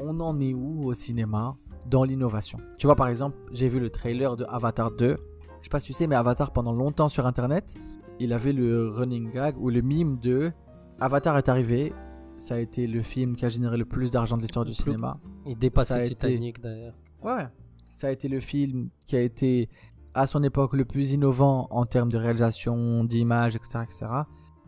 on 0.00 0.20
en 0.20 0.38
est 0.40 0.52
où 0.54 0.84
au 0.84 0.94
cinéma? 0.94 1.56
Dans 1.86 2.04
l'innovation 2.04 2.58
Tu 2.78 2.86
vois, 2.86 2.96
par 2.96 3.08
exemple, 3.08 3.36
j'ai 3.52 3.68
vu 3.68 3.80
le 3.80 3.90
trailer 3.90 4.36
de 4.36 4.44
Avatar 4.48 4.90
2. 4.90 5.16
Je 5.60 5.64
sais 5.64 5.70
pas 5.70 5.80
si 5.80 5.86
tu 5.86 5.92
sais, 5.92 6.06
mais 6.06 6.16
Avatar, 6.16 6.52
pendant 6.52 6.72
longtemps 6.72 7.08
sur 7.08 7.26
Internet, 7.26 7.74
il 8.20 8.32
avait 8.32 8.52
le 8.52 8.88
running 8.88 9.30
gag 9.30 9.56
ou 9.58 9.70
le 9.70 9.80
mime 9.80 10.18
de 10.18 10.52
Avatar 11.00 11.36
est 11.38 11.48
arrivé. 11.48 11.92
Ça 12.38 12.54
a 12.54 12.58
été 12.58 12.86
le 12.86 13.02
film 13.02 13.34
qui 13.36 13.44
a 13.44 13.48
généré 13.48 13.76
le 13.76 13.84
plus 13.84 14.10
d'argent 14.10 14.36
de 14.36 14.42
l'histoire 14.42 14.64
du 14.64 14.74
cinéma. 14.74 15.18
Il 15.46 15.52
a 15.52 15.54
dépassait 15.56 16.00
été- 16.00 16.08
Titanic 16.10 16.60
d'ailleurs. 16.60 16.94
Ouais. 17.22 17.46
Ça 17.92 18.06
a 18.08 18.10
été 18.10 18.28
le 18.28 18.38
film 18.40 18.90
qui 19.06 19.16
a 19.16 19.20
été 19.20 19.68
à 20.14 20.26
son 20.26 20.42
époque 20.44 20.74
le 20.74 20.84
plus 20.84 21.12
innovant 21.12 21.66
en 21.70 21.84
termes 21.86 22.10
de 22.12 22.16
réalisation, 22.18 23.02
d'image, 23.04 23.56
etc., 23.56 23.80
etc. 23.84 24.06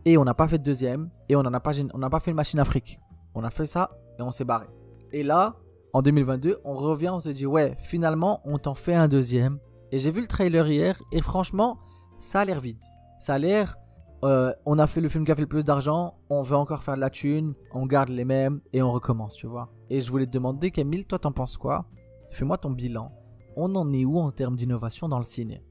Et 0.04 0.16
on 0.16 0.24
n'a 0.24 0.34
pas 0.34 0.48
fait 0.48 0.58
de 0.58 0.64
deuxième 0.64 1.10
et 1.28 1.36
on 1.36 1.42
n'a 1.42 1.60
pas, 1.60 1.72
gén- 1.72 1.90
on 1.94 1.98
n'a 1.98 2.10
pas 2.10 2.20
fait 2.20 2.30
une 2.32 2.36
machine 2.36 2.58
Afrique. 2.58 3.00
On 3.34 3.44
a 3.44 3.50
fait 3.50 3.66
ça 3.66 3.90
et 4.18 4.22
on 4.22 4.30
s'est 4.32 4.44
barré. 4.44 4.66
Et 5.12 5.22
là, 5.22 5.56
en 5.92 6.02
2022, 6.02 6.60
on 6.64 6.74
revient, 6.74 7.10
on 7.10 7.20
se 7.20 7.28
dit 7.28 7.46
ouais, 7.46 7.76
finalement, 7.80 8.40
on 8.44 8.58
t'en 8.58 8.74
fait 8.74 8.94
un 8.94 9.08
deuxième. 9.08 9.58
Et 9.92 9.98
j'ai 9.98 10.10
vu 10.10 10.20
le 10.20 10.26
trailer 10.28 10.68
hier 10.68 11.00
et 11.12 11.20
franchement, 11.20 11.78
ça 12.18 12.40
a 12.40 12.44
l'air 12.44 12.60
vide. 12.60 12.82
Ça 13.18 13.34
a 13.34 13.38
l'air, 13.38 13.76
euh, 14.24 14.52
on 14.66 14.78
a 14.78 14.86
fait 14.86 15.00
le 15.00 15.08
film 15.08 15.24
qui 15.24 15.32
a 15.32 15.34
fait 15.34 15.40
le 15.40 15.48
plus 15.48 15.64
d'argent, 15.64 16.18
on 16.28 16.42
veut 16.42 16.56
encore 16.56 16.82
faire 16.82 16.94
de 16.94 17.00
la 17.00 17.10
thune, 17.10 17.54
on 17.72 17.86
garde 17.86 18.10
les 18.10 18.24
mêmes 18.24 18.60
et 18.72 18.82
on 18.82 18.90
recommence, 18.90 19.34
tu 19.34 19.46
vois. 19.46 19.72
Et 19.88 20.00
je 20.00 20.10
voulais 20.10 20.26
te 20.26 20.32
demander, 20.32 20.70
Camille, 20.70 21.04
toi 21.04 21.18
t'en 21.18 21.32
penses 21.32 21.56
quoi? 21.56 21.86
Fais-moi 22.30 22.56
ton 22.58 22.70
bilan. 22.70 23.12
On 23.56 23.74
en 23.74 23.92
est 23.92 24.04
où 24.04 24.18
en 24.18 24.30
termes 24.30 24.56
d'innovation 24.56 25.08
dans 25.08 25.18
le 25.18 25.24
ciné? 25.24 25.64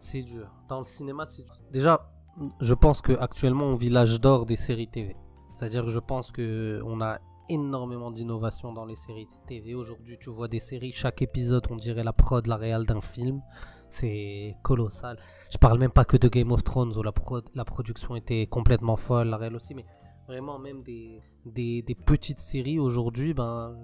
C'est 0.00 0.22
dur. 0.22 0.50
Dans 0.68 0.80
le 0.80 0.84
cinéma, 0.84 1.26
c'est 1.30 1.42
dur. 1.42 1.58
Déjà, 1.70 2.12
je 2.60 2.74
pense 2.74 3.00
qu'actuellement, 3.00 3.64
on 3.64 3.76
vit 3.76 3.88
l'âge 3.88 4.20
d'or 4.20 4.44
des 4.44 4.56
séries 4.56 4.88
TV. 4.88 5.16
C'est-à-dire 5.52 5.84
que 5.84 5.90
je 5.90 5.98
pense 6.00 6.30
qu'on 6.32 7.00
a 7.00 7.18
énormément 7.48 8.10
d'innovation 8.10 8.72
dans 8.72 8.84
les 8.84 8.96
séries 8.96 9.28
TV. 9.46 9.74
Aujourd'hui, 9.74 10.16
tu 10.18 10.30
vois 10.30 10.48
des 10.48 10.60
séries, 10.60 10.92
chaque 10.92 11.22
épisode, 11.22 11.66
on 11.70 11.76
dirait 11.76 12.04
la 12.04 12.12
prod, 12.12 12.46
la 12.46 12.56
réal 12.56 12.86
d'un 12.86 13.00
film. 13.00 13.42
c'est 13.88 14.56
colossal. 14.62 15.18
Je 15.50 15.58
parle 15.58 15.78
même 15.78 15.90
pas 15.90 16.04
que 16.04 16.16
de 16.16 16.28
Game 16.28 16.52
of 16.52 16.64
Thrones 16.64 16.96
où 16.96 17.02
la, 17.02 17.12
la 17.54 17.64
production 17.64 18.16
était 18.16 18.46
complètement 18.46 18.96
folle, 18.96 19.28
la 19.28 19.36
réelle 19.36 19.56
aussi, 19.56 19.74
mais 19.74 19.84
vraiment 20.26 20.58
même 20.58 20.82
des, 20.82 21.20
des, 21.44 21.96
petites 22.06 22.40
séries 22.40 22.78
aujourd'hui, 22.78 23.34
ben, 23.34 23.76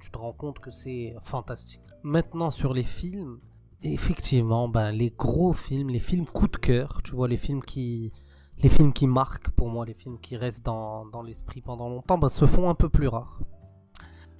tu 0.00 0.10
te 0.10 0.18
rends 0.18 0.32
compte 0.32 0.58
que 0.58 0.70
c'est 0.70 1.14
fantastique. 1.22 1.80
Maintenant 2.02 2.50
sur 2.50 2.74
les 2.74 2.82
films, 2.82 3.40
effectivement, 3.82 4.68
ben, 4.68 4.90
les 4.92 5.10
gros 5.10 5.52
films, 5.52 5.88
les 5.90 5.98
films 5.98 6.26
coup 6.26 6.48
de 6.48 6.56
cœur, 6.56 7.00
tu 7.04 7.14
vois, 7.14 7.28
les 7.28 7.36
films 7.36 7.62
qui, 7.62 8.12
les 8.60 8.68
films 8.68 8.92
qui 8.92 9.06
marquent 9.06 9.50
pour 9.50 9.68
moi, 9.68 9.84
les 9.86 9.94
films 9.94 10.18
qui 10.18 10.36
restent 10.36 10.64
dans, 10.64 11.22
l'esprit 11.24 11.60
pendant 11.60 11.88
longtemps, 11.88 12.18
ben, 12.18 12.28
se 12.28 12.46
font 12.46 12.68
un 12.68 12.74
peu 12.74 12.88
plus 12.88 13.08
rares. 13.08 13.40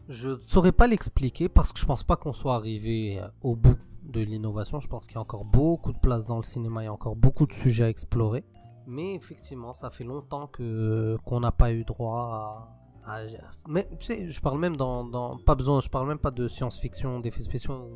Je 0.09 0.31
ne 0.31 0.39
saurais 0.47 0.73
pas 0.73 0.87
l'expliquer 0.87 1.49
parce 1.49 1.73
que 1.73 1.79
je 1.79 1.87
pense 1.87 2.03
pas 2.03 2.17
qu'on 2.17 2.33
soit 2.33 2.55
arrivé 2.55 3.21
euh, 3.21 3.29
au 3.43 3.57
bout 3.57 3.77
de 4.05 4.21
l'innovation. 4.21 4.81
Je 4.81 4.89
pense 4.89 5.07
qu'il 5.07 5.17
y 5.17 5.19
a 5.19 5.21
encore 5.21 5.45
beaucoup 5.45 5.93
de 5.93 5.99
place 5.99 6.27
dans 6.27 6.39
le 6.39 6.43
cinéma, 6.43 6.83
il 6.83 6.87
y 6.87 6.89
a 6.89 6.93
encore 6.93 7.15
beaucoup 7.15 7.47
de 7.47 7.53
sujets 7.53 7.85
à 7.85 7.89
explorer. 7.91 8.45
Mais 8.87 9.15
effectivement, 9.15 9.75
ça 9.75 9.91
fait 9.91 10.05
longtemps 10.05 10.47
que 10.47 11.19
qu'on 11.27 11.41
n'a 11.41 11.53
pas 11.53 11.73
eu 11.73 11.85
droit 11.85 12.73
à, 13.07 13.21
Mais 13.69 13.87
tu 14.01 14.07
sais, 14.07 14.29
je 14.31 14.41
parle 14.41 14.59
même 14.59 14.77
dans, 14.77 15.05
dans- 15.05 15.37
pas 15.37 15.55
besoin, 15.55 15.81
je 15.81 15.91
parle 15.91 16.09
même 16.09 16.19
pas 16.19 16.31
de 16.31 16.49
science-fiction, 16.49 17.21
d'effets 17.21 17.43
spéciaux, 17.43 17.91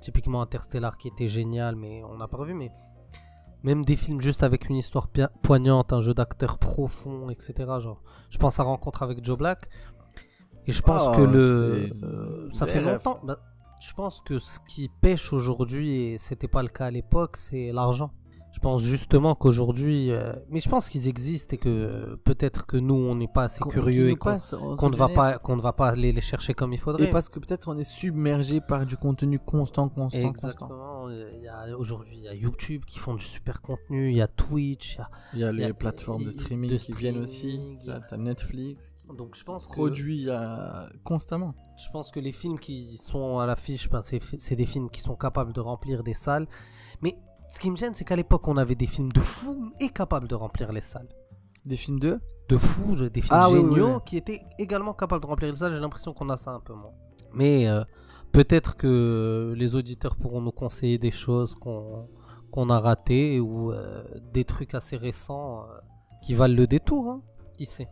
typiquement 0.00 0.40
Interstellar 0.40 0.96
qui 0.96 1.08
était 1.08 1.28
génial, 1.28 1.74
mais 1.74 2.04
on 2.04 2.16
n'a 2.16 2.28
pas 2.28 2.36
revu. 2.36 2.54
Mais 2.54 2.70
même 3.62 3.84
des 3.84 3.96
films 3.96 4.20
juste 4.20 4.42
avec 4.42 4.68
une 4.68 4.76
histoire 4.76 5.08
poignante, 5.42 5.92
un 5.92 6.00
jeu 6.00 6.14
d'acteur 6.14 6.58
profond, 6.58 7.28
etc. 7.30 7.54
Genre, 7.80 8.02
je 8.30 8.38
pense 8.38 8.60
à 8.60 8.62
Rencontre 8.62 9.02
avec 9.02 9.24
Joe 9.24 9.36
Black. 9.38 9.68
Et 10.66 10.72
je 10.72 10.82
pense 10.82 11.02
Oh, 11.08 11.16
que 11.16 11.22
le, 11.22 11.90
euh, 12.02 12.48
ça 12.52 12.66
fait 12.66 12.80
longtemps. 12.82 13.20
bah, 13.24 13.38
je 13.80 13.92
pense 13.94 14.20
que 14.20 14.38
ce 14.38 14.58
qui 14.68 14.90
pêche 15.00 15.32
aujourd'hui, 15.32 16.12
et 16.12 16.18
c'était 16.18 16.48
pas 16.48 16.62
le 16.62 16.68
cas 16.68 16.86
à 16.86 16.90
l'époque, 16.90 17.36
c'est 17.36 17.72
l'argent. 17.72 18.10
Je 18.58 18.60
pense 18.60 18.82
justement 18.82 19.36
qu'aujourd'hui, 19.36 20.10
euh, 20.10 20.32
mais 20.50 20.58
je 20.58 20.68
pense 20.68 20.88
qu'ils 20.88 21.06
existent 21.06 21.54
et 21.54 21.58
que 21.58 21.68
euh, 21.68 22.16
peut-être 22.24 22.66
que 22.66 22.76
nous, 22.76 22.96
on 22.96 23.14
n'est 23.14 23.28
pas 23.28 23.44
assez 23.44 23.60
Qu'on- 23.60 23.70
curieux 23.70 24.08
et 24.10 24.16
qu'on 24.16 24.30
passe, 24.30 24.52
ne 24.52 24.96
va 24.96 25.08
pas, 25.08 25.38
qu'on 25.38 25.54
ne 25.54 25.60
va 25.62 25.72
pas 25.72 25.86
aller 25.90 26.10
les 26.10 26.20
chercher 26.20 26.54
comme 26.54 26.72
il 26.72 26.78
faudrait. 26.80 27.04
Et 27.04 27.10
parce 27.10 27.28
que 27.28 27.38
peut-être 27.38 27.68
on 27.68 27.78
est 27.78 27.84
submergé 27.84 28.60
par 28.60 28.84
du 28.84 28.96
contenu 28.96 29.38
constant, 29.38 29.88
constant, 29.88 30.18
constant. 30.32 30.48
Exactement. 30.48 31.08
Il 31.08 31.40
y 31.44 31.46
a 31.46 31.78
aujourd'hui, 31.78 32.16
il 32.16 32.24
y 32.24 32.28
a 32.28 32.34
YouTube 32.34 32.82
qui 32.84 32.98
font 32.98 33.14
du 33.14 33.24
super 33.24 33.62
contenu, 33.62 34.10
il 34.10 34.16
y 34.16 34.22
a 34.22 34.26
Twitch, 34.26 34.96
il 34.96 34.98
y 34.98 35.02
a- 35.02 35.08
Il 35.34 35.38
y 35.38 35.44
a 35.44 35.52
Il 35.52 35.60
y 35.60 35.62
a- 35.62 35.66
les 35.68 35.72
plateformes 35.74 36.24
de 36.24 36.28
il- 36.30 36.32
streaming 36.32 36.70
de 36.72 36.76
qui 36.78 36.92
viennent 36.94 37.18
aussi. 37.18 37.60
Tu 37.84 37.90
as- 37.92 38.16
Netflix 38.16 38.92
qui 38.96 39.06
donc 39.16 39.36
je 39.36 39.44
pense 39.44 39.68
que 39.68 39.72
produit 39.72 40.24
euh, 40.28 40.88
constamment. 41.04 41.54
Je 41.76 41.88
pense 41.90 42.10
que 42.10 42.18
les 42.18 42.32
films 42.32 42.58
qui 42.58 42.96
sont 42.98 43.38
à 43.38 43.46
l'affiche, 43.46 43.88
ben, 43.88 44.02
c'est 44.02 44.20
c'est 44.40 44.56
des 44.56 44.66
films 44.66 44.90
qui 44.90 45.00
sont 45.00 45.14
capables 45.14 45.52
de 45.52 45.60
remplir 45.60 46.02
des 46.02 46.14
salles. 46.14 46.48
Mais 47.02 47.16
ce 47.50 47.60
qui 47.60 47.70
me 47.70 47.76
gêne, 47.76 47.94
c'est 47.94 48.04
qu'à 48.04 48.16
l'époque, 48.16 48.46
on 48.48 48.56
avait 48.56 48.74
des 48.74 48.86
films 48.86 49.12
de 49.12 49.20
fous 49.20 49.72
et 49.80 49.88
capables 49.88 50.28
de 50.28 50.34
remplir 50.34 50.72
les 50.72 50.80
salles. 50.80 51.08
Des 51.64 51.76
films 51.76 51.98
de 52.00 52.20
De 52.48 52.56
fous, 52.56 52.94
des 53.08 53.20
films 53.20 53.36
Ah 53.38 53.50
oui, 53.50 53.58
oui, 53.58 53.74
géniaux 53.74 53.94
oui. 53.96 54.00
qui 54.06 54.16
étaient 54.16 54.40
également 54.58 54.94
capables 54.94 55.22
de 55.22 55.26
remplir 55.26 55.50
les 55.50 55.56
salles. 55.56 55.72
J'ai 55.74 55.80
l'impression 55.80 56.12
qu'on 56.14 56.28
a 56.30 56.36
ça 56.36 56.50
un 56.52 56.60
peu 56.60 56.72
moins. 56.74 56.92
Mais 57.34 57.68
euh, 57.68 57.84
peut-être 58.32 58.76
que 58.76 59.52
les 59.56 59.74
auditeurs 59.74 60.16
pourront 60.16 60.40
nous 60.40 60.52
conseiller 60.52 60.98
des 60.98 61.10
choses 61.10 61.54
qu'on 61.54 62.08
qu'on 62.50 62.70
a 62.70 62.80
ratées 62.80 63.40
ou 63.40 63.70
euh, 63.72 64.02
des 64.32 64.44
trucs 64.44 64.74
assez 64.74 64.96
récents 64.96 65.64
euh, 65.64 65.78
qui 66.22 66.32
valent 66.34 66.54
le 66.54 66.66
détour. 66.66 67.10
hein. 67.10 67.22
Qui 67.58 67.66
sait? 67.66 67.88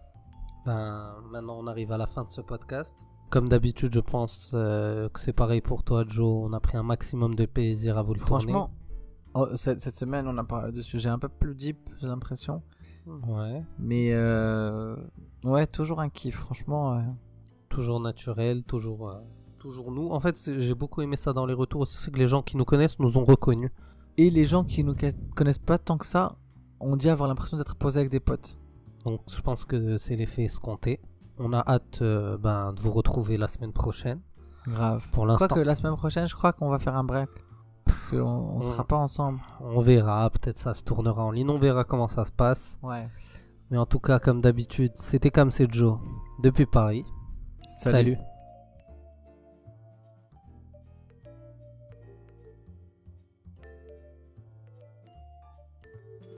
Ben, 0.64 1.14
Maintenant, 1.30 1.58
on 1.60 1.66
arrive 1.66 1.92
à 1.92 1.98
la 1.98 2.06
fin 2.06 2.24
de 2.24 2.30
ce 2.30 2.40
podcast. 2.40 2.96
Comme 3.28 3.48
d'habitude, 3.50 3.92
je 3.92 4.00
pense 4.00 4.50
que 4.52 5.10
c'est 5.20 5.32
pareil 5.34 5.60
pour 5.60 5.82
toi, 5.82 6.04
Joe. 6.08 6.48
On 6.48 6.52
a 6.54 6.60
pris 6.60 6.78
un 6.78 6.82
maximum 6.84 7.34
de 7.34 7.44
plaisir 7.44 7.98
à 7.98 8.02
vous 8.02 8.14
le 8.14 8.20
Franchement, 8.20 8.70
oh, 9.36 9.54
cette, 9.54 9.80
cette 9.80 9.96
semaine, 9.96 10.26
on 10.26 10.36
a 10.38 10.44
parlé 10.44 10.72
de 10.72 10.80
sujets 10.80 11.08
un 11.08 11.18
peu 11.18 11.28
plus 11.28 11.54
deep, 11.54 11.78
j'ai 12.00 12.06
l'impression. 12.06 12.62
tourner. 13.04 13.32
Ouais. 13.32 13.64
Mais 13.78 14.10
euh, 14.12 14.96
ouais, 15.44 15.66
toujours 15.66 16.00
un 16.00 16.08
kiff, 16.08 16.36
franchement. 16.36 17.02
toujours 17.68 18.00
naturel, 18.00 18.62
toujours, 18.64 19.10
euh, 19.10 19.20
toujours 19.58 19.90
nous. 19.92 20.10
En 20.10 20.20
fait, 20.20 20.38
j'ai 20.58 20.74
beaucoup 20.74 21.02
aimé 21.02 21.16
ça 21.16 21.32
dans 21.32 21.46
les 21.46 21.54
retours 21.54 21.82
aussi, 21.82 21.96
c'est 21.96 22.10
que 22.10 22.18
les 22.18 22.28
gens 22.28 22.42
qui 22.42 22.56
nous 22.56 22.64
connaissent 22.64 22.98
nous 22.98 23.16
ont 23.18 23.24
reconnus. 23.24 23.70
Et 24.18 24.30
les 24.30 24.44
gens 24.44 24.64
qui 24.64 24.82
nous 24.82 24.94
connaissent 25.34 25.58
pas 25.58 25.78
tant 25.78 25.98
que 25.98 26.06
ça, 26.06 26.36
on 26.80 26.96
dit 26.96 27.10
avoir 27.10 27.28
l'impression 27.28 27.56
d'être 27.56 27.76
posé 27.76 28.00
avec 28.00 28.10
des 28.10 28.20
potes. 28.20 28.58
Donc 29.04 29.20
je 29.28 29.40
pense 29.40 29.64
que 29.64 29.98
c'est 29.98 30.16
l'effet 30.16 30.44
escompté. 30.44 31.00
On 31.38 31.52
a 31.52 31.62
hâte 31.66 32.00
euh, 32.02 32.38
ben, 32.38 32.72
de 32.72 32.80
vous 32.80 32.90
retrouver 32.90 33.36
la 33.36 33.46
semaine 33.46 33.72
prochaine. 33.72 34.20
Grave. 34.66 35.06
Pour 35.12 35.26
l'instant, 35.26 35.46
Quoique 35.46 35.60
la 35.60 35.74
semaine 35.74 35.96
prochaine, 35.96 36.26
je 36.26 36.34
crois 36.34 36.52
qu'on 36.52 36.68
va 36.70 36.78
faire 36.78 36.96
un 36.96 37.04
break. 37.04 37.28
Parce 38.00 38.10
qu'on 38.10 38.26
on 38.26 38.58
Mm. 38.58 38.62
sera 38.62 38.84
pas 38.84 38.96
ensemble. 38.96 39.40
on 39.60 39.80
verra, 39.80 40.28
peut-être 40.30 40.58
ça 40.58 40.74
se 40.74 40.82
tournera 40.84 41.24
en 41.24 41.30
ligne, 41.30 41.48
on 41.50 41.58
verra 41.58 41.84
comment 41.84 42.08
ça 42.08 42.24
se 42.24 42.32
passe. 42.32 42.78
Ouais. 42.82 43.08
Mais 43.70 43.78
en 43.78 43.86
tout 43.86 43.98
cas, 44.00 44.18
comme 44.18 44.40
d'habitude, 44.40 44.92
c'était 44.96 45.30
comme 45.30 45.50
c'est 45.50 45.72
Joe 45.72 45.98
depuis 46.42 46.66
Paris. 46.66 47.04
Salut. 47.68 48.16